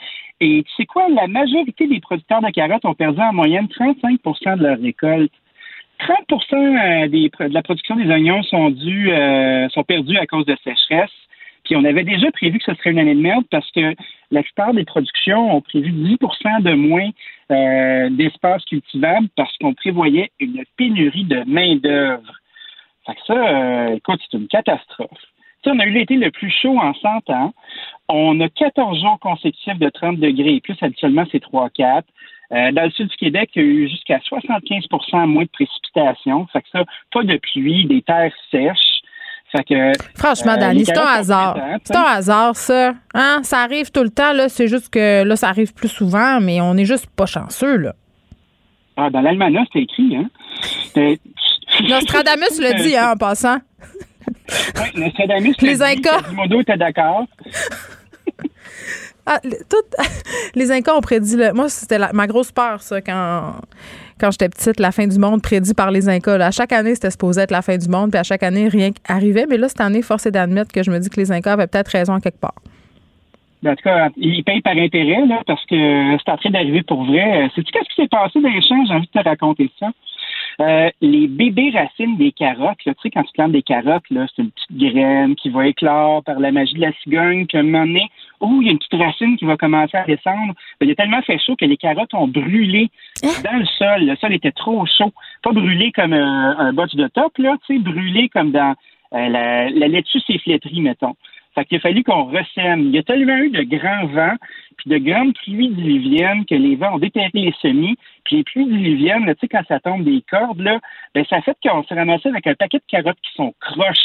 Et 0.41 0.63
tu 0.63 0.71
sais 0.75 0.85
quoi, 0.85 1.07
la 1.09 1.27
majorité 1.27 1.87
des 1.87 1.99
producteurs 1.99 2.41
de 2.41 2.49
carottes 2.49 2.85
ont 2.85 2.93
perdu 2.93 3.19
en 3.19 3.33
moyenne 3.33 3.67
35% 3.67 4.57
de 4.57 4.63
leur 4.63 4.79
récolte. 4.79 5.31
30 5.99 6.53
euh, 6.53 7.07
des, 7.07 7.29
de 7.29 7.53
la 7.53 7.61
production 7.61 7.95
des 7.95 8.09
oignons 8.09 8.41
euh, 8.53 9.69
sont 9.69 9.83
perdus 9.83 10.17
à 10.17 10.25
cause 10.25 10.45
de 10.45 10.55
sécheresse. 10.63 11.11
Puis 11.65 11.75
on 11.75 11.83
avait 11.83 12.05
déjà 12.05 12.31
prévu 12.31 12.57
que 12.57 12.65
ce 12.65 12.73
serait 12.75 12.91
une 12.91 12.99
année 12.99 13.15
de 13.15 13.21
merde 13.21 13.43
parce 13.51 13.69
que 13.71 13.93
la 14.31 14.41
plupart 14.41 14.73
des 14.73 14.85
productions 14.85 15.55
ont 15.55 15.61
prévu 15.61 15.91
10% 15.91 16.63
de 16.63 16.73
moins 16.73 17.09
euh, 17.51 18.09
d'espace 18.11 18.63
cultivable 18.65 19.27
parce 19.35 19.55
qu'on 19.57 19.73
prévoyait 19.73 20.31
une 20.39 20.63
pénurie 20.77 21.25
de 21.25 21.43
main-d'œuvre. 21.45 22.33
Ça, 23.27 23.93
écoute, 23.95 24.21
c'est 24.29 24.37
une 24.37 24.47
catastrophe. 24.47 25.09
On 25.65 25.79
a 25.79 25.85
eu 25.85 25.91
l'été 25.91 26.15
le 26.15 26.31
plus 26.31 26.51
chaud 26.61 26.77
en 26.77 26.93
100 26.93 27.29
ans. 27.29 27.53
On 28.07 28.39
a 28.41 28.49
14 28.49 28.99
jours 28.99 29.19
consécutifs 29.19 29.77
de 29.77 29.89
30 29.89 30.17
degrés 30.17 30.55
et 30.55 30.61
plus, 30.61 30.77
habituellement, 30.81 31.25
c'est 31.31 31.43
3-4. 31.43 32.03
Euh, 32.51 32.71
dans 32.71 32.83
le 32.83 32.91
sud 32.91 33.07
du 33.07 33.15
Québec, 33.17 33.51
il 33.55 33.61
y 33.61 33.65
a 33.65 33.67
eu 33.67 33.89
jusqu'à 33.89 34.17
75% 34.17 35.27
moins 35.27 35.43
de 35.43 35.49
précipitations. 35.49 36.47
Fait 36.51 36.61
que 36.61 36.67
ça, 36.71 36.83
pas 37.11 37.23
de 37.23 37.37
pluie, 37.37 37.85
des 37.85 38.01
terres 38.01 38.33
sèches. 38.49 39.01
Fait 39.51 39.63
que, 39.63 39.91
Franchement, 40.15 40.53
euh, 40.53 40.57
Dani, 40.57 40.85
c'est 40.85 40.97
un 40.97 41.05
hasard. 41.05 41.57
C'est 41.83 41.95
un 41.95 42.03
hasard, 42.03 42.55
ça. 42.55 42.93
Hein? 43.13 43.39
Ça 43.43 43.59
arrive 43.59 43.91
tout 43.91 44.03
le 44.03 44.09
temps, 44.09 44.33
là. 44.33 44.49
C'est 44.49 44.67
juste 44.67 44.91
que 44.91 45.23
là, 45.23 45.35
ça 45.35 45.49
arrive 45.49 45.73
plus 45.73 45.89
souvent, 45.89 46.39
mais 46.39 46.61
on 46.61 46.73
n'est 46.75 46.85
juste 46.85 47.07
pas 47.15 47.25
chanceux, 47.25 47.77
là. 47.77 47.93
Ah, 48.97 49.09
dans 49.09 49.21
l'Almanach, 49.21 49.67
c'est 49.71 49.79
écrit, 49.79 50.15
hein? 50.15 50.29
Nostradamus 51.87 52.59
le 52.59 52.83
dit, 52.83 52.97
hein, 52.97 53.13
en 53.13 53.17
passant. 53.17 53.57
Les 55.61 55.81
Incas. 55.81 56.21
Quasimodo 56.21 56.61
était 56.61 56.77
d'accord? 56.77 57.25
Ah, 59.25 59.39
les 60.55 60.71
Incas 60.71 60.95
ont 60.95 61.01
prédit. 61.01 61.35
Le, 61.35 61.53
moi, 61.53 61.69
c'était 61.69 61.99
ma 62.13 62.27
grosse 62.27 62.51
peur, 62.51 62.81
ça, 62.81 63.01
quand, 63.01 63.55
quand 64.19 64.31
j'étais 64.31 64.49
petite, 64.49 64.79
la 64.79 64.91
fin 64.91 65.07
du 65.07 65.19
monde 65.19 65.41
prédit 65.41 65.73
par 65.73 65.91
les 65.91 66.09
Incas. 66.09 66.43
À 66.43 66.51
chaque 66.51 66.73
année, 66.73 66.95
c'était 66.95 67.11
supposé 67.11 67.41
être 67.41 67.51
la 67.51 67.61
fin 67.61 67.77
du 67.77 67.87
monde, 67.87 68.11
puis 68.11 68.19
à 68.19 68.23
chaque 68.23 68.43
année, 68.43 68.67
rien 68.67 68.89
arrivait. 69.07 69.45
Mais 69.47 69.57
là, 69.57 69.67
cette 69.67 69.81
année, 69.81 70.01
force 70.01 70.25
est 70.25 70.31
d'admettre 70.31 70.71
que 70.71 70.83
je 70.83 70.89
me 70.89 70.99
dis 70.99 71.09
que 71.09 71.19
les 71.19 71.31
Incas 71.31 71.53
avaient 71.53 71.67
peut-être 71.67 71.89
raison 71.89 72.19
quelque 72.19 72.39
part. 72.39 72.55
Ben, 73.61 73.73
en 73.73 73.75
tout 73.75 73.83
cas, 73.83 74.09
ils 74.15 74.43
payent 74.43 74.61
par 74.61 74.75
intérêt, 74.77 75.25
là, 75.25 75.41
parce 75.45 75.63
que 75.65 75.75
c'est 75.75 76.31
en 76.31 76.37
train 76.37 76.49
d'arriver 76.49 76.81
pour 76.83 77.03
vrai. 77.03 77.49
Sais-tu 77.55 77.71
qu'est-ce 77.71 77.89
qui 77.93 78.01
s'est 78.01 78.07
passé 78.07 78.39
dans 78.41 78.49
les 78.49 78.61
champs? 78.61 78.85
J'ai 78.87 78.93
envie 78.93 79.09
de 79.13 79.21
te 79.21 79.27
raconter 79.27 79.69
ça. 79.79 79.87
Euh, 80.61 80.89
les 80.99 81.27
bébés 81.27 81.71
racines 81.73 82.17
des 82.17 82.33
carottes, 82.33 82.79
tu 82.79 82.91
sais, 83.01 83.09
quand 83.09 83.23
tu 83.23 83.31
plantes 83.33 83.53
des 83.53 83.61
carottes, 83.61 84.09
là, 84.09 84.27
c'est 84.35 84.41
une 84.41 84.51
petite 84.51 84.93
graine 84.93 85.35
qui 85.35 85.49
va 85.49 85.67
éclore 85.67 86.21
par 86.23 86.37
la 86.39 86.51
magie 86.51 86.73
de 86.73 86.81
la 86.81 86.91
cigogne, 87.01 87.45
puis 87.47 87.57
à 87.57 87.61
un 87.61 87.63
moment 87.63 87.85
donné, 87.85 88.09
oh, 88.41 88.57
il 88.59 88.65
y 88.65 88.69
a 88.69 88.71
une 88.73 88.79
petite 88.79 89.01
racine 89.01 89.37
qui 89.37 89.45
va 89.45 89.55
commencer 89.55 89.95
à 89.95 90.03
descendre. 90.03 90.53
Ben, 90.79 90.87
il 90.87 90.91
a 90.91 90.95
tellement 90.95 91.21
fait 91.21 91.39
chaud 91.39 91.55
que 91.55 91.63
les 91.63 91.77
carottes 91.77 92.13
ont 92.13 92.27
brûlé 92.27 92.89
hein? 93.23 93.29
dans 93.43 93.57
le 93.57 93.65
sol. 93.65 94.05
Le 94.05 94.15
sol 94.17 94.33
était 94.33 94.51
trop 94.51 94.85
chaud. 94.85 95.13
Pas 95.43 95.53
brûlé 95.53 95.93
comme 95.93 96.11
un, 96.11 96.57
un 96.57 96.73
botch 96.73 96.93
de 96.95 97.07
top, 97.07 97.37
là, 97.37 97.55
tu 97.65 97.75
sais, 97.75 97.81
brûlé 97.81 98.27
comme 98.27 98.51
dans 98.51 98.75
euh, 99.13 99.29
la, 99.29 99.69
la 99.69 99.87
laitue 99.87 100.19
s'est 100.19 100.39
flétrie, 100.39 100.81
mettons. 100.81 101.15
Fait 101.55 101.65
qu'il 101.65 101.77
a 101.77 101.81
fallu 101.81 102.03
qu'on 102.03 102.25
ressème. 102.25 102.81
Il 102.81 102.91
y 102.91 102.99
a 102.99 103.03
tellement 103.03 103.37
eu 103.37 103.49
de 103.49 103.63
grands 103.63 104.05
vents, 104.07 104.35
puis 104.77 104.89
de 104.89 104.97
grandes 104.97 105.33
pluies 105.33 105.69
diluviennes 105.69 106.45
que 106.45 106.55
les 106.55 106.75
vents 106.75 106.95
ont 106.95 106.99
déterré 106.99 107.31
les 107.33 107.53
semis. 107.61 107.97
Puis 108.23 108.37
les 108.37 108.43
pluies 108.43 108.65
diluviennes, 108.65 109.25
tu 109.25 109.35
sais, 109.41 109.47
quand 109.47 109.63
ça 109.67 109.79
tombe 109.79 110.03
des 110.03 110.23
cordes, 110.29 110.61
là, 110.61 110.79
ben, 111.15 111.25
ça 111.29 111.41
fait 111.41 111.57
qu'on 111.63 111.83
s'est 111.83 111.95
ramassé 111.95 112.29
avec 112.29 112.45
un 112.47 112.55
paquet 112.55 112.77
de 112.77 112.83
carottes 112.87 113.19
qui 113.21 113.33
sont 113.35 113.53
croches. 113.59 113.97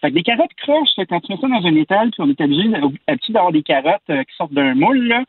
Fait 0.00 0.08
que 0.08 0.14
des 0.14 0.22
carottes 0.22 0.54
croches, 0.62 0.88
quand 0.96 1.20
tu 1.20 1.32
mets 1.32 1.38
ça 1.40 1.48
dans 1.48 1.66
un 1.66 1.76
étal, 1.76 2.10
puis 2.10 2.20
on 2.20 2.30
est 2.30 2.40
habitué, 2.40 3.32
d'avoir 3.32 3.52
des 3.52 3.62
carottes 3.62 4.00
euh, 4.08 4.22
qui 4.24 4.34
sortent 4.36 4.54
d'un 4.54 4.74
moule, 4.74 5.06
là, 5.06 5.24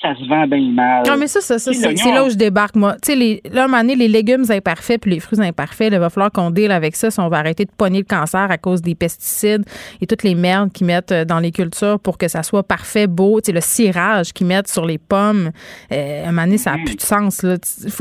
ça 0.00 0.14
se 0.14 0.28
vend 0.28 0.46
bien 0.46 0.70
mal. 0.70 1.02
Non, 1.06 1.16
mais 1.16 1.26
ça, 1.26 1.40
ça, 1.40 1.58
ça 1.58 1.72
c'est 1.72 2.12
là 2.12 2.24
où 2.24 2.30
je 2.30 2.36
débarque, 2.36 2.76
moi. 2.76 2.94
Tu 3.02 3.12
sais, 3.12 3.16
les, 3.16 3.42
là, 3.50 3.62
à 3.62 3.64
un 3.64 3.68
moment 3.68 3.82
donné, 3.82 3.96
les 3.96 4.08
légumes 4.08 4.44
imparfaits 4.48 5.00
puis 5.00 5.10
les 5.10 5.20
fruits 5.20 5.40
imparfaits, 5.40 5.92
il 5.92 5.98
va 5.98 6.08
falloir 6.08 6.30
qu'on 6.30 6.50
deal 6.50 6.70
avec 6.70 6.94
ça 6.94 7.10
si 7.10 7.18
on 7.18 7.28
va 7.28 7.38
arrêter 7.38 7.64
de 7.64 7.70
pogner 7.76 7.98
le 7.98 8.04
cancer 8.04 8.48
à 8.50 8.58
cause 8.58 8.80
des 8.80 8.94
pesticides 8.94 9.64
et 10.00 10.06
toutes 10.06 10.22
les 10.22 10.36
merdes 10.36 10.72
qu'ils 10.72 10.86
mettent 10.86 11.12
euh, 11.12 11.24
dans 11.24 11.40
les 11.40 11.50
cultures 11.50 11.98
pour 11.98 12.16
que 12.16 12.28
ça 12.28 12.42
soit 12.44 12.62
parfait, 12.62 13.08
beau. 13.08 13.40
Tu 13.40 13.46
sais, 13.46 13.52
le 13.52 13.60
cirage 13.60 14.32
qu'ils 14.32 14.46
mettent 14.46 14.68
sur 14.68 14.86
les 14.86 14.98
pommes, 14.98 15.50
euh, 15.90 16.24
à 16.24 16.28
un 16.28 16.32
moment 16.32 16.44
donné, 16.44 16.58
ça 16.58 16.76
n'a 16.76 16.84
plus 16.84 16.96
de 16.96 17.00
sens. 17.00 17.42
Là. 17.42 17.56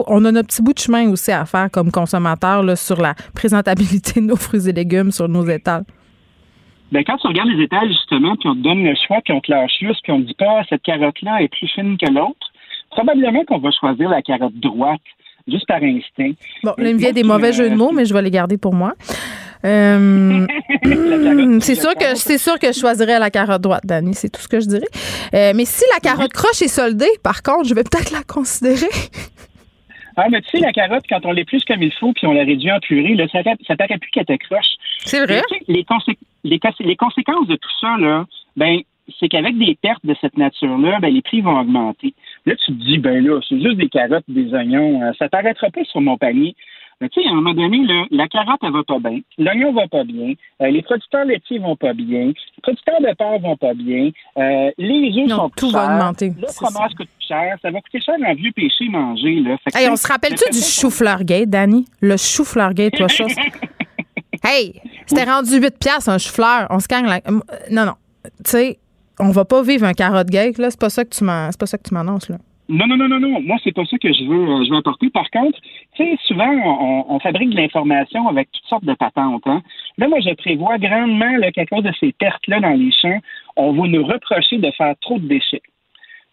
on 0.07 0.23
a 0.25 0.31
notre 0.31 0.49
petit 0.49 0.61
bout 0.61 0.73
de 0.73 0.79
chemin 0.79 1.09
aussi 1.09 1.31
à 1.31 1.45
faire 1.45 1.69
comme 1.71 1.91
consommateur 1.91 2.61
là, 2.61 2.75
sur 2.75 3.01
la 3.01 3.15
présentabilité 3.33 4.21
de 4.21 4.25
nos 4.25 4.35
fruits 4.35 4.69
et 4.69 4.73
légumes 4.73 5.11
sur 5.11 5.27
nos 5.27 5.47
étals. 5.47 5.83
Ben, 6.91 7.03
quand 7.03 7.17
tu 7.17 7.27
regardes 7.27 7.49
les 7.49 7.63
étals, 7.63 7.89
justement, 7.89 8.35
puis 8.35 8.47
on 8.47 8.55
te 8.55 8.59
donne 8.59 8.83
le 8.83 8.95
choix, 9.07 9.17
puis 9.23 9.33
on 9.33 9.41
te 9.41 9.51
lâche 9.51 9.73
juste, 9.79 10.01
puis 10.03 10.11
on 10.11 10.21
te 10.21 10.27
dit 10.27 10.33
pas, 10.35 10.59
ah, 10.59 10.63
cette 10.69 10.83
carotte-là 10.83 11.41
est 11.41 11.49
plus 11.49 11.67
fine 11.67 11.97
que 11.97 12.09
l'autre, 12.09 12.47
probablement 12.89 13.43
qu'on 13.45 13.59
va 13.59 13.71
choisir 13.71 14.09
la 14.09 14.21
carotte 14.21 14.55
droite, 14.55 15.01
juste 15.47 15.67
par 15.67 15.83
instinct. 15.83 16.31
Bon, 16.63 16.73
là, 16.77 16.89
il 16.89 16.95
me 16.95 16.99
vient 16.99 17.11
des 17.11 17.23
mauvais 17.23 17.51
jeux 17.51 17.69
de 17.69 17.75
mots, 17.75 17.91
mais 17.91 18.05
je 18.05 18.13
vais 18.13 18.21
les 18.21 18.31
garder 18.31 18.57
pour 18.57 18.73
moi. 18.73 18.93
Euh, 19.65 20.45
c'est 21.61 21.75
sûr 21.75 21.95
que 21.95 22.15
c'est 22.15 22.37
sûr 22.37 22.59
que 22.59 22.67
je 22.67 22.79
choisirais 22.79 23.19
la 23.19 23.31
carotte 23.31 23.61
droite, 23.61 23.83
Dani, 23.85 24.13
c'est 24.13 24.29
tout 24.29 24.41
ce 24.41 24.47
que 24.47 24.59
je 24.59 24.67
dirais. 24.67 24.87
Euh, 25.33 25.51
mais 25.55 25.65
si 25.65 25.83
la 25.93 25.99
carotte 25.99 26.31
croche 26.31 26.61
est 26.61 26.67
soldée, 26.67 27.09
par 27.23 27.41
contre, 27.41 27.67
je 27.67 27.73
vais 27.73 27.83
peut-être 27.83 28.11
la 28.11 28.23
considérer. 28.23 28.87
Ah, 30.19 30.25
mais 30.31 30.41
tu 30.41 30.49
sais, 30.49 30.59
la 30.59 30.71
carotte, 30.71 31.03
quand 31.07 31.23
on 31.25 31.31
l'épluche 31.31 31.63
comme 31.67 31.83
il 31.83 31.93
faut, 31.93 32.11
puis 32.11 32.25
on 32.25 32.33
la 32.33 32.43
réduit 32.43 32.71
en 32.71 32.79
purée, 32.79 33.13
là, 33.13 33.27
ça, 33.31 33.39
ça 33.67 33.75
paraît 33.75 33.99
plus 33.99 34.09
qu'elle 34.09 34.25
croche. 34.25 34.65
C'est 35.05 35.23
vrai? 35.23 35.43
les, 35.67 35.75
les, 35.75 35.83
conséquences 36.95 37.47
de 37.47 37.55
tout 37.55 37.69
ça, 37.79 37.97
là, 37.97 38.25
ben, 38.55 38.79
c'est 39.19 39.29
qu'avec 39.29 39.57
des 39.57 39.75
pertes 39.81 40.05
de 40.05 40.15
cette 40.19 40.37
nature-là, 40.37 40.99
ben, 40.99 41.13
les 41.13 41.21
prix 41.21 41.41
vont 41.41 41.59
augmenter. 41.59 42.13
Là, 42.45 42.55
tu 42.55 42.71
te 42.73 42.83
dis, 42.83 42.97
ben 42.97 43.25
là, 43.25 43.39
c'est 43.47 43.59
juste 43.59 43.77
des 43.77 43.89
carottes, 43.89 44.25
des 44.27 44.53
oignons, 44.53 45.01
euh, 45.03 45.11
ça 45.17 45.29
t'arrêtera 45.29 45.69
pas 45.69 45.83
sur 45.85 46.01
mon 46.01 46.17
panier. 46.17 46.55
Mais 46.99 47.09
tu 47.09 47.21
sais, 47.21 47.27
à 47.27 47.31
un 47.31 47.35
moment 47.35 47.53
donné, 47.53 47.85
la 48.09 48.27
carotte, 48.27 48.59
elle 48.63 48.71
va 48.71 48.83
pas 48.83 48.97
bien, 48.97 49.19
l'oignon 49.37 49.71
va 49.71 49.87
pas 49.87 50.03
bien, 50.03 50.33
euh, 50.63 50.67
les 50.69 50.81
producteurs 50.81 51.25
laitiers 51.25 51.59
vont 51.59 51.75
pas 51.75 51.93
bien, 51.93 52.25
les 52.25 52.61
producteurs 52.63 52.99
de 52.99 53.13
porc 53.15 53.39
vont 53.39 53.55
pas 53.55 53.75
bien, 53.75 54.09
euh, 54.39 54.71
les 54.79 55.11
œufs 55.15 55.29
sont 55.29 55.51
tout 55.55 55.69
va 55.69 55.93
augmenter. 55.93 56.33
Le 56.41 56.47
fromage 56.47 56.95
coûte 56.95 57.07
plus 57.07 57.27
cher, 57.27 57.55
ça 57.61 57.69
va 57.69 57.81
coûter 57.81 58.01
cher 58.01 58.15
un 58.25 58.33
vieux 58.33 58.51
péché 58.51 58.89
manger. 58.89 59.41
Là. 59.41 59.57
on 59.91 59.95
se 59.95 60.07
rappelle-tu 60.07 60.49
du 60.49 60.59
chou-fleur 60.59 61.23
gate, 61.23 61.49
Danny? 61.49 61.85
Le 62.01 62.17
chou-fleur 62.17 62.73
gate, 62.73 62.95
toi, 62.95 63.07
chose. 63.07 63.35
hey, 64.47 64.81
c'était 65.05 65.23
rendu 65.23 65.59
8 65.59 65.79
piastres 65.79 66.09
un 66.09 66.17
chou-fleur. 66.17 66.67
On 66.69 66.79
se 66.79 66.87
gagne 66.87 67.05
la... 67.05 67.21
Non, 67.71 67.85
non. 67.85 67.93
Tu 68.23 68.51
sais, 68.51 68.79
on 69.19 69.31
va 69.31 69.45
pas 69.45 69.61
vivre 69.61 69.85
un 69.85 69.93
carotte 69.93 70.29
gate, 70.29 70.57
là. 70.57 70.69
C'est 70.69 70.79
pas 70.79 70.89
ça 70.89 71.05
que 71.05 71.13
tu 71.13 71.93
m'annonces, 71.93 72.29
là. 72.29 72.37
Non, 72.69 72.85
non, 72.85 72.97
non, 72.97 73.07
non, 73.07 73.19
non. 73.19 73.41
Moi, 73.41 73.57
c'est 73.63 73.71
pas 73.71 73.85
ça 73.85 73.97
que 73.97 74.11
je 74.11 74.25
veux, 74.25 74.49
euh, 74.49 74.65
je 74.65 74.77
apporter. 74.77 75.09
Par 75.09 75.29
contre, 75.31 75.57
tu 75.95 76.03
sais, 76.03 76.17
souvent, 76.25 76.51
on, 77.09 77.17
fabrique 77.19 77.51
de 77.51 77.55
l'information 77.55 78.27
avec 78.27 78.49
toutes 78.51 78.65
sortes 78.65 78.83
de 78.83 78.93
patentes. 78.93 79.43
Hein. 79.45 79.61
Là, 79.97 80.09
moi, 80.09 80.19
je 80.19 80.33
prévois 80.35 80.77
grandement 80.77 81.31
qu'à 81.53 81.65
cause 81.65 81.83
de 81.83 81.91
ces 81.99 82.11
pertes-là 82.11 82.59
dans 82.59 82.73
les 82.73 82.91
champs, 82.91 83.19
on 83.55 83.71
va 83.71 83.87
nous 83.87 84.05
reprocher 84.05 84.57
de 84.57 84.69
faire 84.71 84.95
trop 84.99 85.17
de 85.17 85.27
déchets. 85.27 85.61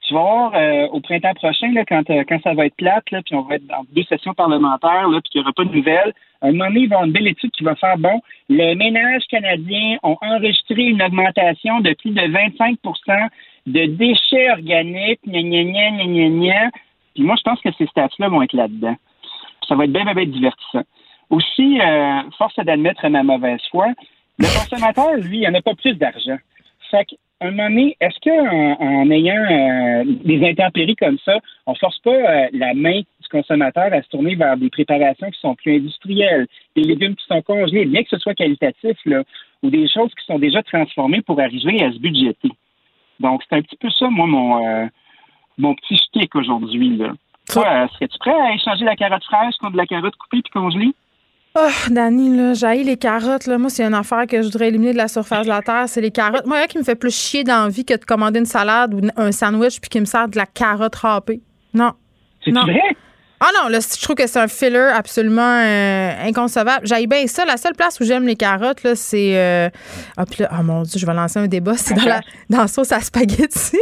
Tu 0.07 0.15
vas 0.15 0.21
voir 0.21 0.53
euh, 0.55 0.87
au 0.89 1.01
printemps 1.01 1.35
prochain, 1.35 1.73
quand, 1.89 2.09
euh, 2.11 2.25
quand 2.29 2.41
ça 2.43 2.53
va 2.55 2.67
être 2.67 2.77
plate, 2.77 3.05
puis 3.07 3.35
on 3.35 3.43
va 3.43 3.57
être 3.57 3.67
dans 3.67 3.85
deux 3.93 4.03
sessions 4.05 4.35
parlementaires, 4.35 5.07
puis 5.09 5.31
qu'il 5.31 5.41
n'y 5.41 5.45
aura 5.45 5.53
pas 5.53 5.65
de 5.65 5.75
nouvelles, 5.75 6.13
un 6.45 6.53
moment 6.53 6.67
donné, 6.67 6.81
il 6.81 6.89
va 6.89 6.97
avoir 6.97 7.07
une 7.07 7.13
belle 7.13 7.27
étude 7.27 7.51
qui 7.53 7.65
va 7.65 7.75
faire, 7.75 7.97
bon, 7.97 8.21
les 8.49 8.75
ménages 8.75 9.23
canadiens 9.31 9.97
ont 10.03 10.19
enregistré 10.21 10.83
une 10.83 11.03
augmentation 11.03 11.81
de 11.81 11.95
plus 11.95 12.11
de 12.11 12.21
25% 12.21 13.29
de 13.67 13.87
déchets 13.87 14.51
organiques, 14.51 15.21
gna 15.27 15.43
gna 15.43 15.65
gna 15.65 16.05
gna 16.05 16.29
gna. 16.29 16.71
Puis 17.15 17.23
moi, 17.23 17.37
je 17.39 17.43
pense 17.43 17.61
que 17.61 17.73
ces 17.79 17.87
stats-là 17.87 18.29
vont 18.29 18.43
être 18.43 18.53
là-dedans. 18.53 18.97
Ça 19.67 19.75
va 19.75 19.85
être 19.85 19.93
bien, 19.93 20.05
bien, 20.05 20.15
bien 20.15 20.27
divertissant. 20.27 20.83
Aussi, 21.31 21.81
euh, 21.81 22.23
force 22.37 22.57
d'admettre 22.57 23.09
ma 23.09 23.23
mauvaise 23.23 23.61
foi, 23.71 23.87
le 24.39 24.45
consommateur, 24.45 25.15
lui, 25.17 25.39
il 25.39 25.49
n'en 25.49 25.59
a 25.59 25.63
pas 25.63 25.75
plus 25.75 25.95
d'argent. 25.95 26.37
Fait 26.91 27.07
qu'à 27.07 27.17
un 27.41 27.51
moment 27.51 27.69
donné, 27.69 27.97
est-ce 28.01 28.19
qu'en 28.21 28.77
en 28.81 29.11
ayant 29.11 29.35
euh, 29.35 30.05
des 30.25 30.49
intempéries 30.49 30.97
comme 30.97 31.19
ça, 31.25 31.39
on 31.67 31.75
force 31.75 31.99
pas 32.01 32.11
euh, 32.11 32.49
la 32.53 32.75
main 32.75 33.01
du 33.01 33.29
consommateur 33.31 33.93
à 33.93 34.03
se 34.03 34.09
tourner 34.09 34.35
vers 34.35 34.57
des 34.57 34.71
préparations 34.71 35.31
qui 35.31 35.41
sont 35.41 35.55
plus 35.55 35.77
industrielles, 35.77 36.47
des 36.77 36.83
légumes 36.83 37.17
qui 37.17 37.27
sont 37.27 37.43
congelés, 37.43 37.87
bien 37.87 38.03
que 38.03 38.11
ce 38.11 38.19
soit 38.19 38.35
qualitatif, 38.35 38.97
là, 39.05 39.23
ou 39.63 39.71
des 39.71 39.89
choses 39.89 40.13
qui 40.15 40.25
sont 40.27 40.39
déjà 40.39 40.63
transformées 40.63 41.23
pour 41.23 41.41
arriver 41.41 41.83
à 41.83 41.93
se 41.93 41.99
budgéter? 41.99 42.51
Donc, 43.21 43.43
c'est 43.49 43.57
un 43.57 43.63
petit 43.63 43.77
peu 43.77 43.91
ça, 43.91 44.09
moi, 44.11 44.27
mon, 44.27 44.67
euh, 44.67 44.87
mon 45.59 45.75
petit 45.75 45.97
stick 45.97 46.35
aujourd'hui. 46.35 47.01
Toi, 47.49 47.89
serais-tu 47.95 48.19
prêt 48.19 48.33
à 48.33 48.55
échanger 48.55 48.85
la 48.85 48.97
carotte 48.97 49.25
fraîche 49.25 49.57
contre 49.59 49.73
de 49.73 49.79
la 49.79 49.87
carotte 49.87 50.17
coupée 50.17 50.43
puis 50.43 50.53
congelée? 50.53 50.95
Oh, 51.57 51.69
Dani, 51.89 52.37
là, 52.37 52.55
j'ai 52.55 52.83
les 52.83 52.97
carottes. 52.97 53.47
Là. 53.47 53.59
Moi, 53.59 53.71
c'est 53.71 53.85
une 53.85 53.95
affaire 53.95 54.27
que 54.27 54.39
je 54.39 54.47
voudrais 54.47 54.69
éliminer 54.69 54.93
de 54.93 54.99
la 54.99 55.07
surface 55.07 55.45
de 55.45 55.51
la 55.51 55.63
Terre, 55.63 55.85
c'est 55.87 56.01
les 56.01 56.11
carottes. 56.11 56.47
Moi, 56.47 56.57
il 56.57 56.61
y 56.61 56.65
a 56.65 56.67
qui 56.67 56.79
me 56.79 56.83
fait 56.83 56.97
plus 56.97 57.15
chier 57.15 57.45
dans 57.45 57.65
la 57.65 57.69
vie 57.69 57.85
que 57.85 57.95
de 57.95 58.05
commander 58.05 58.41
une 58.41 58.47
salade 58.47 58.93
ou 58.93 59.01
un 59.17 59.31
sandwich 59.31 59.81
puis 59.81 59.89
qui 59.89 60.01
me 60.01 60.05
sert 60.05 60.29
de 60.29 60.37
la 60.37 60.47
carotte 60.47 60.97
râpée. 60.97 61.41
Non. 61.73 61.93
C'est 62.45 62.51
vrai? 62.51 62.81
Ah 63.39 63.51
non, 63.63 63.69
là, 63.69 63.79
je 63.79 64.03
trouve 64.03 64.17
que 64.17 64.27
c'est 64.27 64.41
un 64.41 64.49
filler 64.49 64.91
absolument 64.95 65.43
euh, 65.43 66.27
inconcevable. 66.27 66.87
J'aille 66.87 67.07
bien 67.07 67.27
ça. 67.27 67.45
La 67.45 67.57
seule 67.57 67.75
place 67.75 68.01
où 68.01 68.05
j'aime 68.05 68.27
les 68.27 68.37
carottes, 68.37 68.83
là, 68.83 68.97
c'est. 68.97 69.37
Euh... 69.37 69.71
Ah, 70.17 70.25
puis 70.25 70.43
là, 70.43 70.51
oh 70.59 70.63
mon 70.63 70.83
Dieu, 70.83 70.99
je 70.99 71.07
vais 71.07 71.15
lancer 71.15 71.39
un 71.39 71.47
débat. 71.47 71.77
C'est 71.77 71.95
dans 71.95 72.05
la, 72.05 72.21
dans 72.51 72.67
sauce 72.67 72.91
à 72.91 73.01
spaghetti. 73.01 73.79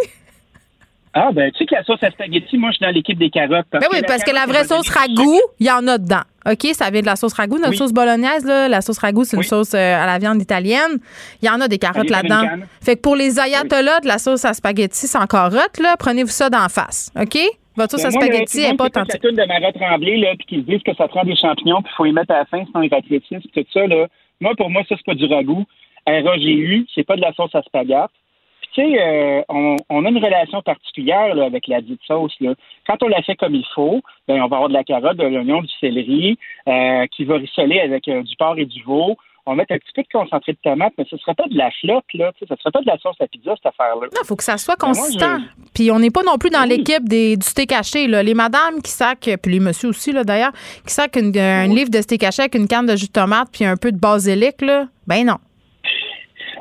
Ah, 1.15 1.31
ben, 1.33 1.51
tu 1.53 1.59
sais 1.59 1.67
que 1.67 1.75
la 1.75 1.85
sauce 1.85 2.03
à 2.03 2.11
spaghetti, 2.11 2.57
moi, 2.57 2.71
je 2.71 2.77
suis 2.77 2.87
dans 2.87 2.91
l'équipe 2.91 3.19
des 3.19 3.29
carottes. 3.29 3.67
ben 3.71 3.81
oui, 3.93 4.01
parce 4.07 4.25
que 4.25 4.33
la 4.35 4.47
vraie 4.47 4.65
sauce 4.65 4.89
ragoût, 4.89 5.41
il 5.61 5.67
y 5.67 5.71
en 5.71 5.87
a 5.87 5.99
dedans. 5.99 6.23
OK, 6.47 6.67
ça 6.73 6.91
vient 6.91 7.03
de 7.03 7.07
la 7.07 7.17
sauce 7.17 7.35
ragoût. 7.35 7.59
Notre 7.59 7.75
sauce 7.75 7.93
bolognaise, 7.93 8.45
là, 8.47 8.67
la 8.69 8.81
sauce 8.81 8.99
ragoût, 8.99 9.25
c'est 9.25 9.37
une 9.37 9.43
sauce 9.43 9.75
euh, 9.75 10.03
à 10.03 10.07
la 10.07 10.19
viande 10.19 10.41
italienne. 10.41 10.99
Il 11.43 11.47
y 11.47 11.51
en 11.51 11.61
a 11.61 11.69
des 11.69 11.79
carottes 11.79 12.09
là-dedans. 12.09 12.65
Fait 12.81 12.97
que 12.97 13.03
pour 13.03 13.15
les 13.15 13.39
ayatollahs 13.39 14.01
de 14.01 14.09
la 14.09 14.19
sauce 14.19 14.45
à 14.45 14.55
spaghetti 14.55 15.07
sans 15.07 15.27
carottes, 15.27 15.79
là, 15.81 15.97
prenez-vous 15.99 16.31
ça 16.31 16.49
d'en 16.49 16.69
face. 16.69 17.13
OK? 17.21 17.39
Votre 17.77 17.93
sauce 17.93 18.07
à 18.07 18.11
spaghetti 18.11 18.63
n'est 18.63 18.77
pas 18.77 18.89
tant. 18.91 19.05
C'est 19.09 19.23
de 19.23 19.47
Marat 19.47 19.73
Tremblay, 19.73 20.17
là, 20.17 20.35
puis 20.39 20.47
qui 20.47 20.63
disent 20.63 20.83
que 20.83 20.95
ça 20.97 21.09
prend 21.09 21.25
des 21.25 21.37
champignons, 21.37 21.83
puis 21.83 21.93
il 21.93 21.97
faut 21.97 22.07
y 22.07 22.13
mettre 22.13 22.33
à 22.33 22.39
la 22.39 22.45
fin, 22.47 22.65
sinon 22.65 22.83
ils 22.83 22.93
ratrétissent, 22.93 23.51
tout 23.55 23.65
ça, 23.73 23.87
là. 23.87 24.07
Moi, 24.41 24.55
pour 24.57 24.71
moi, 24.71 24.83
ça, 24.89 24.97
c'est 24.97 25.07
pas 25.07 25.15
du 25.15 25.27
ragoût. 25.27 25.65
RAGU, 26.07 26.87
c'est 26.95 27.05
pas 27.05 27.17
de 27.17 27.21
la 27.21 27.33
sauce 27.35 27.55
à 27.55 27.63
spaghetti. 27.63 28.13
Tu 28.73 28.81
sais, 28.81 29.01
euh, 29.01 29.43
on, 29.49 29.77
on, 29.91 30.05
a 30.05 30.09
une 30.09 30.25
relation 30.25 30.63
particulière 30.63 31.35
là, 31.35 31.45
avec 31.45 31.67
la 31.67 31.81
dite 31.81 32.01
sauce. 32.07 32.35
Là. 32.41 32.55
Quand 32.87 33.03
on 33.03 33.09
la 33.09 33.23
fait 33.23 33.37
comme 33.37 33.55
il 33.55 33.67
faut, 33.75 34.01
ben, 34.27 34.43
on 34.43 34.49
va 34.49 34.57
avoir 34.57 34.69
de 34.69 34.75
la 34.75 34.85
carotte, 34.85 35.17
de 35.17 35.27
l'oignon, 35.27 35.61
du 35.61 35.73
céleri, 35.81 36.39
euh, 36.69 37.07
qui 37.15 37.25
va 37.25 37.37
rissoler 37.37 37.81
avec 37.81 38.09
euh, 38.09 38.23
du 38.23 38.35
porc 38.37 38.59
et 38.59 38.67
du 38.67 38.83
veau 38.83 39.17
on 39.45 39.53
va 39.53 39.57
mettre 39.57 39.73
un 39.73 39.79
petit 39.79 39.93
peu 39.95 40.03
de 40.03 40.09
concentré 40.13 40.53
de 40.53 40.59
tomate, 40.63 40.93
mais 40.97 41.05
ce 41.09 41.17
ne 41.17 41.21
serait 41.21 41.35
pas 41.35 41.49
de 41.49 41.57
la 41.57 41.71
flotte, 41.81 42.05
là. 42.15 42.33
Ce 42.39 42.45
ne 42.49 42.57
serait 42.57 42.71
pas 42.71 42.81
de 42.81 42.87
la 42.87 42.97
sauce 42.99 43.17
à 43.21 43.27
pizza, 43.27 43.55
cette 43.57 43.67
affaire-là. 43.67 44.03
Non, 44.03 44.21
il 44.23 44.27
faut 44.27 44.37
que 44.37 44.45
ça 44.45 44.57
soit 44.57 44.77
consistant. 44.77 45.39
Puis 45.75 45.91
on 45.91 45.99
n'est 45.99 46.11
pas 46.11 46.23
non 46.23 46.39
plus 46.39 46.51
dans 46.51 46.63
l'équipe 46.69 47.09
des, 47.09 47.37
du 47.37 47.47
steak 47.47 47.73
haché, 47.73 48.07
là. 48.07 48.23
Les 48.23 48.35
madames 48.35 48.81
qui 48.83 48.91
sacent, 48.91 49.17
puis 49.43 49.53
les 49.53 49.61
messieurs 49.61 49.89
aussi, 49.89 50.13
là, 50.13 50.23
d'ailleurs, 50.23 50.53
qui 50.87 50.95
sacent 50.95 51.11
un 51.17 51.67
livre 51.67 51.91
de 51.91 52.01
steak 52.01 52.23
haché 52.23 52.43
avec 52.43 52.55
une 52.55 52.69
canne 52.69 52.87
de 52.87 52.95
jus 52.95 53.09
de 53.09 53.13
tomate 53.13 53.49
puis 53.53 53.65
un 53.65 53.77
peu 53.77 53.91
de 53.91 53.99
basilic, 53.99 54.61
là. 54.61 54.87
Ben 55.07 55.27
non. 55.27 55.39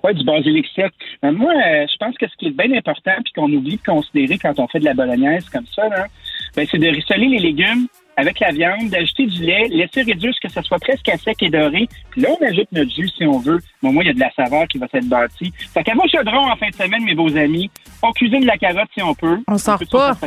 Oui, 0.03 0.13
du 0.15 0.23
basilic 0.23 0.65
sec. 0.75 0.91
Mais 1.21 1.31
moi, 1.31 1.53
euh, 1.53 1.85
je 1.91 1.97
pense 1.97 2.17
que 2.17 2.27
ce 2.27 2.35
qui 2.37 2.47
est 2.47 2.57
bien 2.57 2.71
important, 2.75 3.11
puis 3.23 3.33
qu'on 3.33 3.51
oublie 3.51 3.77
de 3.77 3.83
considérer 3.83 4.37
quand 4.37 4.59
on 4.59 4.67
fait 4.67 4.79
de 4.79 4.85
la 4.85 4.93
bolognaise 4.93 5.47
comme 5.49 5.67
ça, 5.75 5.83
ben, 6.55 6.67
c'est 6.69 6.79
de 6.79 6.87
rissoler 6.87 7.27
les 7.27 7.39
légumes 7.39 7.87
avec 8.17 8.39
la 8.39 8.51
viande, 8.51 8.89
d'ajouter 8.89 9.25
du 9.25 9.41
lait, 9.43 9.67
laisser 9.69 10.03
réduire 10.03 10.33
ce 10.33 10.47
que 10.47 10.51
ça 10.51 10.61
soit 10.61 10.79
presque 10.79 11.07
à 11.09 11.17
sec 11.17 11.41
et 11.41 11.49
doré. 11.49 11.87
Puis 12.11 12.21
là, 12.21 12.29
on 12.39 12.45
ajoute 12.45 12.67
notre 12.71 12.91
jus 12.91 13.07
si 13.09 13.25
on 13.25 13.39
veut. 13.39 13.59
Bon, 13.81 13.91
moi, 13.91 14.03
il 14.03 14.07
y 14.07 14.09
a 14.09 14.13
de 14.13 14.19
la 14.19 14.31
saveur 14.31 14.67
qui 14.67 14.77
va 14.77 14.87
s'être 14.87 15.07
bâtie. 15.07 15.53
Fait 15.73 15.83
qu'à 15.83 15.93
vos 15.93 16.07
chaudrons 16.07 16.51
en 16.51 16.55
fin 16.55 16.69
de 16.69 16.75
semaine, 16.75 17.03
mes 17.03 17.15
beaux 17.15 17.35
amis, 17.35 17.71
on 18.03 18.11
cuisine 18.11 18.41
de 18.41 18.47
la 18.47 18.57
carotte 18.57 18.89
si 18.93 19.01
on 19.01 19.13
peut. 19.13 19.39
On 19.47 19.57
sort 19.57 19.79
pas. 19.89 20.17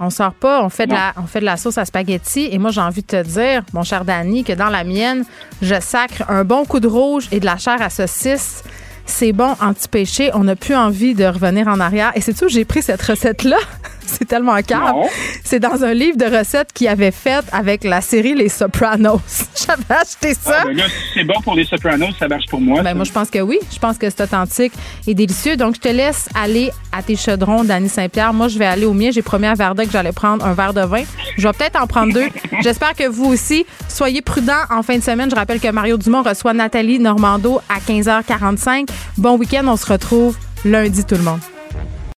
On 0.00 0.10
sort 0.10 0.34
pas. 0.34 0.64
On 0.64 0.68
fait, 0.68 0.86
de 0.86 0.92
la, 0.92 1.12
on 1.16 1.26
fait 1.26 1.40
de 1.40 1.44
la 1.44 1.56
sauce 1.56 1.78
à 1.78 1.84
spaghetti. 1.84 2.48
Et 2.50 2.58
moi, 2.58 2.70
j'ai 2.70 2.80
envie 2.80 3.02
de 3.02 3.06
te 3.06 3.22
dire, 3.22 3.62
mon 3.72 3.84
cher 3.84 4.04
Danny, 4.04 4.44
que 4.44 4.52
dans 4.52 4.68
la 4.68 4.84
mienne, 4.84 5.24
je 5.62 5.80
sacre 5.80 6.28
un 6.28 6.44
bon 6.44 6.64
coup 6.64 6.80
de 6.80 6.88
rouge 6.88 7.28
et 7.32 7.40
de 7.40 7.46
la 7.46 7.56
chair 7.56 7.80
à 7.80 7.90
saucisse 7.90 8.64
c'est 9.10 9.32
bon 9.32 9.54
anti-péché. 9.60 10.30
On 10.34 10.44
n'a 10.44 10.56
plus 10.56 10.74
envie 10.74 11.14
de 11.14 11.24
revenir 11.24 11.68
en 11.68 11.80
arrière. 11.80 12.12
Et 12.14 12.20
c'est 12.20 12.34
tout, 12.34 12.48
j'ai 12.48 12.64
pris 12.64 12.82
cette 12.82 13.02
recette-là. 13.02 13.58
c'est 14.18 14.24
tellement 14.24 14.60
calme. 14.62 15.02
C'est 15.44 15.60
dans 15.60 15.84
un 15.84 15.94
livre 15.94 16.16
de 16.16 16.24
recettes 16.24 16.72
qu'il 16.72 16.88
avait 16.88 17.10
fait 17.10 17.44
avec 17.52 17.84
la 17.84 18.00
série 18.00 18.34
Les 18.34 18.48
Sopranos. 18.48 19.20
J'avais 19.66 20.00
acheté 20.00 20.34
ça. 20.34 20.62
Ah, 20.62 20.64
ben 20.66 20.82
c'est 21.14 21.24
bon 21.24 21.40
pour 21.42 21.54
les 21.54 21.64
Sopranos, 21.64 22.14
ça 22.18 22.28
marche 22.28 22.46
pour 22.46 22.60
moi. 22.60 22.82
Ben, 22.82 22.94
moi, 22.94 23.04
je 23.04 23.12
pense 23.12 23.30
que 23.30 23.38
oui. 23.38 23.58
Je 23.72 23.78
pense 23.78 23.98
que 23.98 24.08
c'est 24.10 24.22
authentique 24.22 24.72
et 25.06 25.14
délicieux. 25.14 25.56
Donc, 25.56 25.76
je 25.76 25.80
te 25.80 25.88
laisse 25.88 26.28
aller 26.34 26.70
à 26.92 27.02
tes 27.02 27.16
chaudrons, 27.16 27.64
Dany 27.64 27.88
Saint-Pierre. 27.88 28.32
Moi, 28.32 28.48
je 28.48 28.58
vais 28.58 28.66
aller 28.66 28.84
au 28.84 28.92
mien. 28.92 29.10
J'ai 29.12 29.22
promis 29.22 29.46
à 29.46 29.54
Verda 29.54 29.84
que 29.84 29.92
j'allais 29.92 30.12
prendre 30.12 30.44
un 30.44 30.54
verre 30.54 30.74
de 30.74 30.82
vin. 30.82 31.02
Je 31.36 31.46
vais 31.46 31.52
peut-être 31.52 31.80
en 31.80 31.86
prendre 31.86 32.12
deux. 32.12 32.28
J'espère 32.62 32.94
que 32.94 33.08
vous 33.08 33.26
aussi. 33.26 33.66
Soyez 33.88 34.22
prudents 34.22 34.52
en 34.70 34.82
fin 34.82 34.96
de 34.96 35.02
semaine. 35.02 35.30
Je 35.30 35.36
rappelle 35.36 35.60
que 35.60 35.70
Mario 35.70 35.96
Dumont 35.96 36.22
reçoit 36.22 36.52
Nathalie 36.52 36.98
Normando 36.98 37.60
à 37.68 37.78
15h45. 37.78 38.88
Bon 39.18 39.36
week-end. 39.36 39.66
On 39.66 39.76
se 39.76 39.86
retrouve 39.86 40.36
lundi, 40.64 41.04
tout 41.04 41.16
le 41.16 41.22
monde. 41.22 41.40